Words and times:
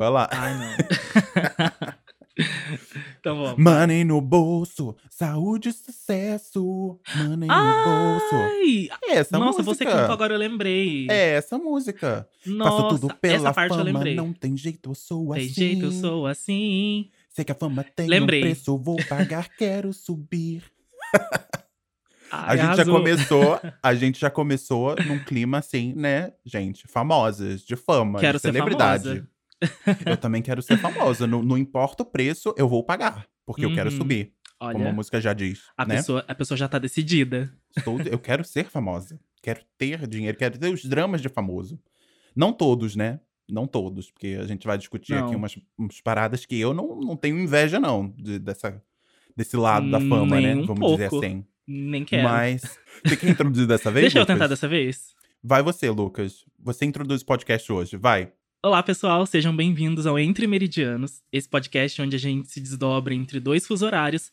Vai 0.00 0.08
lá. 0.08 0.30
Ai, 0.32 0.54
não. 0.56 0.76
então 3.20 3.36
vamos. 3.36 3.62
Money 3.62 4.02
no 4.02 4.18
bolso, 4.22 4.96
saúde 5.10 5.68
e 5.68 5.72
sucesso. 5.74 6.98
Money 7.16 7.46
no 7.46 7.84
bolso. 7.84 8.34
Ai! 8.34 8.88
É 9.04 9.16
essa 9.18 9.38
Nossa, 9.38 9.62
música. 9.62 9.74
você 9.74 9.84
cantou 9.84 10.14
agora, 10.14 10.32
eu 10.32 10.38
lembrei. 10.38 11.06
É 11.10 11.32
essa 11.34 11.58
música. 11.58 12.26
Nossa, 12.46 12.70
Faço 12.82 12.88
tudo 12.98 13.14
pela 13.16 13.34
essa 13.34 13.52
parte 13.52 13.68
fama, 13.76 13.82
eu 13.82 13.84
lembrei. 13.92 14.14
não 14.14 14.32
tem 14.32 14.56
jeito, 14.56 14.88
eu 14.88 14.94
sou 14.94 15.34
Tem 15.34 15.44
assim. 15.44 15.52
jeito, 15.52 15.84
eu 15.84 15.92
sou 15.92 16.26
assim. 16.26 17.10
Sei 17.28 17.44
que 17.44 17.52
a 17.52 17.54
fama 17.54 17.84
tem 17.84 18.08
Lembrei. 18.08 18.40
um 18.40 18.44
preço, 18.44 18.78
vou 18.78 18.96
pagar, 19.06 19.50
quero 19.58 19.92
subir. 19.92 20.62
A 22.32 22.52
Ai, 22.52 22.56
gente 22.58 22.76
já 22.78 22.84
começou, 22.86 23.60
a 23.82 23.94
gente 23.94 24.18
já 24.18 24.30
começou 24.30 24.96
num 25.06 25.18
clima 25.18 25.58
assim, 25.58 25.92
né, 25.94 26.32
gente, 26.46 26.88
famosas, 26.88 27.60
de 27.60 27.76
fama, 27.76 28.18
Quero 28.18 28.38
de 28.38 28.42
ser 28.42 28.48
celebridade. 28.52 29.04
famosa. 29.04 29.39
Eu 30.06 30.16
também 30.16 30.42
quero 30.42 30.62
ser 30.62 30.76
famosa, 30.78 31.26
não, 31.26 31.42
não 31.42 31.58
importa 31.58 32.02
o 32.02 32.06
preço, 32.06 32.54
eu 32.56 32.68
vou 32.68 32.82
pagar, 32.84 33.26
porque 33.46 33.64
eu 33.64 33.74
quero 33.74 33.90
Uhum. 33.90 33.96
subir, 33.96 34.32
como 34.58 34.70
a 34.78 34.80
Olha, 34.80 34.92
música 34.92 35.20
já 35.20 35.32
diz, 35.32 35.62
a, 35.76 35.84
né? 35.84 35.96
pessoa, 35.96 36.24
a 36.26 36.34
pessoa 36.34 36.56
já 36.58 36.68
tá 36.68 36.78
decidida. 36.78 37.52
Estou- 37.76 38.00
eu 38.02 38.18
quero 38.18 38.42
ser 38.44 38.64
famosa, 38.70 39.18
quero 39.42 39.60
ter 39.78 40.06
dinheiro, 40.06 40.36
quero 40.38 40.58
ter 40.58 40.72
os 40.72 40.84
dramas 40.84 41.20
de 41.20 41.28
famoso. 41.28 41.78
Não 42.34 42.52
todos, 42.52 42.94
né? 42.96 43.20
Não 43.50 43.66
todos, 43.66 44.10
porque 44.10 44.38
a 44.40 44.46
gente 44.46 44.66
vai 44.66 44.78
discutir 44.78 45.14
aqui 45.14 45.32
Não. 45.32 45.38
umas, 45.38 45.58
umas 45.76 46.00
paradas 46.00 46.46
que 46.46 46.58
eu 46.58 46.72
não, 46.72 47.00
não 47.00 47.16
tenho 47.16 47.38
inveja, 47.38 47.80
não, 47.80 48.08
de- 48.16 48.38
dessa, 48.38 48.80
desse 49.36 49.56
lado 49.56 49.90
da 49.90 49.98
fama, 49.98 50.36
Nem 50.40 50.46
né? 50.46 50.54
um 50.62 50.66
Vamos 50.66 50.92
dizer 50.92 51.10
pouco. 51.10 51.26
assim. 51.26 51.44
Nem 51.66 52.04
quero. 52.04 52.24
Mas. 52.28 52.62
Você 53.04 53.16
quer 53.16 53.30
introduzir 53.30 53.66
dessa 53.66 53.90
vez? 53.92 54.04
Deixa 54.04 54.18
eu 54.18 54.22
Lucas? 54.22 54.34
tentar 54.34 54.46
dessa 54.46 54.66
vez. 54.68 55.14
Vai 55.42 55.62
você, 55.62 55.88
Lucas. 55.90 56.44
Você 56.58 56.84
introduz 56.84 57.22
o 57.22 57.26
podcast 57.26 57.72
hoje, 57.72 57.96
vai. 57.96 58.32
Olá, 58.62 58.82
pessoal, 58.82 59.24
sejam 59.24 59.56
bem-vindos 59.56 60.06
ao 60.06 60.18
Entre 60.18 60.46
Meridianos, 60.46 61.22
esse 61.32 61.48
podcast 61.48 62.02
onde 62.02 62.14
a 62.14 62.18
gente 62.18 62.50
se 62.50 62.60
desdobra 62.60 63.14
entre 63.14 63.40
dois 63.40 63.66
fuso 63.66 63.86
horários 63.86 64.30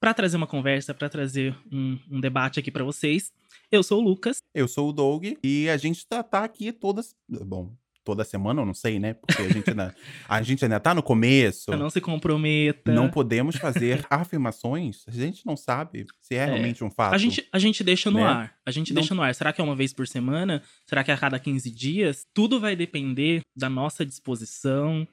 para 0.00 0.12
trazer 0.12 0.36
uma 0.36 0.48
conversa, 0.48 0.92
para 0.92 1.08
trazer 1.08 1.56
um, 1.70 1.96
um 2.10 2.20
debate 2.20 2.58
aqui 2.58 2.72
para 2.72 2.82
vocês. 2.82 3.32
Eu 3.70 3.84
sou 3.84 4.00
o 4.00 4.04
Lucas. 4.04 4.42
Eu 4.52 4.66
sou 4.66 4.88
o 4.88 4.92
Doug 4.92 5.26
e 5.44 5.68
a 5.68 5.76
gente 5.76 6.04
tá, 6.08 6.24
tá 6.24 6.42
aqui 6.42 6.72
todas. 6.72 7.14
Bom, 7.28 7.72
toda 8.08 8.24
semana 8.24 8.62
eu 8.62 8.64
não 8.64 8.72
sei, 8.72 8.98
né? 8.98 9.12
Porque 9.12 9.42
a 9.42 9.48
gente 9.50 9.68
ainda, 9.68 9.94
a 10.26 10.40
gente 10.42 10.64
ainda 10.64 10.80
tá 10.80 10.94
no 10.94 11.02
começo. 11.02 11.70
Não 11.76 11.90
se 11.90 12.00
comprometa. 12.00 12.90
Não 12.90 13.10
podemos 13.10 13.56
fazer 13.56 14.06
afirmações. 14.08 15.04
A 15.06 15.10
gente 15.10 15.44
não 15.44 15.58
sabe 15.58 16.06
se 16.22 16.34
é, 16.34 16.38
É. 16.38 16.44
realmente 16.46 16.82
um 16.82 16.90
fato. 16.90 17.12
A 17.14 17.18
gente, 17.18 17.46
a 17.52 17.58
gente 17.58 17.84
deixa 17.84 18.10
no 18.10 18.16
Né? 18.16 18.24
ar. 18.24 18.54
A 18.64 18.70
gente 18.70 18.94
Não- 18.94 19.00
deixa 19.02 19.14
no 19.14 19.20
ar. 19.20 19.34
Será 19.34 19.52
que 19.52 19.60
é 19.60 19.64
uma 19.64 19.76
vez 19.76 19.92
por 19.92 20.08
semana? 20.08 20.62
Será 20.86 21.04
que 21.04 21.10
é 21.10 21.14
a 21.14 21.18
cada 21.18 21.38
15 21.38 21.70
dias? 21.70 22.24
Tudo 22.32 22.58
vai 22.58 22.74
depender 22.74 23.42
da 23.54 23.68
nossa 23.68 24.06
disposição, 24.06 25.06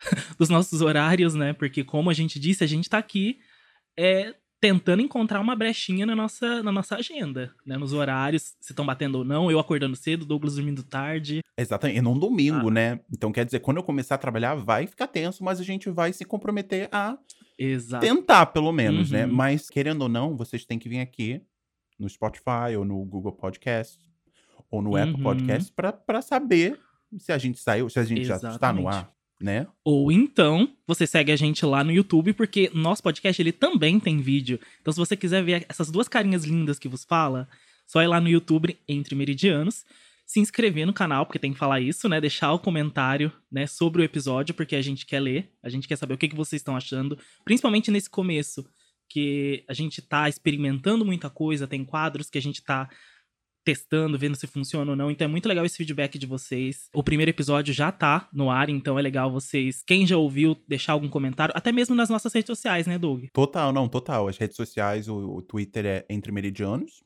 dos 0.36 0.48
nossos 0.48 0.80
horários, 0.80 1.34
né? 1.34 1.52
Porque, 1.52 1.84
como 1.84 2.10
a 2.10 2.14
gente 2.14 2.40
disse, 2.40 2.64
a 2.64 2.66
gente 2.66 2.90
tá 2.90 2.98
aqui 2.98 3.38
é, 3.96 4.34
tentando 4.62 5.02
encontrar 5.02 5.40
uma 5.40 5.56
brechinha 5.56 6.06
na 6.06 6.14
nossa, 6.14 6.62
na 6.62 6.70
nossa 6.70 6.94
agenda, 6.94 7.52
né? 7.66 7.76
Nos 7.76 7.92
horários, 7.92 8.54
se 8.60 8.70
estão 8.72 8.86
batendo 8.86 9.18
ou 9.18 9.24
não. 9.24 9.50
Eu 9.50 9.58
acordando 9.58 9.96
cedo, 9.96 10.24
Douglas 10.24 10.54
dormindo 10.54 10.84
tarde. 10.84 11.40
Exatamente. 11.58 11.98
E 11.98 12.00
num 12.00 12.16
domingo, 12.16 12.68
Ah. 12.68 12.70
né? 12.70 13.00
Então 13.12 13.32
quer 13.32 13.44
dizer, 13.44 13.58
quando 13.58 13.78
eu 13.78 13.82
começar 13.82 14.14
a 14.14 14.18
trabalhar, 14.18 14.54
vai 14.54 14.86
ficar 14.86 15.08
tenso, 15.08 15.42
mas 15.42 15.58
a 15.58 15.64
gente 15.64 15.90
vai 15.90 16.12
se 16.12 16.24
comprometer 16.24 16.88
a 16.92 17.18
Exato. 17.58 18.06
tentar, 18.06 18.46
pelo 18.46 18.70
menos, 18.70 19.10
né? 19.10 19.26
Uhum. 19.26 19.32
Mas, 19.32 19.68
querendo 19.68 20.02
ou 20.02 20.08
não, 20.08 20.36
vocês 20.36 20.64
têm 20.64 20.78
que 20.78 20.88
vir 20.88 21.00
aqui 21.00 21.42
no 21.98 22.08
Spotify 22.08 22.76
ou 22.78 22.84
no 22.84 23.04
Google 23.04 23.32
Podcast 23.32 23.98
ou 24.70 24.80
no 24.80 24.94
Apple 24.96 25.14
Uhum. 25.16 25.22
Podcast 25.24 25.72
pra, 25.72 25.92
pra 25.92 26.22
saber 26.22 26.78
se 27.18 27.32
a 27.32 27.36
gente 27.36 27.58
saiu, 27.58 27.90
se 27.90 27.98
a 27.98 28.04
gente 28.04 28.24
já 28.24 28.36
está 28.36 28.48
no 28.48 28.54
Exatamente. 28.54 28.86
ar, 28.88 29.12
né? 29.42 29.66
Ou 29.84 30.12
então, 30.12 30.72
você 30.86 31.06
segue 31.06 31.32
a 31.32 31.36
gente 31.36 31.66
lá 31.66 31.82
no 31.82 31.92
YouTube, 31.92 32.32
porque 32.32 32.70
nosso 32.72 33.02
podcast 33.02 33.42
ele 33.42 33.52
também 33.52 33.98
tem 33.98 34.18
vídeo. 34.18 34.58
Então, 34.80 34.92
se 34.92 34.98
você 34.98 35.16
quiser 35.16 35.42
ver 35.42 35.66
essas 35.68 35.90
duas 35.90 36.08
carinhas 36.08 36.44
lindas 36.44 36.78
que 36.78 36.88
vos 36.88 37.04
fala, 37.04 37.48
só 37.86 38.02
ir 38.02 38.06
lá 38.06 38.20
no 38.20 38.28
YouTube 38.28 38.78
Entre 38.88 39.14
Meridianos, 39.14 39.84
se 40.24 40.40
inscrever 40.40 40.86
no 40.86 40.92
canal, 40.92 41.26
porque 41.26 41.38
tem 41.38 41.52
que 41.52 41.58
falar 41.58 41.80
isso, 41.80 42.08
né? 42.08 42.20
Deixar 42.20 42.52
o 42.52 42.58
comentário, 42.58 43.32
né, 43.50 43.66
sobre 43.66 44.00
o 44.00 44.04
episódio, 44.04 44.54
porque 44.54 44.76
a 44.76 44.80
gente 44.80 45.04
quer 45.04 45.20
ler, 45.20 45.50
a 45.62 45.68
gente 45.68 45.86
quer 45.88 45.96
saber 45.96 46.14
o 46.14 46.18
que, 46.18 46.28
que 46.28 46.36
vocês 46.36 46.60
estão 46.60 46.76
achando, 46.76 47.18
principalmente 47.44 47.90
nesse 47.90 48.08
começo, 48.08 48.64
que 49.10 49.62
a 49.68 49.74
gente 49.74 50.00
tá 50.00 50.26
experimentando 50.28 51.04
muita 51.04 51.28
coisa, 51.28 51.66
tem 51.66 51.84
quadros 51.84 52.30
que 52.30 52.38
a 52.38 52.42
gente 52.42 52.62
tá 52.62 52.88
testando, 53.64 54.18
vendo 54.18 54.34
se 54.36 54.46
funciona 54.46 54.90
ou 54.92 54.96
não. 54.96 55.10
Então 55.10 55.24
é 55.24 55.28
muito 55.28 55.46
legal 55.48 55.64
esse 55.64 55.76
feedback 55.76 56.18
de 56.18 56.26
vocês. 56.26 56.88
O 56.94 57.02
primeiro 57.02 57.30
episódio 57.30 57.72
já 57.72 57.90
tá 57.92 58.28
no 58.32 58.50
ar, 58.50 58.68
então 58.68 58.98
é 58.98 59.02
legal 59.02 59.30
vocês, 59.30 59.82
quem 59.86 60.06
já 60.06 60.16
ouviu, 60.16 60.56
deixar 60.68 60.92
algum 60.94 61.08
comentário, 61.08 61.54
até 61.56 61.70
mesmo 61.72 61.94
nas 61.94 62.08
nossas 62.10 62.32
redes 62.32 62.46
sociais, 62.46 62.86
né, 62.86 62.98
Doug? 62.98 63.24
Total, 63.32 63.72
não, 63.72 63.88
total. 63.88 64.28
As 64.28 64.36
redes 64.36 64.56
sociais, 64.56 65.08
o, 65.08 65.16
o 65.36 65.42
Twitter 65.42 65.84
é 65.86 66.04
Entre 66.10 66.32
Meridianos. 66.32 67.02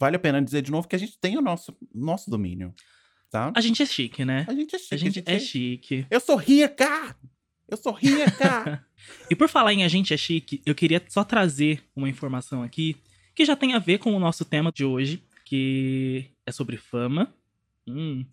vale 0.00 0.16
a 0.16 0.18
pena 0.18 0.40
dizer 0.40 0.62
de 0.62 0.70
novo 0.70 0.88
que 0.88 0.96
a 0.96 0.98
gente 0.98 1.18
tem 1.18 1.36
o 1.36 1.42
nosso, 1.42 1.76
nosso 1.94 2.30
domínio, 2.30 2.74
tá? 3.30 3.52
A 3.54 3.60
gente 3.60 3.82
é 3.82 3.86
chique, 3.86 4.24
né? 4.24 4.46
A 4.48 4.54
gente 4.54 4.74
é 4.74 4.78
chique. 4.78 4.94
A 4.94 4.96
gente 4.96 5.22
é 5.26 5.38
chique. 5.38 6.06
Eu 6.10 6.18
sou 6.18 6.36
rica! 6.36 7.14
Eu 7.68 7.76
sou 7.76 7.92
rica! 7.92 8.82
E 9.30 9.36
por 9.36 9.50
falar 9.50 9.74
em 9.74 9.84
a 9.84 9.88
gente 9.88 10.14
é 10.14 10.16
chique, 10.16 10.62
eu 10.64 10.74
queria 10.74 11.02
só 11.10 11.22
trazer 11.22 11.84
uma 11.94 12.08
informação 12.08 12.62
aqui 12.62 12.96
que 13.34 13.44
já 13.44 13.54
tem 13.54 13.74
a 13.74 13.78
ver 13.78 13.98
com 13.98 14.14
o 14.14 14.18
nosso 14.18 14.46
tema 14.46 14.72
de 14.72 14.82
hoje, 14.82 15.22
que 15.44 16.24
é 16.46 16.50
sobre 16.50 16.78
fama. 16.78 17.30
Hum. 17.86 18.24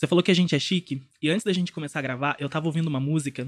Você 0.00 0.06
falou 0.06 0.22
que 0.22 0.30
a 0.30 0.34
gente 0.34 0.56
é 0.56 0.58
chique, 0.58 1.02
e 1.20 1.28
antes 1.28 1.44
da 1.44 1.52
gente 1.52 1.72
começar 1.72 1.98
a 1.98 2.02
gravar, 2.02 2.34
eu 2.38 2.48
tava 2.48 2.64
ouvindo 2.64 2.86
uma 2.86 2.98
música 2.98 3.46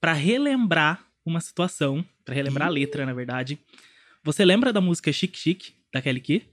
pra 0.00 0.12
relembrar 0.12 1.04
uma 1.26 1.40
situação, 1.40 2.04
pra 2.24 2.36
relembrar 2.36 2.68
a 2.68 2.70
letra, 2.70 3.04
na 3.04 3.12
verdade. 3.12 3.58
Você 4.22 4.44
lembra 4.44 4.72
da 4.72 4.80
música 4.80 5.12
Chique 5.12 5.36
Chique, 5.36 5.72
da 5.92 6.00
Kelly 6.00 6.20
Key? 6.20 6.46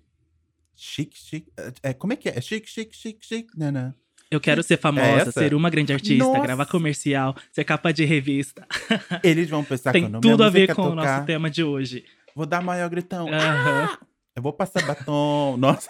chique, 0.75 1.15
chique. 1.15 1.53
É, 1.83 1.93
como 1.93 2.13
é 2.13 2.15
que 2.15 2.27
é? 2.27 2.39
É 2.39 2.41
chique, 2.41 2.67
chique, 2.67 2.97
chique, 2.97 3.23
chique. 3.23 3.55
Né, 3.55 3.69
né? 3.69 3.93
Eu 4.31 4.41
quero 4.41 4.63
ser 4.63 4.77
famosa, 4.77 5.29
essa? 5.29 5.31
ser 5.31 5.53
uma 5.53 5.69
grande 5.69 5.93
artista, 5.93 6.25
Nossa! 6.25 6.39
gravar 6.39 6.65
comercial, 6.65 7.35
ser 7.51 7.63
capa 7.65 7.93
de 7.93 8.03
revista. 8.03 8.67
Eles 9.23 9.47
vão 9.47 9.63
pensar 9.63 9.91
Tem 9.91 10.09
tudo 10.21 10.43
a 10.43 10.49
ver 10.49 10.73
com 10.73 10.81
o 10.81 10.89
tocar, 10.89 10.95
nosso 10.95 11.25
tema 11.27 11.51
de 11.51 11.63
hoje. 11.63 12.03
Vou 12.35 12.47
dar 12.47 12.63
maior 12.63 12.89
gritão. 12.89 13.27
Aham. 13.31 13.89
Ah! 13.93 13.99
Eu 14.35 14.41
vou 14.41 14.51
passar 14.51 14.83
batom. 14.87 15.55
Nossa. 15.61 15.87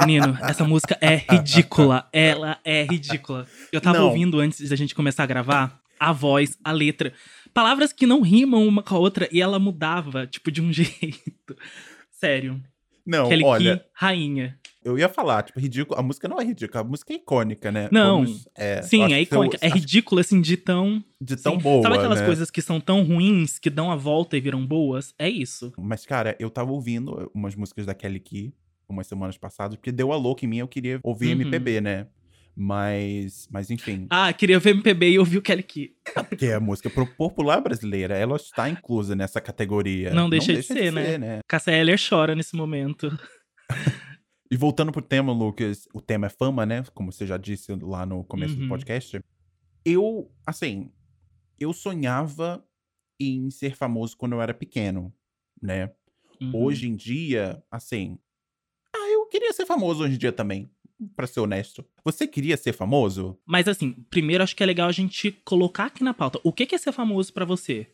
Menino, 0.00 0.36
essa 0.42 0.64
música 0.64 0.96
é 1.00 1.16
ridícula. 1.16 2.08
Ela 2.12 2.58
é 2.64 2.84
ridícula. 2.84 3.46
Eu 3.72 3.80
tava 3.80 3.98
Não. 3.98 4.06
ouvindo 4.06 4.38
antes 4.40 4.68
da 4.68 4.76
gente 4.76 4.94
começar 4.94 5.24
a 5.24 5.26
gravar 5.26 5.80
a 5.98 6.12
voz, 6.12 6.56
a 6.64 6.70
letra. 6.72 7.12
Palavras 7.52 7.92
que 7.92 8.06
não 8.06 8.20
rimam 8.22 8.66
uma 8.66 8.82
com 8.82 8.94
a 8.94 8.98
outra 8.98 9.28
e 9.32 9.40
ela 9.40 9.58
mudava, 9.58 10.26
tipo, 10.26 10.50
de 10.50 10.62
um 10.62 10.70
jeito. 10.72 11.56
Sério. 12.10 12.62
Não, 13.04 13.28
Kelly 13.28 13.44
olha, 13.44 13.76
Key, 13.78 13.84
rainha. 13.94 14.58
eu 14.84 14.98
ia 14.98 15.08
falar, 15.08 15.42
tipo, 15.42 15.58
ridículo. 15.58 15.98
A 15.98 16.02
música 16.02 16.28
não 16.28 16.38
é 16.38 16.44
ridícula, 16.44 16.82
a 16.82 16.84
música 16.84 17.12
é 17.12 17.16
icônica, 17.16 17.72
né? 17.72 17.88
Não. 17.90 18.22
Vamos, 18.24 18.46
é, 18.54 18.82
Sim, 18.82 19.02
é 19.04 19.08
se 19.08 19.14
eu- 19.14 19.22
icônica. 19.22 19.58
É 19.62 19.68
ridícula, 19.68 20.20
assim, 20.20 20.40
de 20.42 20.56
tão. 20.58 21.02
De 21.20 21.34
tão 21.36 21.54
sim. 21.54 21.58
boa. 21.62 21.82
Sabe 21.82 21.96
aquelas 21.96 22.20
né? 22.20 22.26
coisas 22.26 22.50
que 22.50 22.60
são 22.60 22.78
tão 22.80 23.02
ruins 23.02 23.58
que 23.58 23.70
dão 23.70 23.90
a 23.90 23.96
volta 23.96 24.36
e 24.36 24.40
viram 24.40 24.64
boas? 24.64 25.14
É 25.18 25.28
isso. 25.28 25.72
Mas, 25.78 26.04
cara, 26.04 26.36
eu 26.38 26.50
tava 26.50 26.70
ouvindo 26.70 27.30
umas 27.34 27.54
músicas 27.56 27.86
da 27.86 27.94
Kelly 27.94 28.20
Key 28.20 28.52
umas 28.88 29.06
semanas 29.06 29.36
passadas, 29.36 29.76
porque 29.76 29.92
deu 29.92 30.12
a 30.12 30.16
louca 30.16 30.44
em 30.44 30.48
mim, 30.48 30.58
eu 30.58 30.68
queria 30.68 30.98
ouvir 31.02 31.26
Uhum. 31.26 31.32
MPB, 31.42 31.80
né? 31.80 32.06
Mas, 32.60 33.46
mas 33.52 33.70
enfim, 33.70 34.06
Ah, 34.10 34.32
queria 34.32 34.58
ver 34.58 34.70
MPB 34.70 35.10
e 35.10 35.18
ouvir 35.18 35.38
o 35.38 35.42
Kelly 35.42 35.62
Key. 35.62 35.94
porque 36.28 36.46
a 36.46 36.58
música 36.58 36.90
popular 36.90 37.60
brasileira, 37.60 38.16
ela 38.16 38.34
está 38.36 38.68
inclusa 38.68 39.14
nessa 39.14 39.40
categoria. 39.40 40.12
Não 40.12 40.28
deixa 40.28 40.52
de 40.52 40.62
ser, 40.64 40.92
né? 40.92 41.16
né? 41.18 41.38
Cassia 41.46 41.72
Eller 41.74 41.96
chora 41.98 42.34
nesse 42.34 42.56
momento. 42.56 43.08
E 44.50 44.56
voltando 44.56 44.90
pro 44.90 45.02
tema, 45.02 45.30
Lucas, 45.30 45.86
o 45.92 46.00
tema 46.00 46.26
é 46.26 46.30
fama, 46.30 46.64
né? 46.64 46.82
Como 46.94 47.12
você 47.12 47.26
já 47.26 47.36
disse 47.36 47.70
lá 47.82 48.06
no 48.06 48.24
começo 48.24 48.56
do 48.56 48.62
Uhum. 48.62 48.68
podcast. 48.70 49.20
Eu, 49.84 50.32
assim, 50.46 50.90
eu 51.60 51.70
sonhava 51.74 52.64
em 53.20 53.50
ser 53.50 53.76
famoso 53.76 54.16
quando 54.16 54.32
eu 54.32 54.40
era 54.40 54.54
pequeno, 54.54 55.12
né? 55.62 55.90
Uhum. 56.40 56.50
Hoje 56.54 56.88
em 56.88 56.96
dia, 56.96 57.62
assim. 57.70 58.18
Eu 59.28 59.30
queria 59.30 59.52
ser 59.52 59.66
famoso 59.66 60.02
hoje 60.02 60.14
em 60.14 60.18
dia 60.18 60.32
também, 60.32 60.70
pra 61.14 61.26
ser 61.26 61.40
honesto. 61.40 61.84
Você 62.02 62.26
queria 62.26 62.56
ser 62.56 62.72
famoso? 62.72 63.38
Mas 63.46 63.68
assim, 63.68 63.92
primeiro 64.08 64.42
acho 64.42 64.56
que 64.56 64.62
é 64.62 64.66
legal 64.66 64.88
a 64.88 64.92
gente 64.92 65.30
colocar 65.44 65.84
aqui 65.84 66.02
na 66.02 66.14
pauta. 66.14 66.40
O 66.42 66.50
que 66.50 66.74
é 66.74 66.78
ser 66.78 66.92
famoso 66.92 67.30
pra 67.30 67.44
você? 67.44 67.86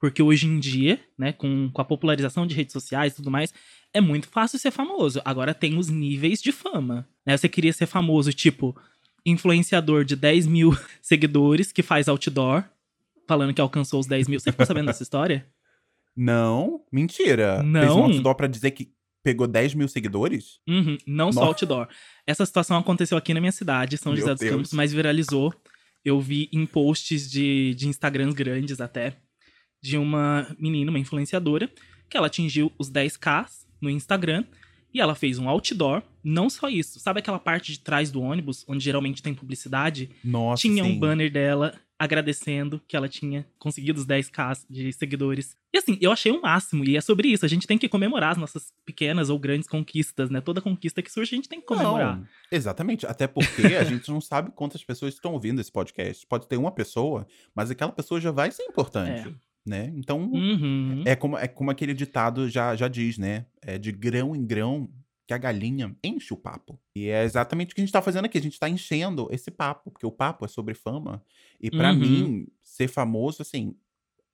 Porque 0.00 0.20
hoje 0.20 0.48
em 0.48 0.58
dia, 0.58 0.98
né, 1.16 1.32
com, 1.32 1.70
com 1.72 1.80
a 1.80 1.84
popularização 1.84 2.48
de 2.48 2.54
redes 2.56 2.72
sociais 2.72 3.12
e 3.12 3.16
tudo 3.16 3.30
mais, 3.30 3.54
é 3.94 4.00
muito 4.00 4.26
fácil 4.26 4.58
ser 4.58 4.72
famoso. 4.72 5.22
Agora 5.24 5.54
tem 5.54 5.78
os 5.78 5.88
níveis 5.88 6.42
de 6.42 6.50
fama. 6.50 7.08
Né? 7.24 7.36
Você 7.36 7.48
queria 7.48 7.72
ser 7.72 7.86
famoso, 7.86 8.32
tipo, 8.32 8.76
influenciador 9.24 10.04
de 10.04 10.16
10 10.16 10.48
mil 10.48 10.76
seguidores 11.00 11.70
que 11.70 11.82
faz 11.82 12.08
outdoor, 12.08 12.64
falando 13.28 13.54
que 13.54 13.60
alcançou 13.60 14.00
os 14.00 14.06
10 14.06 14.26
mil. 14.26 14.40
Você 14.40 14.50
ficou 14.50 14.66
sabendo 14.66 14.86
dessa 14.86 15.04
história? 15.04 15.46
Não, 16.16 16.80
mentira. 16.90 17.62
Não. 17.62 17.80
Fez 17.80 17.92
um 17.92 18.02
outdoor 18.02 18.34
pra 18.34 18.48
dizer 18.48 18.72
que 18.72 18.95
pegou 19.26 19.48
10 19.48 19.74
mil 19.74 19.88
seguidores? 19.88 20.60
Uhum, 20.68 20.96
não 21.04 21.32
só 21.32 21.40
Nossa. 21.40 21.50
outdoor. 21.50 21.88
Essa 22.24 22.46
situação 22.46 22.78
aconteceu 22.78 23.18
aqui 23.18 23.34
na 23.34 23.40
minha 23.40 23.50
cidade, 23.50 23.98
São 23.98 24.12
Meu 24.12 24.20
José 24.20 24.34
dos 24.34 24.40
Deus. 24.40 24.54
Campos, 24.54 24.72
mas 24.72 24.92
viralizou. 24.92 25.52
Eu 26.04 26.20
vi 26.20 26.48
em 26.52 26.64
posts 26.64 27.28
de, 27.28 27.74
de 27.74 27.88
Instagrams 27.88 28.36
grandes 28.36 28.80
até, 28.80 29.16
de 29.82 29.98
uma 29.98 30.54
menina, 30.60 30.92
uma 30.92 30.98
influenciadora, 31.00 31.68
que 32.08 32.16
ela 32.16 32.28
atingiu 32.28 32.70
os 32.78 32.88
10k 32.88 33.48
no 33.80 33.90
Instagram 33.90 34.44
e 34.94 35.00
ela 35.00 35.16
fez 35.16 35.40
um 35.40 35.48
outdoor. 35.48 36.04
Não 36.22 36.48
só 36.48 36.68
isso, 36.68 37.00
sabe 37.00 37.18
aquela 37.18 37.40
parte 37.40 37.72
de 37.72 37.80
trás 37.80 38.08
do 38.08 38.22
ônibus, 38.22 38.64
onde 38.68 38.84
geralmente 38.84 39.20
tem 39.20 39.34
publicidade? 39.34 40.08
Nossa, 40.22 40.62
tinha 40.62 40.84
um 40.84 40.92
sim. 40.92 40.98
banner 41.00 41.32
dela 41.32 41.74
agradecendo 41.98 42.80
que 42.86 42.96
ela 42.96 43.08
tinha 43.08 43.46
conseguido 43.58 43.98
os 44.00 44.06
10k 44.06 44.64
de 44.68 44.92
seguidores. 44.92 45.56
E 45.72 45.78
assim, 45.78 45.96
eu 46.00 46.12
achei 46.12 46.30
o 46.32 46.40
máximo, 46.42 46.84
e 46.84 46.96
é 46.96 47.00
sobre 47.00 47.28
isso. 47.28 47.44
A 47.44 47.48
gente 47.48 47.66
tem 47.66 47.78
que 47.78 47.88
comemorar 47.88 48.32
as 48.32 48.36
nossas 48.38 48.72
pequenas 48.84 49.30
ou 49.30 49.38
grandes 49.38 49.68
conquistas, 49.68 50.30
né? 50.30 50.40
Toda 50.40 50.60
conquista 50.60 51.02
que 51.02 51.10
surge, 51.10 51.34
a 51.34 51.36
gente 51.36 51.48
tem 51.48 51.60
que 51.60 51.66
comemorar. 51.66 52.18
Não, 52.18 52.26
exatamente. 52.52 53.06
Até 53.06 53.26
porque 53.26 53.62
a 53.74 53.84
gente 53.84 54.10
não 54.10 54.20
sabe 54.20 54.50
quantas 54.54 54.84
pessoas 54.84 55.14
estão 55.14 55.32
ouvindo 55.32 55.60
esse 55.60 55.72
podcast. 55.72 56.26
Pode 56.26 56.46
ter 56.46 56.56
uma 56.56 56.70
pessoa, 56.72 57.26
mas 57.54 57.70
aquela 57.70 57.92
pessoa 57.92 58.20
já 58.20 58.30
vai 58.30 58.50
ser 58.50 58.62
importante, 58.64 59.28
É. 59.28 59.34
né? 59.68 59.92
Então, 59.96 60.20
Uhum. 60.32 61.02
é 61.06 61.16
como, 61.16 61.36
é 61.38 61.48
como 61.48 61.70
aquele 61.70 61.94
ditado 61.94 62.48
já, 62.48 62.76
já 62.76 62.88
diz, 62.88 63.18
né? 63.18 63.46
É 63.62 63.78
de 63.78 63.90
grão 63.92 64.34
em 64.36 64.44
grão 64.46 64.88
que 65.26 65.34
a 65.34 65.38
galinha 65.38 65.94
enche 66.04 66.32
o 66.32 66.36
papo. 66.36 66.78
E 66.94 67.08
é 67.08 67.24
exatamente 67.24 67.72
o 67.72 67.74
que 67.74 67.80
a 67.80 67.84
gente 67.84 67.92
tá 67.92 68.00
fazendo 68.00 68.26
aqui. 68.26 68.38
A 68.38 68.42
gente 68.42 68.58
tá 68.60 68.68
enchendo 68.68 69.28
esse 69.32 69.50
papo, 69.50 69.90
porque 69.90 70.06
o 70.06 70.10
papo 70.12 70.44
é 70.44 70.48
sobre 70.48 70.74
fama. 70.74 71.22
E 71.60 71.70
pra 71.70 71.90
Uhum. 71.92 71.98
mim, 71.98 72.46
ser 72.62 72.88
famoso, 72.88 73.42
assim, 73.42 73.74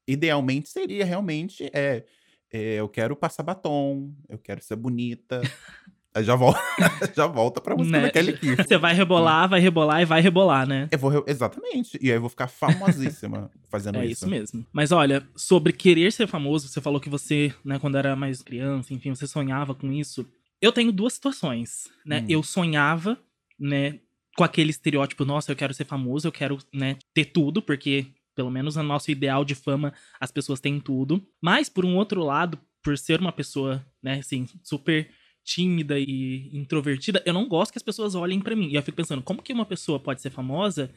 idealmente 0.06 0.68
seria 0.68 1.04
realmente 1.04 1.70
é, 1.72 2.04
é, 2.52 2.74
eu 2.74 2.88
quero 2.88 3.16
passar 3.16 3.42
batom, 3.42 4.12
eu 4.28 4.38
quero 4.38 4.62
ser 4.62 4.76
bonita. 4.76 5.40
Aí 6.14 6.22
já 6.22 6.34
volta, 6.36 6.60
já 7.16 7.26
volta 7.26 7.58
pra 7.58 7.74
música 7.74 7.96
Né? 7.96 8.02
da 8.02 8.10
Kelly 8.10 8.34
Key. 8.34 8.54
Você 8.56 8.76
vai 8.76 8.92
rebolar, 8.92 9.48
vai 9.48 9.60
rebolar 9.60 10.02
e 10.02 10.04
vai 10.04 10.20
rebolar, 10.20 10.66
né? 10.68 10.86
Eu 10.92 10.98
vou, 10.98 11.24
exatamente. 11.26 11.98
E 12.02 12.10
aí 12.10 12.16
eu 12.18 12.20
vou 12.20 12.28
ficar 12.28 12.48
famosíssima 12.48 13.50
fazendo 13.70 13.96
É 13.96 14.04
isso. 14.04 14.12
isso 14.24 14.28
mesmo. 14.28 14.66
Mas 14.70 14.92
olha, 14.92 15.26
sobre 15.34 15.72
querer 15.72 16.12
ser 16.12 16.26
famoso, 16.26 16.68
você 16.68 16.82
falou 16.82 17.00
que 17.00 17.08
você, 17.08 17.54
né, 17.64 17.78
quando 17.78 17.96
era 17.96 18.14
mais 18.14 18.42
criança, 18.42 18.92
enfim, 18.92 19.14
você 19.14 19.26
sonhava 19.26 19.74
com 19.74 19.90
isso. 19.90 20.26
Eu 20.62 20.72
tenho 20.72 20.92
duas 20.92 21.14
situações, 21.14 21.90
né? 22.06 22.20
Hum. 22.20 22.26
Eu 22.28 22.42
sonhava, 22.42 23.18
né, 23.58 23.98
com 24.36 24.44
aquele 24.44 24.70
estereótipo, 24.70 25.24
nossa, 25.24 25.50
eu 25.50 25.56
quero 25.56 25.74
ser 25.74 25.84
famoso, 25.84 26.28
eu 26.28 26.32
quero, 26.32 26.58
né, 26.72 26.96
ter 27.12 27.26
tudo, 27.26 27.60
porque 27.60 28.06
pelo 28.34 28.50
menos 28.50 28.76
no 28.76 28.82
nosso 28.82 29.10
ideal 29.10 29.44
de 29.44 29.54
fama, 29.54 29.92
as 30.18 30.30
pessoas 30.30 30.60
têm 30.60 30.80
tudo. 30.80 31.22
Mas 31.40 31.68
por 31.68 31.84
um 31.84 31.96
outro 31.96 32.24
lado, 32.24 32.58
por 32.82 32.96
ser 32.96 33.20
uma 33.20 33.32
pessoa, 33.32 33.84
né, 34.02 34.20
assim, 34.20 34.46
super 34.62 35.10
tímida 35.44 35.98
e 35.98 36.48
introvertida, 36.52 37.22
eu 37.26 37.34
não 37.34 37.48
gosto 37.48 37.72
que 37.72 37.78
as 37.78 37.82
pessoas 37.82 38.14
olhem 38.14 38.40
pra 38.40 38.56
mim. 38.56 38.68
E 38.68 38.76
eu 38.76 38.82
fico 38.82 38.96
pensando, 38.96 39.22
como 39.22 39.42
que 39.42 39.52
uma 39.52 39.66
pessoa 39.66 39.98
pode 39.98 40.22
ser 40.22 40.30
famosa 40.30 40.90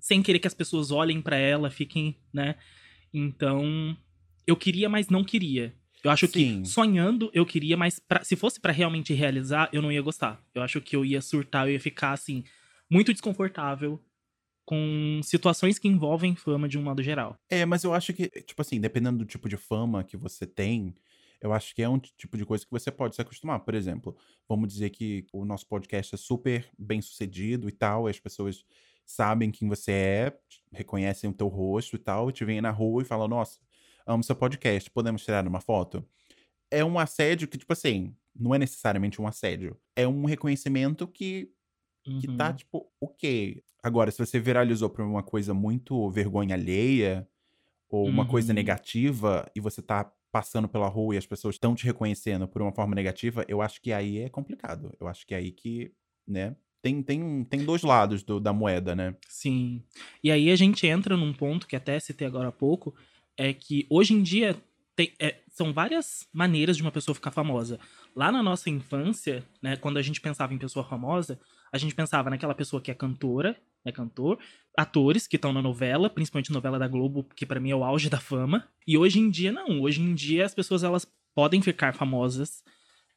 sem 0.00 0.20
querer 0.20 0.40
que 0.40 0.48
as 0.48 0.54
pessoas 0.54 0.90
olhem 0.90 1.22
pra 1.22 1.36
ela, 1.36 1.70
fiquem, 1.70 2.16
né? 2.32 2.56
Então, 3.14 3.96
eu 4.46 4.56
queria, 4.56 4.88
mas 4.88 5.08
não 5.08 5.22
queria. 5.22 5.72
Eu 6.04 6.10
acho 6.10 6.26
Sim. 6.26 6.62
que 6.62 6.68
sonhando 6.68 7.30
eu 7.32 7.46
queria, 7.46 7.76
mas 7.76 7.98
pra- 7.98 8.24
se 8.24 8.34
fosse 8.36 8.60
pra 8.60 8.72
realmente 8.72 9.12
realizar, 9.14 9.68
eu 9.72 9.80
não 9.82 9.92
ia 9.92 10.02
gostar. 10.02 10.42
Eu 10.54 10.62
acho 10.62 10.80
que 10.80 10.96
eu 10.96 11.04
ia 11.04 11.20
surtar, 11.22 11.66
eu 11.68 11.72
ia 11.72 11.80
ficar 11.80 12.12
assim 12.12 12.42
muito 12.90 13.12
desconfortável 13.12 14.00
com 14.64 15.20
situações 15.24 15.78
que 15.78 15.88
envolvem 15.88 16.36
fama 16.36 16.68
de 16.68 16.78
um 16.78 16.82
modo 16.82 17.02
geral. 17.02 17.36
É, 17.50 17.64
mas 17.64 17.84
eu 17.84 17.92
acho 17.92 18.12
que, 18.12 18.28
tipo 18.42 18.62
assim, 18.62 18.80
dependendo 18.80 19.18
do 19.18 19.24
tipo 19.24 19.48
de 19.48 19.56
fama 19.56 20.04
que 20.04 20.16
você 20.16 20.46
tem, 20.46 20.94
eu 21.40 21.52
acho 21.52 21.74
que 21.74 21.82
é 21.82 21.88
um 21.88 21.98
tipo 21.98 22.36
de 22.36 22.44
coisa 22.44 22.64
que 22.64 22.70
você 22.70 22.90
pode 22.90 23.16
se 23.16 23.22
acostumar. 23.22 23.60
Por 23.60 23.74
exemplo, 23.74 24.16
vamos 24.48 24.68
dizer 24.72 24.90
que 24.90 25.26
o 25.32 25.44
nosso 25.44 25.66
podcast 25.66 26.14
é 26.14 26.18
super 26.18 26.68
bem 26.78 27.02
sucedido 27.02 27.68
e 27.68 27.72
tal, 27.72 28.08
e 28.08 28.10
as 28.10 28.20
pessoas 28.20 28.64
sabem 29.04 29.50
quem 29.50 29.68
você 29.68 29.90
é, 29.92 30.38
reconhecem 30.72 31.28
o 31.28 31.34
teu 31.34 31.48
rosto 31.48 31.96
e 31.96 31.98
tal, 31.98 32.30
e 32.30 32.32
te 32.32 32.44
veem 32.44 32.60
na 32.60 32.70
rua 32.70 33.02
e 33.02 33.04
falam, 33.04 33.26
nossa, 33.26 33.58
amo 34.06 34.22
seu 34.24 34.36
podcast, 34.36 34.90
podemos 34.90 35.24
tirar 35.24 35.46
uma 35.46 35.60
foto? 35.60 36.04
É 36.70 36.84
um 36.84 36.98
assédio 36.98 37.48
que, 37.48 37.58
tipo 37.58 37.72
assim, 37.72 38.14
não 38.34 38.54
é 38.54 38.58
necessariamente 38.58 39.20
um 39.20 39.26
assédio. 39.26 39.76
É 39.96 40.06
um 40.08 40.24
reconhecimento 40.24 41.06
que 41.06 41.50
que 42.20 42.28
Uhum. 42.28 42.36
tá, 42.36 42.52
tipo, 42.52 42.90
ok. 43.00 43.62
Agora, 43.82 44.10
se 44.10 44.18
você 44.18 44.40
viralizou 44.40 44.90
por 44.90 45.04
uma 45.04 45.22
coisa 45.22 45.54
muito 45.54 46.10
vergonha 46.10 46.54
alheia, 46.56 47.28
ou 47.90 48.06
uma 48.08 48.26
coisa 48.26 48.50
Uhum. 48.52 48.56
negativa, 48.56 49.50
e 49.54 49.60
você 49.60 49.80
tá 49.82 50.10
passando 50.32 50.68
pela 50.68 50.88
rua 50.88 51.14
e 51.14 51.18
as 51.18 51.26
pessoas 51.26 51.54
estão 51.56 51.74
te 51.76 51.84
reconhecendo 51.84 52.48
por 52.48 52.62
uma 52.62 52.72
forma 52.72 52.94
negativa, 52.94 53.44
eu 53.48 53.62
acho 53.62 53.80
que 53.82 53.92
aí 53.92 54.18
é 54.18 54.28
complicado. 54.28 54.92
Eu 54.98 55.06
acho 55.08 55.26
que 55.26 55.34
é 55.34 55.38
aí 55.38 55.52
que, 55.52 55.92
né, 56.26 56.56
tem, 56.82 57.02
tem, 57.02 57.44
tem 57.44 57.64
dois 57.64 57.82
lados 57.82 58.24
do- 58.24 58.40
da 58.40 58.52
moeda, 58.52 58.96
né? 58.96 59.14
Sim. 59.28 59.82
E 60.24 60.30
aí 60.32 60.50
a 60.50 60.56
gente 60.56 60.86
entra 60.86 61.16
num 61.16 61.32
ponto 61.32 61.68
que 61.68 61.76
até 61.76 62.00
citei 62.00 62.26
agora 62.26 62.48
há 62.48 62.52
pouco, 62.52 62.94
é 63.42 63.52
que 63.52 63.86
hoje 63.90 64.14
em 64.14 64.22
dia 64.22 64.56
tem- 64.94 65.12
é, 65.18 65.40
são 65.48 65.72
várias 65.72 66.28
maneiras 66.32 66.76
de 66.76 66.82
uma 66.82 66.92
pessoa 66.92 67.14
ficar 67.14 67.30
famosa. 67.30 67.80
Lá 68.14 68.30
na 68.30 68.42
nossa 68.42 68.70
infância, 68.70 69.44
né, 69.60 69.76
quando 69.76 69.96
a 69.96 70.02
gente 70.02 70.20
pensava 70.20 70.54
em 70.54 70.58
pessoa 70.58 70.84
famosa, 70.84 71.40
a 71.72 71.78
gente 71.78 71.94
pensava 71.94 72.30
naquela 72.30 72.54
pessoa 72.54 72.80
que 72.80 72.90
é 72.90 72.94
cantora, 72.94 73.56
é 73.84 73.90
cantor, 73.90 74.38
atores 74.76 75.26
que 75.26 75.36
estão 75.36 75.52
na 75.52 75.60
novela, 75.60 76.08
principalmente 76.08 76.52
novela 76.52 76.78
da 76.78 76.86
Globo, 76.86 77.24
que 77.34 77.44
pra 77.44 77.58
mim 77.58 77.70
é 77.70 77.74
o 77.74 77.82
auge 77.82 78.08
da 78.08 78.20
fama. 78.20 78.68
E 78.86 78.96
hoje 78.96 79.18
em 79.18 79.28
dia 79.28 79.50
não. 79.50 79.80
Hoje 79.80 80.00
em 80.00 80.14
dia 80.14 80.44
as 80.44 80.54
pessoas 80.54 80.84
elas 80.84 81.04
podem 81.34 81.60
ficar 81.60 81.94
famosas 81.94 82.62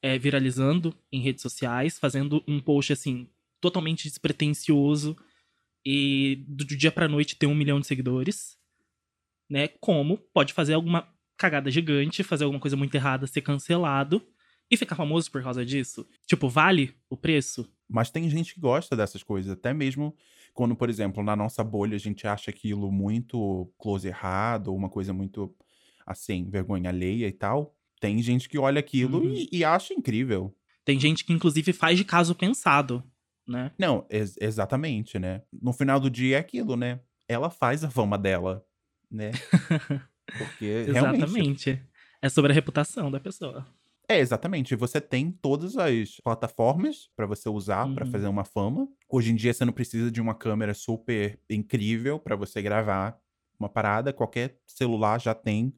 é, 0.02 0.18
viralizando 0.18 0.96
em 1.12 1.22
redes 1.22 1.42
sociais, 1.42 2.00
fazendo 2.00 2.44
um 2.48 2.60
post 2.60 2.94
assim 2.94 3.30
totalmente 3.62 4.08
despretensioso 4.08 5.16
e 5.86 6.44
do 6.48 6.66
dia 6.66 6.92
pra 6.92 7.08
noite 7.08 7.36
ter 7.36 7.48
um 7.48 7.56
milhão 7.56 7.80
de 7.80 7.88
seguidores, 7.88 8.58
né? 9.50 9.68
Como 9.80 10.18
pode 10.34 10.54
fazer 10.54 10.74
alguma 10.74 11.08
cagada 11.38 11.70
gigante, 11.70 12.24
fazer 12.24 12.44
alguma 12.46 12.60
coisa 12.60 12.76
muito 12.78 12.96
errada, 12.96 13.28
ser 13.28 13.42
cancelado 13.42 14.22
e 14.72 14.78
ficar 14.78 14.96
famoso 14.96 15.30
por 15.32 15.44
causa 15.44 15.66
disso? 15.66 16.08
Tipo, 16.26 16.48
vale 16.50 16.96
o 17.10 17.18
preço? 17.18 17.70
Mas 17.88 18.10
tem 18.10 18.30
gente 18.30 18.54
que 18.54 18.60
gosta 18.60 18.96
dessas 18.96 19.22
coisas, 19.22 19.52
até 19.52 19.74
mesmo 19.74 20.16
quando, 20.54 20.76
por 20.76 20.90
exemplo, 20.90 21.22
na 21.24 21.36
nossa 21.36 21.64
bolha 21.64 21.96
a 21.96 22.00
gente 22.00 22.26
acha 22.26 22.50
aquilo 22.50 22.92
muito 22.92 23.72
close 23.78 24.08
errado, 24.08 24.70
ou 24.70 24.76
uma 24.78 24.90
coisa 24.90 25.12
muito, 25.14 25.54
assim, 26.06 26.50
vergonha 26.50 26.90
alheia 26.90 27.28
e 27.28 27.32
tal. 27.32 27.76
Tem 28.00 28.22
gente 28.22 28.48
que 28.50 28.58
olha 28.58 28.80
aquilo 28.80 29.20
Uhum. 29.20 29.34
e, 29.34 29.50
e 29.52 29.64
acha 29.66 29.94
incrível. 29.94 30.56
Tem 30.84 31.00
gente 31.00 31.24
que 31.26 31.34
inclusive 31.34 31.74
faz 31.74 31.98
de 31.98 32.06
caso 32.06 32.34
pensado, 32.34 33.04
né? 33.48 33.72
Não, 33.78 34.06
ex- 34.10 34.38
exatamente, 34.40 35.20
né? 35.20 35.42
No 35.52 35.74
final 35.74 36.00
do 36.00 36.10
dia 36.10 36.38
é 36.38 36.40
aquilo, 36.40 36.76
né? 36.76 37.00
Ela 37.28 37.50
faz 37.50 37.84
a 37.84 37.90
fama 37.90 38.18
dela, 38.18 38.64
né? 39.16 39.32
Porque. 40.38 40.66
Exatamente. 40.90 41.82
É 42.22 42.30
sobre 42.30 42.52
a 42.52 42.56
reputação 42.56 43.10
da 43.12 43.20
pessoa. 43.20 43.66
É, 44.08 44.20
exatamente. 44.20 44.76
Você 44.76 45.02
tem 45.02 45.32
todas 45.32 45.78
as 45.78 46.20
plataformas 46.24 47.10
pra 47.16 47.26
você 47.26 47.50
usar 47.50 47.92
pra 47.94 48.06
Uhum. 48.06 48.12
fazer 48.12 48.28
uma 48.28 48.44
fama. 48.46 48.88
Hoje 49.10 49.32
em 49.32 49.36
dia 49.36 49.52
você 49.54 49.66
não 49.66 49.74
precisa 49.74 50.12
de 50.12 50.22
uma 50.22 50.36
câmera 50.36 50.74
super 50.76 51.40
incrível 51.50 52.20
pra 52.20 52.36
você 52.36 52.62
gravar 52.62 53.18
uma 53.60 53.68
parada. 53.70 54.14
Qualquer 54.14 54.60
celular 54.68 55.20
já 55.20 55.34
tem 55.34 55.74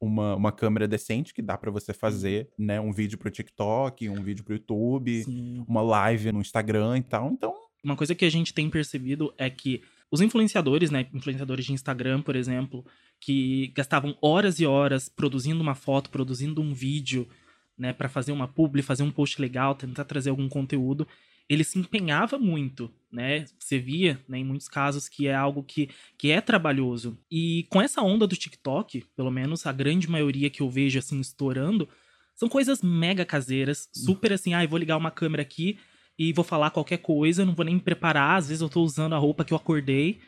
uma, 0.00 0.34
uma 0.36 0.52
câmera 0.52 0.86
decente 0.86 1.32
que 1.32 1.40
dá 1.40 1.56
pra 1.56 1.70
você 1.70 1.94
fazer, 1.94 2.50
né? 2.58 2.78
Um 2.80 2.92
vídeo 2.92 3.16
pro 3.16 3.30
TikTok, 3.30 4.10
um 4.10 4.22
vídeo 4.22 4.44
pro 4.44 4.54
YouTube, 4.54 5.24
Sim. 5.24 5.64
uma 5.66 5.80
live 5.80 6.32
no 6.32 6.40
Instagram 6.42 6.98
e 6.98 7.02
tal. 7.02 7.30
Então, 7.32 7.54
Uma 7.82 7.96
coisa 7.96 8.14
que 8.14 8.24
a 8.26 8.30
gente 8.30 8.52
tem 8.52 8.68
percebido 8.68 9.32
é 9.38 9.48
que 9.48 9.82
os 10.14 10.20
influenciadores, 10.20 10.92
né, 10.92 11.08
influenciadores 11.12 11.64
de 11.64 11.72
Instagram, 11.72 12.22
por 12.22 12.36
exemplo, 12.36 12.86
que 13.18 13.72
gastavam 13.74 14.16
horas 14.22 14.60
e 14.60 14.64
horas 14.64 15.08
produzindo 15.08 15.60
uma 15.60 15.74
foto, 15.74 16.08
produzindo 16.08 16.62
um 16.62 16.72
vídeo, 16.72 17.28
né, 17.76 17.92
para 17.92 18.08
fazer 18.08 18.30
uma 18.30 18.46
publi, 18.46 18.80
fazer 18.80 19.02
um 19.02 19.10
post 19.10 19.40
legal, 19.40 19.74
tentar 19.74 20.04
trazer 20.04 20.30
algum 20.30 20.48
conteúdo, 20.48 21.04
ele 21.48 21.64
se 21.64 21.80
empenhava 21.80 22.38
muito, 22.38 22.88
né? 23.10 23.44
Você 23.58 23.76
via, 23.76 24.20
né, 24.28 24.38
em 24.38 24.44
muitos 24.44 24.68
casos 24.68 25.08
que 25.08 25.26
é 25.26 25.34
algo 25.34 25.64
que, 25.64 25.90
que 26.16 26.30
é 26.30 26.40
trabalhoso. 26.40 27.18
E 27.28 27.66
com 27.68 27.82
essa 27.82 28.00
onda 28.00 28.24
do 28.24 28.36
TikTok, 28.36 29.04
pelo 29.16 29.32
menos 29.32 29.66
a 29.66 29.72
grande 29.72 30.08
maioria 30.08 30.48
que 30.48 30.62
eu 30.62 30.70
vejo 30.70 30.96
assim 30.96 31.18
estourando, 31.18 31.88
são 32.36 32.48
coisas 32.48 32.82
mega 32.82 33.24
caseiras, 33.24 33.88
super 33.92 34.32
assim, 34.32 34.54
ah, 34.54 34.64
vou 34.64 34.78
ligar 34.78 34.96
uma 34.96 35.10
câmera 35.10 35.42
aqui 35.42 35.76
e 36.18 36.32
vou 36.32 36.44
falar 36.44 36.70
qualquer 36.70 36.98
coisa, 36.98 37.44
não 37.44 37.54
vou 37.54 37.64
nem 37.64 37.74
me 37.74 37.80
preparar, 37.80 38.38
às 38.38 38.48
vezes 38.48 38.60
eu 38.60 38.68
tô 38.68 38.82
usando 38.82 39.14
a 39.14 39.18
roupa 39.18 39.44
que 39.44 39.52
eu 39.52 39.56
acordei 39.56 40.20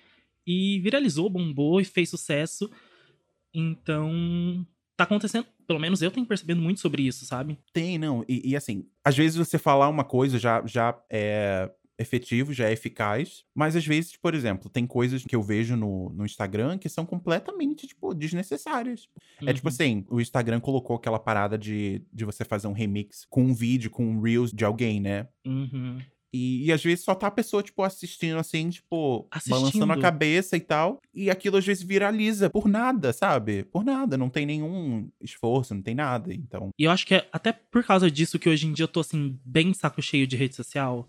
e 0.46 0.80
viralizou, 0.80 1.28
bombou 1.28 1.80
e 1.80 1.84
fez 1.84 2.08
sucesso. 2.08 2.70
Então, 3.54 4.66
tá 4.96 5.04
acontecendo, 5.04 5.46
pelo 5.66 5.78
menos 5.78 6.02
eu 6.02 6.10
tenho 6.10 6.26
percebendo 6.26 6.60
muito 6.60 6.80
sobre 6.80 7.02
isso, 7.02 7.24
sabe? 7.24 7.58
Tem, 7.72 7.98
não. 7.98 8.24
E, 8.28 8.50
e, 8.50 8.56
assim, 8.56 8.86
às 9.04 9.16
vezes 9.16 9.36
você 9.36 9.58
falar 9.58 9.88
uma 9.88 10.04
coisa 10.04 10.38
já, 10.38 10.64
já 10.66 10.98
é 11.10 11.70
efetivo, 11.98 12.52
já 12.52 12.68
é 12.68 12.72
eficaz. 12.72 13.44
Mas 13.54 13.76
às 13.76 13.86
vezes, 13.86 14.16
por 14.16 14.34
exemplo, 14.34 14.70
tem 14.70 14.86
coisas 14.86 15.24
que 15.24 15.34
eu 15.34 15.42
vejo 15.42 15.76
no, 15.76 16.10
no 16.10 16.24
Instagram 16.24 16.78
que 16.78 16.88
são 16.88 17.06
completamente, 17.06 17.86
tipo, 17.86 18.14
desnecessárias. 18.14 19.08
Uhum. 19.40 19.48
É 19.48 19.54
tipo 19.54 19.68
uhum. 19.68 19.72
assim, 19.72 20.04
o 20.08 20.20
Instagram 20.20 20.60
colocou 20.60 20.96
aquela 20.96 21.18
parada 21.18 21.56
de, 21.56 22.02
de 22.12 22.24
você 22.24 22.44
fazer 22.44 22.66
um 22.66 22.72
remix 22.72 23.26
com 23.28 23.42
um 23.42 23.54
vídeo, 23.54 23.90
com 23.90 24.04
um 24.04 24.20
Reels 24.20 24.52
de 24.52 24.64
alguém, 24.64 25.00
né? 25.00 25.28
Uhum. 25.46 25.98
E, 26.36 26.66
e, 26.66 26.72
às 26.72 26.82
vezes 26.82 27.02
só 27.02 27.14
tá 27.14 27.28
a 27.28 27.30
pessoa, 27.30 27.62
tipo, 27.62 27.82
assistindo 27.82 28.38
assim, 28.38 28.68
tipo, 28.68 29.26
assistindo. 29.30 29.54
balançando 29.54 29.92
a 29.92 29.98
cabeça 29.98 30.54
e 30.56 30.60
tal. 30.60 31.00
E 31.14 31.30
aquilo 31.30 31.56
às 31.56 31.64
vezes 31.64 31.82
viraliza 31.82 32.50
por 32.50 32.68
nada, 32.68 33.12
sabe? 33.12 33.64
Por 33.64 33.82
nada. 33.82 34.18
Não 34.18 34.28
tem 34.28 34.44
nenhum 34.44 35.08
esforço, 35.20 35.74
não 35.74 35.80
tem 35.80 35.94
nada. 35.94 36.34
Então. 36.34 36.70
E 36.78 36.84
eu 36.84 36.90
acho 36.90 37.06
que 37.06 37.14
é 37.14 37.28
até 37.32 37.52
por 37.52 37.82
causa 37.82 38.10
disso 38.10 38.38
que 38.38 38.50
hoje 38.50 38.66
em 38.66 38.72
dia 38.72 38.84
eu 38.84 38.88
tô, 38.88 39.00
assim, 39.00 39.38
bem 39.44 39.72
saco 39.72 40.02
cheio 40.02 40.26
de 40.26 40.36
rede 40.36 40.54
social. 40.54 41.08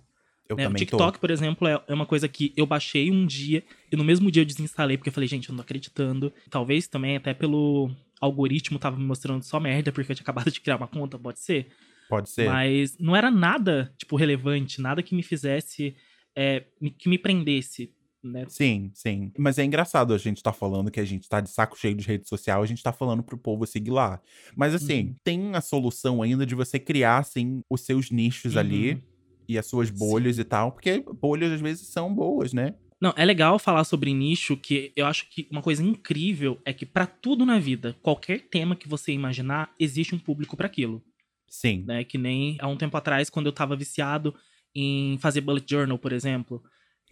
Eu 0.50 0.56
né? 0.56 0.64
também 0.64 0.76
o 0.76 0.86
TikTok, 0.86 1.14
tô. 1.14 1.20
por 1.20 1.30
exemplo, 1.30 1.68
é, 1.68 1.82
é 1.88 1.94
uma 1.94 2.06
coisa 2.06 2.28
que 2.28 2.54
eu 2.56 2.66
baixei 2.66 3.12
um 3.12 3.26
dia 3.26 3.64
e 3.92 3.96
no 3.96 4.04
mesmo 4.04 4.32
dia 4.32 4.42
eu 4.42 4.46
desinstalei, 4.46 4.98
porque 4.98 5.10
eu 5.10 5.14
falei, 5.14 5.28
gente, 5.28 5.50
eu 5.50 5.54
não 5.54 5.58
tô 5.58 5.64
acreditando. 5.64 6.34
Talvez 6.50 6.88
também 6.88 7.18
até 7.18 7.34
pelo 7.34 7.92
algoritmo 8.20 8.80
tava 8.80 8.98
me 8.98 9.06
mostrando 9.06 9.44
só 9.44 9.60
merda, 9.60 9.92
porque 9.92 10.12
eu 10.12 10.16
tinha 10.16 10.24
acabado 10.26 10.52
de 10.52 10.62
criar 10.62 10.78
uma 10.78 10.88
conta, 10.88 11.20
pode 11.20 11.40
ser. 11.40 11.68
Pode 12.10 12.30
ser. 12.30 12.50
Mas 12.50 12.98
não 12.98 13.16
era 13.16 13.30
nada, 13.30 13.94
tipo, 13.98 14.16
relevante, 14.16 14.82
nada 14.82 15.04
que 15.04 15.14
me 15.14 15.24
fizesse, 15.24 15.96
é, 16.36 16.64
que 16.98 17.10
me 17.10 17.18
prendesse. 17.18 17.92
Né? 18.24 18.46
Sim, 18.50 18.92
sim. 18.94 19.32
Mas 19.38 19.58
é 19.58 19.64
engraçado 19.64 20.14
a 20.14 20.18
gente 20.18 20.42
tá 20.42 20.52
falando 20.52 20.90
que 20.90 21.00
a 21.00 21.06
gente 21.06 21.30
tá 21.30 21.40
de 21.40 21.50
saco 21.50 21.78
cheio 21.78 21.96
de 21.96 22.06
rede 22.08 22.28
social, 22.28 22.62
a 22.62 22.66
gente 22.66 22.82
tá 22.82 22.92
falando 22.92 23.22
pro 23.22 23.38
povo 23.38 23.66
seguir 23.66 23.92
lá. 23.92 24.22
Mas 24.56 24.74
assim, 24.74 25.08
uhum. 25.08 25.16
tem 25.24 25.56
a 25.56 25.62
solução 25.62 26.22
ainda 26.22 26.46
de 26.46 26.56
você 26.56 26.80
criar, 26.80 27.20
assim, 27.20 27.62
os 27.70 27.82
seus 27.82 28.10
nichos 28.10 28.54
uhum. 28.54 28.60
ali 28.60 29.04
e 29.48 29.58
as 29.58 29.66
suas 29.66 29.90
bolhas 29.90 30.36
Sim. 30.36 30.42
e 30.42 30.46
tal, 30.46 30.72
porque 30.72 31.04
bolhas 31.20 31.52
às 31.52 31.62
vezes 31.62 31.88
são 31.88 32.14
boas, 32.14 32.54
né? 32.54 32.76
Não, 33.00 33.14
é 33.16 33.24
legal 33.24 33.60
falar 33.60 33.84
sobre 33.84 34.12
nicho, 34.12 34.58
que 34.58 34.92
eu 34.96 35.06
acho 35.06 35.30
que 35.30 35.48
uma 35.52 35.62
coisa 35.62 35.84
incrível 35.84 36.60
é 36.66 36.74
que 36.74 36.86
para 36.86 37.06
tudo 37.06 37.46
na 37.46 37.60
vida, 37.60 37.96
qualquer 38.02 38.42
tema 38.42 38.76
que 38.76 38.88
você 38.88 39.12
imaginar, 39.12 39.72
existe 39.80 40.16
um 40.16 40.20
público 40.20 40.58
para 40.58 40.66
aquilo. 40.66 41.04
Sim. 41.48 41.84
Né? 41.86 42.04
Que 42.04 42.18
nem 42.18 42.58
há 42.60 42.68
um 42.68 42.76
tempo 42.76 42.98
atrás, 42.98 43.30
quando 43.30 43.46
eu 43.46 43.52
tava 43.52 43.76
viciado 43.76 44.34
em 44.74 45.18
fazer 45.20 45.42
bullet 45.42 45.66
journal, 45.70 45.98
por 45.98 46.12
exemplo. 46.12 46.64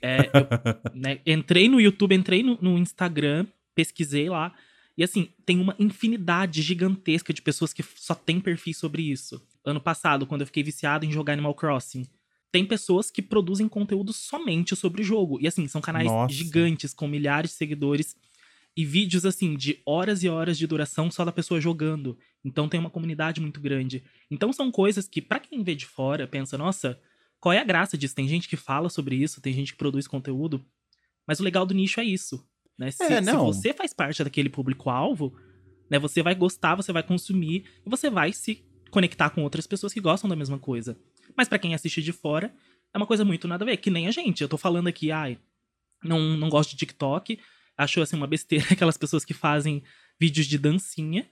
É, 0.01 0.21
eu, 0.21 0.91
né, 0.93 1.19
entrei 1.25 1.69
no 1.69 1.79
YouTube, 1.79 2.15
entrei 2.15 2.41
no, 2.41 2.57
no 2.59 2.77
Instagram, 2.79 3.45
pesquisei 3.75 4.27
lá. 4.27 4.53
E 4.97 5.03
assim, 5.03 5.29
tem 5.45 5.59
uma 5.59 5.75
infinidade 5.77 6.61
gigantesca 6.61 7.33
de 7.33 7.41
pessoas 7.41 7.73
que 7.73 7.83
só 7.83 8.15
tem 8.15 8.39
perfis 8.39 8.77
sobre 8.77 9.03
isso. 9.03 9.45
Ano 9.63 9.81
passado, 9.81 10.25
quando 10.25 10.41
eu 10.41 10.47
fiquei 10.47 10.63
viciado 10.63 11.05
em 11.05 11.11
jogar 11.11 11.33
Animal 11.33 11.53
Crossing, 11.53 12.07
tem 12.55 12.65
pessoas 12.65 13.11
que 13.11 13.21
produzem 13.21 13.67
conteúdo 13.67 14.13
somente 14.13 14.77
sobre 14.77 15.01
o 15.01 15.03
jogo. 15.03 15.37
E 15.41 15.47
assim, 15.47 15.67
são 15.67 15.81
canais 15.81 16.07
Nossa. 16.07 16.33
gigantes, 16.33 16.93
com 16.93 17.05
milhares 17.05 17.51
de 17.51 17.57
seguidores. 17.57 18.15
E 18.77 18.85
vídeos, 18.85 19.25
assim, 19.25 19.57
de 19.57 19.81
horas 19.85 20.23
e 20.23 20.29
horas 20.29 20.57
de 20.57 20.65
duração 20.65 21.11
só 21.11 21.25
da 21.25 21.33
pessoa 21.33 21.59
jogando. 21.59 22.17
Então 22.45 22.69
tem 22.69 22.79
uma 22.79 22.89
comunidade 22.89 23.41
muito 23.41 23.59
grande. 23.59 24.05
Então 24.31 24.53
são 24.53 24.71
coisas 24.71 25.05
que, 25.05 25.21
para 25.21 25.41
quem 25.41 25.63
vê 25.63 25.75
de 25.75 25.85
fora, 25.85 26.29
pensa, 26.29 26.57
nossa, 26.57 26.97
qual 27.41 27.51
é 27.51 27.59
a 27.59 27.63
graça 27.65 27.97
disso? 27.97 28.15
Tem 28.15 28.25
gente 28.25 28.47
que 28.47 28.55
fala 28.55 28.87
sobre 28.87 29.17
isso, 29.17 29.41
tem 29.41 29.51
gente 29.51 29.73
que 29.73 29.77
produz 29.77 30.07
conteúdo. 30.07 30.65
Mas 31.27 31.41
o 31.41 31.43
legal 31.43 31.65
do 31.65 31.73
nicho 31.73 31.99
é 31.99 32.05
isso. 32.05 32.41
Né? 32.77 32.89
Se, 32.89 33.03
é, 33.03 33.21
se 33.21 33.33
você 33.33 33.73
faz 33.73 33.91
parte 33.91 34.23
daquele 34.23 34.47
público-alvo, 34.47 35.35
né, 35.89 35.99
você 35.99 36.23
vai 36.23 36.35
gostar, 36.35 36.75
você 36.75 36.93
vai 36.93 37.03
consumir 37.03 37.65
e 37.85 37.89
você 37.89 38.09
vai 38.09 38.31
se 38.31 38.63
conectar 38.89 39.29
com 39.29 39.43
outras 39.43 39.67
pessoas 39.67 39.91
que 39.91 39.99
gostam 39.99 40.29
da 40.29 40.37
mesma 40.37 40.57
coisa. 40.57 40.97
Mas 41.35 41.47
para 41.47 41.59
quem 41.59 41.73
assiste 41.73 42.01
de 42.01 42.11
fora, 42.11 42.53
é 42.93 42.97
uma 42.97 43.07
coisa 43.07 43.25
muito 43.25 43.47
nada 43.47 43.63
a 43.63 43.67
ver. 43.67 43.77
Que 43.77 43.89
nem 43.89 44.07
a 44.07 44.11
gente. 44.11 44.41
Eu 44.41 44.49
tô 44.49 44.57
falando 44.57 44.87
aqui, 44.87 45.11
ai, 45.11 45.37
não, 46.03 46.19
não 46.37 46.49
gosto 46.49 46.71
de 46.71 46.77
TikTok. 46.77 47.39
Acho 47.77 48.01
assim 48.01 48.15
uma 48.15 48.27
besteira 48.27 48.65
aquelas 48.71 48.97
pessoas 48.97 49.25
que 49.25 49.33
fazem 49.33 49.83
vídeos 50.19 50.47
de 50.47 50.57
dancinha. 50.57 51.27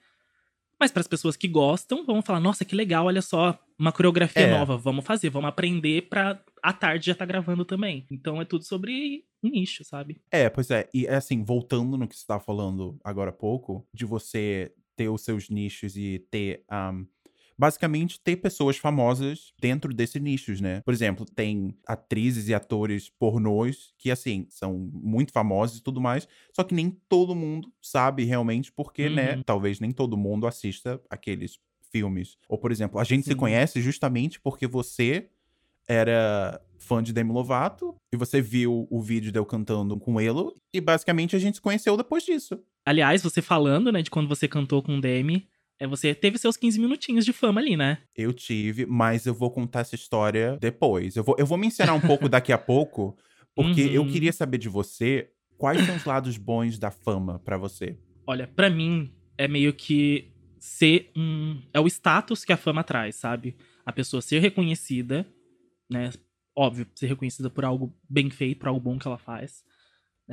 Mas 0.79 0.91
para 0.91 1.01
as 1.01 1.07
pessoas 1.07 1.37
que 1.37 1.47
gostam, 1.47 2.05
vão 2.05 2.21
falar: 2.21 2.39
nossa, 2.39 2.65
que 2.65 2.75
legal, 2.75 3.05
olha 3.05 3.21
só, 3.21 3.57
uma 3.79 3.91
coreografia 3.91 4.43
é. 4.43 4.51
nova, 4.51 4.75
vamos 4.75 5.05
fazer, 5.05 5.29
vamos 5.29 5.47
aprender 5.47 6.03
pra 6.09 6.43
à 6.61 6.71
tarde 6.71 7.07
já 7.07 7.15
tá 7.15 7.25
gravando 7.25 7.65
também. 7.65 8.05
Então 8.09 8.41
é 8.41 8.45
tudo 8.45 8.63
sobre 8.63 9.25
nicho, 9.41 9.83
sabe? 9.83 10.21
É, 10.31 10.49
pois 10.49 10.71
é. 10.71 10.89
E 10.93 11.07
assim, 11.07 11.43
voltando 11.43 11.97
no 11.97 12.07
que 12.07 12.15
você 12.15 12.25
tava 12.25 12.43
falando 12.43 12.97
agora 13.03 13.29
há 13.29 13.33
pouco, 13.33 13.85
de 13.93 14.05
você 14.05 14.73
ter 14.95 15.09
os 15.09 15.21
seus 15.21 15.49
nichos 15.49 15.97
e 15.97 16.25
ter 16.31 16.63
um, 16.71 17.05
basicamente 17.63 18.19
ter 18.19 18.35
pessoas 18.35 18.75
famosas 18.75 19.53
dentro 19.57 19.93
desses 19.93 20.21
nichos, 20.21 20.59
né? 20.59 20.81
Por 20.81 20.93
exemplo, 20.93 21.25
tem 21.25 21.73
atrizes 21.87 22.49
e 22.49 22.53
atores 22.53 23.09
pornôs 23.17 23.93
que, 23.97 24.11
assim, 24.11 24.45
são 24.49 24.89
muito 24.91 25.31
famosos 25.31 25.77
e 25.77 25.81
tudo 25.81 26.01
mais, 26.01 26.27
só 26.53 26.61
que 26.61 26.75
nem 26.75 26.89
todo 27.07 27.33
mundo 27.33 27.71
sabe 27.81 28.25
realmente 28.25 28.69
porque, 28.69 29.07
né, 29.07 29.31
uhum. 29.31 29.37
né? 29.37 29.43
Talvez 29.45 29.79
nem 29.79 29.93
todo 29.93 30.17
mundo 30.17 30.45
assista 30.45 30.99
aqueles 31.09 31.57
filmes. 31.89 32.37
Ou, 32.49 32.57
por 32.57 32.69
exemplo, 32.69 32.99
a 32.99 33.05
gente 33.05 33.23
Sim. 33.23 33.31
se 33.31 33.37
conhece 33.37 33.81
justamente 33.81 34.41
porque 34.41 34.67
você 34.67 35.29
era 35.87 36.61
fã 36.77 37.01
de 37.01 37.13
Demi 37.13 37.31
Lovato 37.31 37.95
e 38.13 38.17
você 38.17 38.41
viu 38.41 38.87
o 38.89 39.01
vídeo 39.01 39.31
de 39.31 39.39
eu 39.39 39.45
cantando 39.45 39.97
com 39.97 40.19
ele 40.19 40.51
e 40.73 40.81
basicamente 40.81 41.33
a 41.33 41.39
gente 41.39 41.55
se 41.55 41.61
conheceu 41.61 41.95
depois 41.95 42.23
disso. 42.25 42.59
Aliás, 42.85 43.23
você 43.23 43.41
falando, 43.41 43.89
né, 43.89 44.01
de 44.01 44.11
quando 44.11 44.27
você 44.27 44.49
cantou 44.49 44.83
com 44.83 44.99
Demi, 44.99 45.47
você 45.87 46.13
teve 46.13 46.37
seus 46.37 46.55
15 46.55 46.79
minutinhos 46.79 47.25
de 47.25 47.33
fama 47.33 47.59
ali, 47.59 47.75
né? 47.75 47.99
Eu 48.15 48.31
tive, 48.33 48.85
mas 48.85 49.25
eu 49.25 49.33
vou 49.33 49.51
contar 49.51 49.81
essa 49.81 49.95
história 49.95 50.57
depois. 50.59 51.15
Eu 51.15 51.23
vou, 51.23 51.35
eu 51.37 51.45
vou 51.45 51.57
mencionar 51.57 51.95
um 51.95 52.01
pouco 52.01 52.29
daqui 52.29 52.53
a 52.53 52.57
pouco, 52.57 53.17
porque 53.55 53.83
uhum. 53.83 53.91
eu 53.91 54.07
queria 54.07 54.31
saber 54.31 54.57
de 54.57 54.69
você 54.69 55.29
quais 55.57 55.85
são 55.85 55.95
os 55.95 56.05
lados 56.05 56.37
bons 56.37 56.77
da 56.77 56.91
fama 56.91 57.39
para 57.39 57.57
você. 57.57 57.97
Olha, 58.25 58.47
para 58.47 58.69
mim 58.69 59.13
é 59.37 59.47
meio 59.47 59.73
que 59.73 60.31
ser 60.59 61.11
um 61.15 61.61
é 61.73 61.79
o 61.79 61.87
status 61.87 62.45
que 62.45 62.53
a 62.53 62.57
fama 62.57 62.83
traz, 62.83 63.15
sabe? 63.15 63.57
A 63.85 63.91
pessoa 63.91 64.21
ser 64.21 64.39
reconhecida, 64.39 65.27
né? 65.89 66.11
Óbvio, 66.55 66.87
ser 66.95 67.07
reconhecida 67.07 67.49
por 67.49 67.65
algo 67.65 67.93
bem 68.09 68.29
feito, 68.29 68.59
por 68.59 68.69
algo 68.69 68.79
bom 68.79 68.97
que 68.97 69.07
ela 69.07 69.17
faz. 69.17 69.63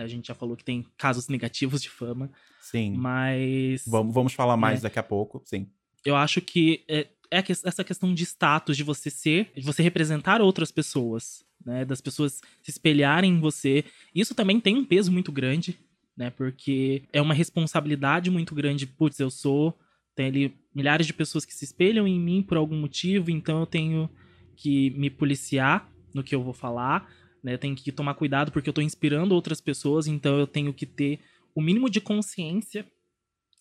A 0.02 0.08
gente 0.08 0.28
já 0.28 0.34
falou 0.34 0.56
que 0.56 0.64
tem 0.64 0.84
casos 0.96 1.28
negativos 1.28 1.82
de 1.82 1.90
fama. 1.90 2.30
Sim. 2.60 2.96
Mas. 2.96 3.84
Vamos, 3.86 4.14
vamos 4.14 4.32
falar 4.32 4.56
mais 4.56 4.80
é, 4.80 4.82
daqui 4.82 4.98
a 4.98 5.02
pouco, 5.02 5.42
sim. 5.44 5.66
Eu 6.04 6.16
acho 6.16 6.40
que 6.40 6.84
é, 6.88 7.06
é 7.30 7.38
essa 7.38 7.84
questão 7.84 8.12
de 8.12 8.24
status, 8.24 8.76
de 8.76 8.82
você 8.82 9.10
ser, 9.10 9.50
de 9.54 9.62
você 9.62 9.82
representar 9.82 10.40
outras 10.40 10.70
pessoas, 10.70 11.44
né? 11.64 11.84
Das 11.84 12.00
pessoas 12.00 12.40
se 12.62 12.70
espelharem 12.70 13.32
em 13.32 13.40
você. 13.40 13.84
Isso 14.14 14.34
também 14.34 14.60
tem 14.60 14.76
um 14.76 14.84
peso 14.84 15.12
muito 15.12 15.30
grande, 15.30 15.78
né? 16.16 16.30
Porque 16.30 17.02
é 17.12 17.20
uma 17.20 17.34
responsabilidade 17.34 18.30
muito 18.30 18.54
grande. 18.54 18.86
Putz, 18.86 19.18
eu 19.20 19.30
sou. 19.30 19.78
Tem 20.14 20.26
ali 20.26 20.54
milhares 20.74 21.06
de 21.06 21.14
pessoas 21.14 21.44
que 21.44 21.54
se 21.54 21.64
espelham 21.64 22.06
em 22.06 22.18
mim 22.18 22.42
por 22.42 22.56
algum 22.56 22.76
motivo, 22.76 23.30
então 23.30 23.60
eu 23.60 23.66
tenho 23.66 24.10
que 24.56 24.90
me 24.90 25.08
policiar 25.08 25.90
no 26.12 26.22
que 26.22 26.34
eu 26.34 26.42
vou 26.42 26.52
falar 26.52 27.08
né? 27.42 27.56
Tenho 27.56 27.74
que 27.74 27.92
tomar 27.92 28.14
cuidado 28.14 28.52
porque 28.52 28.68
eu 28.68 28.72
tô 28.72 28.80
inspirando 28.80 29.34
outras 29.34 29.60
pessoas, 29.60 30.06
então 30.06 30.38
eu 30.38 30.46
tenho 30.46 30.72
que 30.72 30.86
ter 30.86 31.20
o 31.54 31.60
mínimo 31.60 31.88
de 31.88 32.00
consciência 32.00 32.86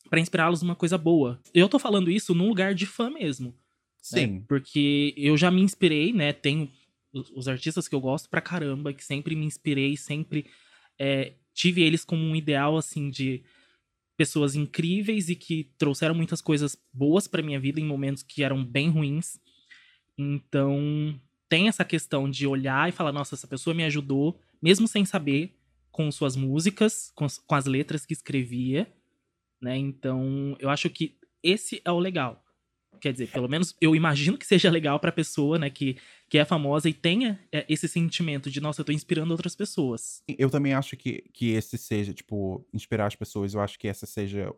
para 0.09 0.19
inspirá-los 0.19 0.61
numa 0.61 0.75
coisa 0.75 0.97
boa. 0.97 1.39
Eu 1.53 1.69
tô 1.69 1.77
falando 1.77 2.09
isso 2.09 2.33
num 2.33 2.47
lugar 2.47 2.73
de 2.73 2.85
fã 2.85 3.09
mesmo. 3.09 3.49
Né? 3.49 3.53
Sim. 4.01 4.27
Né? 4.27 4.43
Porque 4.47 5.13
eu 5.17 5.37
já 5.37 5.51
me 5.51 5.61
inspirei, 5.61 6.13
né? 6.13 6.33
Tenho 6.33 6.69
os 7.13 7.47
artistas 7.47 7.87
que 7.87 7.95
eu 7.95 7.99
gosto 7.99 8.29
pra 8.29 8.41
caramba, 8.41 8.93
que 8.93 9.03
sempre 9.03 9.35
me 9.35 9.45
inspirei, 9.45 9.97
sempre 9.97 10.45
é, 10.97 11.33
tive 11.53 11.81
eles 11.81 12.05
como 12.05 12.23
um 12.23 12.35
ideal, 12.35 12.77
assim, 12.77 13.09
de 13.09 13.43
pessoas 14.15 14.55
incríveis 14.55 15.29
e 15.29 15.35
que 15.35 15.71
trouxeram 15.77 16.13
muitas 16.13 16.41
coisas 16.41 16.77
boas 16.91 17.27
para 17.27 17.41
minha 17.41 17.59
vida 17.59 17.79
em 17.79 17.85
momentos 17.85 18.21
que 18.21 18.43
eram 18.43 18.63
bem 18.63 18.89
ruins. 18.89 19.39
Então, 20.17 21.19
tem 21.49 21.67
essa 21.67 21.83
questão 21.83 22.29
de 22.29 22.45
olhar 22.45 22.87
e 22.87 22.91
falar, 22.91 23.11
nossa, 23.11 23.35
essa 23.35 23.47
pessoa 23.47 23.73
me 23.73 23.83
ajudou, 23.83 24.39
mesmo 24.61 24.87
sem 24.87 25.03
saber, 25.03 25.55
com 25.91 26.09
suas 26.11 26.35
músicas, 26.35 27.11
com, 27.15 27.25
com 27.45 27.55
as 27.55 27.65
letras 27.65 28.05
que 28.05 28.13
escrevia, 28.13 28.87
né? 29.61 29.75
Então, 29.75 30.55
eu 30.59 30.69
acho 30.69 30.89
que 30.89 31.17
esse 31.43 31.81
é 31.83 31.91
o 31.91 31.99
legal. 31.99 32.41
Quer 33.01 33.13
dizer, 33.13 33.31
pelo 33.31 33.47
menos 33.47 33.75
eu 33.79 33.95
imagino 33.95 34.37
que 34.37 34.45
seja 34.45 34.69
legal 34.69 34.99
pra 34.99 35.11
pessoa, 35.11 35.57
né, 35.57 35.69
que, 35.69 35.97
que 36.29 36.37
é 36.37 36.43
famosa 36.43 36.89
e 36.89 36.93
tenha 36.93 37.39
é, 37.51 37.65
esse 37.69 37.87
sentimento 37.87 38.51
de, 38.51 38.59
nossa, 38.59 38.81
eu 38.81 38.85
tô 38.85 38.91
inspirando 38.91 39.31
outras 39.31 39.55
pessoas. 39.55 40.21
Eu 40.37 40.49
também 40.49 40.73
acho 40.73 40.97
que, 40.97 41.23
que 41.33 41.51
esse 41.51 41.77
seja, 41.77 42.13
tipo, 42.13 42.67
inspirar 42.73 43.07
as 43.07 43.15
pessoas, 43.15 43.53
eu 43.53 43.61
acho 43.61 43.79
que 43.79 43.87
essa 43.87 44.05
seja, 44.05 44.53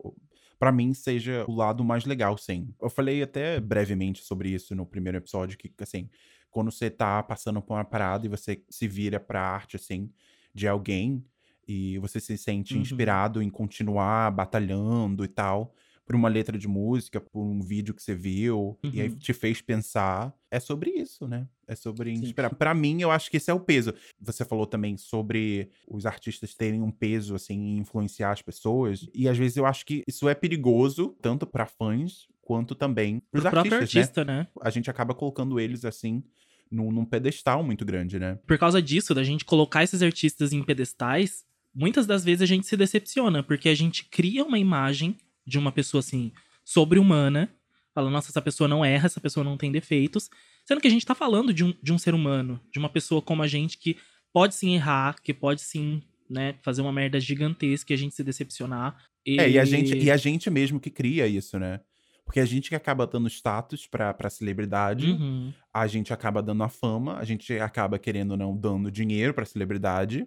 para 0.58 0.72
mim, 0.72 0.92
seja 0.92 1.44
o 1.46 1.54
lado 1.54 1.84
mais 1.84 2.04
legal, 2.04 2.36
sim. 2.36 2.74
Eu 2.80 2.90
falei 2.90 3.22
até 3.22 3.60
brevemente 3.60 4.24
sobre 4.24 4.50
isso 4.50 4.74
no 4.74 4.84
primeiro 4.84 5.18
episódio, 5.18 5.56
que, 5.56 5.72
assim, 5.80 6.10
quando 6.52 6.70
você 6.70 6.90
tá 6.90 7.22
passando 7.24 7.60
por 7.62 7.74
uma 7.74 7.84
parada 7.84 8.26
e 8.26 8.28
você 8.28 8.62
se 8.70 8.86
vira 8.86 9.18
pra 9.18 9.42
arte, 9.42 9.74
assim, 9.76 10.10
de 10.54 10.68
alguém, 10.68 11.24
E 11.68 11.96
você 12.00 12.18
se 12.20 12.36
sente 12.36 12.74
Uhum. 12.74 12.82
inspirado 12.82 13.40
em 13.40 13.48
continuar 13.48 14.32
batalhando 14.32 15.24
e 15.24 15.28
tal. 15.28 15.72
Por 16.04 16.16
uma 16.16 16.28
letra 16.28 16.58
de 16.58 16.66
música, 16.66 17.20
por 17.20 17.40
um 17.40 17.60
vídeo 17.62 17.94
que 17.94 18.02
você 18.02 18.16
viu, 18.16 18.76
e 18.82 19.00
aí 19.00 19.08
Uhum. 19.08 19.16
te 19.16 19.32
fez 19.32 19.62
pensar. 19.62 20.34
É 20.50 20.58
sobre 20.58 20.90
isso, 20.90 21.28
né? 21.28 21.46
É 21.68 21.76
sobre 21.76 22.10
inspirar. 22.10 22.50
Pra 22.56 22.74
mim, 22.74 23.00
eu 23.00 23.12
acho 23.12 23.30
que 23.30 23.36
esse 23.36 23.48
é 23.50 23.54
o 23.54 23.60
peso. 23.60 23.94
Você 24.20 24.44
falou 24.44 24.66
também 24.66 24.96
sobre 24.96 25.70
os 25.86 26.04
artistas 26.04 26.52
terem 26.54 26.82
um 26.82 26.90
peso, 26.90 27.36
assim, 27.36 27.54
em 27.54 27.78
influenciar 27.78 28.32
as 28.32 28.42
pessoas. 28.42 29.08
E 29.14 29.28
às 29.28 29.38
vezes 29.38 29.56
eu 29.56 29.64
acho 29.64 29.86
que 29.86 30.02
isso 30.08 30.28
é 30.28 30.34
perigoso, 30.34 31.16
tanto 31.22 31.46
pra 31.46 31.64
fãs, 31.64 32.26
quanto 32.42 32.74
também 32.74 33.20
pros 33.30 33.42
Pro 33.42 33.50
próprio 33.50 33.74
artistas, 33.76 33.94
né? 33.96 34.02
artista, 34.02 34.24
né? 34.24 34.46
A 34.60 34.70
gente 34.70 34.90
acaba 34.90 35.14
colocando 35.14 35.58
eles, 35.58 35.84
assim, 35.84 36.22
num, 36.70 36.90
num 36.90 37.04
pedestal 37.04 37.62
muito 37.62 37.84
grande, 37.84 38.18
né? 38.18 38.38
Por 38.46 38.58
causa 38.58 38.82
disso, 38.82 39.14
da 39.14 39.22
gente 39.22 39.44
colocar 39.44 39.82
esses 39.82 40.02
artistas 40.02 40.52
em 40.52 40.62
pedestais, 40.62 41.44
muitas 41.74 42.06
das 42.06 42.24
vezes 42.24 42.42
a 42.42 42.46
gente 42.46 42.66
se 42.66 42.76
decepciona, 42.76 43.42
porque 43.42 43.68
a 43.68 43.74
gente 43.74 44.04
cria 44.04 44.44
uma 44.44 44.58
imagem 44.58 45.16
de 45.46 45.58
uma 45.58 45.72
pessoa 45.72 46.00
assim, 46.00 46.32
sobre-humana, 46.64 47.48
fala, 47.94 48.10
nossa, 48.10 48.30
essa 48.30 48.42
pessoa 48.42 48.68
não 48.68 48.84
erra, 48.84 49.06
essa 49.06 49.20
pessoa 49.20 49.44
não 49.44 49.56
tem 49.56 49.70
defeitos, 49.70 50.30
sendo 50.64 50.80
que 50.80 50.88
a 50.88 50.90
gente 50.90 51.06
tá 51.06 51.14
falando 51.14 51.52
de 51.52 51.64
um, 51.64 51.74
de 51.82 51.92
um 51.92 51.98
ser 51.98 52.14
humano, 52.14 52.60
de 52.72 52.78
uma 52.78 52.88
pessoa 52.88 53.22
como 53.22 53.42
a 53.42 53.46
gente 53.46 53.78
que 53.78 53.96
pode 54.32 54.54
sim 54.54 54.74
errar, 54.74 55.16
que 55.22 55.34
pode 55.34 55.60
sim, 55.60 56.02
né, 56.28 56.54
fazer 56.62 56.80
uma 56.80 56.92
merda 56.92 57.20
gigantesca 57.20 57.92
e 57.92 57.94
a 57.94 57.98
gente 57.98 58.14
se 58.14 58.24
decepcionar. 58.24 58.96
É, 59.26 59.50
e 59.50 59.58
a, 59.58 59.64
gente, 59.64 59.96
e 59.96 60.10
a 60.10 60.16
gente 60.16 60.50
mesmo 60.50 60.80
que 60.80 60.90
cria 60.90 61.26
isso, 61.26 61.58
né? 61.58 61.80
Porque 62.24 62.40
a 62.40 62.44
gente 62.44 62.68
que 62.68 62.74
acaba 62.74 63.06
dando 63.06 63.28
status 63.28 63.86
pra, 63.86 64.14
pra 64.14 64.30
celebridade, 64.30 65.12
Uhum, 65.12 65.52
a 65.72 65.86
gente 65.86 66.12
acaba 66.12 66.42
dando 66.42 66.62
a 66.62 66.68
fama, 66.68 67.18
a 67.18 67.24
gente 67.24 67.52
acaba, 67.58 67.98
querendo 67.98 68.32
ou 68.32 68.36
não, 68.36 68.56
dando 68.56 68.90
dinheiro 68.90 69.34
pra 69.34 69.44
celebridade, 69.44 70.26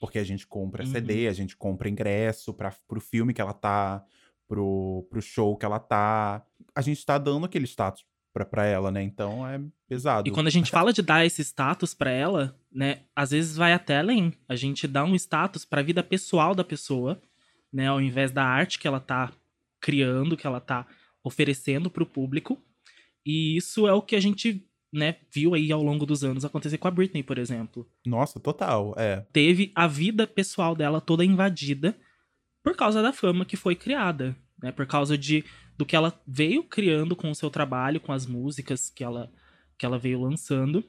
porque 0.00 0.18
a 0.18 0.24
gente 0.24 0.46
compra 0.46 0.84
Uhum. 0.84 0.90
CD, 0.90 1.28
a 1.28 1.32
gente 1.32 1.56
compra 1.56 1.88
ingresso 1.88 2.52
pra, 2.54 2.72
pro 2.88 3.00
filme 3.00 3.32
que 3.32 3.40
ela 3.40 3.52
tá, 3.52 4.02
pro, 4.48 5.06
pro 5.10 5.20
show 5.22 5.56
que 5.56 5.64
ela 5.64 5.78
tá. 5.78 6.42
A 6.74 6.80
gente 6.80 7.04
tá 7.04 7.18
dando 7.18 7.46
aquele 7.46 7.66
status 7.66 8.04
pra, 8.32 8.44
pra 8.44 8.64
ela, 8.66 8.90
né? 8.90 9.02
Então 9.02 9.46
é 9.46 9.60
pesado. 9.88 10.28
E 10.28 10.32
quando 10.32 10.46
a 10.48 10.50
gente 10.50 10.70
fala 10.70 10.92
de 10.92 11.02
dar 11.02 11.24
esse 11.24 11.42
status 11.42 11.94
pra 11.94 12.10
ela, 12.10 12.58
né, 12.72 13.00
às 13.14 13.30
vezes 13.30 13.56
vai 13.56 13.72
até 13.72 13.98
além. 13.98 14.32
A 14.48 14.56
gente 14.56 14.86
dá 14.86 15.04
um 15.04 15.14
status 15.14 15.64
pra 15.64 15.82
vida 15.82 16.02
pessoal 16.02 16.54
da 16.54 16.64
pessoa, 16.64 17.20
né, 17.72 17.88
ao 17.88 18.00
invés 18.00 18.30
da 18.30 18.44
arte 18.44 18.78
que 18.78 18.86
ela 18.86 19.00
tá 19.00 19.32
criando, 19.80 20.36
que 20.36 20.46
ela 20.46 20.60
tá 20.60 20.86
oferecendo 21.26 21.90
pro 21.90 22.06
público. 22.06 22.56
E 23.24 23.56
isso 23.56 23.88
é 23.88 23.92
o 23.92 24.00
que 24.00 24.14
a 24.14 24.20
gente, 24.20 24.64
né, 24.92 25.16
viu 25.34 25.54
aí 25.54 25.72
ao 25.72 25.82
longo 25.82 26.06
dos 26.06 26.22
anos 26.22 26.44
acontecer 26.44 26.78
com 26.78 26.86
a 26.86 26.90
Britney, 26.90 27.24
por 27.24 27.36
exemplo. 27.36 27.84
Nossa, 28.06 28.38
total, 28.38 28.94
é. 28.96 29.26
Teve 29.32 29.72
a 29.74 29.88
vida 29.88 30.24
pessoal 30.24 30.76
dela 30.76 31.00
toda 31.00 31.24
invadida 31.24 31.98
por 32.62 32.76
causa 32.76 33.02
da 33.02 33.12
fama 33.12 33.44
que 33.44 33.56
foi 33.56 33.74
criada, 33.74 34.36
né, 34.62 34.70
por 34.70 34.86
causa 34.86 35.18
de 35.18 35.44
do 35.76 35.84
que 35.84 35.96
ela 35.96 36.18
veio 36.26 36.62
criando 36.62 37.16
com 37.16 37.28
o 37.28 37.34
seu 37.34 37.50
trabalho, 37.50 38.00
com 38.00 38.12
as 38.12 38.24
músicas 38.24 38.88
que 38.88 39.02
ela 39.02 39.30
que 39.76 39.84
ela 39.84 39.98
veio 39.98 40.22
lançando, 40.22 40.82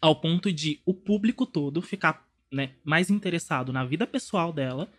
ao 0.00 0.18
ponto 0.18 0.50
de 0.50 0.80
o 0.86 0.94
público 0.94 1.46
todo 1.46 1.82
ficar 1.82 2.26
né, 2.50 2.72
mais 2.82 3.10
interessado 3.10 3.70
na 3.70 3.84
vida 3.84 4.06
pessoal 4.06 4.50
dela, 4.50 4.90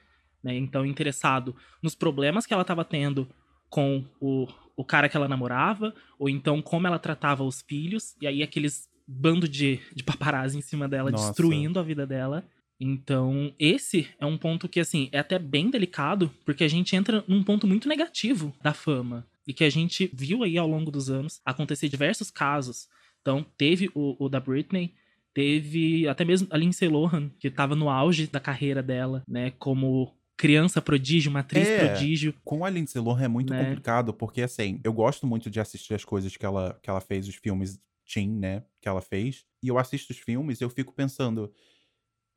né, 0.44 0.56
então 0.56 0.86
interessado 0.86 1.56
nos 1.82 1.96
problemas 1.96 2.46
que 2.46 2.54
ela 2.54 2.62
estava 2.62 2.86
tendo 2.86 3.28
com 3.74 4.06
o, 4.22 4.48
o 4.76 4.86
cara 4.86 5.10
que 5.10 5.18
ela 5.18 5.28
namorava, 5.28 5.96
ou 6.20 6.30
então 6.30 6.62
como 6.62 6.86
ela 6.86 7.00
tratava 7.00 7.44
os 7.44 7.64
filhos, 7.64 8.16
e 8.22 8.28
aí 8.28 8.44
aqueles 8.44 8.88
bando 9.08 9.50
de, 9.50 9.80
de 9.96 10.04
paparazzi 10.04 10.56
em 10.56 10.62
cima 10.62 10.88
dela, 10.88 11.10
Nossa. 11.10 11.30
destruindo 11.30 11.80
a 11.80 11.84
vida 11.84 12.06
dela. 12.06 12.46
Então, 12.80 13.52
esse 13.58 14.08
é 14.20 14.28
um 14.28 14.38
ponto 14.38 14.70
que, 14.70 14.80
assim, 14.80 15.10
é 15.12 15.18
até 15.18 15.40
bem 15.40 15.72
delicado, 15.72 16.30
porque 16.46 16.64
a 16.64 16.68
gente 16.68 16.96
entra 16.96 17.24
num 17.28 17.44
ponto 17.44 17.66
muito 17.66 17.88
negativo 17.90 18.54
da 18.62 18.76
fama. 18.76 19.26
E 19.48 19.54
que 19.54 19.64
a 19.64 19.72
gente 19.72 20.08
viu 20.14 20.44
aí 20.44 20.56
ao 20.56 20.68
longo 20.68 20.92
dos 20.92 21.10
anos 21.10 21.42
acontecer 21.44 21.90
diversos 21.90 22.30
casos. 22.30 22.88
Então, 23.22 23.44
teve 23.58 23.90
o, 23.96 24.16
o 24.24 24.30
da 24.30 24.40
Britney, 24.40 24.94
teve 25.34 26.08
até 26.08 26.24
mesmo 26.24 26.48
a 26.52 26.58
Lindsay 26.58 26.88
Lohan, 26.88 27.32
que 27.40 27.50
tava 27.50 27.76
no 27.76 27.90
auge 27.90 28.28
da 28.28 28.40
carreira 28.40 28.84
dela, 28.84 29.24
né, 29.28 29.52
como 29.58 30.14
criança 30.38 30.82
prodígio, 30.82 31.30
uma 31.30 31.40
atriz 31.42 31.68
É. 31.68 31.78
prodígio. 31.88 32.34
Com 32.44 32.66
a 32.66 32.70
Lindsay 32.70 33.02
Lohan 33.02 33.24
é 33.24 33.28
muito 33.28 33.52
Né? 33.54 33.64
complicado, 33.64 34.14
porque 34.14 34.42
assim, 34.42 34.80
eu 34.84 34.92
gosto 34.94 35.26
muito 35.28 35.50
de 35.50 35.60
assistir 35.60 35.94
as 35.94 36.04
coisas 36.06 36.36
que 36.36 36.46
ela, 36.46 36.80
que 36.82 36.90
ela 36.90 37.02
fez, 37.02 37.28
os 37.28 37.36
filmes 37.36 37.80
teen, 38.12 38.30
né, 38.30 38.64
que 38.82 38.88
ela 38.90 39.02
fez. 39.02 39.46
E 39.62 39.68
eu 39.70 39.78
assisto 39.78 40.12
os 40.12 40.20
filmes 40.20 40.60
e 40.60 40.64
eu 40.64 40.70
fico 40.70 40.94
pensando, 40.94 41.52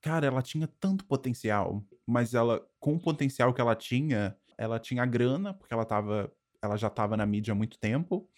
cara, 0.00 0.26
ela 0.26 0.42
tinha 0.42 0.68
tanto 0.80 1.04
potencial, 1.04 1.84
mas 2.06 2.34
ela, 2.34 2.64
com 2.78 2.94
o 2.94 3.00
potencial 3.00 3.52
que 3.52 3.60
ela 3.60 3.74
tinha, 3.74 4.36
ela 4.56 4.78
tinha 4.78 5.04
grana, 5.04 5.52
porque 5.54 5.74
ela 5.74 5.84
tava, 5.84 6.32
ela 6.62 6.76
já 6.76 6.88
tava 6.88 7.16
na 7.16 7.26
mídia 7.26 7.52
há 7.52 7.54
muito 7.54 7.78
tempo. 7.78 8.28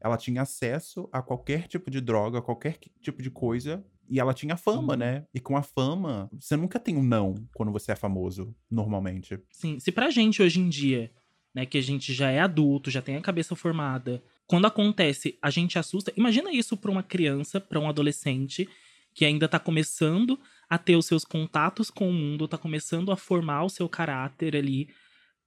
Ela 0.00 0.16
tinha 0.16 0.42
acesso 0.42 1.08
a 1.12 1.20
qualquer 1.20 1.66
tipo 1.66 1.90
de 1.90 2.00
droga, 2.00 2.38
a 2.38 2.42
qualquer 2.42 2.78
que- 2.78 2.90
tipo 3.02 3.20
de 3.22 3.30
coisa. 3.30 3.84
E 4.10 4.18
ela 4.18 4.32
tinha 4.34 4.56
fama, 4.56 4.92
Uhum. 4.94 4.98
né? 4.98 5.24
E 5.34 5.40
com 5.40 5.56
a 5.56 5.62
fama, 5.62 6.30
você 6.32 6.56
nunca 6.56 6.78
tem 6.80 6.96
um 6.96 7.02
não 7.02 7.34
quando 7.54 7.70
você 7.72 7.92
é 7.92 7.96
famoso, 7.96 8.54
normalmente. 8.70 9.38
Sim, 9.50 9.78
se 9.78 9.92
pra 9.92 10.10
gente 10.10 10.42
hoje 10.42 10.60
em 10.60 10.68
dia, 10.68 11.10
né, 11.54 11.66
que 11.66 11.78
a 11.78 11.82
gente 11.82 12.12
já 12.12 12.30
é 12.30 12.40
adulto, 12.40 12.90
já 12.90 13.02
tem 13.02 13.16
a 13.16 13.20
cabeça 13.20 13.54
formada, 13.56 14.22
quando 14.46 14.66
acontece, 14.66 15.38
a 15.42 15.50
gente 15.50 15.78
assusta. 15.78 16.12
Imagina 16.16 16.50
isso 16.52 16.76
pra 16.76 16.90
uma 16.90 17.02
criança, 17.02 17.60
pra 17.60 17.78
um 17.78 17.88
adolescente 17.88 18.68
que 19.14 19.24
ainda 19.24 19.46
tá 19.48 19.58
começando 19.58 20.38
a 20.70 20.78
ter 20.78 20.96
os 20.96 21.06
seus 21.06 21.24
contatos 21.24 21.90
com 21.90 22.08
o 22.08 22.12
mundo, 22.12 22.46
tá 22.48 22.56
começando 22.56 23.10
a 23.12 23.16
formar 23.16 23.64
o 23.64 23.68
seu 23.68 23.88
caráter 23.88 24.54
ali 24.56 24.88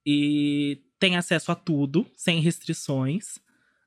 e 0.06 0.80
tem 0.98 1.16
acesso 1.16 1.50
a 1.50 1.54
tudo, 1.54 2.06
sem 2.14 2.40
restrições, 2.40 3.38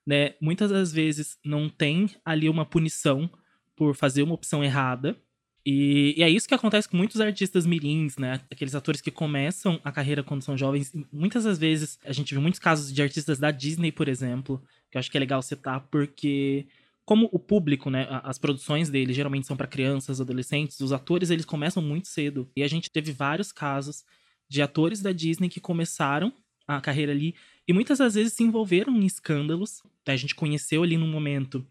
né? 0.06 0.34
Muitas 0.42 0.70
das 0.72 0.92
vezes 0.92 1.38
não 1.46 1.70
tem 1.70 2.10
ali 2.26 2.50
uma 2.50 2.66
punição 2.66 3.30
por 3.76 3.96
fazer 3.96 4.24
uma 4.24 4.34
opção 4.34 4.64
errada. 4.64 5.18
E, 5.66 6.14
e 6.16 6.22
é 6.22 6.30
isso 6.30 6.48
que 6.48 6.54
acontece 6.54 6.88
com 6.88 6.96
muitos 6.96 7.20
artistas 7.20 7.66
mirins, 7.66 8.18
né? 8.18 8.40
Aqueles 8.52 8.76
atores 8.76 9.02
que 9.02 9.10
começam 9.10 9.80
a 9.84 9.92
carreira 9.92 10.24
quando 10.24 10.44
são 10.44 10.56
jovens. 10.56 10.94
Muitas 11.12 11.44
das 11.44 11.58
vezes, 11.58 12.00
a 12.06 12.12
gente 12.12 12.34
viu 12.34 12.42
muitos 12.42 12.60
casos 12.60 12.94
de 12.94 13.02
artistas 13.02 13.40
da 13.40 13.50
Disney, 13.50 13.92
por 13.92 14.08
exemplo, 14.08 14.62
que 14.92 14.98
eu 14.98 15.00
acho 15.00 15.10
que 15.10 15.18
é 15.18 15.20
legal 15.20 15.42
citar, 15.42 15.82
porque 15.90 16.68
como 17.04 17.30
o 17.32 17.40
público, 17.40 17.90
né, 17.90 18.08
as 18.24 18.38
produções 18.38 18.90
dele 18.90 19.14
geralmente 19.14 19.48
são 19.48 19.58
para 19.58 19.68
crianças, 19.68 20.22
adolescentes, 20.22 20.80
os 20.80 20.92
atores 20.92 21.30
eles 21.30 21.46
começam 21.46 21.82
muito 21.82 22.08
cedo. 22.08 22.50
E 22.56 22.64
a 22.64 22.68
gente 22.68 22.90
teve 22.90 23.12
vários 23.12 23.52
casos 23.52 24.04
de 24.50 24.62
atores 24.62 25.02
da 25.02 25.12
Disney 25.12 25.50
que 25.50 25.60
começaram 25.60 26.32
a 26.68 26.82
carreira 26.82 27.12
ali 27.12 27.36
e 27.68 27.74
muitas 27.74 28.00
das 28.00 28.16
vezes 28.16 28.34
se 28.34 28.44
envolveram 28.44 28.96
em 28.96 29.06
escândalos. 29.06 29.82
A 30.06 30.16
gente 30.16 30.36
conheceu 30.36 30.84
ali 30.84 30.98
num 30.98 31.08
momento 31.08 31.66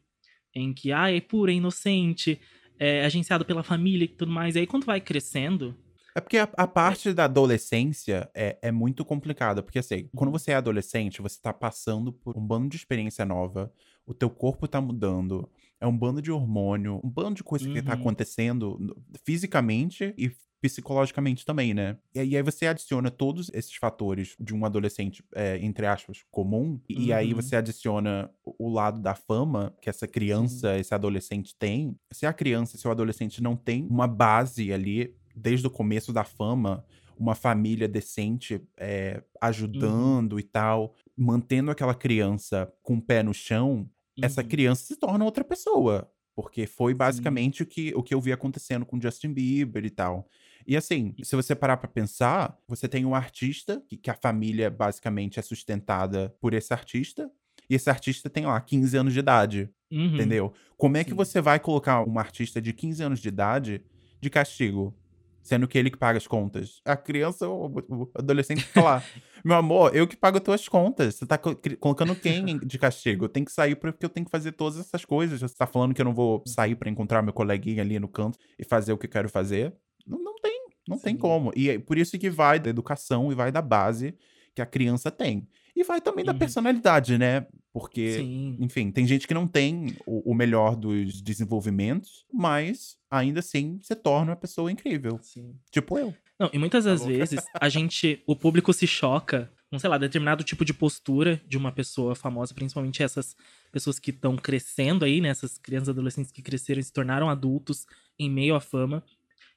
em 0.54 0.72
que, 0.72 0.92
ah, 0.92 1.10
é 1.10 1.20
pura, 1.20 1.52
é 1.52 1.54
inocente, 1.56 2.40
é 2.78 3.04
agenciado 3.04 3.44
pela 3.44 3.62
família 3.62 4.04
e 4.04 4.08
tudo 4.08 4.32
mais. 4.32 4.56
E 4.56 4.60
aí 4.60 4.66
quando 4.66 4.84
vai 4.86 5.00
crescendo, 5.00 5.76
É 6.16 6.20
porque 6.20 6.38
a, 6.38 6.44
a 6.56 6.66
parte 6.66 7.12
da 7.12 7.24
adolescência 7.24 8.30
é, 8.34 8.58
é 8.62 8.70
muito 8.72 9.04
complicada. 9.04 9.62
Porque, 9.62 9.78
assim, 9.80 10.08
quando 10.14 10.30
Uhum. 10.30 10.38
você 10.38 10.52
é 10.52 10.54
adolescente, 10.54 11.20
você 11.20 11.40
tá 11.40 11.52
passando 11.52 12.12
por 12.12 12.36
um 12.38 12.46
bando 12.46 12.68
de 12.68 12.76
experiência 12.76 13.24
nova, 13.24 13.72
o 14.06 14.14
teu 14.14 14.30
corpo 14.30 14.68
tá 14.68 14.80
mudando, 14.80 15.50
é 15.80 15.86
um 15.86 15.96
bando 15.96 16.22
de 16.22 16.30
hormônio, 16.30 17.00
um 17.02 17.10
bando 17.10 17.34
de 17.36 17.42
coisa 17.44 17.68
que 17.68 17.82
tá 17.82 17.94
Uhum. 17.94 17.94
acontecendo 17.94 18.78
fisicamente 19.24 20.14
e 20.16 20.30
psicologicamente 20.64 21.44
também, 21.44 21.74
né? 21.74 21.98
E 22.14 22.20
aí, 22.20 22.36
aí 22.38 22.42
você 22.42 22.66
adiciona 22.66 23.10
todos 23.10 23.50
esses 23.52 23.74
fatores 23.74 24.34
de 24.40 24.54
um 24.54 24.64
adolescente, 24.64 25.22
é, 25.34 25.58
entre 25.58 25.84
aspas, 25.84 26.24
comum, 26.30 26.80
e, 26.88 27.08
e 27.08 27.12
aí 27.12 27.34
Uhum. 27.34 27.42
você 27.42 27.54
adiciona 27.54 28.30
o, 28.42 28.72
lado 28.72 28.98
da 28.98 29.14
fama 29.14 29.76
que 29.82 29.90
essa 29.90 30.08
criança, 30.08 30.78
esse 30.78 30.94
adolescente 30.94 31.54
tem. 31.54 31.94
Se 32.10 32.24
a 32.24 32.32
criança, 32.32 32.78
se 32.78 32.88
o 32.88 32.90
adolescente 32.90 33.42
não 33.42 33.54
tem 33.54 33.86
uma 33.90 34.06
base 34.06 34.72
ali 34.72 35.14
desde 35.36 35.66
o 35.66 35.70
começo 35.70 36.14
da 36.14 36.24
fama, 36.24 36.82
uma 37.14 37.34
família 37.34 37.86
decente 37.86 38.66
é, 38.78 39.22
ajudando 39.42 40.40
e 40.40 40.42
tal, 40.42 40.94
mantendo 41.14 41.70
aquela 41.70 41.94
criança 41.94 42.72
com 42.82 42.94
o 42.94 43.02
pé 43.02 43.22
no 43.22 43.34
chão, 43.34 43.86
essa 44.22 44.40
uhum, 44.40 44.48
criança 44.48 44.82
se 44.86 44.96
torna 44.96 45.26
outra 45.26 45.44
pessoa. 45.44 46.10
Porque 46.34 46.66
foi 46.66 46.94
basicamente 46.94 47.62
o 47.62 47.66
que, 47.66 47.92
o 47.94 48.02
que 48.02 48.12
eu 48.12 48.20
vi 48.20 48.32
acontecendo 48.32 48.84
com 48.84 49.00
Justin 49.00 49.32
Bieber 49.32 49.84
e 49.84 49.90
tal. 49.90 50.28
E 50.66 50.76
assim, 50.76 51.14
se 51.22 51.36
você 51.36 51.54
parar 51.54 51.76
pra 51.76 51.88
pensar, 51.88 52.56
você 52.66 52.88
tem 52.88 53.04
um 53.04 53.14
artista, 53.14 53.82
que, 53.88 53.96
que 53.96 54.10
a 54.10 54.14
família 54.14 54.70
basicamente 54.70 55.38
é 55.38 55.42
sustentada 55.42 56.34
por 56.40 56.54
esse 56.54 56.72
artista, 56.72 57.30
e 57.68 57.74
esse 57.74 57.88
artista 57.88 58.28
tem 58.28 58.46
lá 58.46 58.60
15 58.60 58.96
anos 58.96 59.12
de 59.12 59.18
idade, 59.18 59.70
uhum. 59.90 60.14
entendeu? 60.14 60.52
Como 60.76 60.96
é 60.96 61.04
que 61.04 61.10
Sim. 61.10 61.16
você 61.16 61.40
vai 61.40 61.58
colocar 61.58 62.06
um 62.06 62.18
artista 62.18 62.60
de 62.60 62.72
15 62.72 63.02
anos 63.02 63.20
de 63.20 63.28
idade 63.28 63.82
de 64.20 64.30
castigo? 64.30 64.94
Sendo 65.42 65.68
que 65.68 65.76
ele 65.76 65.90
que 65.90 65.98
paga 65.98 66.16
as 66.16 66.26
contas. 66.26 66.80
A 66.86 66.96
criança, 66.96 67.46
o, 67.46 67.66
o 67.66 68.10
adolescente 68.14 68.66
lá. 68.74 69.02
Meu 69.44 69.56
amor, 69.56 69.94
eu 69.94 70.08
que 70.08 70.16
pago 70.16 70.38
as 70.38 70.42
tuas 70.42 70.66
contas. 70.66 71.16
Você 71.16 71.26
tá 71.26 71.36
colocando 71.36 72.16
quem 72.16 72.52
em- 72.52 72.58
de 72.58 72.78
castigo? 72.78 73.26
Eu 73.26 73.28
tenho 73.28 73.44
que 73.44 73.52
sair 73.52 73.76
porque 73.76 74.06
eu 74.06 74.08
tenho 74.08 74.24
que 74.24 74.30
fazer 74.30 74.52
todas 74.52 74.78
essas 74.78 75.04
coisas. 75.04 75.42
Você 75.42 75.54
tá 75.54 75.66
falando 75.66 75.92
que 75.92 76.00
eu 76.00 76.04
não 76.06 76.14
vou 76.14 76.42
sair 76.46 76.74
pra 76.74 76.88
encontrar 76.88 77.20
meu 77.20 77.34
coleguinha 77.34 77.82
ali 77.82 77.98
no 77.98 78.08
canto 78.08 78.38
e 78.58 78.64
fazer 78.64 78.94
o 78.94 78.96
que 78.96 79.04
eu 79.04 79.10
quero 79.10 79.28
fazer? 79.28 79.74
Não, 80.06 80.18
não 80.18 80.34
tem. 80.36 80.53
Não 80.88 80.98
tem 80.98 81.14
Sim. 81.14 81.18
como. 81.20 81.52
E 81.56 81.70
é 81.70 81.78
por 81.78 81.96
isso 81.98 82.18
que 82.18 82.28
vai 82.30 82.58
da 82.60 82.70
educação 82.70 83.30
e 83.32 83.34
vai 83.34 83.50
da 83.50 83.62
base 83.62 84.14
que 84.54 84.62
a 84.62 84.66
criança 84.66 85.10
tem. 85.10 85.46
E 85.74 85.82
vai 85.82 86.00
também 86.00 86.24
da 86.24 86.32
Uhum. 86.32 86.38
personalidade, 86.38 87.18
né? 87.18 87.46
Porque, 87.72 88.18
Sim. 88.18 88.56
enfim, 88.60 88.92
tem 88.92 89.04
gente 89.06 89.26
que 89.26 89.34
não 89.34 89.48
tem 89.48 89.96
o, 90.06 90.30
o 90.30 90.34
melhor 90.34 90.76
dos 90.76 91.20
desenvolvimentos, 91.20 92.24
mas 92.32 92.96
ainda 93.10 93.40
assim 93.40 93.78
se 93.82 93.94
torna 93.96 94.30
uma 94.30 94.36
pessoa 94.36 94.70
incrível. 94.70 95.18
Sim. 95.22 95.54
Tipo 95.70 95.98
eu. 95.98 96.14
Não, 96.38 96.50
e 96.52 96.58
muitas 96.58 96.84
das 96.84 97.00
Tá 97.00 97.06
louca? 97.06 97.18
vezes 97.18 97.44
a 97.60 97.68
gente, 97.68 98.22
o 98.26 98.36
público 98.36 98.72
se 98.72 98.86
choca 98.86 99.50
com, 99.70 99.78
sei 99.78 99.90
lá, 99.90 99.98
determinado 99.98 100.44
tipo 100.44 100.64
de 100.64 100.72
postura 100.74 101.40
de 101.48 101.56
uma 101.58 101.72
pessoa 101.72 102.14
famosa, 102.14 102.54
principalmente 102.54 103.02
essas 103.02 103.34
pessoas 103.72 103.98
que 103.98 104.10
estão 104.10 104.36
crescendo 104.36 105.04
aí, 105.04 105.20
né? 105.20 105.28
Essas 105.30 105.58
crianças 105.58 105.88
e 105.88 105.90
adolescentes 105.90 106.30
que 106.30 106.42
cresceram 106.42 106.78
e 106.80 106.84
se 106.84 106.92
tornaram 106.92 107.28
adultos 107.28 107.86
em 108.18 108.30
meio 108.30 108.54
à 108.54 108.60
fama. 108.60 109.02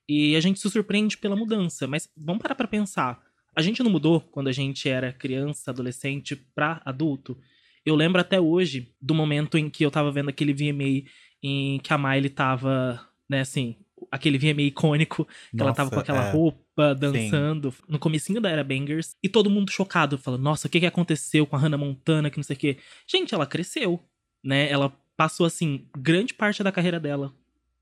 E 0.08 0.36
a 0.36 0.40
gente 0.40 0.60
se 0.60 0.70
surpreende 0.70 1.18
pela 1.18 1.36
mudança. 1.36 1.88
Mas 1.88 2.10
vamos 2.16 2.42
parar 2.42 2.56
pra 2.56 2.68
pensar. 2.68 3.22
A 3.56 3.62
gente 3.62 3.84
não 3.84 3.92
mudou 3.92 4.22
quando 4.22 4.48
a 4.48 4.52
gente 4.52 4.88
era 4.88 5.12
criança, 5.12 5.72
adolescente, 5.72 6.36
pra 6.36 6.82
adulto? 6.86 7.38
Eu 7.86 7.96
lembro 7.96 8.22
até 8.22 8.40
hoje 8.40 8.94
do 9.02 9.16
momento 9.16 9.58
em 9.58 9.70
que 9.70 9.84
eu 9.86 9.92
tava 9.92 10.12
vendo 10.12 10.30
aquele 10.30 10.54
VMA 10.54 11.10
em 11.42 11.80
que 11.80 11.94
a 11.94 11.98
Miley 11.98 12.30
tava, 12.30 13.02
né, 13.30 13.42
assim, 13.42 13.76
aquele 14.12 14.38
VMA 14.38 14.64
icônico 14.64 15.26
que 15.26 15.62
ela 15.62 15.74
tava 15.74 15.90
com 15.90 15.96
Nossa, 15.96 16.12
aquela 16.12 16.28
é. 16.28 16.32
roupa, 16.32 16.94
dançando, 16.94 17.74
no 17.88 17.98
comecinho 17.98 18.42
da 18.42 18.50
Era 18.50 18.64
Bangers, 18.64 19.16
e 19.24 19.30
todo 19.30 19.50
mundo 19.50 19.72
chocado, 19.72 20.18
falando, 20.18 20.42
nossa, 20.44 20.68
o 20.68 20.70
que 20.70 20.80
que 20.80 20.86
aconteceu 20.86 21.46
com 21.48 21.56
a 21.56 21.60
Hannah 21.60 21.78
Montana, 21.78 22.30
que 22.30 22.38
não 22.38 22.44
sei 22.44 22.56
o 22.56 22.60
quê. 22.60 22.78
Gente, 23.08 23.34
ela 23.34 23.46
cresceu, 23.46 24.00
né? 24.44 24.70
Ela 24.70 24.94
passou, 25.16 25.46
assim, 25.46 25.88
grande 25.98 26.34
parte 26.34 26.62
da 26.64 26.72
carreira 26.72 27.00
dela 27.00 27.34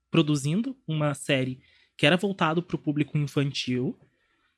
produzindo 0.09 0.77
uma 0.87 1.13
série 1.13 1.59
que 1.97 2.05
era 2.05 2.17
voltado 2.17 2.61
pro 2.63 2.77
público 2.77 3.17
infantil, 3.17 3.97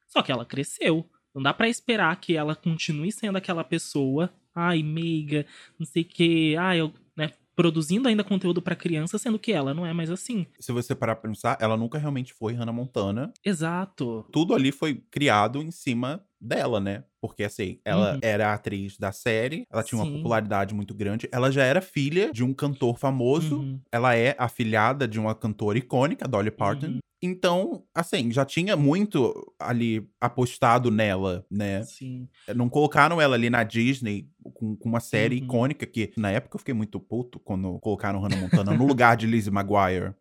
só 0.08 0.22
que 0.22 0.32
ela 0.32 0.46
cresceu. 0.46 1.06
Não 1.36 1.42
dá 1.42 1.54
pra 1.54 1.70
esperar 1.70 2.16
que 2.20 2.36
ela 2.36 2.56
continue 2.56 3.12
sendo 3.12 3.38
aquela 3.38 3.64
pessoa, 3.64 4.32
ai, 4.56 4.82
meiga, 4.82 5.46
não 5.78 5.86
sei 5.86 6.02
o 6.02 6.06
quê, 6.06 6.56
ai, 6.58 6.80
eu, 6.82 6.92
né, 7.16 7.32
produzindo 7.56 8.08
ainda 8.08 8.24
conteúdo 8.24 8.62
pra 8.62 8.76
criança, 8.76 9.18
sendo 9.18 9.38
que 9.38 9.52
ela 9.52 9.74
não 9.74 9.86
é 9.86 9.94
mais 9.94 10.10
assim. 10.10 10.46
Se 10.60 10.72
você 10.72 10.96
parar 10.96 11.16
pra 11.16 11.30
pensar, 11.30 11.58
ela 11.62 11.78
nunca 11.78 11.98
realmente 11.98 12.34
foi 12.34 12.54
Hannah 12.54 12.72
Montana. 12.74 13.32
Exato. 13.46 14.26
Tudo 14.32 14.54
ali 14.56 14.72
foi 14.72 14.96
criado 15.12 15.62
em 15.62 15.70
cima 15.72 16.24
dela, 16.40 16.80
né? 16.80 17.04
Porque 17.20 17.44
assim, 17.44 17.80
ela 17.84 18.14
Uhum. 18.14 18.20
era 18.22 18.50
a 18.50 18.54
atriz 18.54 18.98
da 18.98 19.12
série, 19.12 19.64
ela 19.72 19.84
tinha 19.84 20.00
uma 20.00 20.06
Sim. 20.06 20.18
popularidade 20.18 20.74
muito 20.74 20.94
grande, 20.94 21.28
ela 21.32 21.52
já 21.52 21.64
era 21.64 21.82
filha 21.82 22.32
de 22.32 22.44
um 22.44 22.54
cantor 22.54 22.98
famoso, 22.98 23.60
Uhum. 23.60 23.80
ela 23.92 24.16
é 24.16 24.36
afilhada 24.40 25.08
de 25.08 25.20
uma 25.20 25.34
cantora 25.36 25.78
icônica, 25.78 26.28
Dolly 26.28 26.52
Parton. 26.52 26.88
Uhum. 26.88 27.00
Então, 27.22 27.84
assim, 27.96 28.32
já 28.32 28.46
tinha 28.46 28.76
muito 28.76 29.34
ali 29.60 30.08
apostado 30.22 30.92
nela, 30.92 31.46
né? 31.50 31.82
Sim. 31.84 32.28
Não 32.56 32.70
colocaram 32.70 33.20
ela 33.20 33.36
ali 33.36 33.50
na 33.50 33.64
Disney 33.64 34.30
com, 34.54 34.76
com 34.76 34.88
uma 34.90 35.00
série 35.00 35.38
Uhum. 35.40 35.44
icônica 35.46 35.86
que, 35.88 36.12
na 36.16 36.30
época, 36.32 36.56
eu 36.56 36.60
fiquei 36.60 36.74
muito 36.76 37.00
puto 37.00 37.40
quando 37.40 37.80
colocaram 37.80 38.20
Hannah 38.20 38.38
Montana 38.38 38.72
no 38.74 38.86
lugar 38.86 39.18
de 39.18 39.26
Lizzie 39.26 39.52
McGuire. 39.52 40.14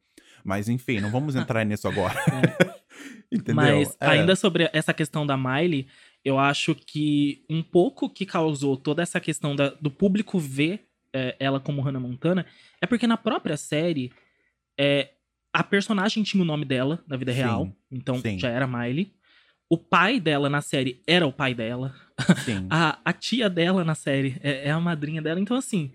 Mas, 0.43 0.69
enfim, 0.69 1.01
não 1.01 1.11
vamos 1.11 1.37
entrar 1.37 1.65
nisso 1.65 1.87
agora. 1.87 2.15
Entendeu? 3.31 3.55
Mas 3.55 3.97
É. 4.01 4.07
ainda 4.09 4.35
sobre 4.37 4.71
essa 4.73 4.95
questão 4.95 5.27
da 5.27 5.37
Miley, 5.37 5.87
eu 6.25 6.39
acho 6.39 6.75
que 6.75 7.45
um 7.51 7.63
pouco 7.63 8.09
que 8.09 8.25
causou 8.25 8.77
toda 8.77 9.03
essa 9.03 9.21
questão 9.21 9.55
da- 9.55 9.71
do 9.81 9.91
público 9.91 10.39
ver 10.39 10.87
é, 11.13 11.35
ela 11.39 11.59
como 11.61 11.81
Hannah 11.81 12.01
Montana 12.01 12.45
é 12.81 12.87
porque 12.87 13.07
na 13.07 13.17
própria 13.17 13.57
série 13.57 14.13
é, 14.79 15.11
a 15.59 15.65
personagem 15.65 16.23
tinha 16.23 16.43
o 16.43 16.47
nome 16.47 16.65
dela 16.67 17.03
na 17.09 17.17
vida 17.17 17.33
Sim, 17.33 17.39
real, 17.39 17.73
então 17.91 18.19
sim. 18.21 18.39
já 18.39 18.51
era 18.51 18.67
Miley. 18.67 19.13
O 19.71 19.79
pai 19.79 20.21
dela 20.21 20.49
na 20.51 20.61
série 20.61 21.01
era 21.07 21.27
o 21.27 21.33
pai 21.33 21.55
dela. 21.55 21.95
Sim. 22.45 22.67
A, 22.71 22.99
a 23.05 23.13
tia 23.13 23.49
dela 23.49 23.83
na 23.85 23.95
série 23.95 24.37
é, 24.43 24.69
é 24.69 24.71
a 24.71 24.79
madrinha 24.79 25.21
dela. 25.23 25.41
Então, 25.41 25.57
assim, 25.57 25.91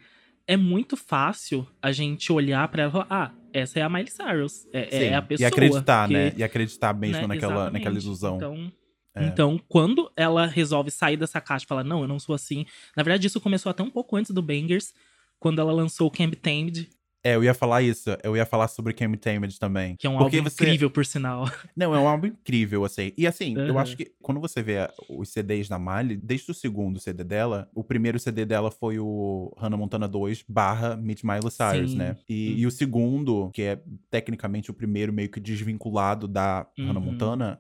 é 0.48 0.58
muito 0.58 0.98
fácil 0.98 1.66
a 1.82 1.92
gente 1.92 2.34
olhar 2.34 2.68
pra 2.70 2.82
ela 2.84 2.90
e 2.90 2.92
falar: 2.92 3.08
ah, 3.10 3.32
essa 3.54 3.80
é 3.80 3.82
a 3.84 3.88
Miley 3.88 4.10
Cyrus. 4.12 4.68
É, 4.74 5.06
é 5.06 5.16
a 5.16 5.22
pessoa. 5.22 5.46
e 5.46 5.48
acreditar, 5.48 6.08
que- 6.08 6.14
né? 6.14 6.34
E 6.36 6.44
acreditar 6.44 6.94
mesmo 6.94 7.22
né, 7.22 7.28
naquela, 7.28 7.70
naquela 7.70 7.98
ilusão. 7.98 8.36
Então, 8.38 8.72
É. 9.16 9.26
então, 9.28 9.62
quando 9.70 10.12
ela 10.18 10.46
resolve 10.48 10.90
sair 10.92 11.16
dessa 11.18 11.40
caixa 11.40 11.64
e 11.66 11.68
falar, 11.68 11.84
não, 11.84 12.02
eu 12.02 12.08
não 12.08 12.20
sou 12.20 12.34
assim. 12.36 12.66
Na 12.98 13.04
verdade, 13.04 13.28
isso 13.28 13.40
começou 13.40 13.70
até 13.70 13.84
um 13.84 13.90
pouco 13.92 14.16
antes 14.18 14.32
do 14.32 14.42
Bangers, 14.42 14.94
quando 15.40 15.60
ela 15.62 15.72
lançou 15.72 16.08
o 16.08 16.12
Camp 16.12 16.34
Tamed, 16.36 16.90
É, 17.24 17.36
eu 17.36 17.44
ia 17.44 17.54
falar 17.54 17.84
isso. 17.84 18.10
Eu 18.24 18.36
ia 18.36 18.46
falar 18.46 18.68
sobre 18.68 18.94
Cam 18.94 19.12
Tamed 19.14 19.60
também. 19.60 19.96
que 19.96 20.08
é 20.08 20.10
um 20.10 20.18
Porque 20.18 20.38
álbum 20.38 20.50
você- 20.50 20.64
incrível, 20.64 20.90
por 20.90 21.06
sinal. 21.06 21.46
Não, 21.76 21.94
é 21.94 22.00
um 22.00 22.08
álbum 22.08 22.28
incrível, 22.28 22.84
assim. 22.84 23.12
E 23.16 23.28
assim, 23.28 23.56
eu 23.56 23.74
Aham. 23.74 23.82
acho 23.82 23.96
que 23.96 24.12
quando 24.22 24.42
você 24.42 24.64
vê 24.64 24.90
os 25.08 25.30
CDs 25.30 25.70
da 25.70 25.78
Miley, 25.78 26.18
desde 26.18 26.50
o 26.50 26.54
segundo 26.54 27.00
CD 27.00 27.24
dela, 27.24 27.70
o 27.76 27.84
primeiro 27.84 28.18
CD 28.20 28.44
dela 28.46 28.72
foi 28.72 28.98
o 28.98 29.54
Hannah 29.58 29.78
Montana 29.78 30.08
2 30.08 30.44
barra 30.48 30.96
Meet 30.96 31.24
Miley 31.24 31.52
Cyrus, 31.52 31.92
Sim. 31.92 31.98
né? 31.98 32.18
E, 32.28 32.50
Uhum. 32.54 32.58
e 32.58 32.66
o 32.68 32.72
segundo, 32.72 33.52
que 33.54 33.62
é 33.62 33.80
tecnicamente 34.10 34.72
o 34.72 34.74
primeiro 34.74 35.14
meio 35.14 35.30
que 35.30 35.40
desvinculado 35.40 36.28
da 36.28 36.66
Hannah 36.80 37.00
Uhum. 37.00 37.06
Montana, 37.06 37.60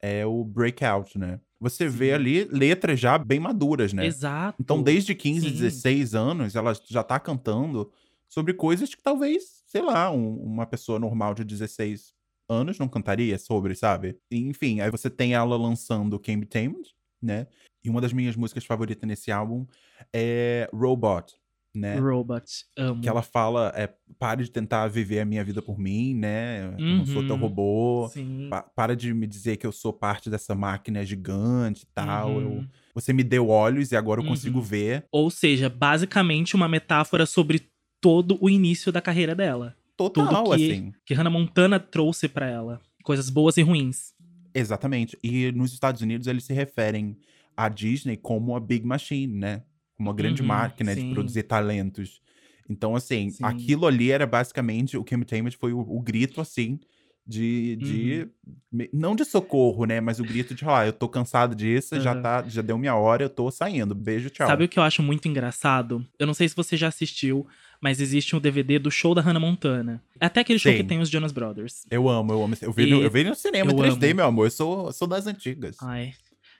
é 0.00 0.24
o 0.24 0.42
Breakout, 0.42 1.18
né? 1.18 1.38
Você 1.60 1.86
vê 1.86 2.08
Sim. 2.08 2.12
ali 2.14 2.44
letras 2.50 2.98
já 2.98 3.16
bem 3.18 3.38
maduras, 3.38 3.92
né? 3.92 4.04
Exato. 4.06 4.56
Então, 4.60 4.82
desde 4.82 5.14
15, 5.14 5.48
Sim. 5.48 5.52
16 5.54 6.12
anos, 6.14 6.56
ela 6.56 6.72
já 6.88 7.04
tá 7.04 7.20
cantando 7.20 7.88
sobre 8.32 8.54
coisas 8.54 8.94
que 8.94 9.02
talvez, 9.02 9.62
sei 9.66 9.82
lá, 9.82 10.10
um- 10.10 10.36
uma 10.42 10.64
pessoa 10.64 10.98
normal 10.98 11.34
de 11.34 11.44
16 11.44 12.12
anos 12.48 12.78
não 12.78 12.88
cantaria 12.88 13.38
sobre, 13.38 13.74
sabe? 13.74 14.16
Enfim, 14.30 14.80
aí 14.80 14.90
você 14.90 15.10
tem 15.10 15.34
ela 15.34 15.56
lançando 15.56 16.18
Came 16.18 16.46
Tamed, 16.46 16.88
né? 17.22 17.46
E 17.84 17.90
uma 17.90 18.00
das 18.00 18.12
minhas 18.12 18.34
músicas 18.36 18.64
favoritas 18.64 19.06
nesse 19.06 19.30
álbum 19.30 19.66
é 20.14 20.68
Robot, 20.72 21.34
né? 21.74 21.98
Robot, 21.98 22.44
amo. 22.78 23.00
Que 23.02 23.08
ela 23.08 23.22
fala, 23.22 23.72
é, 23.76 23.92
pare 24.18 24.44
de 24.44 24.50
tentar 24.50 24.86
viver 24.88 25.20
a 25.20 25.24
minha 25.24 25.44
vida 25.44 25.60
por 25.60 25.78
mim, 25.78 26.14
né? 26.14 26.74
Eu 26.78 26.96
não 26.96 27.04
sou 27.06 27.22
teu 27.22 27.34
Uhum. 27.34 27.40
robô. 27.42 28.08
Sim. 28.12 28.48
Pa- 28.50 28.62
para 28.62 28.94
de 28.96 29.12
me 29.12 29.26
dizer 29.26 29.56
que 29.58 29.66
eu 29.66 29.72
sou 29.72 29.92
parte 29.92 30.30
dessa 30.30 30.54
máquina 30.54 31.04
gigante 31.04 31.82
e 31.84 31.88
tal. 31.94 32.40
Eu- 32.40 32.48
Uhum. 32.50 32.68
você 32.94 33.12
me 33.12 33.24
deu 33.24 33.48
olhos 33.48 33.92
e 33.92 33.96
agora 33.96 34.20
eu 34.20 34.24
consigo 34.26 34.58
Uhum. 34.58 34.64
ver. 34.64 35.06
Ou 35.12 35.30
seja, 35.30 35.68
basicamente 35.68 36.54
uma 36.54 36.68
metáfora 36.68 37.26
sobre 37.26 37.70
todo 38.02 38.36
o 38.38 38.50
início 38.50 38.92
da 38.92 39.00
carreira 39.00 39.34
dela. 39.34 39.74
Total, 39.96 40.26
Tudo 40.26 40.56
que, 40.56 40.72
assim. 40.72 40.92
que 41.06 41.14
Hannah 41.14 41.30
Montana 41.30 41.78
trouxe 41.80 42.28
pra 42.28 42.46
ela. 42.50 42.80
Coisas 43.04 43.30
boas 43.30 43.56
e 43.56 43.62
ruins. 43.62 44.12
Exatamente. 44.54 45.16
E 45.22 45.50
nos 45.52 45.72
Estados 45.72 46.02
Unidos 46.02 46.26
eles 46.26 46.44
se 46.44 46.52
referem 46.52 47.16
à 47.56 47.68
Disney 47.68 48.16
como 48.16 48.54
a 48.56 48.60
Big 48.60 48.84
Machine, 48.84 49.32
né? 49.32 49.62
Uma 49.98 50.12
grande 50.12 50.42
Uhum, 50.42 50.48
máquina 50.48 50.94
de 50.94 51.00
sim. 51.00 51.10
produzir 51.14 51.44
talentos. 51.44 52.20
Então, 52.68 52.94
assim, 52.96 53.30
Sim. 53.30 53.44
aquilo 53.44 53.86
ali 53.86 54.10
era 54.10 54.26
basicamente 54.26 54.96
o 54.96 55.04
Kim 55.04 55.20
Tamed 55.22 55.56
foi 55.56 55.72
o, 55.72 55.80
o 55.80 56.00
grito, 56.00 56.40
assim, 56.40 56.78
de. 57.26 57.76
de 57.76 58.28
Uhum. 58.72 58.88
Não 58.92 59.14
de 59.14 59.24
socorro, 59.24 59.84
né? 59.84 60.00
Mas 60.00 60.18
o 60.18 60.24
grito 60.24 60.54
de, 60.54 60.64
ah, 60.66 60.86
eu 60.86 60.92
tô 60.94 61.06
cansado 61.08 61.54
disso, 61.54 62.00
já, 62.00 62.12
Aham. 62.12 62.22
tá, 62.22 62.44
já 62.48 62.62
deu 62.62 62.78
minha 62.78 62.94
hora, 62.96 63.22
eu 63.24 63.28
tô 63.28 63.50
saindo. 63.50 63.94
Beijo, 63.94 64.30
tchau. 64.30 64.46
Sabe 64.46 64.64
o 64.64 64.68
que 64.68 64.78
eu 64.78 64.82
acho 64.82 65.02
muito 65.02 65.28
engraçado? 65.28 66.04
Eu 66.18 66.26
não 66.26 66.32
sei 66.34 66.48
se 66.48 66.56
você 66.56 66.74
já 66.76 66.88
assistiu, 66.88 67.46
mas 67.82 68.00
existe 68.00 68.34
um 68.34 68.40
DVD 68.40 68.78
do 68.78 68.90
show 68.90 69.14
da 69.14 69.20
Hannah 69.20 69.38
Montana. 69.38 70.02
É 70.18 70.24
até 70.26 70.40
aquele 70.40 70.58
show 70.58 70.72
Sim. 70.72 70.78
que 70.78 70.84
tem 70.84 71.00
os 71.00 71.10
Jonas 71.10 71.32
Brothers. 71.32 71.84
Eu 71.90 72.08
amo, 72.08 72.32
eu 72.32 72.42
amo. 72.42 72.56
Eu 72.62 72.72
vi, 72.72 72.86
no, 72.86 73.02
eu 73.02 73.10
vi 73.10 73.24
no 73.24 73.34
cinema 73.34 73.70
em 73.70 73.74
eu 73.76 73.82
3D, 73.84 74.06
amo. 74.06 74.14
meu 74.16 74.26
amor. 74.26 74.46
Eu 74.46 74.50
sou, 74.50 74.86
eu 74.86 74.92
sou 74.92 75.06
das 75.06 75.26
antigas. 75.26 75.76
Ai. 75.82 76.14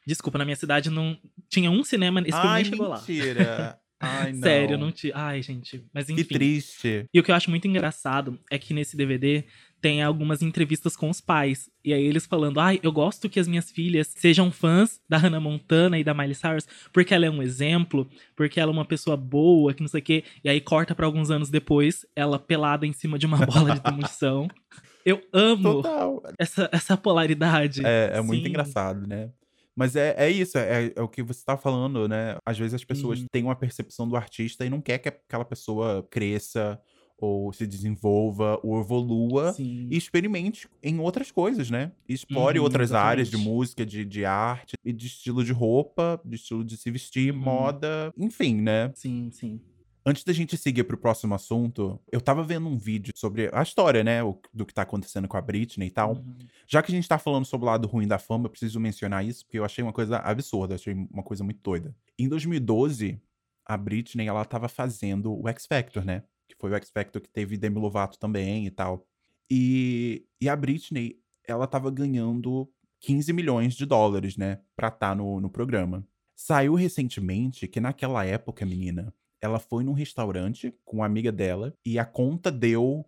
Desculpa, 0.06 0.36
na 0.38 0.44
minha 0.44 0.56
cidade 0.56 0.90
não. 0.90 1.16
Tinha 1.48 1.70
um 1.70 1.82
cinema, 1.82 2.20
esse 2.20 2.30
filme 2.32 2.46
Ai, 2.46 2.62
nem 2.62 2.70
chegou 2.72 2.88
lá. 2.88 2.96
mentira. 2.98 3.78
Ai, 4.04 4.32
não. 4.32 4.40
Sério, 4.42 4.76
não 4.76 4.90
tinha. 4.92 5.12
Ai, 5.16 5.40
gente. 5.42 5.82
Mas 5.94 6.06
Que 6.06 6.12
enfim. 6.12 6.24
triste. 6.34 7.06
E 7.14 7.20
o 7.20 7.22
que 7.22 7.30
eu 7.30 7.34
acho 7.36 7.48
muito 7.48 7.68
engraçado 7.68 8.36
é 8.50 8.58
que 8.58 8.74
nesse 8.74 8.96
DVD 8.96 9.44
tem 9.82 10.00
algumas 10.00 10.40
entrevistas 10.40 10.96
com 10.96 11.10
os 11.10 11.20
pais. 11.20 11.68
E 11.84 11.92
aí 11.92 12.02
eles 12.04 12.24
falando: 12.24 12.60
ai, 12.60 12.78
eu 12.82 12.92
gosto 12.92 13.28
que 13.28 13.40
as 13.40 13.48
minhas 13.48 13.70
filhas 13.70 14.06
sejam 14.16 14.50
fãs 14.50 15.00
da 15.08 15.18
Hannah 15.18 15.40
Montana 15.40 15.98
e 15.98 16.04
da 16.04 16.14
Miley 16.14 16.34
Cyrus, 16.36 16.66
porque 16.92 17.12
ela 17.12 17.26
é 17.26 17.30
um 17.30 17.42
exemplo, 17.42 18.08
porque 18.36 18.60
ela 18.60 18.70
é 18.70 18.74
uma 18.74 18.84
pessoa 18.86 19.16
boa, 19.16 19.74
que 19.74 19.82
não 19.82 19.88
sei 19.88 20.00
o 20.00 20.04
quê. 20.04 20.24
E 20.42 20.48
aí 20.48 20.60
corta 20.60 20.94
pra 20.94 21.04
alguns 21.04 21.30
anos 21.30 21.50
depois, 21.50 22.06
ela 22.16 22.38
pelada 22.38 22.86
em 22.86 22.92
cima 22.92 23.18
de 23.18 23.26
uma 23.26 23.44
bola 23.44 23.74
de 23.74 23.80
demolição. 23.80 24.48
Eu 25.04 25.20
amo 25.32 25.82
Total. 25.82 26.22
essa, 26.38 26.70
essa 26.72 26.96
polaridade. 26.96 27.82
É, 27.84 28.12
é 28.14 28.22
muito 28.22 28.44
Sim. 28.44 28.50
engraçado, 28.50 29.04
né? 29.04 29.30
Mas 29.74 29.96
é, 29.96 30.14
é 30.16 30.30
isso, 30.30 30.56
é, 30.56 30.92
é 30.94 31.02
o 31.02 31.08
que 31.08 31.22
você 31.24 31.44
tá 31.44 31.56
falando, 31.56 32.06
né? 32.06 32.36
Às 32.46 32.56
vezes 32.56 32.74
as 32.74 32.84
pessoas 32.84 33.18
Uhum. 33.20 33.26
têm 33.32 33.42
uma 33.42 33.56
percepção 33.56 34.08
do 34.08 34.14
artista 34.16 34.64
e 34.64 34.70
não 34.70 34.80
quer 34.80 34.98
que 34.98 35.08
aquela 35.08 35.44
pessoa 35.44 36.06
cresça 36.08 36.78
ou 37.26 37.52
se 37.52 37.66
desenvolva 37.66 38.58
ou 38.62 38.80
evolua 38.80 39.52
Sim. 39.52 39.88
e 39.90 39.96
experimente 39.96 40.68
em 40.82 40.98
outras 40.98 41.30
coisas, 41.30 41.70
né? 41.70 41.92
Explore 42.08 42.58
Uhum, 42.58 42.64
outras 42.64 42.92
áreas 42.92 43.28
de 43.28 43.36
exatamente. 43.36 43.48
música, 43.54 43.86
de, 43.86 44.04
de 44.04 44.24
arte, 44.24 44.74
e 44.84 44.92
de 44.92 45.06
estilo 45.06 45.44
de 45.44 45.52
roupa, 45.52 46.20
de 46.24 46.36
estilo 46.36 46.64
de 46.64 46.76
se 46.76 46.90
vestir, 46.90 47.32
Uhum. 47.32 47.40
moda, 47.40 48.12
enfim, 48.16 48.56
né? 48.60 48.92
Sim, 48.94 49.30
sim. 49.30 49.60
Antes 50.04 50.24
da 50.24 50.32
gente 50.32 50.56
seguir 50.56 50.82
pro 50.82 50.98
próximo 50.98 51.32
assunto, 51.32 52.00
eu 52.10 52.20
tava 52.20 52.42
vendo 52.42 52.66
um 52.68 52.76
vídeo 52.76 53.12
sobre 53.16 53.48
a 53.52 53.62
história, 53.62 54.02
né, 54.02 54.20
o- 54.22 54.36
do 54.52 54.66
que 54.66 54.74
tá 54.74 54.82
acontecendo 54.82 55.28
com 55.28 55.36
a 55.36 55.40
Britney 55.40 55.86
e 55.86 55.90
tal. 55.92 56.14
Uhum. 56.14 56.36
Já 56.66 56.82
que 56.82 56.90
a 56.90 56.94
gente 56.94 57.06
tá 57.06 57.18
falando 57.18 57.44
sobre 57.44 57.66
o 57.66 57.70
lado 57.70 57.86
ruim 57.86 58.08
da 58.08 58.18
fama, 58.18 58.46
eu 58.46 58.50
preciso 58.50 58.80
mencionar 58.80 59.24
isso, 59.24 59.44
porque 59.44 59.58
eu 59.60 59.64
achei 59.64 59.82
uma 59.84 59.92
coisa 59.92 60.16
absurda, 60.18 60.74
achei 60.74 60.92
uma 60.92 61.22
coisa 61.22 61.44
muito 61.44 61.60
doida. 61.62 61.94
Em 62.18 62.28
2012, 62.28 63.20
a 63.64 63.76
Britney, 63.76 64.26
ela 64.26 64.44
tava 64.44 64.66
fazendo 64.68 65.40
o 65.40 65.48
X 65.48 65.66
Factor, 65.66 66.04
né? 66.04 66.24
Que 66.52 66.60
foi 66.60 66.70
o 66.70 66.74
X 66.74 66.90
Factor 66.90 67.20
que 67.20 67.28
teve 67.28 67.56
Demi 67.56 67.78
Lovato 67.78 68.18
também 68.18 68.66
e 68.66 68.70
tal. 68.70 69.06
E, 69.50 70.24
e 70.40 70.48
a 70.48 70.56
Britney, 70.56 71.18
ela 71.46 71.66
tava 71.66 71.90
ganhando 71.90 72.70
15 73.00 73.32
milhões 73.32 73.74
de 73.74 73.84
dólares, 73.84 74.36
né? 74.36 74.60
Pra 74.76 74.88
estar 74.88 75.16
no, 75.16 75.40
no 75.40 75.50
programa. 75.50 76.06
Saiu 76.34 76.74
recentemente 76.74 77.68
que 77.68 77.80
naquela 77.80 78.24
época, 78.24 78.64
menina, 78.64 79.12
ela 79.40 79.58
foi 79.58 79.84
num 79.84 79.92
restaurante 79.92 80.74
com 80.84 80.98
uma 80.98 81.06
amiga 81.06 81.32
dela 81.32 81.74
e 81.84 81.98
a 81.98 82.04
conta 82.04 82.50
deu, 82.50 83.04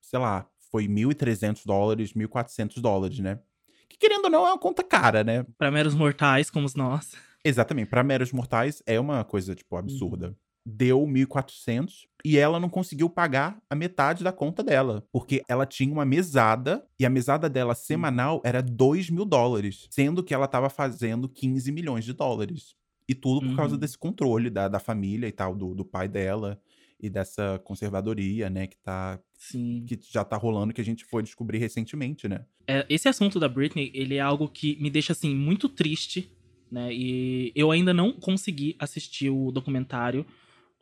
sei 0.00 0.18
lá, 0.18 0.48
foi 0.70 0.86
1.300 0.88 1.64
dólares, 1.64 2.12
1.400 2.12 2.80
dólares, 2.80 3.18
né? 3.20 3.40
Que 3.88 3.96
querendo 3.96 4.24
ou 4.24 4.30
não 4.30 4.46
é 4.46 4.50
uma 4.50 4.58
conta 4.58 4.82
cara, 4.82 5.22
né? 5.22 5.46
Pra 5.56 5.70
meros 5.70 5.94
mortais 5.94 6.50
como 6.50 6.66
nós. 6.74 7.12
Exatamente, 7.44 7.88
para 7.88 8.02
meros 8.02 8.32
mortais 8.32 8.82
é 8.84 8.98
uma 8.98 9.24
coisa, 9.24 9.54
tipo, 9.54 9.76
absurda. 9.76 10.36
Deu 10.68 11.06
1.400 11.06 12.06
e 12.24 12.36
ela 12.36 12.58
não 12.58 12.68
conseguiu 12.68 13.08
pagar 13.08 13.56
a 13.70 13.74
metade 13.76 14.24
da 14.24 14.32
conta 14.32 14.62
dela. 14.64 15.06
Porque 15.12 15.42
ela 15.48 15.64
tinha 15.64 15.92
uma 15.92 16.04
mesada 16.04 16.84
e 16.98 17.06
a 17.06 17.10
mesada 17.10 17.48
dela 17.48 17.72
semanal 17.74 18.40
era 18.44 18.60
2 18.60 19.08
mil 19.10 19.24
dólares. 19.24 19.86
Sendo 19.90 20.24
que 20.24 20.34
ela 20.34 20.48
tava 20.48 20.68
fazendo 20.68 21.28
15 21.28 21.70
milhões 21.70 22.04
de 22.04 22.12
dólares. 22.12 22.74
E 23.08 23.14
tudo 23.14 23.46
por 23.46 23.54
causa 23.54 23.74
Uhum. 23.74 23.80
desse 23.80 23.96
controle 23.96 24.50
da, 24.50 24.66
da 24.66 24.80
família 24.80 25.28
e 25.28 25.32
tal, 25.32 25.54
do, 25.54 25.72
do 25.72 25.84
pai 25.84 26.08
dela. 26.08 26.60
E 26.98 27.08
dessa 27.08 27.60
conservadoria, 27.62 28.48
né, 28.50 28.66
que, 28.66 28.76
tá, 28.78 29.20
Sim. 29.34 29.84
que 29.86 29.96
já 30.10 30.24
tá 30.24 30.36
rolando, 30.36 30.72
que 30.72 30.80
a 30.80 30.84
gente 30.84 31.04
foi 31.04 31.22
descobrir 31.22 31.58
recentemente, 31.58 32.26
né? 32.26 32.44
É, 32.66 32.86
esse 32.88 33.06
assunto 33.06 33.38
da 33.38 33.48
Britney, 33.50 33.92
ele 33.94 34.14
é 34.16 34.20
algo 34.20 34.48
que 34.48 34.76
me 34.82 34.88
deixa, 34.88 35.12
assim, 35.12 35.34
muito 35.36 35.68
triste, 35.68 36.32
né? 36.72 36.88
E 36.92 37.52
eu 37.54 37.70
ainda 37.70 37.92
não 37.92 38.12
consegui 38.12 38.74
assistir 38.78 39.28
o 39.28 39.52
documentário, 39.52 40.24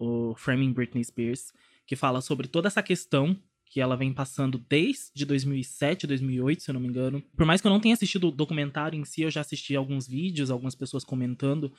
o 0.04 0.34
Framing 0.36 0.72
Britney 0.72 1.04
Spears, 1.04 1.52
que 1.86 1.96
fala 1.96 2.20
sobre 2.20 2.48
toda 2.48 2.68
essa 2.68 2.82
questão 2.82 3.38
que 3.66 3.80
ela 3.80 3.96
vem 3.96 4.12
passando 4.12 4.64
desde 4.68 5.24
2007, 5.24 6.06
2008, 6.06 6.62
se 6.62 6.70
eu 6.70 6.74
não 6.74 6.80
me 6.80 6.86
engano. 6.86 7.20
Por 7.36 7.44
mais 7.44 7.60
que 7.60 7.66
eu 7.66 7.70
não 7.70 7.80
tenha 7.80 7.94
assistido 7.94 8.28
o 8.28 8.30
documentário 8.30 8.98
em 8.98 9.04
si, 9.04 9.22
eu 9.22 9.30
já 9.30 9.40
assisti 9.40 9.74
alguns 9.74 10.06
vídeos, 10.06 10.50
algumas 10.50 10.74
pessoas 10.74 11.02
comentando. 11.02 11.72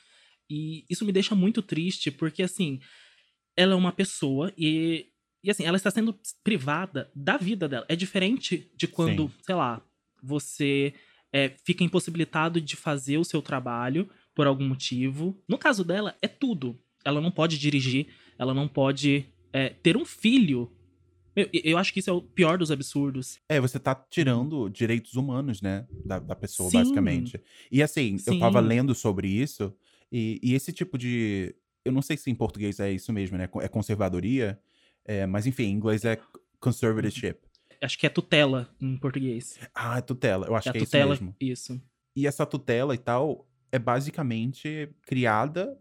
E 0.50 0.86
isso 0.90 1.06
me 1.06 1.12
deixa 1.12 1.34
muito 1.36 1.62
triste, 1.62 2.12
porque, 2.12 2.44
assim, 2.44 2.82
ela 3.56 3.74
é 3.74 3.76
uma 3.76 3.92
pessoa 3.92 4.52
e, 4.58 5.08
e 5.44 5.50
assim, 5.50 5.64
ela 5.64 5.78
está 5.78 5.90
sendo 5.90 6.20
privada 6.44 7.10
da 7.16 7.38
vida 7.38 7.68
dela. 7.68 7.86
É 7.88 7.96
diferente 7.96 8.70
de 8.76 8.88
quando, 8.88 9.30
Sim. 9.30 9.34
sei 9.44 9.56
lá, 9.56 9.82
você 10.22 10.94
é, 11.32 11.56
fica 11.64 11.84
impossibilitado 11.84 12.60
de 12.60 12.76
fazer 12.76 13.18
o 13.18 13.24
seu 13.24 13.42
trabalho 13.42 14.10
por 14.34 14.48
algum 14.48 14.68
motivo. 14.68 15.42
No 15.48 15.58
caso 15.58 15.84
dela, 15.84 16.16
é 16.22 16.28
tudo. 16.28 16.78
Ela 17.06 17.22
não 17.22 17.32
pode 17.32 17.58
dirigir, 17.60 18.08
ela 18.38 18.54
não 18.54 18.68
pode 18.68 19.26
é, 19.54 19.70
ter 19.70 19.96
um 19.96 20.04
filho. 20.04 20.72
Eu, 21.36 21.48
eu 21.54 21.78
acho 21.78 21.94
que 21.94 22.00
isso 22.00 22.10
é 22.10 22.14
o 22.14 22.22
pior 22.22 22.58
dos 22.58 22.72
absurdos. 22.72 23.40
É, 23.48 23.60
você 23.60 23.78
tá 23.78 23.94
tirando 23.94 24.70
direitos 24.70 25.16
humanos, 25.16 25.62
né? 25.62 25.86
Da, 26.04 26.20
da 26.20 26.36
pessoa, 26.36 26.70
Sim. 26.70 26.78
basicamente. 26.78 27.40
E 27.72 27.84
assim, 27.84 28.18
eu 28.26 28.40
tava 28.40 28.62
Sim. 28.62 28.68
lendo 28.68 28.96
sobre 28.96 29.28
isso, 29.28 29.74
e, 30.12 30.40
e 30.42 30.54
esse 30.54 30.74
tipo 30.74 30.98
de. 30.98 31.56
Eu 31.84 31.92
não 31.92 32.02
sei 32.02 32.18
se 32.18 32.32
em 32.32 32.36
português 32.36 32.80
é 32.80 32.92
isso 32.92 33.14
mesmo, 33.14 33.38
né? 33.38 33.48
É 33.62 33.68
conservadoria. 33.68 34.60
é, 35.06 35.26
mas 35.28 35.46
enfim, 35.46 35.66
em 35.66 35.72
inglês 35.72 36.04
é 36.04 36.20
conservatorship. 36.60 37.38
Acho 37.82 38.00
que 38.00 38.08
é 38.08 38.10
tutela 38.10 38.74
em 38.82 38.98
português. 38.98 39.60
Ah, 39.74 40.00
é 40.00 40.02
tutela. 40.02 40.48
Eu 40.48 40.56
acho 40.56 40.70
é 40.70 40.72
que 40.72 40.78
é 40.80 40.82
tutela, 40.82 41.14
isso 41.14 41.24
mesmo. 41.24 41.36
isso. 41.40 41.82
E 42.16 42.26
essa 42.26 42.46
tutela 42.46 42.96
e 42.96 42.98
tal 42.98 43.48
é 43.72 43.78
basicamente 43.78 44.90
criada 45.04 45.78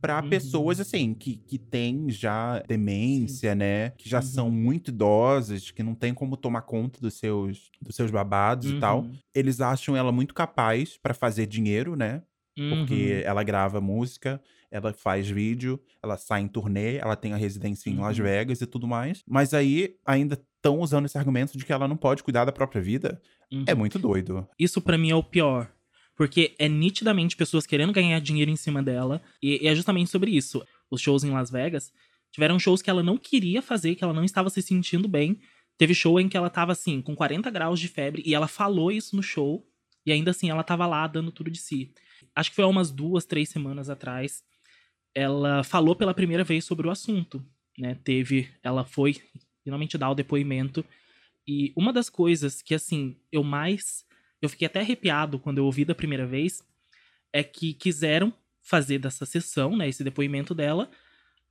pra 0.00 0.22
Uhum. 0.22 0.28
pessoas 0.28 0.80
assim 0.80 1.12
que, 1.14 1.36
que 1.36 1.58
têm 1.58 2.08
já 2.10 2.60
demência, 2.66 3.54
né? 3.54 3.90
Que 3.90 4.08
já 4.08 4.18
Uhum. 4.18 4.22
são 4.22 4.50
muito 4.50 4.88
idosas, 4.88 5.70
que 5.70 5.82
não 5.82 5.94
tem 5.94 6.12
como 6.14 6.36
tomar 6.36 6.62
conta 6.62 7.00
dos 7.00 7.14
seus 7.14 7.70
dos 7.80 7.94
seus 7.96 8.10
babados 8.10 8.70
e 8.70 8.78
tal. 8.78 9.00
Uhum. 9.02 9.12
Eles 9.34 9.60
acham 9.60 9.96
ela 9.96 10.10
muito 10.12 10.34
capaz 10.34 10.96
pra 11.02 11.14
fazer 11.14 11.46
dinheiro, 11.46 11.96
né? 11.96 12.22
Porque 12.70 13.20
Uhum. 13.22 13.28
ela 13.30 13.42
grava 13.44 13.80
música, 13.80 14.40
ela 14.70 14.92
faz 14.92 15.28
vídeo, 15.28 15.80
ela 16.02 16.16
sai 16.16 16.40
em 16.42 16.48
turnê, 16.48 16.96
ela 16.96 17.14
tem 17.14 17.32
a 17.32 17.36
residência 17.36 17.88
em 17.88 17.96
Las 17.96 18.18
Uhum. 18.18 18.24
Vegas 18.24 18.60
e 18.60 18.66
tudo 18.66 18.86
mais. 18.88 19.22
Mas 19.28 19.54
aí 19.54 19.94
ainda 20.04 20.34
estão 20.56 20.80
usando 20.80 21.06
esse 21.06 21.16
argumento 21.16 21.56
de 21.56 21.64
que 21.64 21.72
ela 21.72 21.86
não 21.86 21.96
pode 21.96 22.22
cuidar 22.24 22.44
da 22.44 22.50
própria 22.52 22.82
vida. 22.82 23.22
É 23.66 23.72
Uhum. 23.72 23.78
muito 23.78 23.96
doido. 23.98 24.46
Isso 24.58 24.80
pra 24.80 24.98
mim 24.98 25.10
é 25.10 25.14
o 25.14 25.22
pior. 25.22 25.70
Porque 26.18 26.56
é 26.58 26.68
nitidamente 26.68 27.36
pessoas 27.36 27.64
querendo 27.64 27.92
ganhar 27.92 28.18
dinheiro 28.20 28.50
em 28.50 28.56
cima 28.56 28.82
dela. 28.82 29.22
E, 29.40 29.64
e 29.64 29.68
é 29.68 29.74
justamente 29.74 30.10
sobre 30.10 30.32
isso. 30.32 30.66
Os 30.90 31.00
shows 31.00 31.22
em 31.22 31.30
Las 31.30 31.48
Vegas 31.48 31.92
tiveram 32.32 32.58
shows 32.58 32.82
que 32.82 32.90
ela 32.90 33.04
não 33.04 33.16
queria 33.16 33.62
fazer, 33.62 33.94
que 33.94 34.02
ela 34.02 34.12
não 34.12 34.24
estava 34.24 34.50
se 34.50 34.60
sentindo 34.60 35.06
bem. 35.06 35.40
Teve 35.78 35.94
show 35.94 36.18
em 36.18 36.28
que 36.28 36.36
ela 36.36 36.50
tava 36.50 36.72
assim, 36.72 37.00
com 37.00 37.14
40 37.14 37.48
graus 37.50 37.78
de 37.78 37.86
febre, 37.86 38.20
e 38.26 38.34
ela 38.34 38.48
falou 38.48 38.90
isso 38.90 39.14
no 39.14 39.22
show. 39.22 39.64
E 40.04 40.10
ainda 40.10 40.32
assim 40.32 40.50
ela 40.50 40.64
tava 40.64 40.86
lá 40.86 41.06
dando 41.06 41.30
tudo 41.30 41.50
de 41.50 41.58
si. 41.58 41.94
Acho 42.34 42.50
que 42.50 42.56
foi 42.56 42.64
há 42.64 42.68
umas 42.68 42.90
duas, 42.90 43.24
três 43.24 43.48
semanas 43.48 43.88
atrás. 43.88 44.42
Ela 45.14 45.62
falou 45.62 45.94
pela 45.94 46.12
primeira 46.12 46.42
vez 46.42 46.64
sobre 46.64 46.88
o 46.88 46.90
assunto. 46.90 47.44
Né? 47.78 47.94
Teve. 48.02 48.48
Ela 48.60 48.84
foi 48.84 49.16
finalmente 49.62 49.96
dar 49.96 50.10
o 50.10 50.16
depoimento. 50.16 50.84
E 51.46 51.72
uma 51.76 51.92
das 51.92 52.10
coisas 52.10 52.60
que, 52.60 52.74
assim, 52.74 53.16
eu 53.30 53.44
mais. 53.44 54.04
Eu 54.40 54.48
fiquei 54.48 54.66
até 54.66 54.80
arrepiado 54.80 55.38
quando 55.38 55.58
eu 55.58 55.64
ouvi 55.64 55.84
da 55.84 55.94
primeira 55.94 56.26
vez. 56.26 56.62
É 57.32 57.42
que 57.42 57.74
quiseram 57.74 58.32
fazer 58.62 58.98
dessa 58.98 59.26
sessão, 59.26 59.76
né? 59.76 59.88
Esse 59.88 60.04
depoimento 60.04 60.54
dela, 60.54 60.90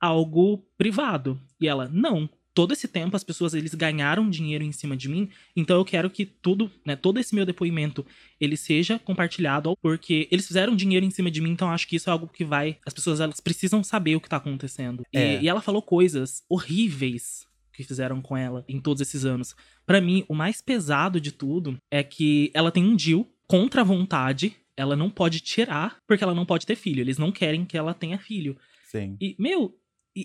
algo 0.00 0.58
privado. 0.76 1.40
E 1.60 1.66
ela, 1.68 1.88
não. 1.92 2.28
Todo 2.54 2.72
esse 2.72 2.88
tempo 2.88 3.14
as 3.14 3.22
pessoas 3.22 3.54
eles 3.54 3.72
ganharam 3.72 4.28
dinheiro 4.28 4.64
em 4.64 4.72
cima 4.72 4.96
de 4.96 5.08
mim, 5.08 5.30
então 5.54 5.76
eu 5.76 5.84
quero 5.84 6.10
que 6.10 6.26
tudo, 6.26 6.68
né, 6.84 6.96
todo 6.96 7.20
esse 7.20 7.32
meu 7.32 7.46
depoimento, 7.46 8.04
ele 8.40 8.56
seja 8.56 8.98
compartilhado, 8.98 9.76
porque 9.80 10.26
eles 10.28 10.44
fizeram 10.44 10.74
dinheiro 10.74 11.06
em 11.06 11.10
cima 11.10 11.30
de 11.30 11.40
mim, 11.40 11.50
então 11.50 11.70
acho 11.70 11.86
que 11.86 11.94
isso 11.94 12.10
é 12.10 12.12
algo 12.12 12.26
que 12.26 12.44
vai, 12.44 12.76
as 12.84 12.92
pessoas 12.92 13.20
elas 13.20 13.38
precisam 13.38 13.84
saber 13.84 14.16
o 14.16 14.20
que 14.20 14.28
tá 14.28 14.38
acontecendo. 14.38 15.04
E, 15.12 15.18
É. 15.18 15.40
e 15.40 15.46
ela 15.48 15.60
falou 15.60 15.80
coisas 15.80 16.42
horríveis 16.48 17.46
que 17.78 17.84
fizeram 17.84 18.20
com 18.20 18.36
ela 18.36 18.64
em 18.68 18.80
todos 18.80 19.00
esses 19.00 19.24
anos. 19.24 19.54
Pra 19.86 20.00
mim, 20.00 20.24
o 20.28 20.34
mais 20.34 20.60
pesado 20.60 21.20
de 21.20 21.30
tudo 21.30 21.78
é 21.90 22.02
que 22.02 22.50
ela 22.52 22.72
tem 22.72 22.84
um 22.84 22.96
deal 22.96 23.24
contra 23.46 23.82
a 23.82 23.84
vontade, 23.84 24.56
ela 24.76 24.96
não 24.96 25.08
pode 25.08 25.38
tirar 25.40 25.96
porque 26.06 26.24
ela 26.24 26.34
não 26.34 26.44
pode 26.44 26.66
ter 26.66 26.74
filho. 26.74 27.00
Eles 27.00 27.18
não 27.18 27.30
querem 27.30 27.64
que 27.64 27.78
ela 27.78 27.94
tenha 27.94 28.18
filho. 28.18 28.56
Sim. 28.90 29.16
E, 29.20 29.36
meu, 29.38 29.78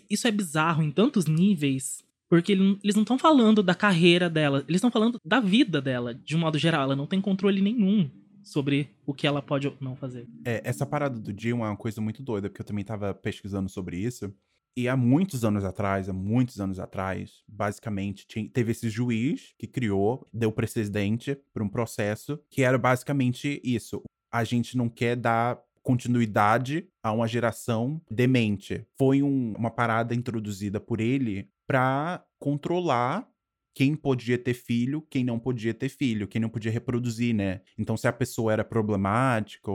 isso 0.09 0.27
é 0.27 0.31
bizarro 0.31 0.81
em 0.81 0.89
tantos 0.89 1.25
níveis. 1.27 2.03
Porque 2.27 2.53
ele- 2.53 2.79
eles 2.83 2.95
não 2.95 3.03
estão 3.03 3.19
falando 3.19 3.61
da 3.61 3.75
carreira 3.75 4.27
dela, 4.27 4.65
eles 4.67 4.79
estão 4.79 4.89
falando 4.89 5.19
da 5.23 5.39
vida 5.39 5.79
dela, 5.79 6.15
de 6.15 6.35
um 6.35 6.39
modo 6.39 6.57
geral. 6.57 6.81
Ela 6.81 6.95
não 6.95 7.05
tem 7.05 7.21
controle 7.21 7.61
nenhum 7.61 8.09
sobre 8.41 8.89
o 9.05 9.13
que 9.13 9.27
ela 9.27 9.43
pode 9.43 9.67
ou 9.67 9.75
não 9.79 9.95
fazer. 9.95 10.27
É, 10.43 10.59
essa 10.65 10.85
parada 10.87 11.19
do 11.19 11.31
Dilma 11.31 11.67
é 11.67 11.69
uma 11.69 11.77
coisa 11.77 12.01
muito 12.01 12.23
doida, 12.23 12.49
porque 12.49 12.61
eu 12.63 12.65
também 12.65 12.83
tava 12.83 13.13
pesquisando 13.13 13.69
sobre 13.69 13.97
isso. 13.99 14.33
E 14.75 14.87
há 14.87 14.97
muitos 14.97 15.45
anos 15.45 15.63
atrás, 15.63 16.09
há 16.09 16.13
muitos 16.13 16.59
anos 16.59 16.79
atrás, 16.79 17.43
basicamente, 17.47 18.25
tinha- 18.27 18.49
teve 18.49 18.71
esse 18.71 18.89
juiz 18.89 19.53
que 19.57 19.67
criou, 19.67 20.27
deu 20.33 20.51
precedente 20.51 21.37
para 21.53 21.63
um 21.63 21.69
processo 21.69 22.39
que 22.49 22.63
era 22.63 22.77
basicamente 22.77 23.61
isso. 23.63 24.01
A 24.31 24.43
gente 24.43 24.75
não 24.75 24.89
quer 24.89 25.15
dar 25.15 25.59
continuidade 25.83 26.87
a 27.03 27.11
uma 27.11 27.27
geração 27.27 28.01
demente. 28.09 28.83
Foi 28.97 29.21
um- 29.21 29.53
uma 29.55 29.69
parada 29.69 30.15
introduzida 30.15 30.79
por 30.79 30.99
ele 30.99 31.49
para 31.67 32.25
controlar 32.39 33.27
quem 33.75 33.95
podia 33.95 34.37
ter 34.37 34.53
filho, 34.53 35.01
quem 35.09 35.23
não 35.23 35.39
podia 35.39 35.73
ter 35.73 35.89
filho, 35.89 36.27
quem 36.27 36.39
não 36.39 36.49
podia 36.49 36.71
reproduzir, 36.71 37.33
né? 37.33 37.61
Então, 37.77 37.97
se 37.97 38.07
a 38.07 38.13
pessoa 38.13 38.53
era 38.53 38.63
problemática 38.63 39.71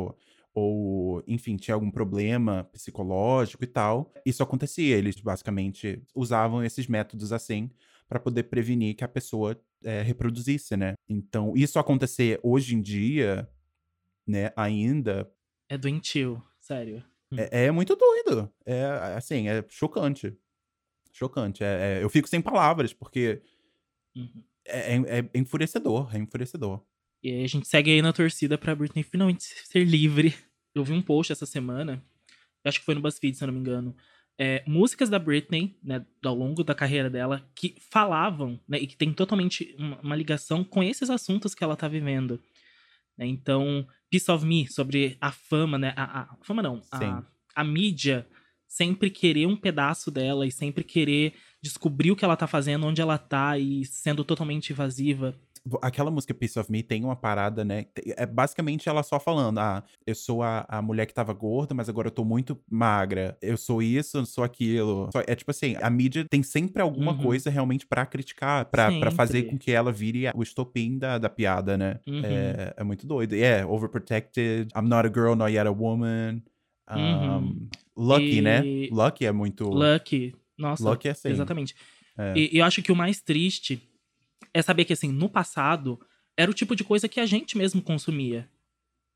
ou- 0.59 1.23
enfim, 1.27 1.57
tinha 1.57 1.75
algum 1.75 1.90
problema 1.90 2.64
psicológico 2.73 3.64
e 3.64 3.66
tal, 3.66 4.12
isso 4.27 4.42
acontecia. 4.42 4.97
Eles 4.97 5.21
basicamente 5.21 6.03
usavam 6.14 6.62
esses 6.64 6.87
métodos 6.87 7.33
assim 7.33 7.71
para 8.09 8.18
poder 8.21 8.44
prevenir 8.44 8.94
que 8.97 9.05
a 9.05 9.09
pessoa 9.09 9.61
eh, 9.85 10.03
reproduzisse, 10.03 10.77
né? 10.77 10.94
Então, 11.09 11.53
isso 11.57 11.79
acontecer 11.79 12.40
hoje 12.42 12.75
em 12.75 12.83
dia, 12.83 13.49
né, 14.27 14.51
ainda, 14.57 15.31
É 15.68 15.79
doentio, 15.79 16.42
sério. 16.59 17.05
é, 17.37 17.66
é 17.66 17.71
muito 17.71 17.94
doido. 17.94 18.51
É, 18.66 18.85
assim, 19.16 19.49
é 19.49 19.64
chocante. 19.68 20.37
Chocante. 21.12 21.62
É, 21.62 21.99
é- 21.99 22.03
eu 22.03 22.11
fico 22.11 22.29
sem 22.29 22.40
palavras, 22.40 22.92
porque 22.92 23.40
Uhum. 24.16 24.42
é, 24.64 24.97
é- 24.97 25.18
é 25.18 25.31
enfurecedor, 25.38 26.14
é 26.14 26.18
enfurecedor. 26.18 26.83
E 27.23 27.31
aí 27.31 27.44
a 27.44 27.49
gente 27.49 27.66
segue 27.68 27.90
aí 27.90 28.01
na 28.03 28.12
torcida 28.12 28.57
pra 28.59 28.75
Britney 28.75 29.03
finalmente 29.03 29.42
ser 29.44 29.85
livre. 29.85 30.35
Eu 30.81 30.85
vi 30.85 30.93
um 30.93 31.03
post 31.03 31.33
essa 31.33 31.47
semana, 31.47 32.03
acho 32.64 32.81
que 32.81 32.85
foi 32.85 32.95
no 32.95 33.01
BuzzFeed, 33.01 33.37
se 33.37 33.45
eu 33.45 33.47
não 33.47 33.55
me 33.55 33.61
engano, 33.61 33.95
é, 34.38 34.62
músicas 34.67 35.11
da 35.11 35.19
Britney, 35.19 35.77
né, 35.83 36.05
ao 36.25 36.35
longo 36.35 36.62
da 36.62 36.75
carreira 36.75 37.11
dela, 37.11 37.45
que 37.55 37.75
falavam, 37.91 38.61
né, 38.69 38.79
e 38.79 38.87
que 38.87 38.97
tem 38.97 39.12
totalmente 39.12 39.75
uma, 39.77 39.99
uma 40.01 40.17
ligação 40.17 40.62
com 40.62 40.83
esses 40.83 41.11
assuntos 41.11 41.55
que 41.55 41.64
ela 41.64 41.77
tá 41.77 41.88
vivendo. 41.88 42.41
Né? 43.17 43.27
Então, 43.27 43.87
Piece 44.09 44.31
of 44.31 44.47
Me, 44.47 44.69
sobre 44.69 45.17
a 45.21 45.33
fama, 45.33 45.77
né, 45.77 45.93
a, 45.97 46.23
a 46.23 46.37
fama 46.43 46.62
não, 46.62 46.81
a, 46.93 47.25
a 47.55 47.64
mídia 47.64 48.27
sempre 48.69 49.11
querer 49.11 49.47
um 49.47 49.57
pedaço 49.57 50.11
dela 50.11 50.47
e 50.47 50.53
sempre 50.53 50.85
querer 50.85 51.35
descobrir 51.61 52.12
o 52.12 52.17
que 52.17 52.25
ela 52.25 52.37
tá 52.37 52.47
fazendo, 52.47 52.87
onde 52.87 53.01
ela 53.01 53.19
tá 53.19 53.59
e 53.59 53.85
sendo 53.85 54.23
totalmente 54.23 54.71
invasiva 54.71 55.35
aquela 55.83 56.11
música 56.11 56.35
Piece 56.35 56.59
of 56.59 56.71
Me 56.71 56.83
tem 56.83 57.05
uma 57.05 57.17
parada, 57.17 57.65
né? 57.65 57.87
É 58.17 58.27
basicamente 58.27 58.89
ela 58.89 59.03
só 59.03 59.19
falando: 59.19 59.59
ah, 59.59 59.83
eu 60.07 60.15
sou 60.15 60.43
a, 60.43 60.65
a 60.69 60.81
mulher 60.83 61.07
que 61.07 61.15
tava 61.15 61.33
gorda, 61.33 61.75
mas 61.75 61.89
agora 61.89 62.09
eu 62.09 62.13
tô 62.13 62.25
muito 62.25 62.59
magra. 62.71 63.37
Eu 63.41 63.57
sou 63.57 63.83
isso, 63.83 64.19
eu 64.19 64.27
sou 64.27 64.45
aquilo. 64.45 65.09
É 65.27 65.35
tipo 65.35 65.51
assim, 65.51 65.77
a 65.81 65.91
mídia 65.91 66.25
tem 66.29 66.43
sempre 66.43 66.83
alguma 66.83 67.13
uhum. 67.13 67.23
coisa 67.23 67.51
realmente 67.51 67.87
para 67.87 68.05
criticar, 68.07 68.65
para 68.67 69.11
fazer 69.11 69.45
com 69.45 69.59
que 69.59 69.71
ela 69.71 69.93
vire 69.93 70.31
o 70.35 70.43
estopim 70.43 70.99
da, 70.99 71.19
da 71.19 71.29
piada, 71.29 71.77
né? 71.77 72.01
Uhum. 72.07 72.23
É, 72.25 72.75
é, 72.77 72.85
muito 72.85 73.07
doido. 73.07 73.35
É, 73.35 73.39
yeah, 73.39 73.71
overprotected, 73.71 74.69
I'm 74.77 74.89
not 74.89 75.07
a 75.07 75.13
girl, 75.13 75.35
not 75.35 75.53
yet 75.53 75.67
a 75.67 75.73
woman. 75.73 76.43
Um, 76.91 76.99
uhum. 76.99 77.69
Lucky, 77.97 78.41
né? 78.41 78.65
e... 78.65 78.83
né? 78.83 78.89
Lucky 78.91 79.27
é 79.27 79.33
muito. 79.33 79.69
Lucky. 79.69 80.35
Nossa. 80.57 80.89
Lucky 80.89 81.09
é 81.09 81.11
assim. 81.13 81.29
Exatamente. 81.29 81.75
É. 82.17 82.35
E 82.37 82.59
eu 82.59 82.65
acho 82.65 82.83
que 82.83 82.91
o 82.91 82.97
mais 82.97 83.21
triste 83.21 83.88
é 84.59 84.62
saber 84.62 84.85
que, 84.85 84.92
assim, 84.92 85.12
no 85.12 85.29
passado, 85.29 86.01
era 86.37 86.51
o 86.51 86.55
tipo 86.55 86.75
de 86.75 86.85
coisa 86.85 87.09
que 87.09 87.21
a 87.21 87.27
gente 87.27 87.57
mesmo 87.57 87.83
consumia. 87.83 88.49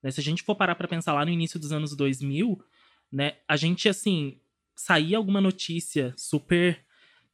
Né? 0.02 0.10
Se 0.10 0.20
a 0.20 0.22
gente 0.22 0.42
for 0.42 0.54
parar 0.54 0.74
pra 0.74 0.88
pensar 0.88 1.12
lá 1.12 1.24
no 1.24 1.30
início 1.30 1.58
dos 1.58 1.72
anos 1.72 1.94
2000, 1.96 2.62
né, 3.10 3.36
a 3.48 3.56
gente, 3.56 3.88
assim, 3.88 4.38
saía 4.74 5.16
alguma 5.16 5.40
notícia 5.40 6.14
super. 6.16 6.84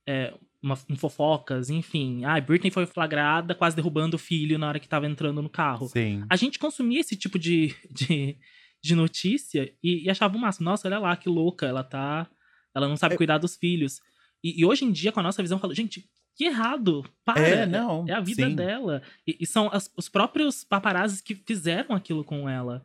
É, 0.06 0.34
uma, 0.60 0.76
um 0.90 0.96
fofocas, 0.96 1.70
enfim. 1.70 2.24
Ah, 2.24 2.40
Britney 2.40 2.70
foi 2.70 2.84
flagrada 2.86 3.54
quase 3.54 3.76
derrubando 3.76 4.16
o 4.16 4.18
filho 4.18 4.58
na 4.58 4.68
hora 4.68 4.80
que 4.80 4.88
tava 4.88 5.06
entrando 5.06 5.40
no 5.40 5.48
carro. 5.48 5.88
Sim. 5.88 6.24
A 6.28 6.34
gente 6.34 6.58
consumia 6.58 7.00
esse 7.00 7.14
tipo 7.14 7.38
de, 7.38 7.74
de, 7.90 8.36
de 8.82 8.94
notícia 8.94 9.72
e, 9.82 10.04
e 10.04 10.10
achava 10.10 10.36
o 10.36 10.40
máximo. 10.40 10.64
Nossa, 10.64 10.88
olha 10.88 10.98
lá, 10.98 11.16
que 11.16 11.28
louca, 11.28 11.66
ela 11.66 11.84
tá. 11.84 12.28
Ela 12.74 12.88
não 12.88 12.96
sabe 12.96 13.14
é... 13.14 13.16
cuidar 13.16 13.38
dos 13.38 13.56
filhos. 13.56 14.00
E, 14.42 14.60
e, 14.60 14.64
hoje 14.64 14.84
em 14.84 14.90
dia, 14.90 15.12
com 15.12 15.20
a 15.20 15.22
nossa 15.22 15.42
visão, 15.42 15.58
falo, 15.58 15.74
gente, 15.74 16.08
que 16.38 16.44
errado. 16.44 17.04
Para. 17.24 17.40
É, 17.40 17.66
não. 17.66 18.06
É 18.08 18.12
a 18.12 18.20
vida 18.20 18.48
sim. 18.48 18.54
dela. 18.54 19.02
E, 19.26 19.36
e 19.40 19.46
são 19.46 19.68
as, 19.72 19.92
os 19.96 20.08
próprios 20.08 20.62
paparazzis 20.62 21.20
que 21.20 21.34
fizeram 21.34 21.96
aquilo 21.96 22.22
com 22.22 22.48
ela. 22.48 22.84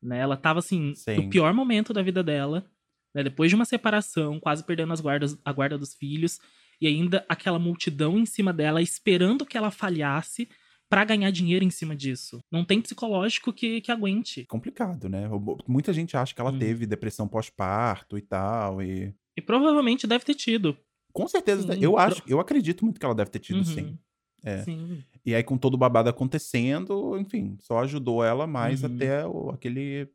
Né? 0.00 0.20
Ela 0.20 0.36
tava, 0.36 0.60
assim, 0.60 0.94
sim. 0.94 1.16
no 1.16 1.28
pior 1.28 1.52
momento 1.52 1.92
da 1.92 2.00
vida 2.00 2.22
dela. 2.22 2.64
Né? 3.12 3.24
Depois 3.24 3.50
de 3.50 3.56
uma 3.56 3.64
separação, 3.64 4.38
quase 4.38 4.62
perdendo 4.62 4.92
as 4.92 5.00
guardas, 5.00 5.36
a 5.44 5.52
guarda 5.52 5.76
dos 5.76 5.94
filhos. 5.94 6.40
E 6.80 6.86
ainda 6.86 7.26
aquela 7.28 7.58
multidão 7.58 8.16
em 8.16 8.24
cima 8.24 8.52
dela, 8.52 8.80
esperando 8.80 9.44
que 9.44 9.58
ela 9.58 9.72
falhasse 9.72 10.48
para 10.88 11.04
ganhar 11.04 11.32
dinheiro 11.32 11.64
em 11.64 11.70
cima 11.70 11.96
disso. 11.96 12.40
Não 12.52 12.64
tem 12.64 12.80
psicológico 12.80 13.52
que, 13.52 13.80
que 13.80 13.90
aguente. 13.90 14.44
Complicado, 14.44 15.08
né? 15.08 15.28
Muita 15.66 15.92
gente 15.92 16.16
acha 16.16 16.32
que 16.32 16.40
ela 16.40 16.52
hum. 16.52 16.58
teve 16.58 16.86
depressão 16.86 17.26
pós-parto 17.26 18.16
e 18.16 18.22
tal. 18.22 18.80
E... 18.80 19.12
e 19.36 19.42
provavelmente 19.42 20.06
deve 20.06 20.24
ter 20.24 20.34
tido. 20.34 20.76
Com 21.12 21.28
certeza, 21.28 21.74
sim, 21.74 21.80
eu 21.80 21.98
acho, 21.98 22.22
eu 22.26 22.40
acredito 22.40 22.84
muito 22.84 22.98
que 22.98 23.04
ela 23.04 23.14
deve 23.14 23.30
ter 23.30 23.38
tido, 23.38 23.58
uhum. 23.58 23.64
sim. 23.64 23.98
É. 24.44 24.62
sim. 24.64 25.02
E 25.24 25.34
aí, 25.34 25.42
com 25.42 25.56
todo 25.56 25.74
o 25.74 25.78
babado 25.78 26.08
acontecendo, 26.08 27.16
enfim, 27.18 27.56
só 27.60 27.78
ajudou 27.80 28.24
ela 28.24 28.46
mais 28.46 28.82
uhum. 28.82 28.94
até 28.94 29.26
o, 29.26 29.50
aquele, 29.50 30.08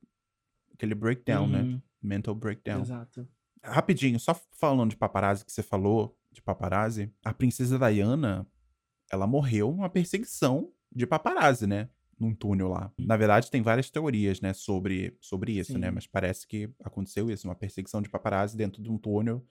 aquele 0.74 0.94
breakdown, 0.94 1.48
né? 1.48 1.62
uhum. 1.62 1.72
né? 1.74 1.82
Mental 2.02 2.36
breakdown. 2.36 2.82
Exato. 2.82 3.28
Rapidinho, 3.64 4.20
só 4.20 4.40
falando 4.52 4.92
de 4.92 4.98
paparazzi 4.98 5.46
que 5.46 5.52
você 5.52 5.64
falou, 5.64 6.18
de 6.32 6.42
paparazzi, 6.42 7.12
a 7.24 7.34
princesa 7.34 7.78
Diana, 7.80 8.46
ela 9.12 9.26
morreu 9.26 9.72
numa 9.72 9.90
perseguição 9.90 10.72
de 10.94 11.08
paparazzi, 11.08 11.66
né? 11.66 11.90
Num 12.20 12.34
túnel 12.34 12.68
lá. 12.70 12.92
Na 12.98 13.16
verdade, 13.16 13.52
tem 13.52 13.62
várias 13.62 13.90
teorias, 13.90 14.42
né, 14.42 14.52
sobre, 14.52 15.16
sobre 15.22 15.54
isso, 15.54 15.74
né? 15.74 15.78
Sim. 15.78 15.82
né? 15.82 15.92
Mas 15.92 16.08
parece 16.08 16.48
que 16.48 16.70
aconteceu 16.84 17.30
isso, 17.30 17.48
uma 17.48 17.56
perseguição 17.56 18.02
de 18.02 18.10
paparazzi 18.10 18.58
dentro 18.58 18.82
de 18.82 18.90
um 18.90 18.98
túnel 18.98 19.46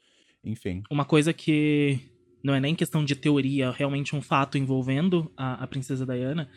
enfim. 0.46 0.82
Uma 0.90 1.04
coisa 1.04 1.32
que 1.32 1.98
não 2.42 2.54
é 2.54 2.60
nem 2.60 2.74
questão 2.74 3.04
de 3.04 3.16
teoria, 3.16 3.72
realmente 3.72 4.14
um 4.14 4.22
fato 4.22 4.56
envolvendo 4.56 5.30
a, 5.36 5.64
a 5.64 5.66
princesa 5.66 6.06
Diana, 6.06 6.48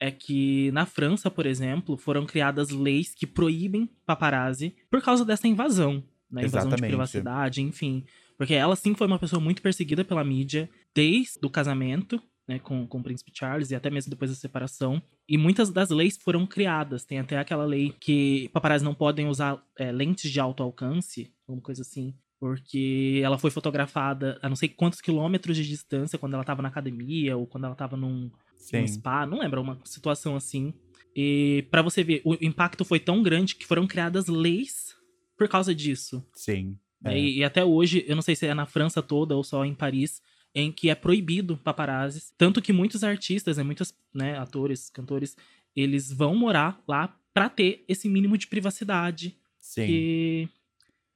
é 0.00 0.10
que 0.10 0.72
na 0.72 0.84
França, 0.84 1.30
por 1.30 1.46
exemplo, 1.46 1.96
foram 1.96 2.26
criadas 2.26 2.70
leis 2.70 3.14
que 3.14 3.26
proíbem 3.26 3.88
paparazzi 4.04 4.74
por 4.90 5.00
causa 5.00 5.24
dessa 5.24 5.46
invasão, 5.46 6.02
né? 6.30 6.42
Invasão 6.42 6.60
Exatamente. 6.60 6.82
de 6.82 6.88
privacidade, 6.88 7.62
enfim. 7.62 8.04
Porque 8.36 8.54
ela 8.54 8.74
sim 8.74 8.94
foi 8.94 9.06
uma 9.06 9.18
pessoa 9.18 9.40
muito 9.40 9.62
perseguida 9.62 10.04
pela 10.04 10.24
mídia 10.24 10.68
desde 10.94 11.38
o 11.44 11.50
casamento, 11.50 12.20
né, 12.48 12.58
com, 12.58 12.86
com 12.86 12.98
o 12.98 13.02
príncipe 13.02 13.30
Charles 13.32 13.70
e 13.70 13.76
até 13.76 13.90
mesmo 13.90 14.10
depois 14.10 14.30
da 14.30 14.36
separação. 14.36 15.00
E 15.28 15.36
muitas 15.36 15.70
das 15.70 15.90
leis 15.90 16.16
foram 16.16 16.46
criadas. 16.46 17.04
Tem 17.04 17.18
até 17.18 17.38
aquela 17.38 17.64
lei 17.64 17.94
que 18.00 18.48
paparazzi 18.48 18.84
não 18.84 18.94
podem 18.94 19.28
usar 19.28 19.62
é, 19.78 19.92
lentes 19.92 20.30
de 20.30 20.40
alto 20.40 20.62
alcance, 20.62 21.30
alguma 21.46 21.62
coisa 21.62 21.82
assim, 21.82 22.14
porque 22.40 23.20
ela 23.22 23.38
foi 23.38 23.50
fotografada 23.50 24.38
a 24.40 24.48
não 24.48 24.56
sei 24.56 24.70
quantos 24.70 25.02
quilômetros 25.02 25.58
de 25.58 25.68
distância 25.68 26.18
quando 26.18 26.32
ela 26.32 26.42
tava 26.42 26.62
na 26.62 26.68
academia 26.68 27.36
ou 27.36 27.46
quando 27.46 27.66
ela 27.66 27.74
tava 27.74 27.98
num, 27.98 28.30
num 28.72 28.88
spa, 28.88 29.26
não 29.26 29.40
lembro, 29.40 29.60
uma 29.60 29.78
situação 29.84 30.34
assim. 30.34 30.72
E 31.14 31.66
para 31.70 31.82
você 31.82 32.02
ver, 32.02 32.22
o 32.24 32.34
impacto 32.40 32.82
foi 32.82 32.98
tão 32.98 33.22
grande 33.22 33.54
que 33.54 33.66
foram 33.66 33.86
criadas 33.86 34.26
leis 34.26 34.96
por 35.36 35.48
causa 35.48 35.74
disso. 35.74 36.26
Sim. 36.32 36.78
É. 37.04 37.18
E, 37.18 37.38
e, 37.38 37.44
até 37.44 37.62
hoje, 37.62 38.04
eu 38.08 38.14
não 38.14 38.22
sei 38.22 38.34
se 38.34 38.46
é 38.46 38.54
na 38.54 38.66
França 38.66 39.02
toda 39.02 39.36
ou 39.36 39.44
só 39.44 39.64
em 39.64 39.74
Paris, 39.74 40.22
em 40.54 40.72
que 40.72 40.88
é 40.88 40.94
proibido 40.94 41.58
paparazzis. 41.58 42.32
Tanto 42.38 42.62
que 42.62 42.72
muitos 42.72 43.04
artistas, 43.04 43.58
né, 43.58 43.62
muitos 43.62 43.94
né, 44.14 44.38
atores, 44.38 44.88
cantores, 44.88 45.36
eles 45.76 46.10
vão 46.10 46.34
morar 46.34 46.82
lá 46.88 47.14
para 47.34 47.48
ter 47.50 47.84
esse 47.86 48.08
mínimo 48.08 48.38
de 48.38 48.46
privacidade. 48.46 49.36
Sim. 49.58 49.86
Que 49.86 50.48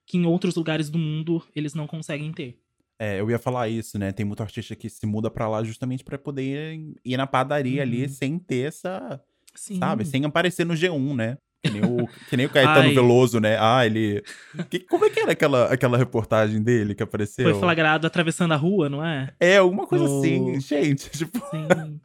que 0.07 0.19
em 0.19 0.27
outros 0.27 0.55
lugares 0.55 0.91
do 0.91 0.99
mundo 0.99 1.43
eles 1.55 1.75
não 1.75 1.87
conseguem 1.87 2.33
ter. 2.33 2.59
É, 2.99 3.21
eu 3.21 3.31
ia 3.31 3.39
falar 3.39 3.69
isso, 3.69 3.99
né? 3.99 4.13
Tem 4.13 4.25
muito 4.25 4.43
artista 4.43 4.77
que 4.77 4.89
se 4.89 5.05
muda 5.07 5.31
para 5.31 5.49
lá 5.49 5.65
justamente 5.65 6.05
para 6.05 6.17
poder 6.17 6.81
ir 7.05 7.17
na 7.17 7.27
padaria 7.27 7.83
uhum. 7.83 7.89
ali 7.89 8.09
sem 8.09 8.39
ter 8.39 8.69
essa. 8.69 9.21
Sim. 9.55 9.79
Sabe? 9.79 10.05
Sem 10.05 10.25
aparecer 10.25 10.65
no 10.65 10.75
G1, 10.75 11.15
né? 11.15 11.37
Que 11.65 11.71
nem 11.71 11.83
o, 11.83 12.07
que 12.29 12.37
nem 12.37 12.47
o 12.47 12.51
Caetano 12.51 12.89
Ai. 12.89 12.95
Veloso, 12.95 13.41
né? 13.41 13.57
Ah, 13.59 13.87
ele. 13.87 14.23
Que, 14.69 14.81
como 14.81 15.07
é 15.07 15.11
que 15.11 15.19
era 15.19 15.33
aquela, 15.33 15.73
aquela 15.73 15.97
reportagem 15.97 16.63
dele 16.63 16.95
que 16.95 17.03
apareceu? 17.03 17.51
Foi 17.51 17.59
flagrado 17.59 18.07
atravessando 18.07 18.53
a 18.53 18.57
rua, 18.57 18.91
não 18.91 19.05
é? 19.05 19.33
É, 19.41 19.57
alguma 19.57 19.87
coisa 19.87 20.05
assim, 20.05 20.61
gente. 20.61 21.09
Tipo. 21.17 21.39
Sim. 21.39 22.01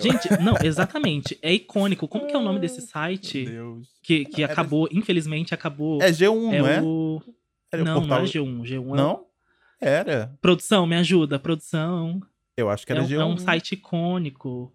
Gente, 0.00 0.30
não, 0.42 0.54
exatamente. 0.62 1.38
É 1.42 1.52
icônico. 1.52 2.08
Como 2.08 2.26
que 2.26 2.34
é 2.34 2.38
o 2.38 2.42
nome 2.42 2.58
desse 2.58 2.80
site? 2.80 3.46
Que, 4.02 4.24
que 4.24 4.44
acabou, 4.44 4.88
infelizmente, 4.90 5.54
acabou. 5.54 6.02
É 6.02 6.10
G1, 6.10 6.52
é 6.52 6.58
não 6.58 6.66
é? 6.68 6.82
O... 6.82 7.22
Era 7.72 7.84
não, 7.84 7.98
o 7.98 8.00
portal... 8.00 8.18
não 8.18 8.24
é 8.24 8.28
G1. 8.28 8.62
G1 8.62 8.92
é... 8.92 8.96
Não? 8.96 9.26
Era. 9.80 10.36
Produção, 10.40 10.86
me 10.86 10.96
ajuda. 10.96 11.38
Produção. 11.38 12.20
Eu 12.56 12.70
acho 12.70 12.86
que 12.86 12.92
era 12.92 13.02
é, 13.02 13.04
G1. 13.04 13.20
É 13.20 13.24
um 13.24 13.36
site 13.36 13.72
icônico. 13.72 14.72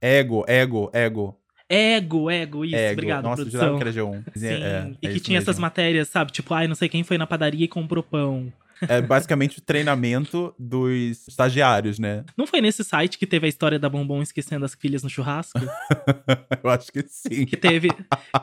Ego, 0.00 0.44
ego, 0.48 0.90
ego. 0.92 1.40
Ego, 1.68 2.30
ego, 2.30 2.64
isso, 2.64 2.76
ego. 2.76 2.92
obrigado, 2.92 3.24
Nossa, 3.24 3.42
produção. 3.42 3.76
que 3.76 3.82
era 3.82 3.92
G1. 3.92 4.24
Sim, 4.36 4.46
é, 4.46 4.92
e 5.02 5.06
é 5.08 5.12
que 5.12 5.20
tinha 5.20 5.38
mesmo. 5.38 5.50
essas 5.50 5.58
matérias, 5.58 6.08
sabe? 6.08 6.30
Tipo, 6.30 6.54
ai, 6.54 6.68
não 6.68 6.76
sei 6.76 6.88
quem 6.88 7.02
foi 7.02 7.18
na 7.18 7.26
padaria 7.26 7.64
e 7.64 7.68
comprou 7.68 8.04
pão. 8.04 8.52
É 8.82 9.00
basicamente 9.00 9.58
o 9.58 9.62
treinamento 9.62 10.54
dos 10.58 11.26
estagiários, 11.28 11.98
né? 11.98 12.24
Não 12.36 12.46
foi 12.46 12.60
nesse 12.60 12.84
site 12.84 13.18
que 13.18 13.26
teve 13.26 13.46
a 13.46 13.48
história 13.48 13.78
da 13.78 13.88
Bombom 13.88 14.22
esquecendo 14.22 14.64
as 14.64 14.74
filhas 14.74 15.02
no 15.02 15.10
churrasco? 15.10 15.58
eu 16.62 16.70
acho 16.70 16.92
que 16.92 17.04
sim. 17.08 17.46
Que 17.46 17.56
teve, 17.56 17.88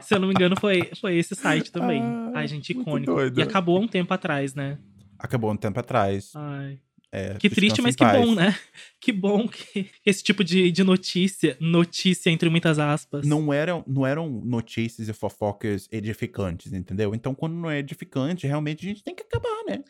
se 0.02 0.14
eu 0.14 0.20
não 0.20 0.28
me 0.28 0.34
engano, 0.34 0.56
foi, 0.60 0.90
foi 1.00 1.18
esse 1.18 1.36
site 1.36 1.72
também. 1.72 2.02
Ah, 2.02 2.32
Ai, 2.36 2.48
gente, 2.48 2.72
icônico. 2.72 3.14
E 3.38 3.42
acabou 3.42 3.82
um 3.82 3.88
tempo 3.88 4.14
atrás, 4.14 4.56
né? 4.56 4.78
Acabou 5.20 5.52
um 5.52 5.58
tempo 5.58 5.80
atrás. 5.80 6.32
Ai. 6.36 6.80
É, 7.16 7.36
que 7.36 7.48
triste, 7.48 7.80
mas 7.80 7.96
que 7.96 8.04
bom, 8.04 8.34
né? 8.34 8.58
Que 9.00 9.12
bom 9.12 9.48
que 9.48 9.88
esse 10.04 10.24
tipo 10.24 10.44
de, 10.44 10.72
de 10.72 10.84
notícia, 10.84 11.56
notícia 11.60 12.32
entre 12.32 12.50
muitas 12.50 12.80
aspas. 12.80 13.24
Não 13.24 13.54
eram, 13.54 13.84
não 13.86 14.04
eram 14.04 14.28
notícias 14.28 15.08
e 15.08 15.14
fofocas 15.14 15.88
edificantes, 15.92 16.74
entendeu? 16.74 17.14
Então, 17.14 17.36
quando 17.36 17.54
não 17.54 17.70
é 17.70 17.78
edificante, 17.78 18.48
realmente 18.48 18.84
a 18.84 18.90
gente 18.90 19.04
tem 19.04 19.14
que 19.14 19.22
acabar, 19.22 19.64
né? 19.68 19.84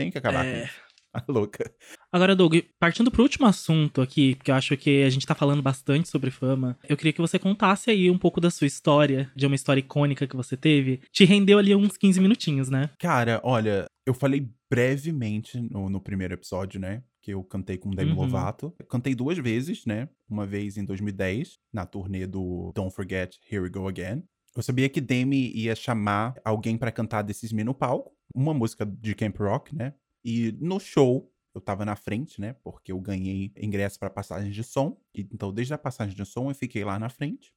Tem 0.00 0.10
que 0.10 0.18
acabar 0.18 0.46
é... 0.46 0.52
com 0.52 0.64
isso. 0.64 0.90
A 1.12 1.22
louca. 1.28 1.70
Agora, 2.12 2.34
Doug, 2.34 2.54
partindo 2.78 3.10
pro 3.10 3.22
último 3.22 3.46
assunto 3.46 4.00
aqui, 4.00 4.36
porque 4.36 4.50
eu 4.50 4.54
acho 4.54 4.76
que 4.76 5.02
a 5.02 5.10
gente 5.10 5.26
tá 5.26 5.34
falando 5.34 5.62
bastante 5.62 6.08
sobre 6.08 6.30
fama, 6.30 6.78
eu 6.88 6.96
queria 6.96 7.12
que 7.12 7.20
você 7.20 7.38
contasse 7.38 7.90
aí 7.90 8.10
um 8.10 8.18
pouco 8.18 8.40
da 8.40 8.50
sua 8.50 8.66
história, 8.66 9.30
de 9.34 9.46
uma 9.46 9.54
história 9.54 9.80
icônica 9.80 10.26
que 10.26 10.36
você 10.36 10.56
teve. 10.56 11.00
Te 11.12 11.24
rendeu 11.24 11.58
ali 11.58 11.74
uns 11.74 11.96
15 11.96 12.20
minutinhos, 12.20 12.68
né? 12.68 12.90
Cara, 12.98 13.40
olha, 13.44 13.86
eu 14.06 14.14
falei 14.14 14.48
brevemente 14.70 15.60
no, 15.60 15.90
no 15.90 16.00
primeiro 16.00 16.34
episódio, 16.34 16.80
né? 16.80 17.02
Que 17.20 17.32
eu 17.32 17.42
cantei 17.42 17.76
com 17.76 17.90
o 17.90 17.94
Demi 17.94 18.12
uhum. 18.12 18.18
Lovato. 18.18 18.72
Cantei 18.88 19.14
duas 19.14 19.36
vezes, 19.36 19.84
né? 19.84 20.08
Uma 20.28 20.46
vez 20.46 20.76
em 20.76 20.84
2010, 20.84 21.58
na 21.72 21.84
turnê 21.84 22.26
do 22.26 22.72
Don't 22.74 22.94
Forget 22.94 23.36
Here 23.50 23.62
We 23.62 23.68
Go 23.68 23.88
Again. 23.88 24.22
Eu 24.60 24.62
sabia 24.62 24.90
que 24.90 25.00
Demi 25.00 25.50
ia 25.54 25.74
chamar 25.74 26.38
alguém 26.44 26.76
pra 26.76 26.92
cantar 26.92 27.24
Me 27.54 27.64
no 27.64 27.72
palco, 27.72 28.14
uma 28.34 28.52
música 28.52 28.84
de 28.84 29.14
Camp 29.14 29.38
Rock, 29.38 29.74
né? 29.74 29.94
E 30.22 30.52
no 30.60 30.78
show, 30.78 31.32
eu 31.54 31.62
tava 31.62 31.82
na 31.82 31.96
frente, 31.96 32.38
né? 32.38 32.52
Porque 32.62 32.92
eu 32.92 33.00
ganhei 33.00 33.50
ingresso 33.56 33.98
pra 33.98 34.10
passagem 34.10 34.50
de 34.50 34.62
som. 34.62 35.00
Então, 35.14 35.50
desde 35.50 35.72
a 35.72 35.78
passagem 35.78 36.14
de 36.14 36.26
som, 36.26 36.50
eu 36.50 36.54
fiquei 36.54 36.84
lá 36.84 36.98
na 36.98 37.08
frente. 37.08 37.54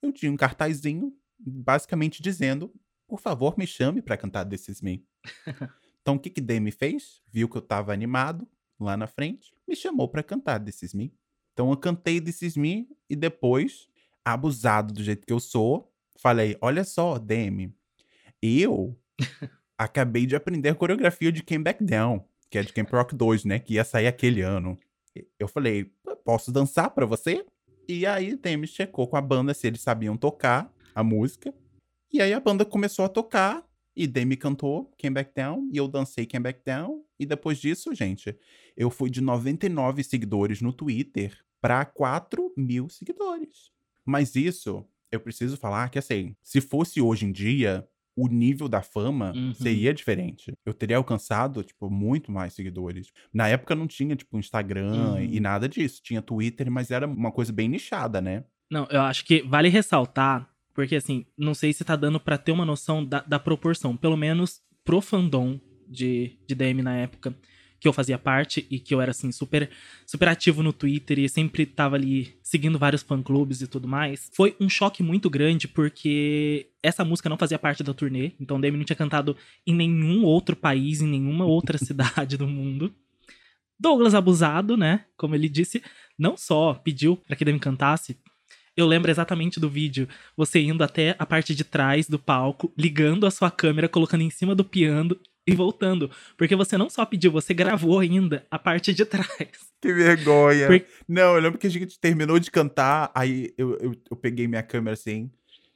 Eu 0.00 0.10
tinha 0.10 0.32
um 0.32 0.36
cartazinho, 0.38 1.14
basicamente 1.38 2.22
dizendo: 2.22 2.72
por 3.06 3.20
favor, 3.20 3.58
me 3.58 3.66
chame 3.66 4.00
pra 4.00 4.16
cantar 4.16 4.50
Is 4.50 4.80
Me. 4.80 5.06
então, 6.00 6.14
o 6.14 6.18
que 6.18 6.30
que 6.30 6.40
Demi 6.40 6.70
fez? 6.70 7.20
Viu 7.30 7.46
que 7.46 7.58
eu 7.58 7.62
tava 7.62 7.92
animado 7.92 8.48
lá 8.80 8.96
na 8.96 9.06
frente, 9.06 9.54
me 9.68 9.76
chamou 9.76 10.08
pra 10.08 10.22
cantar 10.22 10.66
Is 10.66 10.94
Me. 10.94 11.14
Então, 11.52 11.70
eu 11.70 11.76
cantei 11.76 12.22
Is 12.26 12.56
Me 12.56 12.88
e 13.06 13.14
depois, 13.14 13.86
abusado 14.24 14.94
do 14.94 15.04
jeito 15.04 15.26
que 15.26 15.32
eu 15.34 15.38
sou, 15.38 15.91
falei: 16.22 16.56
olha 16.60 16.84
só, 16.84 17.18
Demi, 17.18 17.74
eu 18.40 18.96
acabei 19.76 20.24
de 20.24 20.36
aprender 20.36 20.68
a 20.68 20.74
coreografia 20.74 21.32
de 21.32 21.42
Came 21.42 21.64
Back 21.64 21.84
Down, 21.84 22.24
que 22.48 22.58
é 22.58 22.62
de 22.62 22.72
Camp 22.72 22.90
Rock 22.90 23.14
2, 23.14 23.44
né? 23.44 23.58
Que 23.58 23.74
ia 23.74 23.84
sair 23.84 24.06
aquele 24.06 24.40
ano. 24.40 24.78
Eu 25.38 25.48
falei, 25.48 25.92
posso 26.24 26.50
dançar 26.50 26.90
pra 26.90 27.04
você? 27.04 27.44
E 27.86 28.06
aí 28.06 28.36
Demi 28.36 28.66
checou 28.66 29.06
com 29.06 29.16
a 29.16 29.20
banda 29.20 29.52
se 29.52 29.66
eles 29.66 29.82
sabiam 29.82 30.16
tocar 30.16 30.72
a 30.94 31.02
música. 31.02 31.52
E 32.10 32.22
aí 32.22 32.32
a 32.32 32.40
banda 32.40 32.64
começou 32.64 33.04
a 33.04 33.08
tocar 33.08 33.66
e 33.94 34.06
Demi 34.06 34.36
cantou 34.36 34.90
Came 34.96 35.14
Back 35.14 35.32
Down 35.34 35.68
e 35.70 35.76
eu 35.76 35.88
dancei 35.88 36.24
Came 36.24 36.44
Back 36.44 36.60
Down. 36.64 37.04
E 37.18 37.26
depois 37.26 37.58
disso, 37.58 37.94
gente, 37.94 38.34
eu 38.76 38.90
fui 38.90 39.10
de 39.10 39.20
99 39.20 40.02
seguidores 40.02 40.62
no 40.62 40.72
Twitter 40.72 41.36
para 41.60 41.84
4 41.84 42.52
mil 42.56 42.88
seguidores. 42.88 43.70
Mas 44.04 44.34
isso, 44.34 44.86
eu 45.12 45.20
preciso 45.20 45.56
falar 45.56 45.88
que 45.90 45.98
assim, 45.98 46.34
se 46.42 46.60
fosse 46.60 47.00
hoje 47.00 47.26
em 47.26 47.32
dia, 47.32 47.86
o 48.16 48.28
nível 48.28 48.68
da 48.68 48.82
fama 48.82 49.32
Uhum. 49.34 49.54
seria 49.54 49.94
diferente. 49.94 50.52
Eu 50.66 50.74
teria 50.74 50.96
alcançado, 50.98 51.62
tipo, 51.62 51.88
muito 51.90 52.30
mais 52.30 52.52
seguidores. 52.52 53.10
Na 53.32 53.48
época 53.48 53.74
não 53.74 53.86
tinha, 53.86 54.14
tipo, 54.16 54.38
Instagram 54.38 55.14
Uhum. 55.14 55.20
e 55.24 55.40
nada 55.40 55.68
disso. 55.68 56.02
Tinha 56.02 56.20
Twitter, 56.20 56.70
mas 56.70 56.90
era 56.90 57.06
uma 57.06 57.32
coisa 57.32 57.52
bem 57.52 57.68
nichada, 57.68 58.20
né? 58.20 58.44
Não, 58.70 58.86
eu 58.90 59.00
acho 59.02 59.24
que 59.24 59.42
vale 59.42 59.68
ressaltar, 59.68 60.48
porque 60.74 60.96
assim, 60.96 61.24
não 61.38 61.54
sei 61.54 61.72
se 61.72 61.84
tá 61.84 61.94
dando 61.96 62.18
pra 62.20 62.36
ter 62.38 62.52
uma 62.52 62.64
noção 62.64 63.04
da, 63.04 63.20
da 63.20 63.38
proporção, 63.38 63.96
pelo 63.96 64.16
menos 64.16 64.60
pro 64.84 65.00
fandom 65.00 65.58
de, 65.88 66.38
de 66.46 66.54
DM 66.54 66.82
na 66.82 66.96
época, 66.96 67.34
que 67.82 67.88
eu 67.88 67.92
fazia 67.92 68.16
parte 68.16 68.64
e 68.70 68.78
que 68.78 68.94
eu 68.94 69.00
era 69.00 69.10
assim, 69.10 69.32
super, 69.32 69.68
super 70.06 70.28
ativo 70.28 70.62
no 70.62 70.72
Twitter 70.72 71.18
e 71.18 71.28
sempre 71.28 71.66
tava 71.66 71.96
ali 71.96 72.32
seguindo 72.40 72.78
vários 72.78 73.02
fã-clubes 73.02 73.60
e 73.60 73.66
tudo 73.66 73.88
mais. 73.88 74.30
Foi 74.32 74.54
um 74.60 74.68
choque 74.68 75.02
muito 75.02 75.28
grande 75.28 75.66
porque 75.66 76.68
essa 76.80 77.04
música 77.04 77.28
não 77.28 77.36
fazia 77.36 77.58
parte 77.58 77.82
da 77.82 77.92
turnê, 77.92 78.30
então 78.38 78.60
DM 78.60 78.76
não 78.76 78.84
tinha 78.84 78.94
cantado 78.94 79.36
em 79.66 79.74
nenhum 79.74 80.22
outro 80.22 80.54
país, 80.54 81.00
em 81.00 81.08
nenhuma 81.08 81.44
outra 81.44 81.76
cidade 81.84 82.36
do 82.36 82.46
mundo. 82.46 82.94
Douglas 83.80 84.14
abusado, 84.14 84.76
né? 84.76 85.06
Como 85.16 85.34
ele 85.34 85.48
disse, 85.48 85.82
não 86.16 86.36
só 86.36 86.74
pediu 86.74 87.16
pra 87.16 87.34
que 87.34 87.44
Demi 87.44 87.58
cantasse, 87.58 88.16
eu 88.76 88.86
lembro 88.86 89.10
exatamente 89.10 89.58
do 89.58 89.68
vídeo, 89.68 90.08
você 90.36 90.60
indo 90.60 90.84
até 90.84 91.16
a 91.18 91.26
parte 91.26 91.52
de 91.52 91.64
trás 91.64 92.08
do 92.08 92.16
palco, 92.16 92.72
ligando 92.78 93.26
a 93.26 93.30
sua 93.32 93.50
câmera, 93.50 93.88
colocando 93.88 94.22
em 94.22 94.30
cima 94.30 94.54
do 94.54 94.64
piano 94.64 95.18
e 95.46 95.54
voltando. 95.54 96.10
Porque 96.36 96.54
você 96.56 96.76
não 96.78 96.88
só 96.88 97.04
pediu, 97.04 97.30
você 97.32 97.52
gravou 97.54 97.98
ainda 97.98 98.46
a 98.50 98.58
parte 98.58 98.92
de 98.94 99.04
trás. 99.04 99.26
Que 99.82 99.92
vergonha. 99.92 100.68
Por- 100.68 100.86
Não, 101.08 101.34
eu 101.34 101.40
lembro 101.40 101.58
que 101.58 101.66
a 101.66 101.70
gente 101.70 101.98
terminou 101.98 102.38
de 102.38 102.52
cantar, 102.52 103.10
aí 103.16 103.52
eu, 103.58 103.76
eu, 103.78 103.92
eu 104.12 104.16
peguei 104.16 104.46
minha 104.46 104.62
câmera 104.62 104.94
assim, 104.94 105.28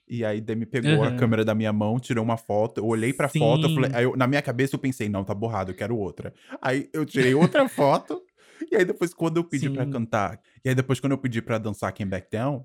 e 0.08 0.24
aí 0.24 0.40
Demi 0.40 0.64
pegou 0.64 1.02
a 1.02 1.08
Aham. 1.08 1.16
câmera 1.16 1.44
da 1.44 1.56
minha 1.56 1.72
mão, 1.72 1.98
tirou 1.98 2.22
uma 2.22 2.36
foto, 2.36 2.78
eu 2.80 2.86
olhei 2.86 3.12
pra 3.12 3.28
foto, 3.28 3.64
eu 3.64 3.68
Sim. 3.68 3.74
falei, 3.74 3.90
aí 3.92 4.04
eu- 4.04 4.14
na 4.16 4.28
minha 4.28 4.40
cabeça 4.40 4.76
eu 4.76 4.78
pensei, 4.78 5.08
não, 5.08 5.24
tá 5.24 5.34
borrado, 5.34 5.72
eu 5.72 5.74
quero 5.74 5.96
outra. 5.98 6.32
Aí 6.62 6.88
eu 6.92 7.04
tirei 7.04 7.34
outra 7.34 7.66
foto, 7.68 8.22
e 8.70 8.76
aí 8.76 8.84
depois 8.84 9.12
quando 9.12 9.38
eu 9.38 9.44
pedi 9.44 9.68
pra 9.68 9.84
Sim. 9.84 9.90
cantar, 9.90 10.40
e 10.64 10.68
aí 10.68 10.74
depois 10.76 11.00
quando 11.00 11.10
eu 11.10 11.18
pedi 11.18 11.42
pra 11.42 11.58
dançar 11.58 11.92
Came 11.92 12.08
Back 12.12 12.28
Down, 12.30 12.64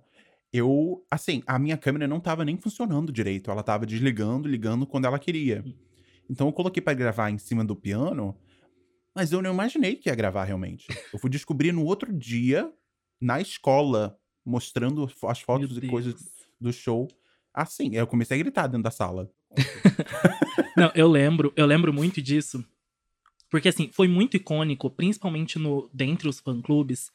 eu, 0.54 1.04
assim, 1.10 1.42
a 1.48 1.58
minha 1.58 1.76
câmera 1.76 2.08
não 2.08 2.20
tava 2.20 2.46
nem 2.46 2.56
funcionando 2.56 3.12
direito, 3.12 3.50
ela 3.50 3.64
tava 3.64 3.84
desligando, 3.88 4.48
ligando 4.48 4.86
quando 4.86 5.06
ela 5.06 5.18
queria. 5.18 5.64
Então 6.32 6.48
eu 6.48 6.54
coloquei 6.54 6.82
pra 6.82 6.94
gravar 6.94 7.30
em 7.30 7.38
cima 7.38 7.66
do 7.66 7.76
piano, 7.76 8.34
mas 9.14 9.34
eu 9.34 9.42
não 9.42 9.52
imaginei 9.52 9.98
que 9.98 10.08
ia 10.08 10.16
gravar 10.16 10.46
realmente. 10.46 10.88
Eu 11.12 11.20
fui 11.20 11.30
descobrir 11.30 11.74
no 11.74 11.84
outro 11.84 12.14
dia, 12.14 12.72
na 13.20 13.42
escola, 13.42 14.18
mostrando 14.46 15.12
as 15.28 15.42
fotos 15.42 15.78
e 15.78 15.88
coisas 15.90 16.16
do 16.58 16.72
show. 16.72 17.10
Assim, 17.54 17.94
eu 17.94 18.08
comecei 18.08 18.40
a 18.40 18.44
gritar 18.44 18.68
dentro 18.68 18.84
da 18.84 18.92
sala. 18.92 19.30
Não, 20.78 20.90
eu 20.96 21.10
lembro, 21.10 21.52
eu 21.58 21.66
lembro 21.66 21.92
muito 21.92 22.22
disso. 22.22 22.64
Porque 23.50 23.68
assim, 23.68 23.90
foi 23.92 24.08
muito 24.08 24.38
icônico, 24.38 24.90
principalmente 24.90 25.60
no 25.60 25.90
dentre 25.94 26.30
os 26.30 26.40
fã-clubes, 26.40 27.12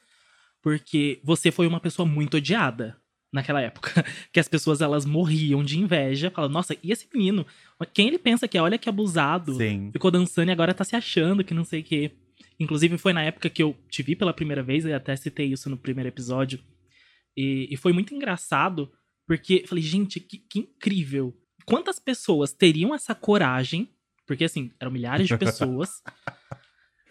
porque 0.61 1.19
você 1.23 1.51
foi 1.51 1.65
uma 1.65 1.79
pessoa 1.79 2.07
muito 2.07 2.37
odiada 2.37 2.95
naquela 3.31 3.61
época, 3.61 3.91
que 4.31 4.39
as 4.39 4.47
pessoas 4.47 4.81
elas 4.81 5.05
morriam 5.05 5.63
de 5.63 5.79
inveja, 5.79 6.31
falando: 6.31 6.53
"Nossa, 6.53 6.75
e 6.83 6.91
esse 6.91 7.07
menino? 7.13 7.45
Quem 7.93 8.07
ele 8.07 8.19
pensa 8.19 8.47
que 8.47 8.57
é? 8.57 8.61
Olha 8.61 8.77
que 8.77 8.89
abusado". 8.89 9.55
Sim. 9.55 9.89
ficou 9.91 10.11
dançando 10.11 10.49
e 10.49 10.51
agora 10.51 10.73
tá 10.73 10.83
se 10.83 10.95
achando 10.95 11.43
que 11.43 11.53
não 11.53 11.63
sei 11.63 11.81
o 11.81 11.83
quê. 11.83 12.11
Inclusive, 12.59 12.97
foi 12.97 13.13
na 13.13 13.23
época 13.23 13.49
que 13.49 13.61
eu 13.61 13.75
te 13.89 14.01
vi 14.01 14.15
pela 14.15 14.33
primeira 14.33 14.63
vez, 14.63 14.85
eu 14.85 14.95
até 14.95 15.15
citei 15.15 15.47
isso 15.47 15.69
no 15.69 15.77
primeiro 15.77 16.07
episódio. 16.09 16.59
E, 17.35 17.67
e 17.69 17.77
foi 17.77 17.93
muito 17.93 18.15
engraçado, 18.15 18.91
porque 19.27 19.63
falei, 19.67 19.83
gente, 19.83 20.19
que, 20.19 20.39
que 20.39 20.59
incrível. 20.59 21.37
Quantas 21.65 21.99
pessoas 21.99 22.51
teriam 22.51 22.95
essa 22.95 23.13
coragem? 23.13 23.89
Porque, 24.25 24.45
assim, 24.45 24.71
eram 24.79 24.91
milhares 24.91 25.27
de 25.27 25.37
pessoas. 25.37 26.01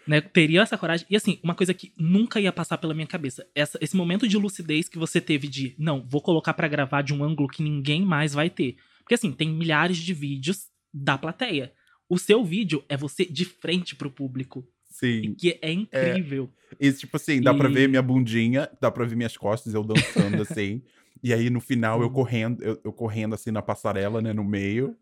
Né, 0.07 0.21
teriam 0.21 0.63
essa 0.63 0.77
coragem. 0.77 1.05
E, 1.09 1.15
assim, 1.15 1.39
uma 1.43 1.53
coisa 1.53 1.73
que 1.73 1.91
nunca 1.97 2.39
ia 2.39 2.51
passar 2.53 2.77
pela 2.77 2.93
minha 2.93 3.05
cabeça. 3.07 3.45
Essa, 3.53 3.77
esse 3.81 3.95
momento 3.95 4.27
de 4.27 4.37
lucidez 4.37 4.87
que 4.87 4.97
você 4.97 5.19
teve 5.19 5.47
de, 5.47 5.75
não, 5.77 6.05
vou 6.07 6.21
colocar 6.21 6.53
pra 6.53 6.67
gravar 6.67 7.01
de 7.01 7.13
um 7.13 7.23
ângulo 7.23 7.47
que 7.49 7.61
ninguém 7.61 8.03
mais 8.05 8.33
vai 8.33 8.49
ter. 8.49 8.77
Porque, 8.99 9.15
assim, 9.15 9.31
tem 9.31 9.49
milhares 9.49 9.97
de 9.97 10.13
vídeos 10.13 10.67
da 10.93 11.17
plateia. 11.17 11.71
O 12.09 12.17
seu 12.17 12.43
vídeo 12.43 12.83
é 12.87 12.95
você 12.95 13.25
de 13.25 13.43
frente 13.45 13.95
pro 13.95 14.09
público. 14.09 14.65
Sim. 14.89 15.35
Que 15.37 15.59
é 15.61 15.71
incrível. 15.71 16.49
E, 16.79 16.91
tipo 16.91 17.17
assim, 17.17 17.41
dá 17.41 17.53
pra 17.53 17.69
E- 17.69 17.73
ver 17.73 17.87
minha 17.89 18.01
bundinha, 18.01 18.69
dá 18.81 18.89
pra 18.89 19.05
ver 19.05 19.15
minhas 19.15 19.37
costas, 19.37 19.73
eu 19.73 19.83
dançando 19.83 20.41
assim. 20.41 20.81
E 21.23 21.33
aí, 21.33 21.49
no 21.49 21.59
final, 21.59 22.01
eu 22.01 22.07
Sim. 22.07 22.13
correndo, 22.13 22.63
eu, 22.63 22.79
eu 22.83 22.93
correndo 22.93 23.35
assim 23.35 23.51
na 23.51 23.61
passarela, 23.61 24.21
né, 24.21 24.33
no 24.33 24.43
meio. 24.43 24.95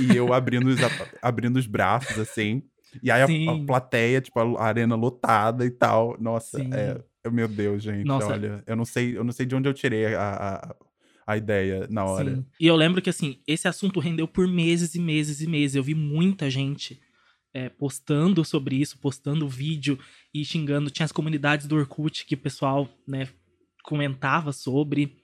E 0.00 0.16
eu 0.16 0.32
abrindo 0.32 0.68
os, 0.68 0.78
abrindo 1.20 1.56
os 1.58 1.66
braços, 1.66 2.18
assim. 2.18 2.62
E 3.02 3.10
aí 3.10 3.22
a, 3.22 3.52
a 3.52 3.66
plateia, 3.66 4.20
tipo, 4.20 4.38
a 4.56 4.64
arena 4.64 4.94
lotada 4.94 5.64
e 5.64 5.70
tal. 5.70 6.16
Nossa, 6.20 6.60
é. 6.60 7.00
Meu 7.30 7.48
Deus, 7.48 7.82
gente. 7.82 8.04
Nossa. 8.04 8.28
Olha, 8.28 8.62
eu 8.66 8.76
não 8.76 8.84
sei, 8.84 9.16
eu 9.16 9.24
não 9.24 9.32
sei 9.32 9.46
de 9.46 9.54
onde 9.54 9.68
eu 9.68 9.74
tirei 9.74 10.14
a, 10.14 10.20
a, 10.30 10.76
a 11.26 11.36
ideia 11.36 11.86
na 11.90 12.04
hora. 12.04 12.36
Sim. 12.36 12.46
E 12.60 12.66
eu 12.66 12.76
lembro 12.76 13.02
que, 13.02 13.10
assim, 13.10 13.40
esse 13.46 13.66
assunto 13.66 13.98
rendeu 13.98 14.28
por 14.28 14.46
meses 14.46 14.94
e 14.94 15.00
meses 15.00 15.40
e 15.40 15.46
meses. 15.46 15.74
Eu 15.74 15.82
vi 15.82 15.94
muita 15.94 16.48
gente 16.48 17.00
é, 17.52 17.68
postando 17.68 18.44
sobre 18.44 18.76
isso, 18.76 18.98
postando 18.98 19.48
vídeo 19.48 19.98
e 20.32 20.44
xingando. 20.44 20.90
Tinha 20.90 21.04
as 21.04 21.12
comunidades 21.12 21.66
do 21.66 21.76
Orkut 21.76 22.24
que 22.24 22.34
o 22.34 22.38
pessoal, 22.38 22.88
né, 23.08 23.28
comentava 23.82 24.52
sobre. 24.52 25.16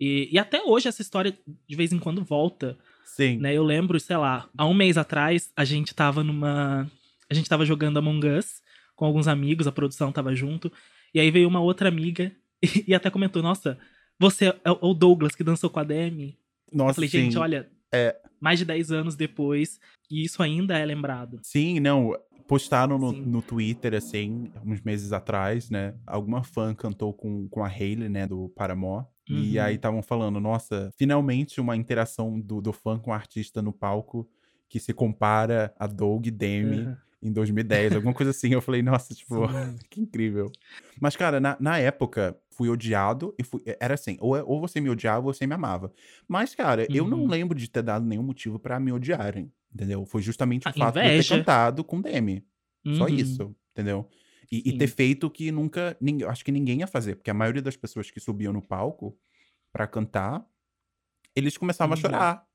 E, 0.00 0.28
e 0.32 0.38
até 0.38 0.62
hoje 0.62 0.88
essa 0.88 1.02
história 1.02 1.36
de 1.68 1.76
vez 1.76 1.92
em 1.92 1.98
quando 1.98 2.24
volta. 2.24 2.76
Sim. 3.04 3.38
né? 3.38 3.54
Eu 3.54 3.62
lembro, 3.62 3.98
sei 4.00 4.16
lá, 4.16 4.48
há 4.56 4.66
um 4.66 4.74
mês 4.74 4.98
atrás, 4.98 5.50
a 5.56 5.64
gente 5.64 5.94
tava 5.94 6.24
numa. 6.24 6.90
A 7.30 7.34
gente 7.34 7.48
tava 7.48 7.64
jogando 7.64 7.98
Among 7.98 8.26
Us 8.28 8.62
com 8.94 9.04
alguns 9.04 9.28
amigos, 9.28 9.66
a 9.66 9.72
produção 9.72 10.10
tava 10.12 10.34
junto. 10.34 10.72
E 11.14 11.20
aí 11.20 11.30
veio 11.30 11.48
uma 11.48 11.60
outra 11.60 11.88
amiga 11.88 12.32
e, 12.62 12.84
e 12.88 12.94
até 12.94 13.10
comentou: 13.10 13.42
Nossa, 13.42 13.78
você 14.18 14.46
é 14.64 14.70
o 14.80 14.94
Douglas 14.94 15.34
que 15.34 15.44
dançou 15.44 15.68
com 15.70 15.80
a 15.80 15.84
Demi? 15.84 16.38
Nossa, 16.72 16.90
Eu 16.90 16.94
falei, 16.94 17.10
sim. 17.10 17.18
gente, 17.24 17.38
olha, 17.38 17.68
É. 17.92 18.16
mais 18.40 18.58
de 18.58 18.64
10 18.64 18.90
anos 18.90 19.14
depois, 19.16 19.78
e 20.10 20.24
isso 20.24 20.42
ainda 20.42 20.76
é 20.78 20.84
lembrado. 20.84 21.38
Sim, 21.42 21.80
não. 21.80 22.12
Postaram 22.48 22.96
no, 22.96 23.10
Sim. 23.10 23.22
no 23.22 23.42
Twitter, 23.42 23.92
assim, 23.92 24.52
uns 24.64 24.80
meses 24.80 25.12
atrás, 25.12 25.68
né? 25.68 25.94
Alguma 26.06 26.44
fã 26.44 26.72
cantou 26.72 27.12
com, 27.12 27.48
com 27.48 27.64
a 27.64 27.66
Hayley, 27.68 28.08
né? 28.08 28.24
Do 28.24 28.48
Paramore. 28.50 29.04
E 29.28 29.58
Uhum. 29.58 29.64
aí 29.64 29.74
estavam 29.74 30.00
falando, 30.00 30.38
nossa, 30.38 30.92
finalmente 30.96 31.60
uma 31.60 31.76
interação 31.76 32.38
do, 32.40 32.60
do 32.60 32.72
fã 32.72 32.96
com 33.00 33.10
o 33.10 33.12
artista 33.14 33.60
no 33.60 33.72
palco 33.72 34.28
que 34.68 34.78
se 34.78 34.92
compara 34.94 35.74
a 35.76 35.88
Doug 35.88 36.26
e 36.28 36.30
Demi 36.30 36.82
Uhum. 36.82 36.96
Em 37.26 37.32
2010, 37.32 37.92
alguma 37.94 38.14
coisa 38.14 38.30
assim. 38.30 38.52
Eu 38.52 38.60
falei, 38.62 38.82
nossa, 38.82 39.14
tipo, 39.14 39.34
que 39.90 40.00
incrível. 40.00 40.50
Mas, 41.00 41.16
cara, 41.16 41.40
na, 41.40 41.56
na 41.60 41.78
época, 41.78 42.38
fui 42.50 42.68
odiado 42.68 43.34
e 43.38 43.42
fui. 43.42 43.62
Era 43.80 43.94
assim, 43.94 44.16
ou, 44.20 44.34
ou 44.46 44.60
você 44.60 44.80
me 44.80 44.88
odiava 44.88 45.26
ou 45.26 45.32
você 45.34 45.46
me 45.46 45.54
amava. 45.54 45.92
Mas, 46.28 46.54
cara, 46.54 46.86
eu 46.90 47.06
não 47.06 47.22
Uhum. 47.22 47.28
lembro 47.28 47.58
de 47.58 47.68
ter 47.68 47.82
dado 47.82 48.04
nenhum 48.06 48.22
motivo 48.22 48.58
pra 48.58 48.78
me 48.80 48.92
odiarem. 48.92 49.52
Entendeu? 49.74 50.06
Foi 50.06 50.22
justamente 50.22 50.66
o 50.66 50.70
Ah, 50.70 50.72
fato 50.72 50.94
de 50.94 51.00
eu 51.00 51.04
ter 51.04 51.08
inveja. 51.14 51.36
cantado 51.38 51.84
com 51.84 52.00
Demi. 52.00 52.42
Só 52.92 53.04
Uhum. 53.04 53.14
isso, 53.14 53.54
entendeu? 53.72 54.08
E, 54.50 54.62
e 54.70 54.78
ter 54.78 54.86
feito 54.86 55.26
o 55.26 55.30
que 55.30 55.50
nunca. 55.50 55.96
ninguém- 56.00 56.26
acho 56.28 56.44
que 56.44 56.52
ninguém 56.52 56.78
ia 56.80 56.86
fazer, 56.86 57.16
porque 57.16 57.30
a 57.30 57.34
maioria 57.34 57.60
das 57.60 57.76
pessoas 57.76 58.10
que 58.10 58.20
subiam 58.20 58.52
no 58.52 58.62
palco 58.62 59.18
pra 59.72 59.86
cantar 59.86 60.46
eles 61.34 61.58
começavam 61.58 61.94
Uhum. 61.94 61.98
a 61.98 62.00
chorar. 62.00 62.45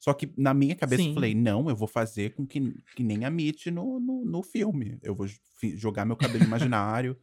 Só 0.00 0.14
que 0.14 0.32
na 0.34 0.54
minha 0.54 0.74
cabeça 0.74 1.02
eu 1.02 1.08
Sim. 1.08 1.14
falei, 1.14 1.34
não, 1.34 1.68
eu 1.68 1.76
vou 1.76 1.86
fazer 1.86 2.30
com 2.30 2.46
que, 2.46 2.74
que 2.96 3.02
nem 3.02 3.26
a 3.26 3.30
Mitty 3.30 3.70
no, 3.70 4.00
no, 4.00 4.24
no 4.24 4.42
filme. 4.42 4.98
Eu 5.02 5.14
vou 5.14 5.28
jogar 5.74 6.06
meu 6.06 6.16
cabelo 6.16 6.42
imaginário, 6.42 7.14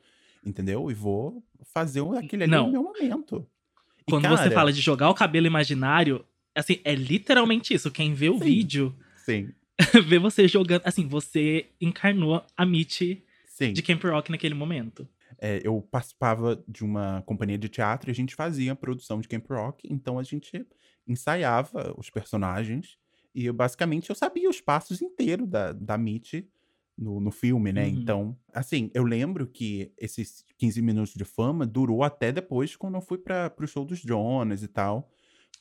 entendeu? 0.45 0.91
E 0.91 0.93
vou 0.93 1.43
fazer 1.73 2.03
aquele 2.15 2.43
ali 2.43 2.51
Não. 2.51 2.67
no 2.67 2.71
meu 2.71 2.83
momento. 2.83 3.47
E, 4.07 4.11
Quando 4.11 4.27
você 4.29 4.43
cara, 4.43 4.53
fala 4.53 4.71
de 4.71 4.79
jogar 4.79 5.09
o 5.09 5.15
cabelo 5.15 5.47
imaginário, 5.47 6.23
assim, 6.53 6.79
é 6.83 6.93
literalmente 6.93 7.73
isso. 7.73 7.89
Quem 7.89 8.13
vê 8.13 8.29
o 8.29 8.37
Sim. 8.37 8.45
vídeo 8.45 8.95
Sim, 9.25 9.49
vê 10.05 10.19
você 10.19 10.47
jogando. 10.47 10.83
Assim, 10.85 11.07
você 11.07 11.65
encarnou 11.81 12.45
a 12.55 12.63
Mitty 12.63 13.23
sim. 13.47 13.73
de 13.73 13.81
Camp 13.81 14.03
Rock 14.03 14.29
naquele 14.29 14.53
momento. 14.53 15.07
É, 15.39 15.61
eu 15.63 15.81
participava 15.81 16.63
de 16.67 16.83
uma 16.83 17.21
companhia 17.25 17.57
de 17.57 17.69
teatro 17.69 18.09
e 18.09 18.11
a 18.11 18.15
gente 18.15 18.35
fazia 18.35 18.71
a 18.71 18.75
produção 18.75 19.19
de 19.19 19.27
Camp 19.27 19.47
Rock, 19.49 19.87
então 19.91 20.17
a 20.17 20.23
gente 20.23 20.65
ensaiava 21.07 21.93
os 21.97 22.09
personagens 22.09 22.97
e 23.33 23.45
eu, 23.45 23.53
basicamente 23.53 24.09
eu 24.09 24.15
sabia 24.15 24.49
os 24.49 24.59
passos 24.59 25.01
inteiros 25.01 25.47
da, 25.47 25.71
da 25.71 25.97
Mitty 25.97 26.49
no, 26.97 27.19
no 27.19 27.29
filme, 27.29 27.71
né? 27.71 27.85
Uhum. 27.85 27.89
Então, 27.89 28.37
assim, 28.51 28.89
eu 28.93 29.03
lembro 29.03 29.45
que 29.45 29.93
esses 29.97 30.43
15 30.57 30.81
minutos 30.81 31.13
de 31.13 31.23
fama 31.23 31.65
durou 31.65 32.03
até 32.03 32.31
depois 32.31 32.75
quando 32.75 32.95
eu 32.95 33.01
fui 33.01 33.19
para 33.19 33.49
pro 33.51 33.67
show 33.67 33.85
dos 33.85 33.99
Jonas 33.99 34.63
e 34.63 34.67
tal, 34.67 35.11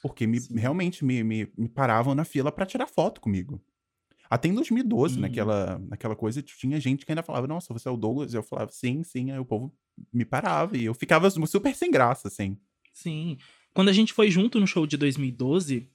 porque 0.01 0.27
me, 0.27 0.39
realmente 0.55 1.05
me, 1.05 1.23
me, 1.23 1.53
me 1.57 1.69
paravam 1.69 2.15
na 2.15 2.25
fila 2.25 2.51
para 2.51 2.65
tirar 2.65 2.87
foto 2.87 3.21
comigo. 3.21 3.63
Até 4.29 4.49
em 4.49 4.55
2012, 4.55 5.15
Uhum. 5.17 5.21
naquela, 5.23 5.79
naquela 5.89 6.17
coisa, 6.17 6.43
tinha 6.43 6.81
gente 6.81 7.05
que 7.07 7.13
ainda 7.13 7.23
falava, 7.23 7.47
nossa, 7.47 7.73
você 7.73 7.89
é 7.89 7.91
o 7.91 7.97
Douglas? 7.97 8.35
Eu 8.35 8.43
falava, 8.43 8.71
sim, 8.73 9.03
sim. 9.03 9.31
Aí 9.31 9.39
o 9.39 9.45
povo 9.45 9.73
me 10.13 10.25
parava 10.25 10.77
e 10.77 10.85
eu 10.85 10.95
ficava 10.95 11.29
super 11.31 11.75
sem 11.75 11.91
graça, 11.91 12.29
assim. 12.29 12.57
Sim. 12.93 13.39
Quando 13.73 13.89
a 13.89 13.93
gente 13.93 14.13
foi 14.13 14.31
junto 14.31 14.59
no 14.59 14.67
show 14.67 14.87
de 14.87 14.97
2012, 14.97 15.89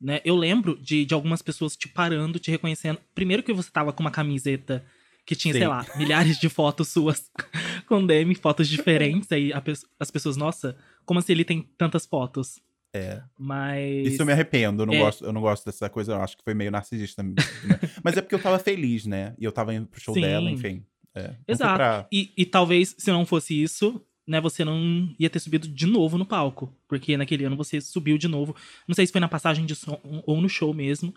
né, 0.00 0.20
eu 0.24 0.34
lembro 0.36 0.78
de, 0.80 1.04
de 1.04 1.14
algumas 1.14 1.42
pessoas 1.42 1.76
te 1.76 1.88
parando, 1.88 2.38
te 2.38 2.50
reconhecendo. 2.50 2.98
Primeiro 3.14 3.42
que 3.42 3.52
você 3.52 3.70
tava 3.70 3.92
com 3.92 4.02
uma 4.02 4.10
camiseta 4.10 4.84
que 5.26 5.36
tinha, 5.36 5.52
sei 5.54 5.62
Sim. 5.62 5.68
lá, 5.68 5.86
milhares 5.96 6.38
de 6.38 6.48
fotos 6.48 6.88
suas 6.88 7.30
com 7.86 8.04
Demi, 8.04 8.34
fotos 8.34 8.68
diferentes. 8.68 9.30
Aí 9.30 9.52
pe- 9.62 9.72
as 9.98 10.10
pessoas, 10.10 10.36
nossa, 10.36 10.76
como 11.04 11.20
assim 11.20 11.32
ele 11.32 11.44
tem 11.44 11.62
tantas 11.78 12.04
fotos? 12.06 12.58
É. 12.92 13.22
Mas. 13.38 14.08
Isso 14.08 14.22
eu 14.22 14.26
me 14.26 14.32
arrependo, 14.32 14.82
eu 14.82 14.86
não, 14.86 14.94
É. 14.94 14.98
gosto, 14.98 15.24
eu 15.24 15.32
não 15.32 15.40
gosto 15.40 15.64
dessa 15.64 15.88
coisa, 15.88 16.12
eu 16.12 16.20
acho 16.22 16.36
que 16.36 16.42
foi 16.44 16.54
meio 16.54 16.70
narcisista. 16.70 17.22
né? 17.22 17.34
Mas 18.04 18.16
é 18.16 18.20
porque 18.22 18.34
eu 18.34 18.42
tava 18.42 18.58
feliz, 18.58 19.06
né? 19.06 19.34
E 19.38 19.44
eu 19.44 19.52
tava 19.52 19.72
indo 19.74 19.86
pro 19.86 20.00
show 20.00 20.14
Sim. 20.14 20.22
dela, 20.22 20.50
enfim. 20.50 20.84
É. 21.14 21.34
Exato. 21.46 21.74
pra- 21.76 22.08
E, 22.12 22.32
e 22.36 22.44
talvez, 22.44 22.94
se 22.98 23.10
não 23.10 23.24
fosse 23.26 23.60
isso, 23.60 24.00
né, 24.26 24.40
você 24.40 24.64
não 24.64 25.12
ia 25.18 25.28
ter 25.30 25.38
subido 25.40 25.66
de 25.68 25.86
novo 25.86 26.16
no 26.18 26.24
palco. 26.26 26.72
Porque 26.88 27.16
naquele 27.16 27.44
ano 27.44 27.56
você 27.56 27.80
subiu 27.80 28.16
de 28.18 28.28
novo. 28.28 28.54
Não 28.88 28.94
sei 28.94 29.06
se 29.06 29.12
foi 29.12 29.20
na 29.20 29.28
passagem 29.28 29.64
de 29.66 29.74
som 29.74 30.00
ou 30.26 30.40
no 30.40 30.48
show 30.48 30.72
mesmo. 30.74 31.12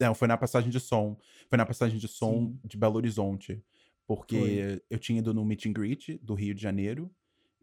Não, 0.00 0.14
foi 0.14 0.26
na 0.28 0.36
passagem 0.36 0.70
de 0.70 0.80
som. 0.80 1.16
Foi 1.48 1.56
na 1.56 1.64
passagem 1.66 1.98
de 1.98 2.08
som 2.08 2.32
Sim. 2.48 2.58
de 2.64 2.76
Belo 2.76 2.96
Horizonte. 2.96 3.62
Porque 4.06 4.38
Foi. 4.38 4.82
eu 4.90 4.98
tinha 4.98 5.18
ido 5.20 5.32
no 5.32 5.44
meet 5.44 5.66
and 5.66 5.72
greet 5.72 6.18
do 6.22 6.34
Rio 6.34 6.54
de 6.54 6.60
Janeiro. 6.62 7.10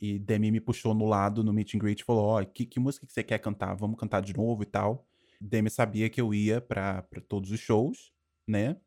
E 0.02 0.18
Demi 0.18 0.50
me 0.52 0.60
puxou 0.60 0.94
no 0.96 1.06
lado 1.06 1.44
no 1.44 1.54
meet 1.54 1.76
and 1.76 1.78
greet 1.80 2.00
e 2.00 2.04
falou: 2.04 2.26
Ó, 2.26 2.44
que, 2.44 2.66
que 2.66 2.80
música 2.80 3.06
que 3.06 3.14
você 3.14 3.24
quer 3.24 3.38
cantar? 3.38 3.76
Vamos 3.76 4.00
cantar 4.00 4.22
de 4.22 4.36
novo 4.36 4.64
e 4.64 4.66
tal. 4.66 5.08
Demi 5.40 5.70
sabia 5.70 6.10
que 6.10 6.20
eu 6.20 6.34
ia 6.34 6.60
pra, 6.60 7.04
pra 7.04 7.22
todos 7.22 7.52
os 7.52 7.60
shows, 7.60 8.12
né? 8.48 8.78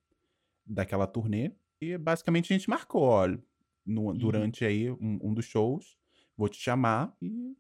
Daquela 0.67 1.07
turnê. 1.07 1.53
E 1.81 1.97
basicamente 1.99 2.53
a 2.53 2.57
gente 2.57 2.69
marcou, 2.69 3.03
olha, 3.03 3.39
no- 3.87 4.09
Uhum. 4.09 4.15
durante 4.19 4.65
aí 4.65 4.91
um, 4.91 5.19
um 5.23 5.33
dos 5.35 5.45
shows, 5.45 5.97
vou 6.37 6.49
te 6.49 6.57
chamar. 6.61 7.15
E 7.23 7.55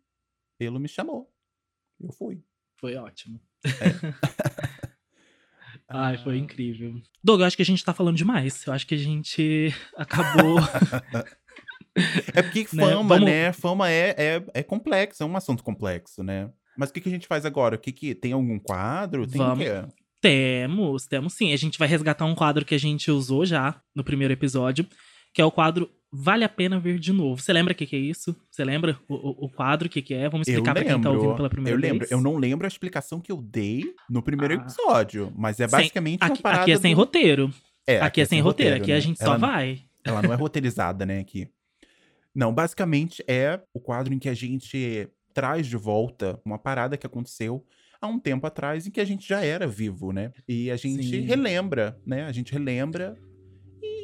ele 0.59 0.79
me 0.79 0.89
chamou. 0.89 1.33
Eu 2.01 2.13
fui. 2.13 2.43
Foi 2.77 2.97
ótimo. 2.97 3.41
É. 3.65 3.71
Ai, 5.89 6.17
foi 6.19 6.35
Ah. 6.35 6.39
incrível. 6.39 7.01
Doug, 7.23 7.41
eu 7.41 7.47
acho 7.47 7.57
que 7.57 7.63
a 7.63 7.67
gente 7.67 7.85
tá 7.85 7.93
falando 7.93 8.17
demais. 8.17 8.65
Eu 8.67 8.73
acho 8.73 8.87
que 8.87 8.95
a 8.95 8.99
gente 8.99 9.69
acabou. 9.97 10.57
É 12.35 12.43
porque 12.43 12.61
Né, 12.73 12.83
fama, 12.87 13.03
vamos- 13.17 13.25
né? 13.25 13.53
Fama 13.53 13.91
é, 13.91 14.15
é, 14.17 14.45
é 14.55 14.63
complexo, 14.63 15.23
é 15.23 15.27
um 15.27 15.37
assunto 15.37 15.63
complexo, 15.63 16.23
né? 16.23 16.51
Mas 16.77 16.91
o 16.91 16.93
que, 16.93 17.01
que 17.01 17.09
a 17.09 17.13
gente 17.13 17.27
faz 17.27 17.47
agora? 17.47 17.77
O 17.77 17.79
que 17.79 17.93
que 17.93 18.15
tem 18.15 18.33
algum 18.33 18.59
quadro? 18.59 19.27
Tem 19.27 19.39
Vamos. 19.39 19.65
o 19.65 19.69
quê? 19.69 19.83
temos, 20.21 21.07
temos 21.07 21.35
sim. 21.35 21.53
A 21.53 21.57
gente 21.57 21.79
vai 21.79 21.87
resgatar 21.87 22.25
um 22.25 22.35
quadro 22.35 22.65
que 22.65 22.75
a 22.75 22.79
gente 22.79 23.11
usou 23.11 23.45
já 23.45 23.79
no 23.95 24.03
primeiro 24.03 24.33
episódio, 24.33 24.87
que 25.35 25.41
é 25.43 25.45
o 25.45 25.51
quadro 25.51 25.89
Vale 26.11 26.45
a 26.45 26.49
Pena 26.49 26.79
Ver 26.81 26.99
de 26.99 27.13
Novo. 27.13 27.43
Você 27.43 27.53
lembra 27.53 27.73
o 27.73 27.77
que, 27.77 27.85
que 27.87 27.95
é 27.95 27.99
isso? 27.99 28.35
Você 28.51 28.65
lembra 28.65 28.99
o, 29.09 29.15
o, 29.15 29.45
o 29.47 29.49
quadro, 29.51 29.87
o 29.87 29.91
que, 29.91 30.01
que 30.01 30.15
é? 30.15 30.29
Vamos 30.29 30.49
Eu 30.49 30.55
explicar 30.55 30.75
pra 30.75 30.85
quem 30.85 31.01
tá 31.01 31.11
ouvindo 31.11 31.35
pela 31.37 31.51
primeira 31.51 31.77
eu 31.77 31.81
vez. 31.81 31.93
lembro. 31.93 32.09
Eu 32.11 32.21
não 32.21 32.37
lembro 32.39 32.67
a 32.67 32.69
explicação 32.69 33.21
que 33.21 33.31
eu 33.31 33.37
dei 33.43 33.85
no 34.09 34.23
primeiro 34.23 34.55
Ah. 34.55 34.57
episódio, 34.57 35.33
mas 35.37 35.61
é 35.61 35.69
Sem- 35.69 35.79
basicamente 35.81 36.23
uma 36.23 36.33
Aqui, 36.33 36.43
parada 36.43 36.63
aqui 36.63 36.73
é 36.73 36.77
sem 36.79 36.95
do- 36.95 36.99
roteiro. 36.99 37.53
É, 37.87 38.01
aqui, 38.01 38.21
é 38.21 38.25
sem 38.25 38.41
roteiro. 38.41 38.77
Aqui 38.77 38.93
a 38.93 38.95
né? 38.95 39.01
gente 39.01 39.23
ela, 39.23 39.33
só 39.33 39.39
vai. 39.39 39.81
Ela 40.05 40.23
não 40.23 40.33
é 40.33 40.37
roteirizada, 40.37 41.05
né, 41.05 41.19
aqui. 41.21 41.49
Não, 42.35 42.53
basicamente 42.53 43.25
é 43.29 43.61
o 43.73 43.81
quadro 43.81 44.13
em 44.13 44.19
que 44.19 44.29
a 44.29 44.35
gente 44.35 45.09
traz 45.33 45.67
de 45.67 45.77
volta 45.77 46.41
uma 46.45 46.59
parada 46.59 46.97
que 46.97 47.07
aconteceu 47.07 47.65
há 48.01 48.07
um 48.07 48.19
tempo 48.19 48.47
atrás 48.47 48.87
em 48.87 48.91
que 48.91 49.01
a 49.01 49.05
gente 49.05 49.27
já 49.27 49.45
era 49.45 49.67
vivo, 49.67 50.13
né? 50.13 50.33
E 50.49 50.71
a 50.71 50.77
gente 50.77 51.05
Sim. 51.05 51.21
relembra, 51.21 51.99
né? 52.07 52.25
A 52.25 52.33
gente 52.33 52.53
relembra 52.53 53.17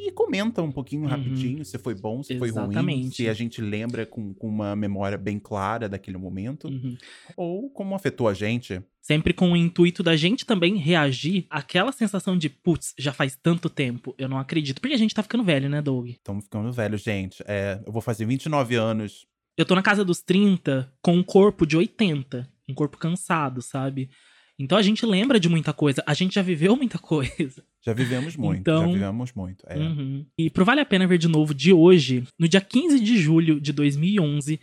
e, 0.07 0.11
comenta 0.11 0.61
um 0.61 0.71
pouquinho 0.71 1.03
Uhum. 1.03 1.07
rapidinho 1.07 1.63
se 1.65 1.77
foi 1.77 1.93
bom, 1.95 2.21
se 2.23 2.37
foi 2.37 2.49
ruim, 2.49 2.61
Exatamente. 2.69 3.15
se 3.15 3.29
a 3.29 3.33
gente 3.33 3.61
lembra 3.61 4.05
com, 4.05 4.33
com 4.33 4.47
uma 4.47 4.75
memória 4.75 5.17
bem 5.17 5.37
clara 5.39 5.87
daquele 5.89 6.17
momento, 6.17 6.67
Uhum. 6.67 6.97
ou 7.37 7.69
como 7.69 7.95
afetou 7.95 8.27
a 8.27 8.33
gente. 8.33 8.81
Sempre 9.01 9.33
com 9.33 9.51
o 9.51 9.57
intuito 9.57 10.03
da 10.03 10.15
gente 10.15 10.45
também 10.45 10.75
reagir 10.77 11.45
àquela 11.49 11.91
sensação 11.91 12.37
de, 12.37 12.49
putz, 12.49 12.93
já 12.99 13.11
faz 13.11 13.35
tanto 13.41 13.69
tempo, 13.69 14.13
eu 14.17 14.29
não 14.29 14.37
acredito. 14.37 14.79
Porque 14.79 14.93
a 14.93 14.97
gente 14.97 15.13
tá 15.15 15.23
ficando 15.23 15.43
velho, 15.43 15.67
né, 15.69 15.81
Doug? 15.81 16.09
Estamos 16.09 16.43
ficando 16.43 16.71
velhos, 16.71 17.01
gente. 17.01 17.43
É, 17.47 17.81
eu 17.85 17.91
vou 17.91 18.01
fazer 18.01 18.25
29 18.25 18.75
anos. 18.75 19.25
Eu 19.57 19.65
tô 19.65 19.73
na 19.75 19.81
casa 19.81 20.05
dos 20.05 20.21
30 20.21 20.91
com 21.01 21.15
um 21.15 21.23
corpo 21.23 21.65
de 21.65 21.75
80. 21.75 22.47
Um 22.69 22.73
corpo 22.73 22.97
cansado, 22.97 23.61
sabe? 23.61 24.09
Então 24.57 24.77
a 24.77 24.81
gente 24.83 25.05
lembra 25.05 25.39
de 25.39 25.49
muita 25.49 25.73
coisa. 25.73 26.03
A 26.05 26.13
gente 26.13 26.35
já 26.35 26.41
viveu 26.43 26.75
muita 26.77 26.97
coisa. 26.99 27.63
Já 27.83 27.93
vivemos 27.93 28.35
muito, 28.35 28.59
Então- 28.61 28.85
já 28.87 28.93
vivemos 28.93 29.33
muito. 29.33 29.63
É. 29.67 29.77
Uhum. 29.77 30.25
E 30.37 30.49
pro 30.49 30.63
Vale 30.65 30.81
a 30.81 30.85
Pena 30.85 31.07
Ver 31.07 31.17
de 31.17 31.27
Novo 31.27 31.53
de 31.53 31.73
hoje, 31.73 32.27
no 32.37 32.47
dia 32.47 32.61
15 32.61 32.99
de 32.99 33.17
julho 33.17 33.59
de 33.59 33.73
2011, 33.73 34.59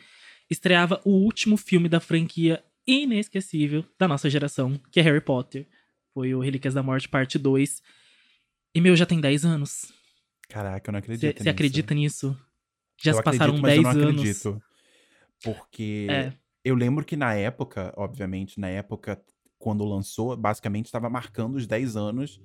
estreava 0.48 1.00
o 1.04 1.10
último 1.10 1.56
filme 1.56 1.88
da 1.88 1.98
franquia 2.00 2.62
inesquecível 2.86 3.84
da 3.98 4.06
nossa 4.08 4.30
geração, 4.30 4.80
que 4.92 5.00
é 5.00 5.02
Harry 5.02 5.20
Potter. 5.20 5.66
Foi 6.14 6.32
o 6.34 6.40
Relíquias 6.40 6.74
da 6.74 6.82
Morte, 6.82 7.08
parte 7.08 7.38
2. 7.38 7.82
E 8.74 8.80
meu, 8.80 8.94
já 8.96 9.04
tem 9.04 9.20
10 9.20 9.44
anos. 9.44 9.92
Caraca, 10.48 10.88
eu 10.88 10.92
não 10.92 10.98
acredito 10.98 11.42
Você 11.42 11.48
acredita 11.48 11.94
nisso? 11.94 12.36
Já 13.02 13.10
eu 13.10 13.16
se 13.16 13.22
passaram 13.22 13.56
acredito, 13.56 13.62
mas 13.62 13.74
10 13.74 13.96
eu 13.96 14.00
não 14.02 14.08
anos. 14.08 14.20
acredito. 14.20 14.62
Porque 15.42 16.06
É. 16.10 16.32
eu 16.64 16.74
lembro 16.74 17.04
que 17.04 17.16
na 17.16 17.34
época, 17.34 17.92
obviamente, 17.96 18.58
na 18.58 18.68
época, 18.68 19.20
quando 19.58 19.84
lançou, 19.84 20.36
basicamente 20.36 20.86
estava 20.86 21.08
marcando 21.10 21.56
os 21.56 21.66
10 21.66 21.96
anos 21.96 22.40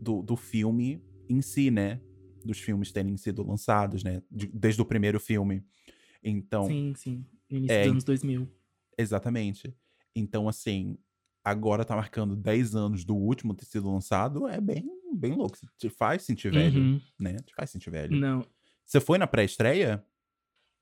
do, 0.00 0.22
do 0.22 0.36
filme 0.36 1.02
em 1.28 1.40
si, 1.42 1.70
né? 1.70 2.00
Dos 2.44 2.58
filmes 2.60 2.92
terem 2.92 3.16
sido 3.16 3.46
lançados, 3.46 4.02
né? 4.04 4.22
De- 4.30 4.46
desde 4.48 4.80
o 4.80 4.84
primeiro 4.84 5.18
filme. 5.18 5.64
Então, 6.22 6.66
Sim, 6.66 6.92
sim. 6.96 7.24
Início 7.50 7.76
É, 7.76 7.82
dos 7.84 7.90
anos 7.92 8.04
2000. 8.04 8.48
exatamente. 8.98 9.74
Então, 10.14 10.48
assim, 10.48 10.96
agora 11.44 11.84
tá 11.84 11.94
marcando 11.94 12.34
10 12.36 12.74
anos 12.74 13.04
do 13.04 13.14
último 13.14 13.54
ter 13.54 13.64
sido 13.66 13.90
lançado, 13.92 14.48
é 14.48 14.60
bem, 14.60 14.84
bem 15.14 15.32
louco. 15.32 15.56
Te 15.78 15.88
faz 15.88 16.22
sentir 16.22 16.52
velho, 16.52 16.80
Uhum. 16.82 17.00
né? 17.18 17.36
Te 17.44 17.54
faz 17.54 17.70
sentir 17.70 17.90
velho. 17.90 18.16
Não. 18.16 18.44
Você 18.84 19.00
foi 19.00 19.18
na 19.18 19.26
pré-estreia? 19.26 20.04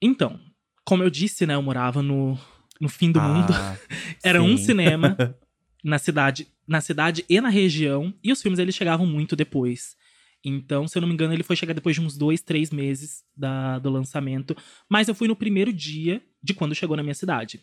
Então, 0.02 0.38
como 0.84 1.02
eu 1.02 1.10
disse, 1.10 1.46
né, 1.46 1.54
eu 1.54 1.62
morava 1.62 2.02
no, 2.02 2.38
no 2.80 2.88
fim 2.88 3.10
do 3.10 3.20
mundo. 3.20 3.52
Ah, 3.52 3.74
Era 4.22 4.42
um 4.42 4.56
sim. 4.56 4.64
cinema 4.64 5.16
na 5.84 5.98
cidade, 5.98 6.48
na 6.66 6.80
cidade 6.80 7.26
e 7.28 7.38
na 7.40 7.50
região, 7.50 8.12
e 8.24 8.32
os 8.32 8.40
filmes 8.40 8.58
eles 8.58 8.74
chegavam 8.74 9.06
muito 9.06 9.36
depois. 9.36 9.94
Então, 10.42 10.88
se 10.88 10.96
eu 10.96 11.00
não 11.00 11.08
me 11.08 11.14
engano, 11.14 11.32
ele 11.34 11.42
foi 11.42 11.56
chegar 11.56 11.74
depois 11.74 11.94
de 11.94 12.02
uns 12.02 12.16
dois, 12.16 12.40
três 12.40 12.70
meses 12.70 13.22
da, 13.36 13.78
do 13.78 13.90
lançamento. 13.90 14.56
Mas 14.88 15.08
eu 15.08 15.14
fui 15.14 15.28
no 15.28 15.36
primeiro 15.36 15.72
dia 15.72 16.22
de 16.42 16.54
quando 16.54 16.74
chegou 16.74 16.96
na 16.96 17.02
minha 17.02 17.14
cidade. 17.14 17.60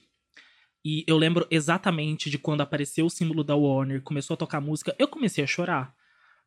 E 0.84 1.04
eu 1.08 1.18
lembro 1.18 1.46
exatamente 1.52 2.30
de 2.30 2.40
quando 2.40 2.62
apareceu 2.62 3.06
o 3.06 3.10
símbolo 3.10 3.44
da 3.44 3.56
Warner, 3.56 4.02
começou 4.02 4.34
a 4.34 4.38
tocar 4.38 4.60
música, 4.60 4.96
eu 4.98 5.08
comecei 5.08 5.44
a 5.44 5.48
chorar. 5.48 5.94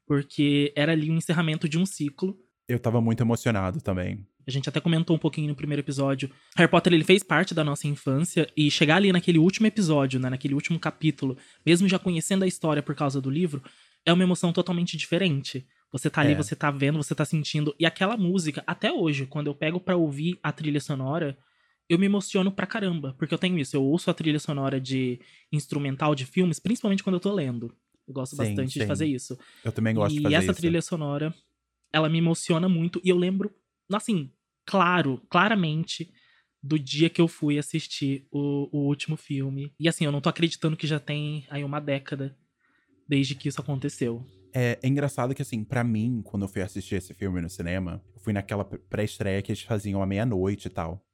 Porque 0.07 0.73
era 0.77 0.93
ali 0.93 1.09
o 1.09 1.15
encerramento 1.15 1.69
de 1.69 1.79
um 1.79 1.87
ciclo. 1.87 2.37
Eu 2.69 2.81
tava 2.81 3.01
muito 3.01 3.23
emocionado 3.23 3.81
também. 3.81 4.27
A 4.47 4.51
gente 4.51 4.69
até 4.69 4.81
comentou 4.81 5.17
um 5.17 5.19
pouquinho 5.19 5.49
no 5.49 5.55
primeiro 5.55 5.81
episódio. 5.81 6.31
Harry 6.57 6.71
Potter 6.71 6.93
ele 6.93 7.05
fez 7.05 7.23
parte 7.23 7.55
da 7.55 7.65
nossa 7.65 7.87
infância 7.89 8.47
e 8.57 8.71
chegar 8.71 8.97
ali 8.97 9.11
naquele 9.13 9.39
último 9.39 9.67
episódio, 9.67 10.21
né, 10.21 10.29
naquele 10.31 10.55
último 10.55 10.79
capítulo, 10.79 11.37
mesmo 11.65 11.89
já 11.89 11.99
conhecendo 11.99 12.45
a 12.45 12.47
história 12.47 12.83
por 12.83 12.95
causa 12.95 13.21
do 13.21 13.31
livro, 13.31 13.63
é 14.05 14.13
uma 14.13 14.23
emoção 14.23 14.53
totalmente 14.53 14.97
diferente. 14.97 15.67
Você 15.93 16.11
tá 16.11 16.21
ali, 16.21 16.33
É. 16.33 16.37
você 16.37 16.55
tá 16.57 16.71
vendo, 16.71 16.97
você 17.03 17.15
tá 17.15 17.25
sentindo 17.25 17.75
e 17.79 17.87
aquela 17.87 18.17
música, 18.17 18.63
até 18.67 18.93
hoje, 18.93 19.27
quando 19.27 19.47
eu 19.47 19.55
pego 19.55 19.79
pra 19.81 19.97
ouvir 19.97 20.39
a 20.43 20.51
trilha 20.53 20.81
sonora, 20.81 21.39
eu 21.89 21.99
me 21.99 22.07
emociono 22.07 22.51
pra 22.51 22.67
caramba, 22.67 23.15
porque 23.19 23.33
eu 23.35 23.39
tenho 23.39 23.59
isso. 23.59 23.77
Eu 23.77 23.83
ouço 23.85 24.11
a 24.11 24.15
trilha 24.15 24.39
sonora 24.41 24.81
de 24.81 25.21
instrumental 25.53 26.15
de 26.15 26.25
filmes, 26.27 26.59
principalmente 26.59 27.03
quando 27.03 27.15
eu 27.17 27.21
tô 27.21 27.33
lendo. 27.33 27.73
Eu 28.07 28.13
gosto 28.15 28.33
Sim, 28.33 28.39
bastante 28.39 28.73
sim. 28.73 28.81
de 28.81 28.87
fazer 28.87 29.07
isso. 29.07 29.39
Eu 29.65 29.73
também 29.73 29.95
gosto 29.95 30.15
e 30.15 30.17
de 30.17 30.23
fazer 30.23 30.35
essa 30.35 30.51
isso. 30.53 30.61
trilha 30.61 30.83
sonora, 30.83 31.35
ela 31.93 32.09
me 32.09 32.19
emociona 32.19 32.69
muito. 32.69 33.01
E 33.05 33.09
eu 33.09 33.17
lembro, 33.17 33.51
assim, 33.93 34.31
claro, 34.65 35.21
claramente, 35.29 36.13
do 36.63 36.79
dia 36.79 37.11
que 37.11 37.21
eu 37.21 37.29
fui 37.29 37.59
assistir 37.59 38.27
o, 38.31 38.69
o 38.73 38.87
último 38.87 39.17
filme. 39.17 39.73
E 39.79 39.89
assim, 39.89 40.05
eu 40.05 40.13
não 40.13 40.21
tô 40.21 40.29
acreditando 40.29 40.77
que 40.77 40.87
já 40.87 40.99
tem 40.99 41.47
aí 41.51 41.63
uma 41.63 41.81
década 41.81 42.37
desde 43.07 43.35
que 43.35 43.49
isso 43.49 43.61
aconteceu. 43.61 44.25
É, 44.53 44.79
é 44.83 44.89
engraçado 44.89 45.35
que, 45.35 45.43
assim, 45.43 45.65
pra 45.65 45.85
mim, 45.85 46.23
quando 46.25 46.45
eu 46.45 46.49
fui 46.49 46.63
assistir 46.63 46.95
esse 46.95 47.13
filme 47.13 47.41
no 47.41 47.51
cinema, 47.51 48.03
eu 48.15 48.21
fui 48.21 48.33
naquela 48.33 48.65
pré-estreia 48.65 49.43
que 49.43 49.51
eles 49.51 49.63
faziam 49.63 50.01
à 50.01 50.07
meia-noite 50.07 50.69
e 50.69 50.71
tal. 50.71 51.05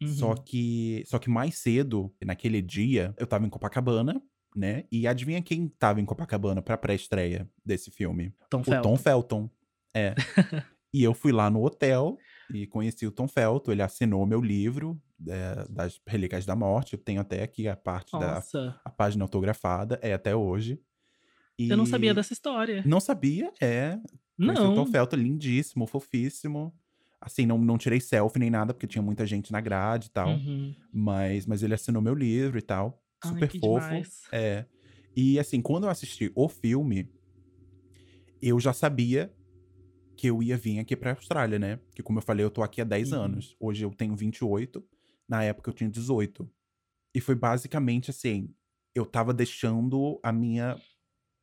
Uhum. 0.00 0.08
Só 0.08 0.34
que 0.34 1.02
só 1.06 1.18
que 1.18 1.28
mais 1.28 1.58
cedo, 1.58 2.14
naquele 2.24 2.62
dia, 2.62 3.14
eu 3.18 3.26
tava 3.26 3.44
em 3.46 3.50
Copacabana, 3.50 4.22
né? 4.54 4.84
E 4.92 5.08
adivinha 5.08 5.42
quem 5.42 5.68
tava 5.68 6.00
em 6.00 6.04
Copacabana 6.04 6.62
pra 6.62 6.78
pré-estreia 6.78 7.50
desse 7.64 7.90
filme? 7.90 8.32
Tom 8.48 8.60
O 8.60 8.64
Felton. 8.64 8.82
Tom 8.82 8.96
Felton. 8.96 9.50
É. 9.92 10.14
e 10.92 11.02
eu 11.02 11.12
fui 11.14 11.32
lá 11.32 11.50
no 11.50 11.64
hotel 11.64 12.16
e 12.52 12.66
conheci 12.66 13.06
o 13.06 13.10
Tom 13.12 13.28
Felton. 13.28 13.72
Ele 13.72 13.82
assinou 13.82 14.24
meu 14.26 14.40
livro 14.40 15.00
é, 15.26 15.66
das 15.68 16.00
Relíquias 16.06 16.46
da 16.46 16.56
Morte. 16.56 16.94
Eu 16.94 16.98
tenho 16.98 17.20
até 17.20 17.42
aqui 17.42 17.68
a 17.68 17.76
parte 17.76 18.12
da 18.12 18.34
Nossa, 18.36 18.80
a 18.84 18.90
página 18.90 19.24
autografada, 19.24 19.98
é 20.02 20.12
até 20.14 20.34
hoje. 20.34 20.80
eu 21.58 21.76
não 21.76 21.84
sabia 21.86 22.10
E- 22.12 22.14
dessa 22.14 22.32
história. 22.32 22.82
Não 22.86 23.00
sabia, 23.00 23.52
é. 23.60 23.98
Conheci 24.36 24.60
o 24.62 24.64
Não. 24.66 24.74
Tom 24.74 24.86
Felton, 24.86 25.16
lindíssimo, 25.16 25.86
fofíssimo. 25.86 26.72
Assim, 27.20 27.44
não, 27.44 27.58
não 27.58 27.76
tirei 27.76 28.00
selfie 28.00 28.38
nem 28.38 28.48
nada, 28.48 28.72
porque 28.72 28.86
tinha 28.86 29.02
muita 29.02 29.26
gente 29.26 29.50
na 29.50 29.60
grade 29.60 30.06
e 30.06 30.10
tal. 30.10 30.28
Uhum. 30.30 30.72
Mas, 30.92 31.44
mas 31.46 31.62
ele 31.64 31.74
assinou 31.74 32.00
meu 32.00 32.14
livro 32.14 32.56
e 32.58 32.62
tal. 32.62 33.02
Ai, 33.24 33.32
Super 33.32 33.48
que 33.48 33.58
fofo. 33.58 33.84
demais. 33.88 34.22
É. 34.30 34.64
E 35.16 35.36
assim, 35.40 35.60
quando 35.60 35.84
eu 35.84 35.90
assisti 35.90 36.30
o 36.36 36.48
filme, 36.48 37.10
eu 38.40 38.60
já 38.60 38.72
sabia 38.72 39.32
que 40.18 40.26
eu 40.26 40.42
ia 40.42 40.56
vir 40.56 40.80
aqui 40.80 40.96
pra 40.96 41.12
Austrália, 41.12 41.58
né? 41.58 41.78
Que 41.94 42.02
como 42.02 42.18
eu 42.18 42.22
falei, 42.22 42.44
eu 42.44 42.50
tô 42.50 42.62
aqui 42.62 42.80
há 42.80 42.84
10 42.84 43.12
Uhum. 43.12 43.22
anos. 43.22 43.56
Hoje 43.60 43.84
eu 43.84 43.90
tenho 43.90 44.16
28. 44.16 44.84
Na 45.28 45.44
época 45.44 45.70
eu 45.70 45.74
tinha 45.74 45.88
18. 45.88 46.50
E 47.14 47.20
foi 47.20 47.34
basicamente 47.34 48.10
assim, 48.10 48.52
eu 48.94 49.06
tava 49.06 49.32
deixando 49.32 50.18
a 50.22 50.32
minha 50.32 50.76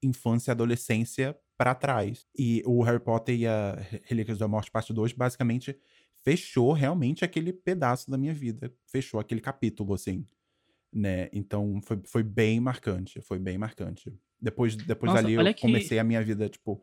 infância 0.03 0.51
e 0.51 0.53
adolescência 0.53 1.35
pra 1.57 1.73
trás. 1.73 2.27
E 2.37 2.61
o 2.65 2.83
Harry 2.83 2.99
Potter 2.99 3.35
e 3.39 3.47
a 3.47 3.75
Re- 3.75 4.01
Relíquias 4.05 4.37
da 4.37 4.47
Morte 4.47 4.69
parte 4.69 4.93
2 4.93 5.13
basicamente 5.13 5.77
fechou 6.23 6.73
realmente 6.73 7.23
aquele 7.23 7.53
pedaço 7.53 8.11
da 8.11 8.17
minha 8.17 8.33
vida. 8.33 8.73
Fechou 8.87 9.19
aquele 9.19 9.39
capítulo, 9.41 9.93
assim. 9.93 10.25
Né? 10.93 11.29
Então 11.31 11.79
foi, 11.81 12.01
foi 12.05 12.23
bem 12.23 12.59
marcante. 12.59 13.21
Foi 13.21 13.39
bem 13.39 13.57
marcante. 13.57 14.13
Depois, 14.39 14.75
depois 14.75 15.13
Nossa, 15.13 15.25
olha 15.25 15.49
eu 15.49 15.53
que- 15.53 15.61
comecei 15.61 15.97
a 15.97 16.03
minha 16.03 16.21
vida, 16.23 16.49
tipo, 16.49 16.81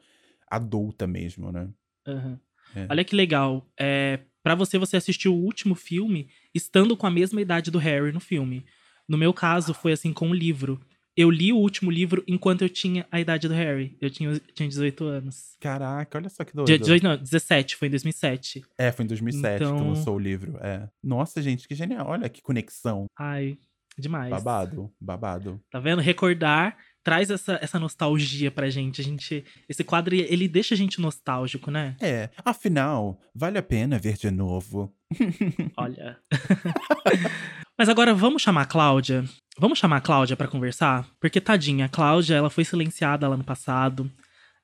adulta 0.49 1.07
mesmo, 1.07 1.51
né? 1.53 1.69
Aham. 2.07 2.39
É. 2.75 2.87
Olha 2.89 3.05
que 3.05 3.15
legal. 3.15 3.67
É, 3.79 4.21
para 4.43 4.55
você, 4.55 4.79
você 4.79 4.97
assistiu 4.97 5.35
o 5.35 5.39
último 5.45 5.75
filme 5.75 6.29
estando 6.55 6.97
com 6.97 7.07
a 7.07 7.11
mesma 7.11 7.41
idade 7.41 7.71
do 7.71 7.79
Harry 7.79 8.13
no 8.13 8.21
filme. 8.21 8.65
No 9.09 9.19
meu 9.19 9.33
caso, 9.35 9.75
foi 9.75 9.93
assim 9.93 10.13
com 10.13 10.31
o 10.31 10.35
livro. 10.35 10.81
Eu 11.15 11.31
li 11.31 11.53
o 11.53 11.59
último 11.59 11.91
livro 11.91 12.25
enquanto 12.27 12.63
eu 12.63 12.71
tinha 12.71 13.07
a 13.13 13.21
idade 13.21 13.47
do 13.47 13.53
Harry. 13.53 13.95
Eu 14.01 14.09
tinha, 14.09 14.41
tinha 14.55 14.67
18 14.67 15.05
anos. 15.05 15.57
Caraca, 15.61 16.17
olha 16.17 16.31
só 16.31 16.43
que 16.43 16.55
doido. 16.55 16.67
Dia 16.67 16.79
18, 16.79 17.03
não, 17.03 17.17
17, 17.19 17.77
foi 17.77 17.89
em 17.89 17.91
2007. 17.91 18.65
É, 18.79 18.91
foi 18.91 19.05
em 19.05 19.09
2007 19.09 19.59
que 19.59 19.65
Então- 19.65 19.89
lançou 19.91 20.17
o 20.17 20.19
livro. 20.19 20.57
É. 20.63 20.89
Nossa, 21.03 21.43
gente, 21.43 21.69
que 21.69 21.75
genial. 21.75 22.07
Olha 22.09 22.31
que 22.31 22.41
conexão. 22.41 23.05
Ai, 23.19 23.59
demais. 23.99 24.31
Babado, 24.31 24.91
babado. 24.99 25.61
Tá 25.71 25.79
vendo? 25.79 26.01
Recordar 26.01 26.79
traz 27.03 27.31
essa, 27.31 27.59
essa 27.61 27.79
nostalgia 27.79 28.51
pra 28.51 28.71
gente. 28.71 29.01
A 29.01 29.05
gente. 29.05 29.45
Esse 29.69 29.85
quadro, 29.85 30.15
ele 30.15 30.49
deixa 30.49 30.75
a 30.75 30.79
gente 30.79 31.01
nostálgico, 31.01 31.71
né? 31.71 31.97
É, 32.01 32.31
afinal, 32.45 33.21
vale 33.35 33.59
a 33.59 33.63
pena 33.63 33.99
ver 33.99 34.17
de 34.17 34.31
novo. 34.31 34.93
Olha. 35.77 36.19
Mas 37.79 37.89
agora 37.89 38.15
vamos 38.15 38.43
chamar 38.43 38.63
a 38.63 38.67
Cláudia. 38.67 39.25
Vamos 39.59 39.79
chamar 39.79 39.97
a 39.97 40.01
Cláudia 40.01 40.37
pra 40.37 40.49
conversar? 40.49 41.07
Porque, 41.21 41.41
tadinha, 41.41 41.87
a 41.87 41.89
Cláudia, 41.89 42.37
ela 42.37 42.51
foi 42.51 42.65
silenciada 42.65 43.29
lá 43.29 43.37
no 43.37 43.45
passado. 43.45 44.11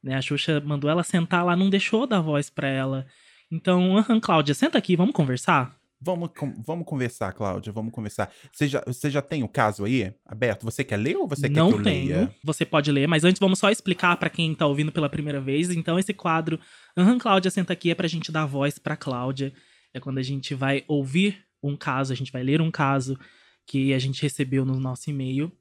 Né? 0.03 0.15
A 0.15 0.23
Xuxa 0.23 0.61
mandou 0.61 0.89
ela 0.89 1.03
sentar 1.03 1.45
lá, 1.45 1.57
não 1.57 1.69
deixou 1.69 2.07
dar 2.07 2.21
voz 2.21 2.49
pra 2.49 2.69
ela. 2.69 3.07
Então, 3.51 3.97
aham, 3.97 4.21
Cláudia, 4.21 4.55
senta 4.55 4.79
aqui, 4.79 4.95
vamos 4.97 5.15
conversar? 5.15 5.78
Vamos, 6.01 6.31
vamos 6.65 6.87
conversar, 6.87 7.33
Cláudia, 7.33 7.73
vamos 7.73 7.93
conversar. 7.93 8.33
Você 8.53 8.69
já, 8.69 8.83
você 8.87 9.11
já 9.11 9.21
tem 9.21 9.43
o 9.43 9.49
caso 9.49 9.85
aí 9.85 10.15
aberto? 10.25 10.65
Você 10.65 10.85
quer 10.85 10.97
ler 10.97 11.17
ou 11.17 11.27
você 11.27 11.49
quer 11.49 11.59
não 11.59 11.71
que 11.71 11.79
eu 11.79 11.83
tenho. 11.83 12.07
leia? 12.07 12.35
Você 12.45 12.65
pode 12.65 12.93
ler, 12.93 13.09
mas 13.09 13.25
antes 13.25 13.41
vamos 13.41 13.59
só 13.59 13.69
explicar 13.69 14.17
pra 14.17 14.31
quem 14.31 14.55
tá 14.55 14.65
ouvindo 14.65 14.93
pela 14.93 15.09
primeira 15.09 15.41
vez. 15.41 15.71
Então, 15.71 15.99
esse 15.99 16.15
quadro, 16.15 16.61
aham, 16.97 17.19
Cláudia, 17.19 17.51
senta 17.51 17.73
aqui, 17.73 17.91
é 17.91 17.97
pra 17.97 18.07
gente 18.07 18.31
dar 18.31 18.47
voz 18.47 18.79
pra 18.79 18.97
Cláudia. 18.97 19.53
É 19.93 19.99
quando 19.99 20.19
a 20.19 20.23
gente 20.23 20.55
vai 20.55 20.85
ouvir 20.87 21.45
um 21.61 21.77
caso, 21.77 22.13
a 22.13 22.17
gente 22.17 22.31
vai 22.31 22.45
ler 22.45 22.61
um 22.61 22.71
caso 22.71 23.19
que 23.67 23.93
a 23.93 23.99
gente 23.99 24.23
recebeu 24.23 24.65
no 24.65 24.79
nosso 24.79 25.11
e-mail 25.11 25.53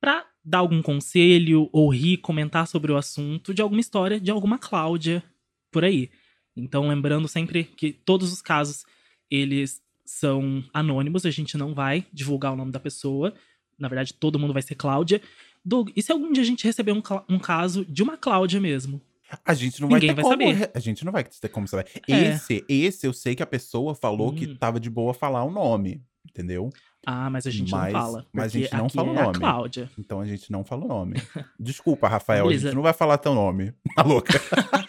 pra 0.00 0.26
dar 0.44 0.58
algum 0.58 0.82
conselho 0.82 1.70
ou 1.72 1.88
rir, 1.88 2.18
comentar 2.18 2.66
sobre 2.66 2.90
o 2.90 2.96
assunto 2.96 3.54
de 3.54 3.62
alguma 3.62 3.80
história 3.80 4.20
de 4.20 4.32
alguma 4.32 4.58
Cláudia 4.58 5.22
por 5.70 5.84
aí. 5.84 6.10
Então, 6.56 6.88
lembrando 6.88 7.28
sempre 7.28 7.64
que 7.64 7.92
todos 7.92 8.32
os 8.32 8.42
casos 8.42 8.84
eles 9.30 9.82
são 10.04 10.62
anônimos, 10.72 11.24
a 11.26 11.30
gente 11.30 11.56
não 11.56 11.74
vai 11.74 12.04
divulgar 12.12 12.52
o 12.52 12.56
nome 12.56 12.70
da 12.72 12.78
pessoa. 12.80 13.32
Na 13.78 13.88
verdade, 13.88 14.12
todo 14.14 14.38
mundo 14.38 14.52
vai 14.52 14.62
ser 14.62 14.74
Cláudia. 14.74 15.20
Doug, 15.64 15.88
e 15.96 16.02
se 16.02 16.12
algum 16.12 16.30
dia 16.32 16.42
a 16.42 16.46
gente 16.46 16.64
receber 16.64 16.92
um, 16.92 17.02
um 17.28 17.38
caso 17.38 17.84
de 17.86 18.02
uma 18.02 18.16
Cláudia 18.16 18.60
mesmo? 18.60 19.00
A 19.44 19.54
gente 19.54 19.80
não 19.80 19.88
Ninguém 19.88 20.08
vai 20.14 20.16
ter 20.16 20.22
vai 20.22 20.36
como. 20.36 20.54
saber. 20.54 20.70
A 20.74 20.78
gente 20.78 21.04
não 21.04 21.10
vai 21.12 21.24
ter 21.24 21.48
como 21.48 21.66
saber. 21.66 21.86
É. 22.08 22.28
Esse, 22.34 22.64
esse 22.68 23.06
eu 23.06 23.12
sei 23.12 23.34
que 23.34 23.42
a 23.42 23.46
pessoa 23.46 23.94
falou 23.94 24.32
que 24.32 24.46
Hum. 24.46 24.56
tava 24.56 24.78
de 24.78 24.90
boa 24.90 25.14
falar 25.14 25.42
o 25.42 25.50
nome, 25.50 26.02
entendeu? 26.28 26.70
Ah, 27.06 27.28
mas 27.30 27.46
a 27.46 27.50
gente 27.50 27.70
Mas- 27.70 27.92
não 27.92 28.00
fala. 28.00 28.26
mas 28.32 28.44
a 28.54 28.58
gente 28.58 28.72
não 28.74 28.88
fala 28.88 29.10
o 29.12 29.14
é 29.16 29.20
a 29.20 29.24
nome. 29.24 29.38
Cláudia. 29.38 29.90
Então 29.98 30.20
a 30.20 30.26
gente 30.26 30.50
não 30.52 30.64
fala 30.64 30.84
o 30.84 30.88
nome. 30.88 31.16
Desculpa, 31.58 32.08
Rafael, 32.08 32.44
a 32.44 32.48
Beleza. 32.48 32.66
gente 32.68 32.74
não 32.76 32.82
vai 32.82 32.92
falar 32.92 33.18
teu 33.18 33.34
nome. 33.34 33.72
Tá 33.96 34.02
louca? 34.02 34.32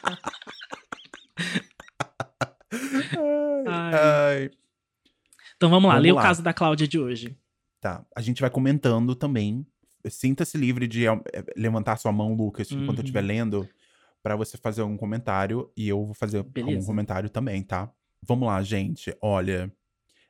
Ai. 3.97 4.51
Então 5.55 5.69
vamos 5.69 5.87
lá, 5.87 5.95
Vamos 5.95 6.03
lê 6.03 6.11
o 6.11 6.15
caso 6.15 6.41
da 6.43 6.53
Cláudia 6.53 6.87
de 6.87 6.99
hoje. 6.99 7.37
Tá. 7.79 8.05
A 8.15 8.21
gente 8.21 8.41
vai 8.41 8.49
comentando 8.49 9.15
também. 9.15 9.65
Sinta-se 10.07 10.57
livre 10.57 10.87
de 10.87 11.07
eh, 11.07 11.11
levantar 11.55 11.97
sua 11.97 12.11
mão, 12.11 12.33
Lucas, 12.33 12.69
enquanto 12.71 12.89
eu 12.89 12.93
Uhum. 12.95 12.99
estiver 13.01 13.21
lendo, 13.21 13.67
pra 14.21 14.35
você 14.35 14.57
fazer 14.57 14.81
algum 14.81 14.97
comentário. 14.97 15.71
E 15.77 15.87
eu 15.87 16.03
vou 16.05 16.13
fazer 16.13 16.39
algum 16.39 16.49
Beleza. 16.51 16.85
comentário 16.87 17.29
também, 17.29 17.63
tá? 17.63 17.91
Vamos 18.21 18.47
lá, 18.47 18.61
gente. 18.63 19.15
Olha, 19.21 19.71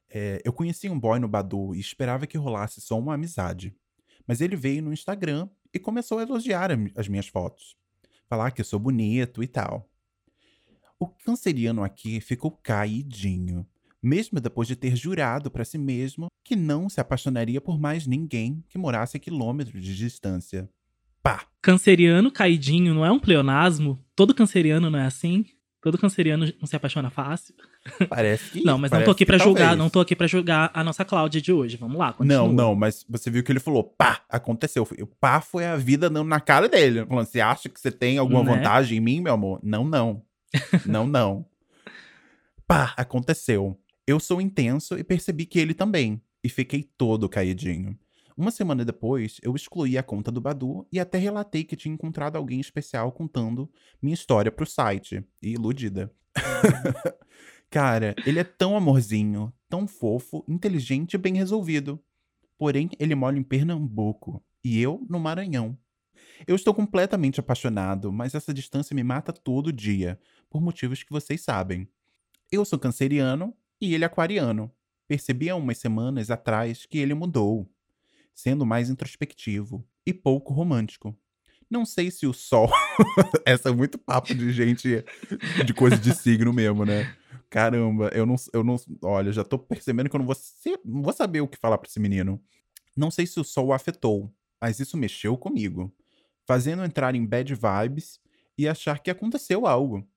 é, 0.09 0.41
eu 0.45 0.53
conheci 0.53 0.89
um 0.89 0.99
boy 0.99 1.19
no 1.19 1.27
Badu 1.27 1.73
e 1.75 1.79
esperava 1.79 2.27
que 2.27 2.37
rolasse 2.37 2.79
só 2.81 2.97
uma 2.99 3.13
amizade. 3.15 3.75
Mas 4.27 4.41
ele 4.41 4.55
veio 4.55 4.81
no 4.81 4.93
Instagram 4.93 5.49
e 5.73 5.79
começou 5.79 6.19
a 6.19 6.23
elogiar 6.23 6.69
as 6.95 7.07
minhas 7.07 7.27
fotos. 7.27 7.75
Falar 8.27 8.51
que 8.51 8.61
eu 8.61 8.65
sou 8.65 8.79
bonito 8.79 9.41
e 9.43 9.47
tal. 9.47 9.89
O 10.99 11.07
canceriano 11.07 11.83
aqui 11.83 12.19
ficou 12.21 12.51
caidinho 12.51 13.65
mesmo 14.05 14.39
depois 14.39 14.67
de 14.67 14.75
ter 14.75 14.95
jurado 14.95 15.49
para 15.49 15.65
si 15.65 15.79
mesmo 15.79 16.27
que 16.43 16.55
não 16.55 16.87
se 16.87 17.01
apaixonaria 17.01 17.59
por 17.59 17.79
mais 17.79 18.05
ninguém 18.05 18.63
que 18.69 18.77
morasse 18.77 19.17
a 19.17 19.19
quilômetros 19.19 19.83
de 19.83 19.95
distância. 19.95 20.69
Pá! 21.23 21.47
Canceriano 21.59 22.31
caidinho 22.31 22.93
não 22.93 23.03
é 23.03 23.11
um 23.11 23.19
pleonasmo? 23.19 23.99
Todo 24.15 24.35
canceriano 24.35 24.91
não 24.91 24.99
é 24.99 25.05
assim? 25.07 25.43
Todo 25.81 25.97
canceriano 25.97 26.51
não 26.59 26.67
se 26.67 26.75
apaixona 26.75 27.09
fácil? 27.09 27.55
Parece 28.09 28.51
que. 28.51 28.63
Não, 28.63 28.77
mas 28.77 28.91
não 28.91 29.03
tô 29.03 29.11
aqui 29.11 29.25
pra 29.25 29.37
julgar, 29.39 29.75
não 29.75 29.89
tô 29.89 29.99
aqui 29.99 30.15
pra 30.15 30.27
julgar 30.27 30.71
a 30.73 30.83
nossa 30.83 31.03
Cláudia 31.03 31.41
de 31.41 31.51
hoje. 31.51 31.77
Vamos 31.77 31.97
lá, 31.97 32.13
continua. 32.13 32.47
Não, 32.47 32.51
não, 32.51 32.75
mas 32.75 33.05
você 33.09 33.29
viu 33.29 33.43
que 33.43 33.51
ele 33.51 33.59
falou, 33.59 33.83
pá, 33.83 34.21
aconteceu. 34.29 34.87
O 34.99 35.07
pá 35.07 35.41
foi 35.41 35.65
a 35.65 35.75
vida 35.75 36.09
na 36.09 36.39
cara 36.39 36.67
dele. 36.67 37.05
Falando, 37.05 37.25
você 37.25 37.39
acha 37.39 37.69
que 37.69 37.79
você 37.79 37.91
tem 37.91 38.17
alguma 38.17 38.43
Né? 38.43 38.55
vantagem 38.55 38.97
em 38.97 39.01
mim, 39.01 39.21
meu 39.21 39.33
amor? 39.33 39.59
Não, 39.63 39.83
não. 39.83 40.23
Não, 40.85 41.05
não. 41.07 41.45
Pá, 42.67 42.93
aconteceu. 42.97 43.79
Eu 44.07 44.19
sou 44.19 44.41
intenso 44.41 44.97
e 44.97 45.03
percebi 45.03 45.45
que 45.45 45.59
ele 45.59 45.73
também. 45.73 46.21
E 46.43 46.49
fiquei 46.49 46.83
todo 46.83 47.29
caidinho. 47.29 47.97
Uma 48.37 48.51
semana 48.51 48.83
depois, 48.83 49.39
eu 49.41 49.55
excluí 49.55 49.97
a 49.97 50.03
conta 50.03 50.29
do 50.29 50.41
Badu 50.41 50.85
e 50.91 50.99
até 50.99 51.17
relatei 51.17 51.63
que 51.63 51.75
tinha 51.75 51.93
encontrado 51.93 52.35
alguém 52.35 52.59
especial 52.59 53.11
contando 53.11 53.69
minha 54.01 54.13
história 54.13 54.51
pro 54.51 54.65
site. 54.65 55.23
E 55.41 55.53
iludida. 55.53 56.11
Cara, 57.69 58.13
ele 58.25 58.39
é 58.39 58.43
tão 58.43 58.75
amorzinho, 58.75 59.51
tão 59.69 59.87
fofo, 59.87 60.43
inteligente 60.47 61.13
e 61.13 61.17
bem 61.17 61.35
resolvido. 61.35 61.99
Porém, 62.57 62.89
ele 62.99 63.15
mora 63.15 63.37
em 63.37 63.43
Pernambuco 63.43 64.43
e 64.63 64.81
eu 64.81 65.05
no 65.09 65.19
Maranhão. 65.19 65.77
Eu 66.45 66.55
estou 66.55 66.73
completamente 66.73 67.39
apaixonado, 67.39 68.11
mas 68.11 68.35
essa 68.35 68.53
distância 68.53 68.93
me 68.93 69.03
mata 69.03 69.31
todo 69.31 69.71
dia, 69.71 70.19
por 70.55 70.61
motivos 70.61 71.03
que 71.03 71.11
vocês 71.11 71.41
sabem. 71.41 71.85
Eu 72.49 72.63
sou 72.63 72.79
canceriano 72.79 73.53
e 73.81 73.93
ele 73.93 74.05
é 74.05 74.07
aquariano. 74.07 74.71
Percebi 75.05 75.49
há 75.49 75.55
umas 75.57 75.77
semanas 75.77 76.31
atrás 76.31 76.85
que 76.85 76.97
ele 76.97 77.13
mudou, 77.13 77.69
sendo 78.33 78.65
mais 78.65 78.89
introspectivo 78.89 79.85
e 80.05 80.13
pouco 80.13 80.53
romântico. 80.53 81.13
Não 81.69 81.85
sei 81.85 82.09
se 82.09 82.25
o 82.25 82.31
sol. 82.31 82.71
Essa 83.45 83.67
é 83.67 83.73
muito 83.73 83.97
papo 83.97 84.33
de 84.33 84.49
gente 84.53 85.03
de 85.65 85.73
coisa 85.73 85.97
de 85.97 86.15
signo 86.15 86.53
mesmo, 86.53 86.85
né? 86.85 87.13
Caramba, 87.49 88.09
eu 88.13 88.25
não, 88.25 88.35
eu 88.53 88.63
não. 88.63 88.77
Olha, 89.01 89.33
já 89.33 89.43
tô 89.43 89.59
percebendo 89.59 90.09
que 90.09 90.15
eu 90.15 90.19
não 90.19 90.25
vou, 90.25 90.35
ser, 90.35 90.79
não 90.85 91.03
vou 91.03 91.11
saber 91.11 91.41
o 91.41 91.49
que 91.49 91.57
falar 91.57 91.77
pra 91.77 91.89
esse 91.89 91.99
menino. 91.99 92.41
Não 92.95 93.11
sei 93.11 93.27
se 93.27 93.41
o 93.41 93.43
sol 93.43 93.67
o 93.67 93.73
afetou, 93.73 94.33
mas 94.61 94.79
isso 94.79 94.95
mexeu 94.95 95.37
comigo, 95.37 95.93
fazendo 96.47 96.85
entrar 96.85 97.13
em 97.13 97.25
bad 97.25 97.53
vibes 97.53 98.21
e 98.57 98.69
achar 98.69 98.99
que 98.99 99.11
aconteceu 99.11 99.67
algo. 99.67 100.07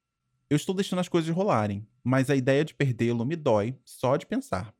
Eu 0.50 0.56
estou 0.56 0.74
deixando 0.74 1.00
as 1.00 1.08
coisas 1.08 1.34
rolarem, 1.34 1.86
mas 2.02 2.30
a 2.30 2.36
ideia 2.36 2.64
de 2.64 2.74
perdê-lo 2.74 3.24
me 3.24 3.36
dói 3.36 3.76
só 3.84 4.16
de 4.16 4.26
pensar. 4.26 4.74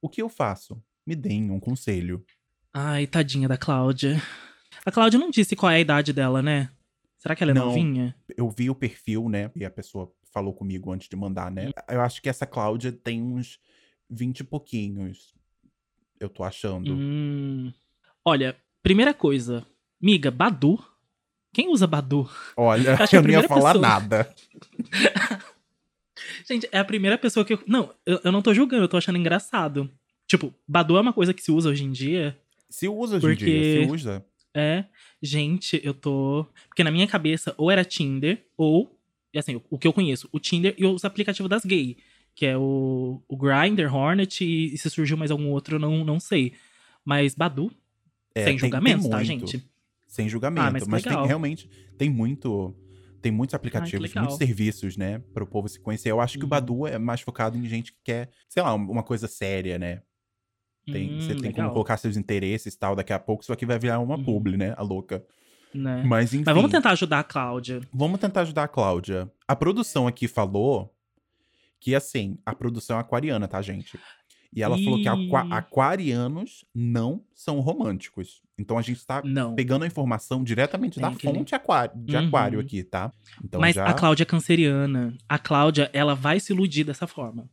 O 0.00 0.08
que 0.08 0.20
eu 0.20 0.28
faço? 0.28 0.82
Me 1.06 1.14
deem 1.16 1.50
um 1.50 1.58
conselho. 1.58 2.24
Ai, 2.72 3.06
tadinha 3.06 3.48
da 3.48 3.56
Cláudia. 3.56 4.20
A 4.84 4.92
Cláudia 4.92 5.18
não 5.18 5.30
disse 5.30 5.56
qual 5.56 5.72
é 5.72 5.76
a 5.76 5.80
idade 5.80 6.12
dela, 6.12 6.42
né? 6.42 6.70
Será 7.18 7.34
que 7.34 7.42
ela 7.42 7.52
é 7.52 7.54
Não. 7.54 7.66
novinha? 7.66 8.14
Eu 8.36 8.50
vi 8.50 8.68
o 8.68 8.74
perfil, 8.74 9.28
né? 9.28 9.50
E 9.56 9.64
a 9.64 9.70
pessoa 9.70 10.12
falou 10.32 10.52
comigo 10.52 10.92
antes 10.92 11.08
de 11.08 11.16
mandar, 11.16 11.50
né? 11.50 11.70
Eu 11.88 12.02
acho 12.02 12.20
que 12.20 12.28
essa 12.28 12.46
Cláudia 12.46 12.92
tem 12.92 13.22
uns 13.22 13.58
20 14.10 14.40
e 14.40 14.44
pouquinhos. 14.44 15.34
Eu 16.20 16.28
tô 16.28 16.44
achando. 16.44 16.92
Hum. 16.92 17.72
Olha, 18.22 18.54
primeira 18.82 19.14
coisa. 19.14 19.66
Miga, 20.00 20.30
Badu. 20.30 20.78
Quem 21.56 21.70
usa 21.70 21.86
Badu? 21.86 22.28
Olha, 22.54 22.98
que 23.08 23.16
a 23.16 23.18
eu 23.18 23.22
não 23.22 23.30
ia 23.30 23.42
falar 23.44 23.72
pessoa- 23.72 23.80
nada. 23.80 24.34
Gente, 26.46 26.68
é 26.70 26.78
a 26.78 26.84
primeira 26.84 27.16
pessoa 27.16 27.46
que 27.46 27.54
eu. 27.54 27.62
Não, 27.66 27.94
eu, 28.04 28.20
eu 28.24 28.30
não 28.30 28.42
tô 28.42 28.52
julgando, 28.52 28.84
eu 28.84 28.88
tô 28.88 28.98
achando 28.98 29.16
engraçado. 29.16 29.90
Tipo, 30.26 30.52
Badu 30.68 30.98
é 30.98 31.00
uma 31.00 31.14
coisa 31.14 31.32
que 31.32 31.42
se 31.42 31.50
usa 31.50 31.70
hoje 31.70 31.82
em 31.82 31.90
dia. 31.90 32.36
Se 32.68 32.86
usa 32.88 33.16
hoje 33.16 33.26
em 33.28 33.36
dia, 33.36 33.46
Porque- 33.46 33.86
se 33.86 33.90
usa. 33.90 34.24
É. 34.54 34.84
Gente, 35.22 35.80
eu 35.82 35.94
tô. 35.94 36.46
Porque 36.68 36.84
na 36.84 36.90
minha 36.90 37.06
cabeça, 37.06 37.54
ou 37.56 37.70
era 37.70 37.86
Tinder, 37.86 38.44
ou. 38.54 38.94
Assim, 39.34 39.58
o 39.70 39.78
que 39.78 39.88
eu 39.88 39.94
conheço, 39.94 40.28
o 40.32 40.38
Tinder 40.38 40.74
e 40.76 40.84
os 40.84 41.06
aplicativos 41.06 41.48
das 41.48 41.64
gay. 41.64 41.96
Que 42.34 42.44
é 42.44 42.56
o, 42.58 43.22
o 43.26 43.34
Grindr, 43.34 43.90
Hornet, 43.94 44.44
e, 44.44 44.74
e 44.74 44.76
se 44.76 44.90
surgiu 44.90 45.16
mais 45.16 45.30
algum 45.30 45.48
outro, 45.48 45.76
eu 45.76 45.80
não, 45.80 46.04
não 46.04 46.20
sei. 46.20 46.52
Mas 47.02 47.34
Badu, 47.34 47.72
É, 48.34 48.44
sem 48.44 48.58
julgamentos, 48.58 49.08
tá, 49.08 49.22
gente? 49.24 49.66
Sem 50.16 50.28
julgamento. 50.30 50.66
Ah, 50.66 50.70
mas 50.70 50.86
mas 50.86 51.02
tem 51.02 51.26
realmente. 51.26 51.68
Tem 51.98 52.08
muito. 52.08 52.74
Tem 53.20 53.30
muitos 53.32 53.54
aplicativos, 53.54 54.08
legal. 54.08 54.22
muitos 54.24 54.38
serviços, 54.38 54.96
né? 54.96 55.18
Para 55.34 55.42
o 55.44 55.46
povo 55.46 55.68
se 55.68 55.78
conhecer. 55.80 56.10
Eu 56.10 56.20
acho 56.20 56.38
que 56.38 56.44
o 56.44 56.46
Uhum. 56.46 56.50
Badu 56.50 56.86
é 56.86 56.98
mais 56.98 57.20
focado 57.20 57.58
em 57.58 57.66
gente 57.66 57.92
que 57.92 57.98
quer, 58.04 58.30
sei 58.48 58.62
lá, 58.62 58.72
uma 58.74 59.02
coisa 59.02 59.26
séria, 59.28 59.78
né? 59.78 60.00
Tem, 60.90 61.10
Hum, 61.16 61.20
você 61.20 61.28
tem 61.34 61.50
como 61.50 61.64
legal, 61.64 61.72
colocar 61.72 61.96
seus 61.96 62.16
interesses 62.16 62.72
e 62.74 62.78
tal. 62.78 62.94
Daqui 62.96 63.12
a 63.12 63.18
pouco 63.18 63.42
isso 63.42 63.52
aqui 63.52 63.66
vai 63.66 63.78
virar 63.78 63.98
uma 63.98 64.16
Uhum. 64.16 64.24
publi, 64.24 64.56
né? 64.56 64.72
A 64.76 64.82
louca. 64.82 65.24
né? 65.74 66.02
Mas 66.06 66.32
enfim. 66.32 66.44
Mas 66.46 66.54
vamos 66.54 66.70
tentar 66.70 66.90
ajudar 66.92 67.18
a 67.18 67.24
Cláudia. 67.24 67.80
Vamos 67.92 68.18
tentar 68.20 68.40
ajudar 68.42 68.62
a 68.64 68.68
Cláudia. 68.68 69.30
A 69.46 69.54
produção 69.56 70.06
aqui 70.06 70.26
falou 70.28 70.94
que, 71.80 71.94
assim, 71.94 72.38
a 72.46 72.54
produção 72.54 72.96
é 72.96 73.00
aquariana, 73.00 73.46
tá, 73.48 73.60
gente? 73.60 73.98
E 74.56 74.62
ela 74.62 74.78
falou 74.78 74.98
que 75.00 75.06
aqua- 75.06 75.46
aquarianos 75.54 76.64
não 76.74 77.22
são 77.34 77.60
românticos. 77.60 78.42
Então 78.58 78.78
a 78.78 78.82
gente 78.82 79.04
tá 79.06 79.20
Não. 79.22 79.54
pegando 79.54 79.82
a 79.84 79.86
informação 79.86 80.42
diretamente 80.42 80.94
Tem 80.98 81.02
da 81.02 81.12
fonte 81.12 81.54
aquário, 81.54 81.92
de 82.02 82.16
Uhum. 82.16 82.26
aquário 82.26 82.58
aqui, 82.60 82.82
tá? 82.82 83.12
Então 83.44 83.60
Mas 83.60 83.74
já... 83.74 83.84
a 83.86 83.92
Cláudia 83.92 84.22
é 84.22 84.26
canceriana. 84.26 85.14
A 85.28 85.38
Cláudia, 85.38 85.90
ela 85.92 86.14
vai 86.14 86.40
se 86.40 86.54
iludir 86.54 86.84
dessa 86.84 87.06
forma. 87.06 87.50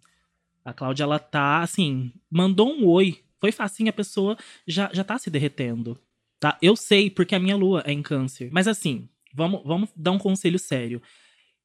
A 0.64 0.72
Cláudia, 0.72 1.04
ela 1.04 1.20
tá, 1.20 1.62
assim, 1.62 2.14
mandou 2.32 2.72
um 2.72 2.88
oi. 2.88 3.20
Foi 3.38 3.52
facinho, 3.52 3.90
a 3.90 3.94
pessoa 3.94 4.38
já, 4.66 4.90
já 4.94 5.04
tá 5.04 5.18
se 5.18 5.30
derretendo. 5.30 6.00
Tá? 6.40 6.58
Eu 6.62 6.76
sei, 6.78 7.10
porque 7.10 7.36
a 7.36 7.40
minha 7.40 7.58
lua 7.58 7.84
é 7.86 7.92
em 7.92 8.02
câncer. 8.02 8.50
Mas 8.54 8.66
assim, 8.66 9.10
vamos, 9.34 9.62
vamos 9.66 9.90
dar 9.94 10.12
um 10.12 10.18
conselho 10.18 10.58
sério. 10.58 11.02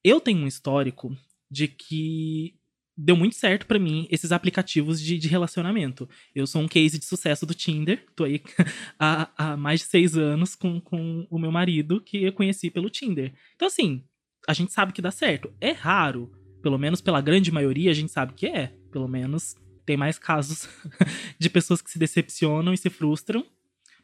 Eu 0.03 0.19
tenho 0.19 0.39
um 0.39 0.47
histórico 0.47 1.15
de 1.49 1.69
que 1.69 2.55
deu 3.01 3.15
muito 3.15 3.35
certo 3.35 3.65
pra 3.65 3.79
mim 3.79 4.05
esses 4.11 4.31
aplicativos 4.31 5.01
de, 5.01 5.17
de 5.17 5.27
relacionamento. 5.29 6.07
Eu 6.35 6.45
sou 6.45 6.61
um 6.61 6.67
case 6.67 6.99
de 6.99 7.05
sucesso 7.05 7.45
do 7.45 7.53
Tinder. 7.53 8.05
Tô 8.13 8.25
aí 8.25 8.41
há, 8.99 9.29
há 9.37 9.57
mais 9.57 9.79
de 9.79 9.85
seis 9.85 10.17
anos 10.17 10.53
com, 10.53 10.81
com 10.81 11.25
o 11.29 11.39
meu 11.39 11.51
marido, 11.51 12.01
que 12.01 12.23
eu 12.23 12.33
conheci 12.33 12.69
pelo 12.69 12.89
Tinder. 12.89 13.33
Então, 13.55 13.67
assim, 13.67 14.03
a 14.45 14.53
gente 14.53 14.73
sabe 14.73 14.91
que 14.91 15.01
dá 15.01 15.11
certo. 15.11 15.51
É 15.61 15.71
raro, 15.71 16.29
pelo 16.61 16.77
menos 16.77 16.99
pela 16.99 17.21
grande 17.21 17.51
maioria, 17.51 17.89
a 17.89 17.95
gente 17.95 18.11
sabe 18.11 18.33
que 18.33 18.47
é. 18.47 18.73
Pelo 18.91 19.07
menos 19.07 19.55
tem 19.85 19.95
mais 19.95 20.19
casos 20.19 20.67
de 21.39 21.49
pessoas 21.49 21.81
que 21.81 21.89
se 21.89 21.97
decepcionam 21.97 22.73
e 22.73 22.77
se 22.77 22.89
frustram. 22.89 23.45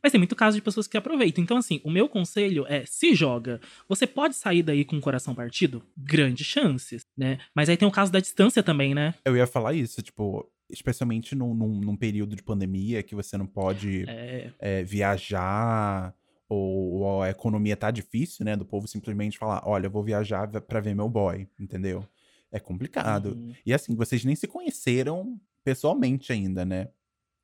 Mas 0.06 0.12
tem 0.12 0.20
muito 0.20 0.36
caso 0.36 0.56
de 0.56 0.62
pessoas 0.62 0.86
que 0.86 0.96
aproveitam. 0.96 1.44
Então, 1.44 1.58
assim, 1.58 1.82
o 1.84 1.90
meu 1.90 2.08
conselho 2.08 2.64
é: 2.70 2.86
se 2.86 3.16
joga. 3.16 3.60
Você 3.90 4.06
pode 4.06 4.36
sair 4.36 4.62
daí 4.62 4.86
com 4.86 4.96
o 4.96 5.02
coração 5.02 5.34
partido? 5.34 5.82
Grandes 5.98 6.46
chances, 6.46 7.08
né? 7.18 7.40
Mas 7.56 7.70
aí 7.70 7.76
tem 7.76 7.88
o 7.88 7.92
caso 7.92 8.12
da 8.12 8.20
distância 8.20 8.62
também, 8.62 8.94
né? 8.94 9.16
Eu 9.26 9.36
ia 9.36 9.48
falar 9.48 9.74
isso, 9.74 10.04
tipo, 10.04 10.48
especialmente 10.70 11.34
num, 11.34 11.56
num, 11.56 11.80
num 11.80 11.98
período 11.98 12.36
de 12.36 12.44
pandemia 12.44 13.02
que 13.02 13.16
você 13.16 13.36
não 13.36 13.48
pode 13.48 14.06
É, 14.08 14.52
é, 14.60 14.84
viajar 14.84 16.14
ou, 16.48 17.02
ou 17.02 17.22
a 17.24 17.32
economia 17.32 17.76
tá 17.76 17.90
difícil, 17.90 18.46
né? 18.46 18.56
Do 18.56 18.64
povo 18.64 18.88
simplesmente 18.88 19.40
falar, 19.40 19.64
olha, 19.66 19.88
eu 19.88 19.92
vou 19.92 20.04
viajar 20.04 20.48
pra 20.62 20.80
ver 20.80 20.94
meu 20.94 21.10
boy, 21.10 21.48
entendeu? 21.60 22.08
É 22.52 22.60
complicado. 22.60 23.30
uhum. 23.30 23.56
E 23.66 23.74
assim, 23.74 23.96
vocês 23.96 24.24
nem 24.24 24.36
se 24.36 24.46
conheceram 24.46 25.42
pessoalmente 25.64 26.32
ainda, 26.32 26.64
né? 26.64 26.90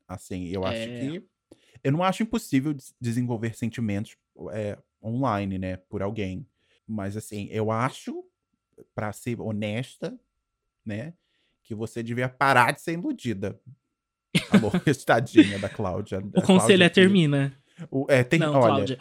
Assim, 0.07 0.45
eu 0.49 0.63
acho 0.63 0.83
É. 0.83 0.99
que. 0.99 1.30
Eu 1.83 1.91
não 1.91 2.03
acho 2.03 2.23
impossível 2.23 2.73
des- 2.73 2.93
desenvolver 2.99 3.55
sentimentos 3.55 4.15
é, 4.51 4.77
online, 5.03 5.57
né? 5.57 5.77
Por 5.77 6.01
alguém. 6.01 6.45
Mas 6.87 7.15
assim, 7.17 7.47
eu 7.51 7.71
acho, 7.71 8.23
pra 8.93 9.11
ser 9.13 9.39
honesta, 9.41 10.17
né? 10.85 11.13
Que 11.63 11.73
você 11.73 12.03
devia 12.03 12.27
parar 12.29 12.71
de 12.71 12.81
ser 12.81 12.93
iludida. 12.93 13.59
Alô, 14.49 14.71
tadinha 15.05 15.59
da 15.59 15.69
Cláudia. 15.69 16.21
O 16.35 16.41
conselho 16.41 16.83
é 16.83 16.89
termina. 16.89 17.53
O, 17.89 18.05
é, 18.09 18.23
ter, 18.23 18.37
Não, 18.37 18.53
olha, 18.53 18.61
Cláudia. 18.75 18.97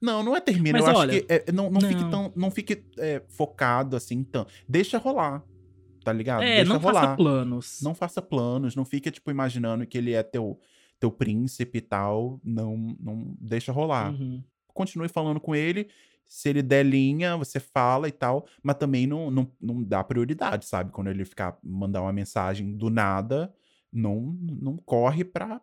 não, 0.00 0.22
não 0.22 0.36
é 0.36 0.40
termina. 0.40 0.78
Mas 0.78 0.88
eu 0.88 0.94
olha, 0.94 1.12
acho 1.16 1.26
que 1.26 1.32
é, 1.32 1.52
não, 1.52 1.70
não, 1.70 1.80
fique 1.80 2.02
não. 2.02 2.10
tão, 2.10 2.32
não 2.36 2.50
fique 2.50 2.84
é, 2.98 3.22
focado 3.28 3.96
assim 3.96 4.22
tão. 4.22 4.46
Deixa 4.68 4.96
rolar, 4.98 5.42
tá 6.04 6.12
ligado? 6.12 6.42
É, 6.42 6.56
Deixa 6.56 6.72
não 6.72 6.78
rolar. 6.78 7.00
faça 7.02 7.16
planos. 7.16 7.80
Não 7.82 7.94
faça 7.94 8.22
planos, 8.22 8.76
não 8.76 8.84
fica 8.84 9.10
tipo 9.10 9.30
imaginando 9.30 9.86
que 9.86 9.98
ele 9.98 10.12
é 10.12 10.22
teu 10.22 10.60
teu 11.02 11.10
príncipe 11.10 11.78
e 11.78 11.80
tal, 11.80 12.40
não 12.44 12.96
não 13.00 13.36
deixa 13.40 13.72
rolar. 13.72 14.12
Uhum. 14.12 14.40
Continue 14.68 15.08
falando 15.08 15.40
com 15.40 15.52
ele. 15.52 15.88
Se 16.24 16.48
ele 16.48 16.62
der 16.62 16.86
linha, 16.86 17.36
você 17.36 17.58
fala 17.58 18.06
e 18.06 18.12
tal, 18.12 18.46
mas 18.62 18.76
também 18.76 19.04
não, 19.04 19.30
não, 19.30 19.50
não 19.60 19.82
dá 19.82 20.02
prioridade, 20.04 20.64
sabe? 20.64 20.92
Quando 20.92 21.08
ele 21.08 21.24
ficar 21.24 21.58
mandar 21.62 22.02
uma 22.02 22.12
mensagem 22.12 22.76
do 22.76 22.88
nada, 22.88 23.52
não 23.92 24.20
não 24.40 24.76
corre 24.76 25.24
pra, 25.24 25.60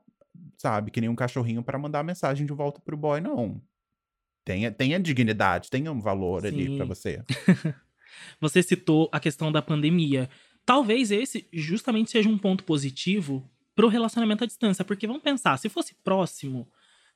sabe, 0.58 0.92
que 0.92 1.00
nem 1.00 1.10
um 1.10 1.16
cachorrinho 1.16 1.64
pra 1.64 1.80
mandar 1.80 2.04
mensagem 2.04 2.46
de 2.46 2.52
volta 2.52 2.82
pro 2.82 2.98
boy, 2.98 3.22
não. 3.22 3.62
Tenha, 4.44 4.72
tenha 4.72 5.00
dignidade, 5.00 5.70
tenha 5.70 5.92
um 5.92 6.02
valor 6.02 6.46
ali 6.46 6.76
pra 6.76 6.86
Sim. 6.86 6.90
você. 6.90 7.24
Você 8.42 8.62
citou 8.62 9.08
a 9.12 9.20
questão 9.20 9.52
da 9.52 9.62
pandemia. 9.62 10.30
Talvez 10.66 11.12
esse 11.12 11.48
justamente 11.54 12.12
seja 12.12 12.28
um 12.28 12.38
ponto 12.38 12.64
positivo 12.64 13.50
pro 13.80 13.88
relacionamento 13.88 14.44
à 14.44 14.48
distância, 14.48 14.84
porque 14.84 15.08
vamos 15.08 15.24
pensar, 15.24 15.56
se 15.56 15.70
fosse 15.70 15.96
próximo, 16.04 16.68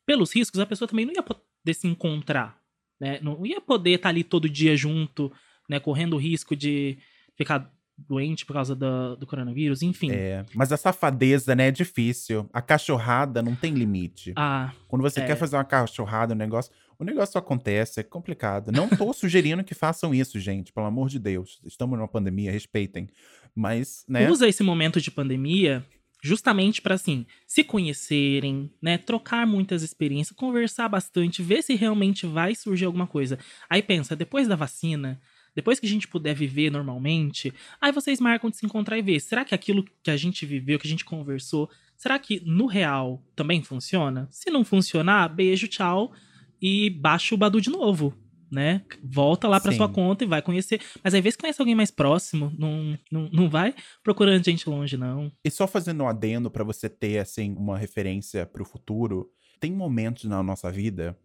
pelos 0.05 0.33
riscos, 0.33 0.61
a 0.61 0.65
pessoa 0.65 0.87
também 0.87 1.05
não 1.05 1.11
ia 1.13 1.21
poder 1.21 1.73
se 1.73 1.85
encontrar, 1.89 2.57
né? 2.97 3.19
Não 3.21 3.45
ia 3.45 3.59
poder 3.59 3.95
estar 3.95 4.07
ali 4.07 4.23
todo 4.23 4.47
dia 4.47 4.73
junto, 4.77 5.29
né? 5.69 5.77
Correndo 5.77 6.13
o 6.13 6.17
risco 6.17 6.55
de 6.55 6.97
ficar 7.35 7.69
doente 7.97 8.45
por 8.45 8.53
causa 8.53 8.73
da- 8.77 9.15
do 9.15 9.27
coronavírus, 9.27 9.81
enfim. 9.81 10.09
É, 10.11 10.45
mas 10.55 10.71
a 10.71 10.77
safadeza, 10.77 11.53
né, 11.53 11.67
é 11.67 11.71
difícil. 11.71 12.49
A 12.53 12.61
cachorrada 12.61 13.41
não 13.41 13.55
tem 13.57 13.73
limite. 13.73 14.31
Ah, 14.37 14.71
Quando 14.87 15.01
você 15.01 15.19
é. 15.19 15.25
quer 15.27 15.35
fazer 15.35 15.57
uma 15.57 15.65
cachorrada, 15.65 16.33
um 16.33 16.37
negócio, 16.37 16.71
o 16.97 17.03
negócio 17.03 17.37
acontece, 17.37 17.99
é 17.99 18.03
complicado. 18.03 18.71
Não 18.71 18.87
tô 18.87 19.11
sugerindo 19.11 19.65
que 19.65 19.75
façam 19.75 20.15
isso, 20.15 20.39
gente, 20.39 20.71
pelo 20.71 20.85
amor 20.85 21.09
de 21.09 21.19
Deus. 21.19 21.59
Estamos 21.65 21.97
numa 21.99 22.07
pandemia, 22.07 22.53
respeitem. 22.53 23.09
Mas, 23.53 24.05
né? 24.07 24.29
usa 24.29 24.47
esse 24.47 24.63
momento 24.63 25.01
de 25.01 25.11
pandemia 25.11 25.85
justamente 26.23 26.81
para 26.81 26.95
assim, 26.95 27.25
se 27.45 27.65
conhecerem, 27.65 28.71
né, 28.81 28.97
trocar 28.97 29.45
muitas 29.45 29.83
experiências, 29.83 30.33
conversar 30.35 30.87
bastante, 30.87 31.43
ver 31.43 31.61
se 31.61 31.75
realmente 31.75 32.25
vai 32.25 32.55
surgir 32.55 32.85
alguma 32.85 33.05
coisa. 33.05 33.37
Aí 33.69 33.83
pensa, 33.83 34.15
depois 34.15 34.47
da 34.47 34.55
vacina, 34.55 35.19
depois 35.53 35.81
que 35.81 35.85
a 35.85 35.89
gente 35.89 36.07
puder 36.07 36.33
viver 36.33 36.71
normalmente, 36.71 37.53
aí 37.79 37.91
vocês 37.91 38.21
marcam 38.21 38.49
de 38.49 38.55
se 38.55 38.65
encontrar 38.65 38.97
e 38.97 39.01
ver, 39.01 39.19
será 39.19 39.43
que 39.43 39.53
aquilo 39.53 39.83
que 40.01 40.09
a 40.09 40.15
gente 40.15 40.45
viveu, 40.45 40.79
que 40.79 40.87
a 40.87 40.89
gente 40.89 41.03
conversou, 41.03 41.69
será 41.97 42.17
que 42.17 42.41
no 42.45 42.67
real 42.67 43.21
também 43.35 43.61
funciona? 43.61 44.25
Se 44.31 44.49
não 44.49 44.63
funcionar, 44.63 45.27
beijo, 45.27 45.67
tchau 45.67 46.13
e 46.61 46.89
baixa 46.89 47.35
o 47.35 47.37
Badu 47.37 47.59
de 47.59 47.69
novo. 47.69 48.17
Né? 48.53 48.83
Volta 49.03 49.47
lá 49.47 49.59
pra 49.59 49.71
Sim. 49.71 49.77
sua 49.77 49.89
conta 49.89 50.23
e 50.23 50.27
vai 50.27 50.41
conhecer. 50.41 50.79
Mas 51.03 51.13
às 51.13 51.21
vezes 51.21 51.35
conhece 51.35 51.61
alguém 51.61 51.75
mais 51.75 51.89
próximo, 51.89 52.53
não, 52.57 52.97
não, 53.11 53.29
não 53.31 53.49
vai 53.49 53.73
procurando 54.03 54.45
gente 54.45 54.69
longe, 54.69 54.95
não. 54.95 55.31
E 55.43 55.49
só 55.49 55.67
fazendo 55.67 56.03
um 56.03 56.07
adendo 56.07 56.51
pra 56.51 56.63
você 56.63 56.87
ter, 56.87 57.17
assim, 57.17 57.55
uma 57.57 57.77
referência 57.77 58.45
pro 58.45 58.63
futuro, 58.63 59.31
tem 59.59 59.71
momentos 59.71 60.25
na 60.25 60.43
nossa 60.43 60.71
vida 60.71 61.17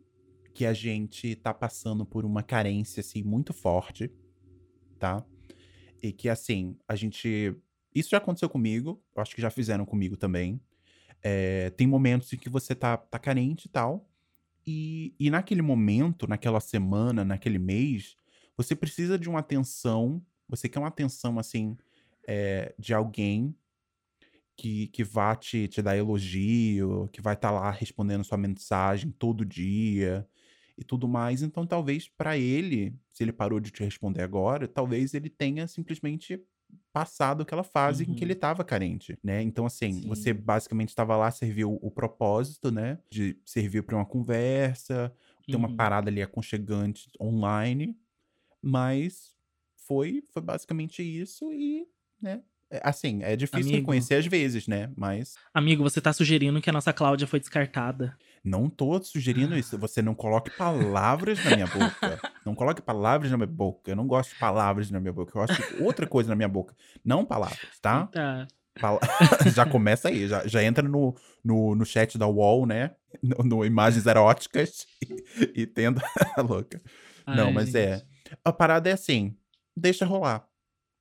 que 0.54 0.64
a 0.64 0.72
gente 0.72 1.36
tá 1.36 1.52
passando 1.52 2.04
por 2.04 2.24
uma 2.24 2.42
carência, 2.42 3.00
assim, 3.00 3.22
muito 3.22 3.52
forte, 3.52 4.10
tá? 4.98 5.24
E 6.02 6.12
que, 6.12 6.28
assim, 6.28 6.76
a 6.88 6.96
gente. 6.96 7.54
Isso 7.94 8.10
já 8.10 8.18
aconteceu 8.18 8.48
comigo, 8.48 9.02
eu 9.14 9.22
acho 9.22 9.34
que 9.34 9.42
já 9.42 9.50
fizeram 9.50 9.84
comigo 9.84 10.16
também. 10.16 10.60
É, 11.22 11.70
tem 11.70 11.86
momentos 11.86 12.32
em 12.32 12.36
que 12.36 12.48
você 12.48 12.74
tá, 12.74 12.96
tá 12.96 13.18
carente 13.18 13.66
e 13.66 13.68
tal. 13.68 14.07
E, 14.70 15.14
e 15.18 15.30
naquele 15.30 15.62
momento, 15.62 16.26
naquela 16.28 16.60
semana, 16.60 17.24
naquele 17.24 17.58
mês, 17.58 18.18
você 18.54 18.76
precisa 18.76 19.18
de 19.18 19.26
uma 19.26 19.38
atenção. 19.38 20.22
Você 20.46 20.68
quer 20.68 20.78
uma 20.78 20.88
atenção, 20.88 21.38
assim, 21.38 21.74
é, 22.28 22.74
de 22.78 22.92
alguém 22.92 23.56
que, 24.54 24.88
que 24.88 25.02
vá 25.02 25.34
te, 25.34 25.68
te 25.68 25.80
dar 25.80 25.96
elogio, 25.96 27.08
que 27.10 27.22
vai 27.22 27.32
estar 27.32 27.50
lá 27.50 27.70
respondendo 27.70 28.24
sua 28.24 28.36
mensagem 28.36 29.10
todo 29.10 29.42
dia 29.42 30.28
e 30.76 30.84
tudo 30.84 31.08
mais. 31.08 31.40
Então, 31.40 31.66
talvez 31.66 32.06
pra 32.06 32.36
ele, 32.36 32.94
se 33.10 33.22
ele 33.24 33.32
parou 33.32 33.60
de 33.60 33.70
te 33.70 33.82
responder 33.82 34.20
agora, 34.20 34.68
talvez 34.68 35.14
ele 35.14 35.30
tenha 35.30 35.66
simplesmente 35.66 36.44
passado 36.92 37.42
aquela 37.42 37.62
fase 37.64 38.04
em 38.04 38.14
que 38.14 38.24
Uhum. 38.24 38.26
ele 38.26 38.32
estava 38.34 38.64
carente, 38.64 39.18
né? 39.22 39.42
Então, 39.42 39.66
assim, 39.66 40.02
você 40.06 40.32
Sim. 40.32 40.40
basicamente 40.40 40.88
estava 40.90 41.16
lá, 41.16 41.30
serviu 41.30 41.78
o 41.82 41.90
propósito, 41.90 42.70
né? 42.70 42.98
De 43.10 43.38
servir 43.44 43.82
para 43.82 43.96
uma 43.96 44.06
conversa, 44.06 45.14
ter 45.50 45.56
uma 45.56 45.68
Uhum. 45.68 45.76
parada 45.76 46.10
ali 46.10 46.22
aconchegante 46.22 47.08
online, 47.20 47.96
mas 48.62 49.34
foi, 49.76 50.22
foi 50.32 50.42
basicamente 50.42 51.02
isso 51.02 51.52
e, 51.52 51.86
né? 52.20 52.42
é, 52.70 52.80
Assim, 52.84 53.22
é 53.22 53.36
difícil 53.36 53.70
Amigo. 53.70 53.80
reconhecer 53.80 54.14
às 54.16 54.26
vezes, 54.26 54.66
né? 54.68 54.92
Mas 54.96 55.34
Amigo, 55.52 55.82
você 55.82 56.00
tá 56.00 56.12
sugerindo 56.12 56.60
que 56.60 56.70
a 56.70 56.72
nossa 56.72 56.92
Cláudia 56.92 57.26
foi 57.26 57.40
descartada. 57.40 58.16
Não 58.44 58.68
tô 58.68 59.00
sugerindo 59.02 59.56
isso. 59.56 59.76
Você 59.78 60.00
não 60.02 60.14
coloque 60.14 60.50
palavras 60.50 61.42
na 61.44 61.50
minha 61.54 61.66
boca. 61.66 62.20
Não 62.44 62.54
coloque 62.54 62.80
palavras 62.82 63.30
na 63.30 63.36
minha 63.36 63.46
boca. 63.46 63.90
Eu 63.90 63.96
não 63.96 64.06
gosto 64.06 64.32
de 64.32 64.38
palavras 64.38 64.90
na 64.90 65.00
minha 65.00 65.12
boca. 65.12 65.32
Eu 65.36 65.46
gosto 65.46 65.56
de 65.76 65.82
outra 65.82 66.06
coisa 66.06 66.28
na 66.28 66.36
minha 66.36 66.48
boca. 66.48 66.74
Não 67.04 67.24
palavras, 67.24 67.78
tá? 67.80 68.06
Tá. 68.06 68.46
Pala- 68.80 69.00
já 69.54 69.66
começa 69.66 70.08
aí. 70.08 70.28
Já, 70.28 70.46
já 70.46 70.62
entra 70.62 70.86
no, 70.88 71.14
no, 71.44 71.74
no 71.74 71.84
chat 71.84 72.16
da 72.16 72.26
UOL, 72.26 72.64
né? 72.66 72.92
No, 73.22 73.44
no 73.44 73.64
imagens 73.64 74.06
eróticas 74.06 74.86
e, 75.54 75.62
e 75.62 75.66
tenta. 75.66 76.02
louca. 76.38 76.80
Não, 77.26 77.46
Ai, 77.48 77.52
mas 77.52 77.74
é. 77.74 77.96
gente. 77.98 78.06
A 78.44 78.52
parada 78.52 78.88
é 78.88 78.92
assim. 78.92 79.36
Deixa 79.76 80.04
rolar. 80.06 80.46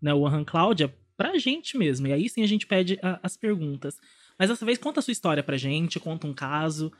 né, 0.00 0.14
o 0.14 0.26
Aham 0.26 0.44
Cláudia 0.44 0.92
pra 1.14 1.36
gente 1.38 1.76
mesmo. 1.76 2.06
E 2.06 2.12
aí 2.14 2.28
sim 2.30 2.42
a 2.42 2.46
gente 2.48 2.66
pede 2.66 2.98
a- 3.02 3.20
as 3.22 3.36
perguntas. 3.36 3.98
Mas 4.38 4.48
dessa 4.48 4.64
vez 4.64 4.78
conta 4.78 5.00
a 5.00 5.02
sua 5.02 5.12
história 5.12 5.42
pra 5.42 5.58
gente, 5.58 6.00
conta 6.00 6.26
um 6.26 6.32
caso. 6.32 6.90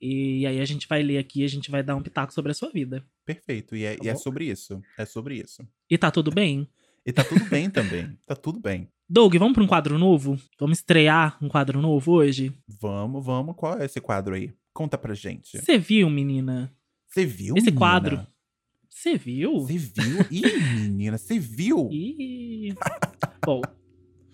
E 0.00 0.46
aí 0.46 0.60
a 0.60 0.64
gente 0.64 0.88
vai 0.88 1.02
ler 1.02 1.18
aqui, 1.18 1.44
a 1.44 1.48
gente 1.48 1.70
vai 1.70 1.82
dar 1.82 1.94
um 1.94 2.02
pitaco 2.02 2.32
sobre 2.32 2.50
a 2.52 2.54
sua 2.54 2.70
vida. 2.70 3.04
Perfeito, 3.24 3.76
e 3.76 3.84
é, 3.84 3.96
Tá 3.96 4.04
e 4.04 4.08
é 4.08 4.14
sobre 4.14 4.46
isso. 4.46 4.82
É 4.96 5.04
sobre 5.04 5.36
isso. 5.36 5.66
E 5.90 5.98
tá 5.98 6.10
tudo 6.10 6.30
bem? 6.30 6.66
E 7.04 7.12
tá 7.12 7.22
tudo 7.24 7.44
bem 7.46 7.68
também. 7.70 8.16
Tá 8.26 8.34
tudo 8.34 8.58
bem. 8.60 8.88
Doug, 9.08 9.34
vamos 9.36 9.54
pra 9.54 9.62
um 9.62 9.66
quadro 9.66 9.98
novo? 9.98 10.38
Vamos 10.58 10.78
estrear 10.78 11.36
um 11.42 11.48
quadro 11.48 11.80
novo 11.80 12.12
hoje? 12.12 12.52
Vamos, 12.66 13.24
vamos. 13.24 13.56
Qual 13.56 13.78
é 13.78 13.84
esse 13.84 14.00
quadro 14.00 14.34
aí? 14.34 14.52
Conta 14.72 14.96
pra 14.96 15.14
gente. 15.14 15.58
Você 15.58 15.76
viu, 15.78 16.08
menina? 16.08 16.72
Você 17.08 17.26
viu, 17.26 17.54
Esse 17.56 17.66
menina? 17.66 17.78
quadro. 17.78 18.26
Você 18.88 19.16
viu? 19.16 19.60
Você 19.60 19.78
viu? 19.78 20.26
Ih, 20.30 20.60
menina, 20.80 21.18
você 21.18 21.38
viu? 21.38 21.88
Ih. 21.92 22.74
Bom, 23.44 23.60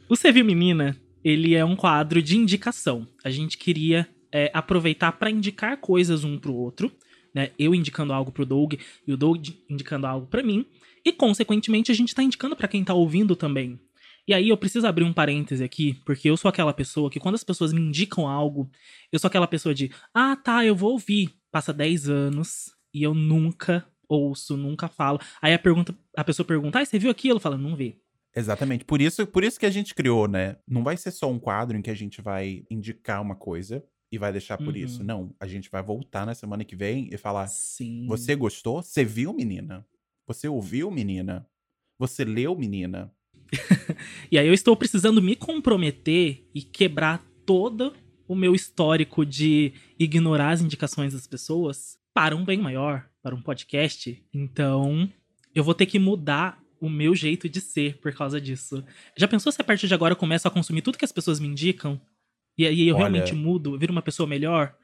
o 0.09 0.15
Você 0.17 0.31
Viu 0.33 0.45
Menina, 0.45 0.97
ele 1.25 1.55
é 1.55 1.65
um 1.65 1.77
quadro 1.77 2.21
de 2.21 2.37
indicação. 2.37 3.07
A 3.25 3.31
gente 3.31 3.57
queria 3.57 4.09
é, 4.37 4.51
aproveitar 4.53 5.13
pra 5.13 5.31
indicar 5.31 5.79
coisas 5.79 6.23
um 6.23 6.39
pro 6.39 6.53
outro, 6.53 6.93
né? 7.35 7.53
Eu 7.59 7.75
indicando 7.75 8.13
algo 8.13 8.31
pro 8.31 8.45
Doug 8.45 8.75
e 9.07 9.11
o 9.11 9.17
Doug 9.17 9.49
indicando 9.67 10.07
algo 10.07 10.27
pra 10.27 10.43
mim. 10.43 10.67
E, 11.03 11.11
consequentemente, 11.11 11.91
a 11.91 11.95
gente 11.95 12.15
tá 12.15 12.23
indicando 12.23 12.55
pra 12.55 12.69
quem 12.69 12.85
tá 12.85 12.93
ouvindo 12.93 13.35
também. 13.35 13.81
E 14.29 14.35
aí 14.35 14.51
eu 14.51 14.57
preciso 14.59 14.87
abrir 14.87 15.05
um 15.05 15.13
parêntese 15.13 15.65
aqui, 15.65 15.95
porque 16.05 16.29
eu 16.29 16.37
sou 16.37 16.51
aquela 16.51 16.75
pessoa 16.75 17.09
que 17.09 17.19
quando 17.19 17.37
as 17.37 17.45
pessoas 17.45 17.73
me 17.73 17.81
indicam 17.81 18.29
algo, 18.29 18.71
eu 19.11 19.19
sou 19.19 19.29
aquela 19.29 19.47
pessoa 19.47 19.75
de, 19.75 19.91
ah, 20.13 20.37
tá, 20.37 20.67
eu 20.67 20.77
vou 20.77 20.93
ouvir. 20.93 21.31
Passa 21.51 21.73
10 21.73 22.11
anos 22.11 22.67
e 22.93 23.03
eu 23.03 23.15
nunca 23.15 23.87
ouço, 24.07 24.55
nunca 24.55 24.87
falo. 24.87 25.19
Aí 25.41 25.55
a, 25.55 25.59
pergunta, 25.59 25.97
a 26.15 26.25
pessoa 26.25 26.47
pergunta, 26.47 26.79
ah, 26.79 26.85
você 26.85 26.99
viu 26.99 27.11
aquilo? 27.11 27.41
Fala, 27.41 27.57
não 27.57 27.75
vi. 27.75 27.99
Exatamente. 28.35 28.85
Por 28.85 29.01
isso, 29.01 29.27
por 29.27 29.43
isso 29.43 29.59
que 29.59 29.65
a 29.65 29.71
gente 29.71 29.95
criou, 29.95 30.29
né? 30.29 30.57
Não 30.69 30.85
vai 30.85 30.99
ser 30.99 31.11
só 31.11 31.31
um 31.31 31.39
quadro 31.39 31.79
em 31.79 31.81
que 31.81 31.91
a 31.91 31.95
gente 31.95 32.21
vai 32.21 32.65
indicar 32.71 33.23
uma 33.23 33.35
coisa 33.35 33.83
e 34.11 34.19
vai 34.19 34.31
deixar 34.33 34.57
por 34.59 34.69
Uhum. 34.69 34.77
isso. 34.77 35.03
Não. 35.05 35.35
A 35.41 35.47
gente 35.47 35.71
vai 35.71 35.83
voltar 35.83 36.25
na 36.27 36.35
semana 36.35 36.65
que 36.65 36.77
vem 36.77 37.09
e 37.13 37.17
falar: 37.17 37.47
Sim. 37.49 38.07
Você 38.07 38.35
gostou? 38.35 38.83
Você 38.83 39.05
viu, 39.05 39.33
menina? 39.33 39.87
Você 40.27 40.49
ouviu, 40.49 40.91
menina? 40.91 41.47
Você 41.99 42.25
leu, 42.25 42.57
menina? 42.57 43.13
E 44.31 44.39
aí 44.39 44.47
eu 44.47 44.55
estou 44.55 44.77
precisando 44.77 45.23
me 45.23 45.37
comprometer 45.37 46.45
e 46.55 46.61
quebrar 46.63 47.25
todo 47.45 47.95
o 48.27 48.35
meu 48.35 48.55
histórico 48.55 49.25
de 49.25 49.73
ignorar 49.99 50.51
as 50.51 50.61
indicações 50.61 51.13
das 51.13 51.27
pessoas 51.29 51.97
para 52.13 52.35
um 52.35 52.45
bem 52.45 52.59
maior, 52.59 53.09
para 53.23 53.35
um 53.35 53.41
podcast. 53.41 54.21
Então, 54.35 55.09
eu 55.55 55.63
vou 55.63 55.75
ter 55.75 55.87
que 55.87 55.99
mudar 55.99 56.61
o 56.81 56.91
meu 56.91 57.15
jeito 57.15 57.49
de 57.49 57.61
ser 57.61 57.99
por 57.99 58.13
causa 58.13 58.41
disso. 58.41 58.85
Já 59.17 59.29
pensou 59.29 59.53
se 59.53 59.61
a 59.61 59.65
partir 59.65 59.87
de 59.87 59.95
agora 59.95 60.13
eu 60.13 60.17
começo 60.19 60.47
a 60.49 60.51
consumir 60.51 60.83
tudo 60.83 60.99
que 60.99 61.05
as 61.05 61.13
pessoas 61.13 61.39
me 61.39 61.47
indicam? 61.47 62.01
E 62.59 62.67
aí 62.67 62.89
eu 62.89 62.95
Olha- 62.97 63.05
realmente 63.09 63.35
mudo, 63.35 63.75
eu 63.75 63.79
viro 63.79 63.93
uma 63.93 64.03
pessoa 64.03 64.27
melhor? 64.27 64.75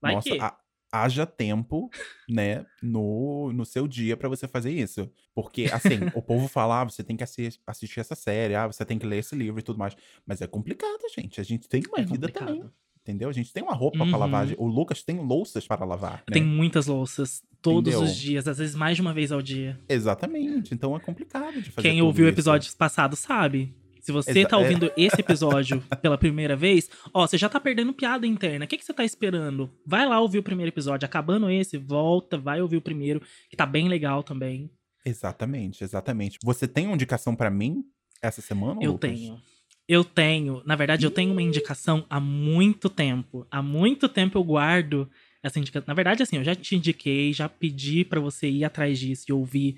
Vai 0.00 0.14
Nossa, 0.14 0.30
que. 0.30 0.38
ha- 0.40 0.56
haja 0.90 1.26
tempo, 1.26 1.90
né, 2.28 2.64
no, 2.82 3.52
no 3.52 3.66
seu 3.66 3.86
dia 3.86 4.16
pra 4.16 4.28
você 4.28 4.48
fazer 4.48 4.72
isso. 4.72 5.10
Porque, 5.34 5.66
assim, 5.70 5.98
o 6.14 6.22
povo 6.22 6.48
fala, 6.48 6.80
ah, 6.80 6.84
você 6.84 7.04
tem 7.04 7.14
que 7.16 7.22
assi- 7.22 7.58
assistir 7.66 8.00
essa 8.00 8.14
série, 8.14 8.54
ah, 8.54 8.66
você 8.66 8.84
tem 8.86 8.98
que 8.98 9.04
ler 9.06 9.18
esse 9.18 9.34
livro 9.36 9.60
e 9.60 9.62
tudo 9.62 9.78
mais. 9.78 9.94
Mas 10.26 10.40
é 10.40 10.46
complicado, 10.46 10.98
gente. 11.14 11.40
A 11.40 11.44
gente 11.44 11.68
tem 11.68 11.82
uma 11.88 11.98
É 11.98 12.02
vida 12.04 12.28
complicado. 12.28 12.46
também, 12.46 12.70
entendeu? 13.02 13.28
A 13.28 13.32
gente 13.32 13.52
tem 13.52 13.62
uma 13.62 13.74
roupa 13.74 14.02
Uhum. 14.02 14.08
pra 14.08 14.18
lavar. 14.18 14.46
O 14.56 14.66
Lucas 14.66 15.02
tem 15.02 15.18
louças 15.18 15.66
para 15.66 15.84
lavar, 15.84 16.18
né? 16.26 16.32
Tem 16.32 16.42
muitas 16.42 16.86
louças, 16.86 17.42
todos 17.60 17.92
Entendeu? 17.92 18.08
os 18.10 18.16
dias, 18.16 18.48
às 18.48 18.56
vezes 18.56 18.74
mais 18.74 18.96
de 18.96 19.02
uma 19.02 19.12
vez 19.12 19.30
ao 19.30 19.42
dia. 19.42 19.78
Exatamente. 19.90 20.72
Então 20.72 20.96
é 20.96 21.00
complicado 21.00 21.60
de 21.60 21.70
fazer 21.70 21.86
Quem 21.86 22.00
ouviu 22.00 22.24
isso. 22.26 22.34
episódios 22.34 22.74
passados 22.74 23.18
sabe. 23.18 23.74
Se 24.08 24.12
você 24.12 24.30
Exa- 24.38 24.48
tá 24.48 24.56
é. 24.56 24.58
ouvindo 24.60 24.90
esse 24.96 25.20
episódio 25.20 25.82
pela 26.00 26.16
primeira 26.16 26.56
vez, 26.56 26.88
ó, 27.12 27.26
você 27.26 27.36
já 27.36 27.46
tá 27.46 27.60
perdendo 27.60 27.92
piada 27.92 28.26
interna. 28.26 28.64
O 28.64 28.68
que, 28.68 28.78
que 28.78 28.82
você 28.86 28.94
tá 28.94 29.04
esperando? 29.04 29.70
Vai 29.84 30.06
lá 30.08 30.18
ouvir 30.18 30.38
o 30.38 30.42
primeiro 30.42 30.70
episódio. 30.70 31.04
Acabando 31.04 31.50
esse, 31.50 31.76
volta, 31.76 32.38
vai 32.38 32.62
ouvir 32.62 32.78
o 32.78 32.80
primeiro, 32.80 33.20
que 33.50 33.54
tá 33.56 33.66
bem 33.66 33.86
legal 33.86 34.22
também. 34.22 34.70
Exatamente, 35.04 35.84
exatamente. 35.84 36.38
Você 36.42 36.66
tem 36.66 36.86
uma 36.86 36.94
indicação 36.94 37.36
pra 37.36 37.50
mim 37.50 37.84
essa 38.22 38.40
semana, 38.40 38.80
Eu 38.82 38.92
Lucas? 38.92 39.10
tenho. 39.10 39.38
Eu 39.86 40.02
tenho. 40.02 40.62
Na 40.64 40.74
verdade, 40.74 41.04
eu 41.04 41.10
tenho 41.10 41.32
uma 41.32 41.42
indicação 41.42 42.06
há 42.08 42.18
muito 42.18 42.88
tempo. 42.88 43.46
Há 43.50 43.60
muito 43.60 44.08
tempo 44.08 44.38
eu 44.38 44.42
guardo 44.44 45.06
essa 45.42 45.58
indicação. 45.58 45.84
Na 45.86 45.92
verdade, 45.94 46.22
assim, 46.22 46.36
eu 46.38 46.44
já 46.44 46.54
te 46.54 46.76
indiquei, 46.76 47.30
já 47.34 47.46
pedi 47.46 48.06
pra 48.06 48.20
você 48.20 48.48
ir 48.48 48.64
atrás 48.64 48.98
disso 48.98 49.26
e 49.28 49.32
ouvir, 49.34 49.76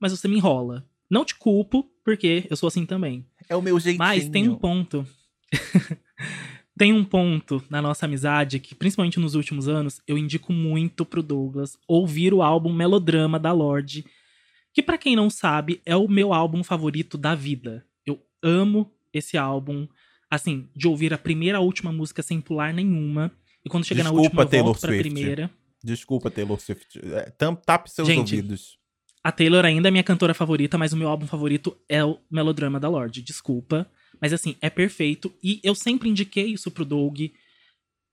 mas 0.00 0.10
você 0.10 0.26
me 0.26 0.34
enrola. 0.36 0.84
Não 1.08 1.24
te 1.24 1.36
culpo, 1.36 1.88
porque 2.08 2.46
eu 2.48 2.56
sou 2.56 2.68
assim 2.68 2.86
também. 2.86 3.26
É 3.50 3.54
o 3.54 3.60
meu 3.60 3.78
jeitinho. 3.78 3.98
Mas 3.98 4.26
tem 4.30 4.48
um 4.48 4.54
ponto. 4.54 5.06
tem 6.74 6.90
um 6.90 7.04
ponto 7.04 7.62
na 7.68 7.82
nossa 7.82 8.06
amizade 8.06 8.58
que, 8.58 8.74
principalmente 8.74 9.20
nos 9.20 9.34
últimos 9.34 9.68
anos, 9.68 10.00
eu 10.08 10.16
indico 10.16 10.50
muito 10.50 11.04
pro 11.04 11.22
Douglas 11.22 11.76
ouvir 11.86 12.32
o 12.32 12.40
álbum 12.40 12.72
Melodrama 12.72 13.38
da 13.38 13.52
Lorde, 13.52 14.06
que 14.72 14.82
pra 14.82 14.96
quem 14.96 15.14
não 15.14 15.28
sabe, 15.28 15.82
é 15.84 15.94
o 15.94 16.08
meu 16.08 16.32
álbum 16.32 16.64
favorito 16.64 17.18
da 17.18 17.34
vida. 17.34 17.84
Eu 18.06 18.18
amo 18.42 18.90
esse 19.12 19.36
álbum, 19.36 19.86
assim, 20.30 20.66
de 20.74 20.88
ouvir 20.88 21.12
a 21.12 21.18
primeira 21.18 21.58
a 21.58 21.60
última 21.60 21.92
música 21.92 22.22
sem 22.22 22.40
pular 22.40 22.72
nenhuma. 22.72 23.30
E 23.62 23.68
quando 23.68 23.84
chega 23.84 24.02
na 24.02 24.08
Desculpa, 24.08 24.24
última, 24.24 24.42
eu 24.44 24.48
Taylor 24.48 24.64
volto 24.64 24.80
pra 24.80 24.92
Swift. 24.92 25.12
primeira. 25.12 25.50
Desculpa, 25.84 26.30
Taylor 26.30 26.58
Swift. 26.58 26.98
É, 27.04 27.30
Tape 27.66 27.90
seus 27.90 28.08
Gente, 28.08 28.34
ouvidos. 28.34 28.77
A 29.22 29.32
Taylor 29.32 29.64
ainda 29.64 29.88
é 29.88 29.90
minha 29.90 30.04
cantora 30.04 30.32
favorita, 30.32 30.78
mas 30.78 30.92
o 30.92 30.96
meu 30.96 31.08
álbum 31.08 31.26
favorito 31.26 31.76
é 31.88 32.04
o 32.04 32.18
Melodrama 32.30 32.78
da 32.78 32.88
Lorde. 32.88 33.22
Desculpa. 33.22 33.90
Mas 34.20 34.32
assim, 34.32 34.56
é 34.60 34.70
perfeito. 34.70 35.32
E 35.42 35.60
eu 35.62 35.74
sempre 35.74 36.08
indiquei 36.08 36.46
isso 36.46 36.70
pro 36.70 36.84
Doug. 36.84 37.20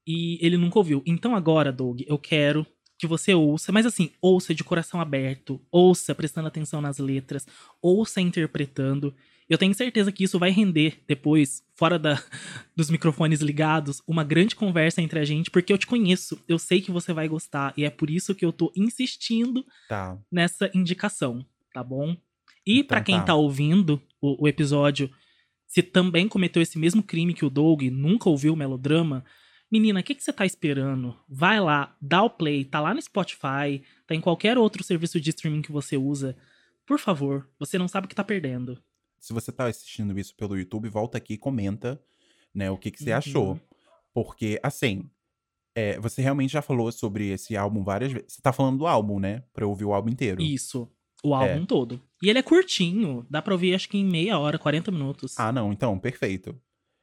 E 0.07 0.45
ele 0.45 0.57
nunca 0.57 0.79
ouviu. 0.79 1.01
Então 1.05 1.35
agora, 1.35 1.71
Doug, 1.71 2.01
eu 2.05 2.17
quero 2.17 2.65
que 2.97 3.07
você 3.07 3.33
ouça. 3.33 3.71
Mas 3.71 3.85
assim, 3.85 4.11
ouça 4.21 4.53
de 4.53 4.63
coração 4.63 4.99
aberto. 4.99 5.61
Ouça 5.71 6.13
prestando 6.13 6.47
atenção 6.47 6.81
nas 6.81 6.97
letras. 6.97 7.47
Ouça 7.81 8.21
interpretando. 8.21 9.13
Eu 9.47 9.57
tenho 9.57 9.73
certeza 9.75 10.11
que 10.11 10.23
isso 10.23 10.39
vai 10.39 10.49
render 10.49 11.03
depois, 11.07 11.63
fora 11.75 11.99
da, 11.99 12.15
dos 12.75 12.89
microfones 12.89 13.41
ligados, 13.41 14.01
uma 14.07 14.23
grande 14.23 14.55
conversa 14.55 15.01
entre 15.01 15.19
a 15.19 15.25
gente, 15.25 15.51
porque 15.51 15.71
eu 15.71 15.77
te 15.77 15.85
conheço. 15.85 16.43
Eu 16.47 16.57
sei 16.57 16.81
que 16.81 16.91
você 16.91 17.13
vai 17.13 17.27
gostar. 17.27 17.73
E 17.77 17.83
é 17.85 17.89
por 17.89 18.09
isso 18.09 18.33
que 18.33 18.43
eu 18.43 18.51
tô 18.51 18.71
insistindo 18.75 19.63
Tá. 19.87 20.17
nessa 20.31 20.69
indicação, 20.73 21.45
tá 21.73 21.83
bom? 21.83 22.17
E 22.65 22.79
Então 22.79 22.87
pra 22.87 23.01
quem 23.01 23.17
tá. 23.19 23.25
tá 23.25 23.35
ouvindo 23.35 24.01
o, 24.19 24.45
o 24.45 24.47
episódio, 24.47 25.11
se 25.67 25.83
também 25.83 26.27
cometeu 26.27 26.61
esse 26.61 26.79
mesmo 26.79 27.03
crime 27.03 27.33
que 27.33 27.45
o 27.45 27.49
Doug, 27.49 27.83
e 27.83 27.91
nunca 27.91 28.29
ouviu 28.29 28.53
o 28.53 28.57
melodrama, 28.57 29.23
menina, 29.71 29.99
o 29.99 30.03
que, 30.03 30.15
que 30.15 30.23
você 30.23 30.33
tá 30.33 30.45
esperando? 30.45 31.15
Vai 31.29 31.59
lá, 31.59 31.95
dá 32.01 32.23
o 32.23 32.29
play, 32.31 32.65
tá 32.65 32.79
lá 32.79 32.93
no 32.95 33.01
Spotify, 33.01 33.83
tá 34.07 34.15
em 34.15 34.21
qualquer 34.21 34.57
outro 34.57 34.83
serviço 34.83 35.19
de 35.21 35.29
streaming 35.29 35.61
que 35.61 35.71
você 35.71 35.97
usa. 35.97 36.35
Por 36.85 36.97
favor, 36.99 37.47
você 37.59 37.77
não 37.77 37.87
sabe 37.87 38.05
o 38.05 38.07
que 38.09 38.15
tá 38.15 38.23
perdendo. 38.23 38.81
Se 39.25 39.33
você 39.33 39.51
tá 39.51 39.65
assistindo 39.65 40.17
isso 40.19 40.35
pelo 40.35 40.55
YouTube, 40.55 40.87
volta 40.87 41.17
aqui 41.17 41.33
e 41.33 41.37
comenta, 41.37 41.99
né, 42.53 42.69
o 42.69 42.77
que, 42.77 42.91
que 42.91 43.01
você 43.01 43.09
Uhum. 43.09 43.17
achou. 43.17 43.59
Porque, 44.13 44.59
assim, 44.61 45.09
é, 45.73 45.99
você 45.99 46.21
realmente 46.21 46.51
já 46.53 46.61
falou 46.61 46.91
sobre 46.91 47.29
esse 47.29 47.57
álbum 47.57 47.83
várias 47.83 48.11
vezes. 48.11 48.33
Você 48.33 48.41
tá 48.43 48.53
falando 48.53 48.77
do 48.77 48.85
álbum, 48.85 49.19
né? 49.19 49.41
Pra 49.51 49.65
eu 49.65 49.69
ouvir 49.69 49.83
o 49.85 49.95
álbum 49.95 50.11
inteiro. 50.11 50.43
Isso, 50.43 50.87
o 51.23 51.35
É. 51.35 51.53
álbum 51.53 51.65
todo. 51.65 51.99
E 52.21 52.29
ele 52.29 52.37
é 52.37 52.43
curtinho, 52.43 53.25
dá 53.27 53.41
pra 53.41 53.55
ouvir 53.55 53.73
acho 53.73 53.89
que 53.89 53.97
em 53.97 54.05
meia 54.05 54.37
hora, 54.37 54.59
40 54.59 54.91
minutos. 54.91 55.33
Ah, 55.39 55.51
não, 55.51 55.73
então, 55.73 55.97
perfeito. 55.97 56.55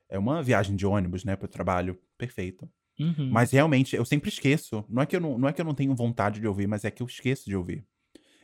É 0.09 0.17
uma 0.17 0.45
viagem 0.45 0.77
de 0.77 0.87
ônibus, 0.87 1.25
né, 1.25 1.35
pro 1.35 1.49
trabalho. 1.49 1.99
Perfeito. 2.17 2.71
Uhum. 3.01 3.31
Mas 3.33 3.51
realmente, 3.51 3.97
eu 3.97 4.05
sempre 4.05 4.29
esqueço. 4.29 4.85
Não 4.89 5.03
é, 5.03 5.07
que 5.07 5.17
eu 5.17 5.21
não, 5.21 5.37
não 5.37 5.49
é 5.49 5.53
que 5.53 5.61
eu 5.61 5.65
não 5.65 5.75
tenho 5.75 5.93
vontade 5.93 6.39
de 6.39 6.47
ouvir, 6.47 6.69
mas 6.69 6.85
é 6.85 6.91
que 6.93 7.03
eu 7.03 7.07
esqueço 7.09 7.47
de 7.47 7.57
ouvir. 7.57 7.85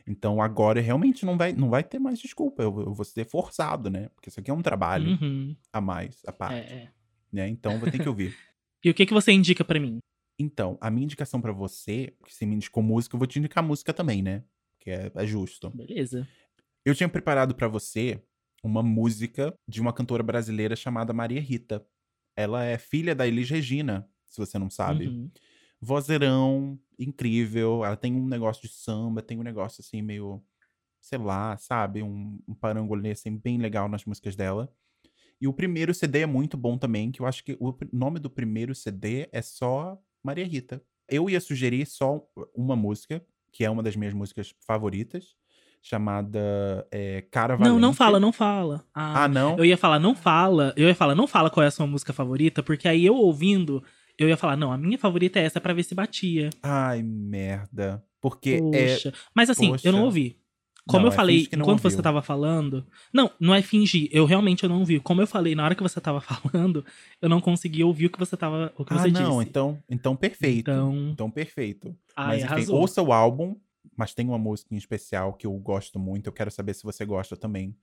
Então 0.09 0.41
agora 0.41 0.81
realmente 0.81 1.23
não 1.25 1.37
vai, 1.37 1.53
não 1.53 1.69
vai 1.69 1.83
ter 1.83 1.99
mais 1.99 2.17
desculpa. 2.19 2.63
Eu, 2.63 2.79
eu 2.81 2.93
vou 2.93 3.05
ser 3.05 3.25
forçado, 3.25 3.89
né? 3.91 4.09
Porque 4.15 4.29
isso 4.29 4.39
aqui 4.39 4.49
é 4.49 4.53
um 4.53 4.61
trabalho 4.61 5.11
Uhum. 5.11 5.55
a 5.71 5.79
mais, 5.79 6.21
a 6.25 6.31
É, 6.31 6.33
parte. 6.33 6.73
é. 6.73 6.89
Né? 7.31 7.47
Então 7.47 7.77
vou 7.77 7.89
ter 7.89 7.99
que 7.99 8.09
ouvir. 8.09 8.33
E 8.83 8.89
o 8.89 8.93
que, 8.93 9.05
que 9.05 9.13
você 9.13 9.33
indica 9.33 9.63
pra 9.65 9.77
mim? 9.77 9.97
Então, 10.39 10.77
a 10.79 10.89
minha 10.89 11.03
indicação 11.03 11.41
pra 11.41 11.51
você, 11.51 12.13
que 12.25 12.33
você 12.33 12.45
me 12.45 12.55
indicou 12.55 12.81
música, 12.81 13.13
eu 13.13 13.17
vou 13.19 13.27
te 13.27 13.37
indicar 13.37 13.61
música 13.61 13.93
também, 13.93 14.21
né? 14.23 14.41
Que 14.79 14.89
é, 14.89 15.11
é 15.13 15.27
justo. 15.27 15.69
Beleza. 15.69 16.25
Eu 16.85 16.95
tinha 16.95 17.09
preparado 17.09 17.53
pra 17.53 17.67
você 17.67 18.23
uma 18.63 18.81
música 18.81 19.53
de 19.67 19.81
uma 19.81 19.91
cantora 19.91 20.23
brasileira 20.23 20.77
chamada 20.77 21.11
Maria 21.11 21.41
Rita. 21.41 21.85
Ela 22.37 22.63
é 22.63 22.77
filha 22.77 23.13
da 23.13 23.27
Elis 23.27 23.49
Regina, 23.49 24.09
se 24.25 24.37
você 24.39 24.57
não 24.57 24.69
sabe. 24.69 25.07
Uhum. 25.09 25.29
Vozeirão, 25.81 26.77
incrível. 26.97 27.83
Ela 27.85 27.95
tem 27.95 28.13
um 28.15 28.27
negócio 28.27 28.61
de 28.67 28.73
samba, 28.73 29.21
tem 29.21 29.39
um 29.39 29.43
negócio 29.43 29.81
assim 29.81 30.01
meio, 30.01 30.41
sei 30.99 31.17
lá, 31.17 31.55
sabe? 31.57 32.03
Um, 32.03 32.39
um 32.47 32.53
parangolê 32.53 33.11
assim 33.11 33.37
bem 33.37 33.57
legal 33.57 33.87
nas 33.87 34.05
músicas 34.05 34.35
dela. 34.35 34.71
E 35.41 35.47
o 35.47 35.53
primeiro 35.53 35.93
CD 35.93 36.19
é 36.19 36.25
muito 36.25 36.57
bom 36.57 36.77
também, 36.77 37.11
que 37.11 37.21
eu 37.21 37.25
acho 37.25 37.43
que 37.45 37.55
o 37.59 37.73
nome 37.93 38.19
do 38.19 38.29
primeiro 38.29 38.75
CD 38.75 39.29
é 39.31 39.41
só 39.41 39.97
Maria 40.21 40.45
Rita. 40.45 40.83
Eu 41.07 41.29
ia 41.29 41.39
sugerir 41.39 41.85
só 41.85 42.21
uma 42.53 42.75
música, 42.75 43.23
que 43.51 43.63
é 43.63 43.69
uma 43.69 43.81
das 43.81 43.95
minhas 43.95 44.13
músicas 44.13 44.53
favoritas, 44.67 45.35
chamada 45.81 46.85
é, 46.91 47.21
Cara 47.31 47.55
Valente. 47.55 47.73
Não, 47.73 47.79
não 47.79 47.93
fala, 47.93 48.19
não 48.19 48.33
fala. 48.33 48.85
Ah, 48.93 49.23
Ah, 49.23 49.27
não? 49.27 49.57
Eu 49.57 49.63
ia 49.65 49.77
falar, 49.77 49.97
não 49.97 50.13
fala. 50.13 50.73
Eu 50.75 50.87
ia 50.87 50.93
falar, 50.95 51.15
não 51.15 51.25
fala 51.25 51.49
qual 51.49 51.63
é 51.63 51.67
a 51.67 51.71
sua 51.71 51.87
música 51.87 52.11
favorita, 52.11 52.61
porque 52.61 52.87
aí 52.87 53.05
eu 53.05 53.15
ouvindo, 53.15 53.81
eu 54.23 54.29
ia 54.29 54.37
falar, 54.37 54.55
não, 54.57 54.71
a 54.71 54.77
minha 54.77 54.97
favorita 54.97 55.39
é 55.39 55.43
essa 55.43 55.59
pra 55.61 55.73
ver 55.73 55.83
se 55.83 55.95
batia. 55.95 56.49
Ai, 56.61 57.01
merda. 57.03 58.03
Porque 58.21 58.59
é. 58.73 58.93
Poxa. 58.95 59.13
Mas 59.33 59.49
assim, 59.49 59.67
eu 59.83 59.91
não 59.91 59.99
poxa. 59.99 60.05
ouvi. 60.05 60.37
Como 60.87 61.01
Não, 61.03 61.09
eu 61.09 61.13
é 61.13 61.15
falei, 61.15 61.47
enquanto 61.53 61.81
você 61.81 62.01
tava 62.01 62.19
falando. 62.21 62.83
Não, 63.13 63.29
não 63.39 63.53
é 63.53 63.61
fingir. 63.61 64.09
Eu 64.11 64.25
realmente 64.25 64.63
eu 64.63 64.69
não 64.69 64.79
ouvi. 64.79 64.99
Como 64.99 65.21
eu 65.21 65.27
falei, 65.27 65.53
na 65.53 65.63
hora 65.63 65.75
que 65.75 65.83
você 65.83 66.01
tava 66.01 66.19
falando, 66.21 66.83
eu 67.21 67.29
não 67.29 67.39
consegui 67.39 67.83
ouvir 67.83 68.07
o 68.07 68.09
que 68.09 68.17
você 68.17 68.35
tava. 68.35 68.73
O 68.75 68.83
que 68.83 68.93
Ah, 68.93 68.97
você 68.97 69.11
não, 69.11 69.37
disse. 69.37 69.49
então, 69.49 69.83
então 69.87 70.15
perfeito. 70.15 70.71
Então, 70.71 71.09
Então. 71.11 71.29
perfeito. 71.29 71.95
Ai, 72.15 72.41
Mas 72.41 72.61
enfim, 72.61 72.71
ouça 72.71 73.03
o 73.03 73.13
álbum, 73.13 73.55
mas 73.95 74.15
tem 74.15 74.27
uma 74.27 74.39
música 74.39 74.73
em 74.73 74.77
especial 74.77 75.33
que 75.33 75.45
eu 75.45 75.53
gosto 75.59 75.99
muito. 75.99 76.25
Eu 76.27 76.33
quero 76.33 76.49
saber 76.49 76.73
se 76.73 76.83
você 76.83 77.05
gosta 77.05 77.37
também 77.37 77.75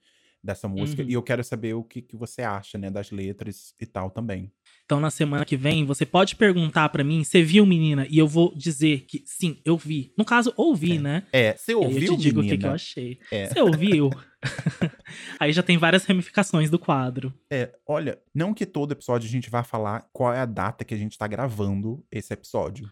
dessa 0.43 0.67
música. 0.67 1.03
Uhum. 1.03 1.09
E 1.09 1.13
eu 1.13 1.23
quero 1.23 1.45
saber 1.45 1.75
o 1.75 1.85
que, 1.85 2.03
que 2.03 2.17
você 2.17 2.43
acha, 2.43 2.77
né, 2.77 2.91
das 2.91 3.13
letras 3.13 3.73
e 3.81 3.87
tal 3.87 4.11
também. 4.11 4.51
Então, 4.87 5.01
na 5.01 5.11
semana 5.11 5.45
que 5.45 5.57
vem, 5.57 5.85
você 5.85 6.07
pode 6.07 6.37
perguntar 6.37 6.89
pra 6.91 7.03
mim, 7.03 7.25
você 7.25 7.43
viu, 7.43 7.67
menina? 7.67 8.07
E 8.09 8.19
eu 8.19 8.29
vou 8.29 8.55
dizer 8.55 9.01
que 9.09 9.21
sim, 9.27 9.59
eu 9.65 9.77
vi. 9.77 10.13
No 10.17 10.25
caso, 10.25 10.55
ouvi, 10.57 10.97
né? 10.97 11.25
É, 11.33 11.55
você 11.57 11.75
ouviu, 11.75 12.13
eu 12.13 12.17
te 12.17 12.23
digo 12.23 12.39
o 12.39 12.43
que, 12.45 12.51
menina? 12.51 12.57
que 12.61 12.67
eu 12.69 12.73
achei. 12.73 13.19
É. 13.33 13.49
Você 13.49 13.61
ouviu? 13.61 14.11
aí 15.41 15.53
já 15.53 15.61
tem 15.61 15.77
várias 15.77 16.05
ramificações 16.05 16.71
do 16.71 16.79
quadro. 16.79 17.35
É, 17.51 17.75
olha, 17.85 18.17
não 18.33 18.55
que 18.55 18.65
todo 18.65 18.93
episódio 18.93 19.29
a 19.29 19.31
gente 19.31 19.51
vá 19.51 19.65
falar 19.65 20.09
qual 20.13 20.33
é 20.33 20.39
a 20.39 20.47
data 20.47 20.85
que 20.85 20.95
a 20.95 20.97
gente 20.97 21.19
tá 21.19 21.27
gravando 21.27 22.05
esse 22.09 22.33
episódio. 22.33 22.89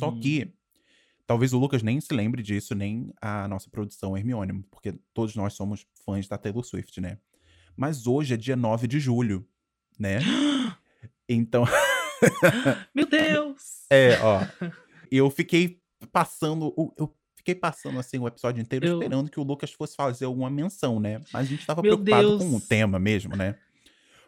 Só 0.00 0.08
Uhum. 0.08 0.18
que 0.18 0.52
talvez 1.24 1.52
o 1.52 1.58
Lucas 1.58 1.84
nem 1.84 2.00
se 2.00 2.12
lembre 2.12 2.42
disso, 2.42 2.74
nem 2.74 3.12
a 3.22 3.46
nossa 3.46 3.70
produção 3.70 4.16
Hermione, 4.16 4.64
porque 4.72 4.92
todos 5.14 5.36
nós 5.36 5.52
somos 5.52 5.86
fãs 6.04 6.26
da 6.26 6.36
Taylor 6.36 6.64
Swift, 6.64 7.00
né? 7.00 7.18
Mas 7.76 8.08
hoje 8.08 8.34
é 8.34 8.36
dia 8.36 8.56
9 8.56 8.88
de 8.88 8.98
julho, 8.98 9.46
né? 9.96 10.18
Então, 11.28 11.64
Meu 12.94 13.06
Deus! 13.06 13.84
é, 13.90 14.18
ó. 14.20 14.40
Eu 15.10 15.30
fiquei 15.30 15.78
passando. 16.12 16.74
Eu 16.96 17.14
fiquei 17.36 17.54
passando 17.54 17.98
assim 17.98 18.18
o 18.18 18.26
episódio 18.26 18.60
inteiro 18.60 18.86
Eu- 18.86 18.94
esperando 18.98 19.30
que 19.30 19.38
o 19.40 19.42
Lucas 19.44 19.72
fosse 19.72 19.94
fazer 19.96 20.24
alguma 20.24 20.50
menção, 20.50 20.98
né? 20.98 21.20
Mas 21.32 21.46
a 21.46 21.50
gente 21.50 21.66
tava 21.66 21.82
Meu 21.82 21.96
preocupado 21.98 22.38
Deus. 22.38 22.50
com 22.50 22.56
o 22.56 22.60
tema 22.60 22.98
mesmo, 22.98 23.36
né? 23.36 23.56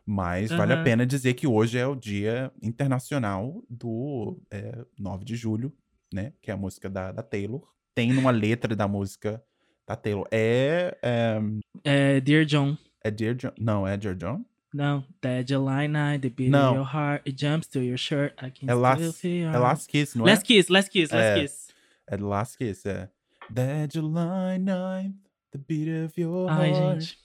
Mas 0.06 0.50
vale 0.50 0.72
a 0.72 0.82
pena 0.82 1.04
dizer 1.04 1.34
que 1.34 1.46
hoje 1.46 1.76
é 1.76 1.86
o 1.86 1.94
dia 1.94 2.50
internacional 2.62 3.62
do 3.68 4.40
é, 4.50 4.84
9 4.98 5.22
de 5.24 5.36
julho, 5.36 5.70
né? 6.12 6.32
Que 6.40 6.50
é 6.50 6.54
a 6.54 6.56
música 6.56 6.88
da, 6.88 7.12
da 7.12 7.22
Taylor. 7.22 7.62
Tem 7.94 8.10
numa 8.12 8.30
letra 8.30 8.74
da 8.74 8.88
música 8.88 9.42
da 9.86 9.96
Taylor. 9.96 10.26
É. 10.30 10.96
É, 11.02 11.38
É, 11.84 12.20
Dear 12.20 12.46
John. 12.46 12.74
é 13.04 13.10
Dear 13.10 13.34
John. 13.34 13.52
Não, 13.58 13.86
é 13.86 13.98
Dear 13.98 14.14
John? 14.14 14.42
Não. 14.72 15.04
That 15.22 15.50
July 15.52 15.88
night, 15.88 16.20
the 16.20 16.28
beat 16.28 16.50
Não. 16.50 16.70
of 16.70 16.76
your 16.78 16.86
heart, 16.86 17.22
it 17.28 17.36
jumps 17.44 17.66
to 17.68 17.80
your 17.80 17.96
shirt. 17.98 18.32
I 18.42 18.50
can 18.50 18.66
É 18.68 18.72
still 18.72 18.78
Last, 18.80 19.20
feel 19.20 19.42
your 19.46 19.54
é 19.54 19.58
Last 19.58 19.88
Kiss, 19.88 20.16
não 20.18 20.26
é? 20.28 20.30
Last 20.32 20.44
Kiss, 20.44 20.72
Last 20.72 20.90
Kiss, 20.90 21.14
Last 21.14 21.26
É. 21.26 21.40
Kiss. 21.40 21.68
É 22.06 22.16
The 22.16 22.24
Last 22.24 22.58
Kiss, 22.58 22.88
é. 22.88 23.08
That 23.54 23.94
July 23.98 24.58
night, 24.58 25.14
the 25.52 25.58
beat 25.66 25.88
of 26.06 26.20
your 26.20 26.50
Ai, 26.50 26.70
heart. 26.70 27.00
gente. 27.00 27.18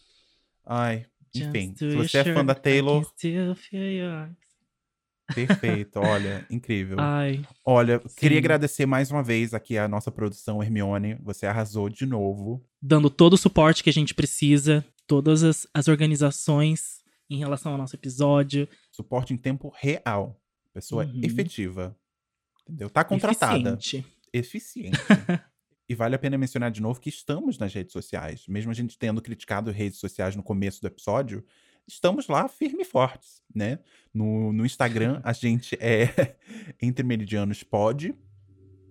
Ai, 0.65 1.05
Jumps 1.35 1.49
enfim. 1.55 1.73
to 1.73 1.77
Se 1.79 1.85
your 1.85 2.07
você 2.09 2.17
é 2.19 2.23
fã 2.33 2.45
da 2.45 2.53
shirt, 2.53 2.59
I 2.59 2.61
Taylor, 2.61 3.01
can 3.03 3.09
still 3.17 3.55
feel 3.55 3.91
your... 3.91 4.29
perfeito. 5.35 5.99
Olha, 5.99 6.45
incrível. 6.49 6.97
Ai, 6.99 7.41
Olha, 7.65 7.99
queria 8.15 8.37
sim. 8.37 8.39
agradecer 8.39 8.85
mais 8.85 9.11
uma 9.11 9.21
vez 9.23 9.53
aqui 9.53 9.77
a 9.77 9.87
nossa 9.87 10.11
produção 10.11 10.61
Hermione. 10.63 11.17
Você 11.23 11.45
arrasou 11.45 11.89
de 11.89 12.05
novo. 12.05 12.63
dando 12.81 13.09
todo 13.09 13.33
o 13.33 13.37
suporte 13.37 13.83
que 13.83 13.89
a 13.89 13.93
gente 13.93 14.13
precisa. 14.13 14.85
todas 15.05 15.43
as, 15.43 15.67
as 15.73 15.87
organizações 15.89 17.02
em 17.33 17.39
relação 17.39 17.71
ao 17.71 17.77
nosso 17.77 17.95
episódio. 17.95 18.67
Suporte 18.91 19.33
em 19.33 19.37
tempo 19.37 19.71
real. 19.75 20.39
Pessoa 20.73 21.05
Uhum. 21.05 21.21
efetiva. 21.23 21.95
Entendeu? 22.63 22.89
Tá 22.89 23.03
contratada. 23.03 23.73
Eficiente. 23.73 24.05
Eficiente. 24.31 24.97
e 25.89 25.95
vale 25.95 26.15
a 26.15 26.19
pena 26.19 26.37
mencionar 26.37 26.71
de 26.71 26.81
novo 26.81 26.99
que 26.99 27.09
estamos 27.09 27.57
nas 27.57 27.73
redes 27.73 27.91
sociais. 27.93 28.45
Mesmo 28.47 28.71
a 28.71 28.73
gente 28.73 28.97
tendo 28.97 29.21
criticado 29.21 29.71
redes 29.71 29.99
sociais 29.99 30.35
no 30.35 30.41
começo 30.43 30.81
do 30.81 30.87
episódio, 30.87 31.43
estamos 31.87 32.27
lá 32.27 32.47
firme 32.47 32.81
e 32.81 32.85
fortes, 32.85 33.41
né? 33.53 33.79
No, 34.13 34.53
no 34.53 34.65
Instagram, 34.65 35.21
a 35.23 35.33
gente 35.33 35.77
é 35.79 36.35
Entre 36.81 37.03
Meridianos 37.05 37.63
Pod, 37.63 38.15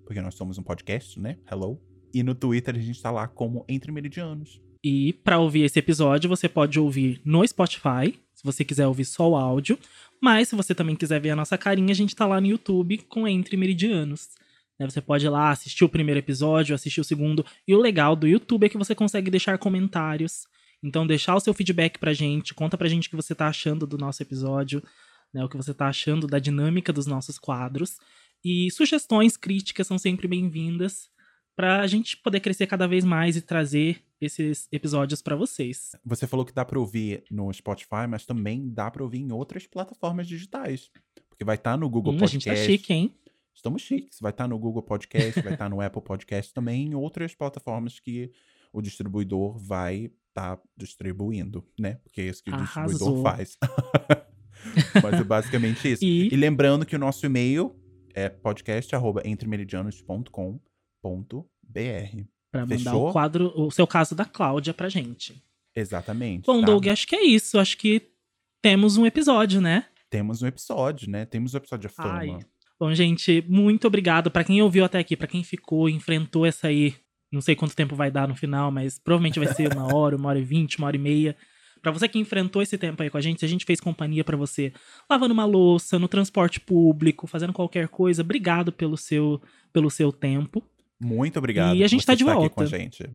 porque 0.05 0.21
nós 0.21 0.35
somos 0.35 0.59
um 0.59 0.63
podcast, 0.63 1.19
né? 1.19 1.39
Hello. 1.51 1.81
E 2.13 2.23
no 2.23 2.35
Twitter 2.35 2.77
a 2.77 2.79
gente 2.81 3.01
tá 3.01 3.11
lá 3.11 3.27
como 3.27 3.65
Entre 3.69 3.91
Meridianos. 3.91 4.61
E 4.85 5.13
para 5.13 5.39
ouvir 5.39 5.63
esse 5.63 5.79
episódio, 5.79 6.29
você 6.29 6.49
pode 6.49 6.79
ouvir 6.79 7.23
no 7.25 7.47
Spotify, 7.47 8.19
se 8.43 8.47
você 8.47 8.65
quiser 8.65 8.87
ouvir 8.89 9.05
só 9.05 9.31
o 9.31 9.37
áudio. 9.37 9.79
Mas 10.21 10.49
se 10.49 10.57
você 10.57 10.75
também 10.75 10.97
quiser 10.97 11.21
ver 11.21 11.31
a 11.31 11.37
nossa 11.37 11.57
carinha, 11.57 11.93
a 11.93 11.95
gente 11.95 12.15
tá 12.15 12.27
lá 12.27 12.41
no 12.41 12.49
YouTube 12.49 12.99
com 13.09 13.27
Entre 13.27 13.57
Meridianos. 13.57 14.31
Né, 14.79 14.89
Você 14.91 15.01
pode 15.01 15.25
ir 15.25 15.29
lá 15.29 15.51
assistir 15.51 15.85
o 15.85 15.89
primeiro 15.89 16.19
episódio, 16.19 16.75
assistir 16.75 17.01
o 17.01 17.05
segundo. 17.05 17.47
E 17.67 17.75
o 17.75 17.81
legal 17.81 18.17
do 18.17 18.27
YouTube 18.27 18.65
é 18.65 18.69
que 18.69 18.79
você 18.79 18.95
consegue 18.95 19.31
deixar 19.31 19.57
comentários. 19.59 20.45
Então, 20.83 21.07
deixar 21.07 21.37
o 21.37 21.41
seu 21.41 21.55
feedback 21.55 21.99
pra 21.99 22.13
gente. 22.13 22.53
Conta 22.53 22.77
pra 22.77 22.89
gente 22.89 23.07
o 23.07 23.11
que 23.11 23.17
você 23.17 23.35
tá 23.35 23.47
achando 23.47 23.87
do 23.87 23.97
nosso 23.97 24.21
episódio, 24.21 24.83
né? 25.33 25.45
O 25.45 25.49
que 25.49 25.57
você 25.57 25.73
tá 25.73 25.87
achando 25.87 26.27
da 26.27 26.41
dinâmica 26.41 26.93
dos 26.93 27.07
nossos 27.07 27.39
quadros. 27.39 27.99
E 28.45 28.69
sugestões, 28.73 29.37
críticas 29.37 29.87
são 29.87 29.97
sempre 29.97 30.27
bem-vindas 30.27 31.09
pra 31.55 31.87
gente 31.87 32.17
poder 32.17 32.41
crescer 32.41 32.67
cada 32.67 32.89
vez 32.89 33.05
mais 33.05 33.37
e 33.37 33.43
trazer 33.43 34.03
esses 34.25 34.69
episódios 34.73 35.21
pra 35.21 35.35
vocês. 35.37 35.93
Você 36.05 36.27
falou 36.27 36.45
que 36.47 36.53
dá 36.53 36.65
pra 36.65 36.79
ouvir 36.79 37.25
no 37.31 37.53
Spotify, 37.53 38.07
mas 38.09 38.25
também 38.25 38.69
dá 38.71 38.91
pra 38.91 39.03
ouvir 39.03 39.19
em 39.21 39.33
outras 39.33 39.67
plataformas 39.67 40.27
digitais. 40.29 40.91
Porque 41.29 41.45
vai 41.45 41.57
estar 41.57 41.77
no 41.77 41.89
Google 41.91 42.13
Hum, 42.13 42.17
a 42.17 42.21
Podcast. 42.21 42.49
gente 42.49 42.57
tá 42.59 42.65
chique, 42.67 42.93
hein? 42.93 43.15
Estamos 43.55 43.83
chiques. 43.83 44.19
Vai 44.21 44.31
estar 44.31 44.49
no 44.49 44.59
Google 44.59 44.83
Podcast, 44.83 45.41
vai 45.43 45.53
estar 45.53 45.69
no 45.69 45.81
Apple 45.83 46.03
Podcast 46.03 46.55
também, 46.55 46.87
em 46.87 46.95
outras 46.95 47.35
plataformas 47.35 47.99
que 48.01 48.31
o 48.73 48.81
distribuidor 48.81 49.59
vai 49.59 50.11
estar 50.29 50.59
distribuindo, 50.77 51.63
né? 51.79 51.97
Porque 52.03 52.21
é 52.23 52.29
isso 52.29 52.43
que 52.43 52.51
o 52.51 52.57
distribuidor 52.57 53.09
Arrasou. 53.09 53.23
faz. 53.23 53.57
Mas 55.03 55.15
é 55.21 55.25
basicamente 55.25 55.91
isso. 55.93 56.05
E 56.05 56.29
E 56.33 56.37
lembrando 56.37 56.87
que 56.87 56.95
o 56.97 56.99
nosso 56.99 57.27
e-mail 57.27 57.75
é 58.15 58.29
podcast@entremeridianos.com.br. 61.03 62.25
pra 62.53 62.61
mandar 62.61 62.77
fechou? 62.77 63.09
o 63.09 63.13
quadro, 63.13 63.53
o 63.57 63.71
seu 63.71 63.87
caso 63.87 64.15
da 64.15 64.27
Cláudia 64.27 64.75
pra 64.75 64.89
gente. 64.89 65.43
Exatamente. 65.75 66.45
Bom, 66.47 66.61
tá? 66.61 66.67
Doug, 66.67 66.87
acho 66.87 67.07
que 67.07 67.17
é 67.17 67.25
isso. 67.25 67.59
Acho 67.59 67.77
que 67.79 68.03
temos 68.61 68.99
um 68.99 69.07
episódio, 69.07 69.61
né? 69.61 69.87
Temos 70.11 70.43
um 70.43 70.47
episódio, 70.47 71.11
né? 71.11 71.25
Temos 71.25 71.55
um 71.55 71.57
episódio 71.57 71.89
de 71.89 71.95
fama. 71.95 72.19
Ai. 72.19 72.39
Bom, 72.79 72.93
gente, 72.95 73.43
muito 73.49 73.87
obrigado 73.87 74.31
pra 74.31 74.45
quem 74.45 74.61
ouviu 74.61 74.85
até 74.85 74.99
aqui, 74.99 75.17
pra 75.17 75.27
quem 75.27 75.43
ficou, 75.43 75.89
enfrentou 75.89 76.45
essa 76.45 76.69
aí. 76.69 76.95
Não 77.33 77.41
sei 77.41 77.57
quanto 77.57 77.75
tempo 77.75 77.97
vai 77.97 78.11
dar 78.11 78.29
no 78.29 78.35
final, 78.35 78.71
mas 78.71 78.99
provavelmente 78.99 79.39
vai 79.39 79.49
ser 79.55 79.73
uma 79.73 79.87
hora, 79.95 80.17
uma 80.17 80.29
hora 80.29 80.39
e 80.39 80.45
vinte, 80.45 80.77
uma 80.77 80.89
hora 80.89 80.97
e 80.97 80.99
meia. 80.99 81.37
Pra 81.81 81.91
você 81.91 82.07
que 82.07 82.19
enfrentou 82.19 82.63
esse 82.63 82.79
tempo 82.79 83.03
aí 83.03 83.11
com 83.11 83.17
a 83.17 83.21
gente, 83.21 83.41
se 83.41 83.45
a 83.45 83.49
gente 83.49 83.65
fez 83.65 83.81
companhia 83.81 84.23
pra 84.23 84.37
você, 84.37 84.73
lavando 85.11 85.35
uma 85.35 85.45
louça, 85.45 85.99
no 85.99 86.07
transporte 86.07 86.61
público, 86.61 87.27
fazendo 87.27 87.53
qualquer 87.53 87.89
coisa, 87.89 88.23
obrigado 88.23 88.71
pelo 88.71 88.97
seu, 88.97 89.41
pelo 89.73 89.91
seu 89.91 90.13
tempo. 90.13 90.63
Muito 91.03 91.39
obrigado. 91.39 91.77
E 91.77 91.83
a 91.85 91.89
gente 91.89 92.01
por 92.01 92.07
tá 92.07 92.15
de 92.15 92.23
estar 92.23 92.33
aqui 92.33 92.41
volta. 92.41 92.55
com 92.55 92.63
a 92.63 92.67
gente. 92.67 93.11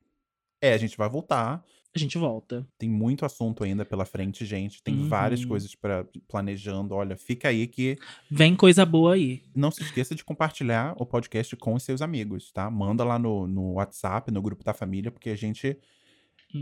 É, 0.61 0.73
a 0.73 0.77
gente 0.77 0.97
vai 0.97 1.07
voltar. 1.09 1.63
A 1.95 1.99
gente 1.99 2.17
volta. 2.17 2.67
Tem 2.77 2.88
muito 2.89 3.25
assunto 3.25 3.63
ainda 3.63 3.83
pela 3.85 4.05
frente, 4.05 4.45
gente. 4.45 4.83
Tem 4.83 5.07
várias 5.07 5.41
Uhum. 5.41 5.47
coisas 5.47 5.73
para 5.73 6.05
planejando. 6.27 6.93
Olha, 6.93 7.15
fica 7.15 7.47
aí 7.49 7.65
que 7.65 7.97
Vem 8.29 8.55
coisa 8.55 8.85
boa 8.85 9.13
aí. 9.15 9.41
não 9.55 9.71
se 9.71 9.81
esqueça 9.81 10.13
de 10.13 10.23
compartilhar 10.23 10.93
o 10.99 11.05
podcast 11.05 11.55
com 11.55 11.73
os 11.73 11.81
seus 11.83 12.01
amigos, 12.01 12.51
tá? 12.51 12.69
Manda 12.69 13.03
lá 13.03 13.17
no, 13.17 13.47
no 13.47 13.73
WhatsApp, 13.73 14.29
no 14.31 14.41
grupo 14.41 14.63
da 14.63 14.73
família, 14.73 15.09
porque 15.09 15.29
a 15.29 15.35
gente 15.35 15.75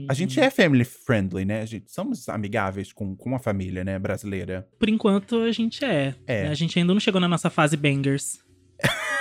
a 0.10 0.14
gente 0.14 0.40
Uhum. 0.40 0.46
é 0.46 0.50
family 0.50 0.84
friendly, 0.86 1.46
né? 1.46 1.62
A 1.62 1.66
gente, 1.66 1.92
somos 1.92 2.28
amigáveis 2.30 2.92
com, 2.94 3.16
com 3.16 3.36
a 3.36 3.40
família, 3.40 3.84
né, 3.84 4.00
brasileira. 4.00 4.68
Por 4.80 4.90
enquanto, 4.90 5.38
a 5.42 5.52
gente 5.52 5.84
é. 5.86 6.16
É. 6.26 6.48
A 6.48 6.54
gente 6.56 6.80
ainda 6.80 6.94
não 6.94 7.00
chegou 7.00 7.20
na 7.22 7.28
nossa 7.28 7.50
fase 7.50 7.76
bangers. 7.78 8.40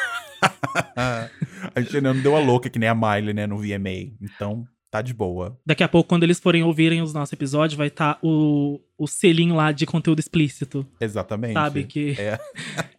a 1.74 1.80
gente 1.80 2.00
não 2.00 2.18
deu 2.18 2.36
a 2.36 2.40
louca 2.40 2.68
que 2.70 2.78
nem 2.78 2.88
a 2.88 2.94
Miley, 2.94 3.34
né, 3.34 3.46
no 3.46 3.58
VMA. 3.58 4.12
Então, 4.20 4.66
tá 4.90 5.02
de 5.02 5.12
boa. 5.12 5.58
Daqui 5.66 5.82
a 5.82 5.88
pouco, 5.88 6.08
quando 6.08 6.22
eles 6.22 6.38
forem 6.38 6.62
ouvirem 6.62 7.02
os 7.02 7.12
nossos 7.12 7.32
episódios, 7.32 7.76
vai 7.76 7.88
estar 7.88 8.18
o, 8.22 8.80
o 8.96 9.06
selinho 9.06 9.54
lá 9.54 9.72
de 9.72 9.86
conteúdo 9.86 10.20
explícito. 10.20 10.86
Exatamente. 11.00 11.54
Sabe? 11.54 11.84
Que... 11.84 12.14
É. 12.18 12.38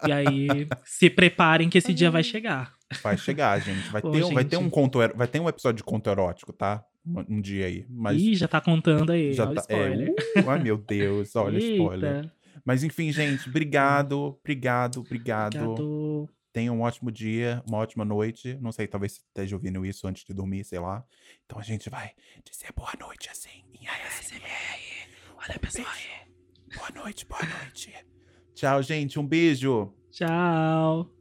E 0.06 0.12
aí, 0.12 0.68
se 0.84 1.10
preparem 1.10 1.68
que 1.68 1.78
esse 1.78 1.92
dia 1.92 2.10
vai 2.12 2.22
chegar. 2.22 2.74
Vai 3.02 3.16
chegar, 3.16 3.58
gente. 3.60 3.88
Vai, 3.90 4.00
Pô, 4.00 4.10
ter, 4.12 4.22
um- 4.24 4.32
vai 4.32 4.44
ter 4.44 4.56
gente. 4.56 4.66
um 4.66 4.70
conto, 4.70 5.00
vai 5.16 5.26
ter 5.26 5.40
um 5.40 5.48
episódio 5.48 5.78
de 5.78 5.82
conto 5.82 6.08
erótico, 6.08 6.52
tá? 6.52 6.84
Um, 7.04 7.24
um 7.36 7.40
dia 7.40 7.66
aí. 7.66 7.84
Mas 7.90 8.20
Ih, 8.22 8.34
já 8.36 8.46
tá 8.46 8.60
contando 8.60 9.10
aí. 9.10 9.32
já 9.32 9.46
tá. 9.46 9.64
É, 9.68 9.88
spoiler. 9.88 10.10
uh, 10.10 10.50
ai, 10.50 10.62
meu 10.62 10.76
Deus, 10.78 11.34
olha 11.34 11.56
o 11.56 11.58
spoiler. 11.72 12.30
Mas 12.64 12.84
enfim, 12.84 13.10
gente, 13.10 13.48
obrigado, 13.48 14.38
obrigado, 14.40 15.00
obrigado. 15.00 15.56
obrigado. 15.56 16.28
Tenha 16.56 16.72
um 16.72 16.80
ótimo 16.80 17.12
dia, 17.12 17.62
uma 17.68 17.76
ótima 17.76 18.02
noite. 18.02 18.56
Não 18.62 18.72
sei, 18.72 18.86
talvez 18.86 19.12
você 19.12 19.20
esteja 19.20 19.54
ouvindo 19.54 19.84
isso 19.84 20.08
antes 20.08 20.24
de 20.24 20.32
dormir, 20.32 20.64
sei 20.64 20.78
lá. 20.78 21.04
Então 21.44 21.58
a 21.58 21.62
gente 21.62 21.90
vai 21.90 22.12
dizer 22.50 22.72
boa 22.74 22.94
noite 22.98 23.28
assim, 23.28 23.62
em 23.78 23.86
ASMR. 23.86 24.40
Olha, 25.36 25.58
pessoal. 25.58 25.86
Boa 26.74 26.90
noite, 26.92 27.26
boa 27.26 27.42
noite. 27.42 27.92
Tchau, 28.54 28.82
gente. 28.82 29.18
Um 29.18 29.26
beijo. 29.26 29.92
Tchau. 30.10 31.15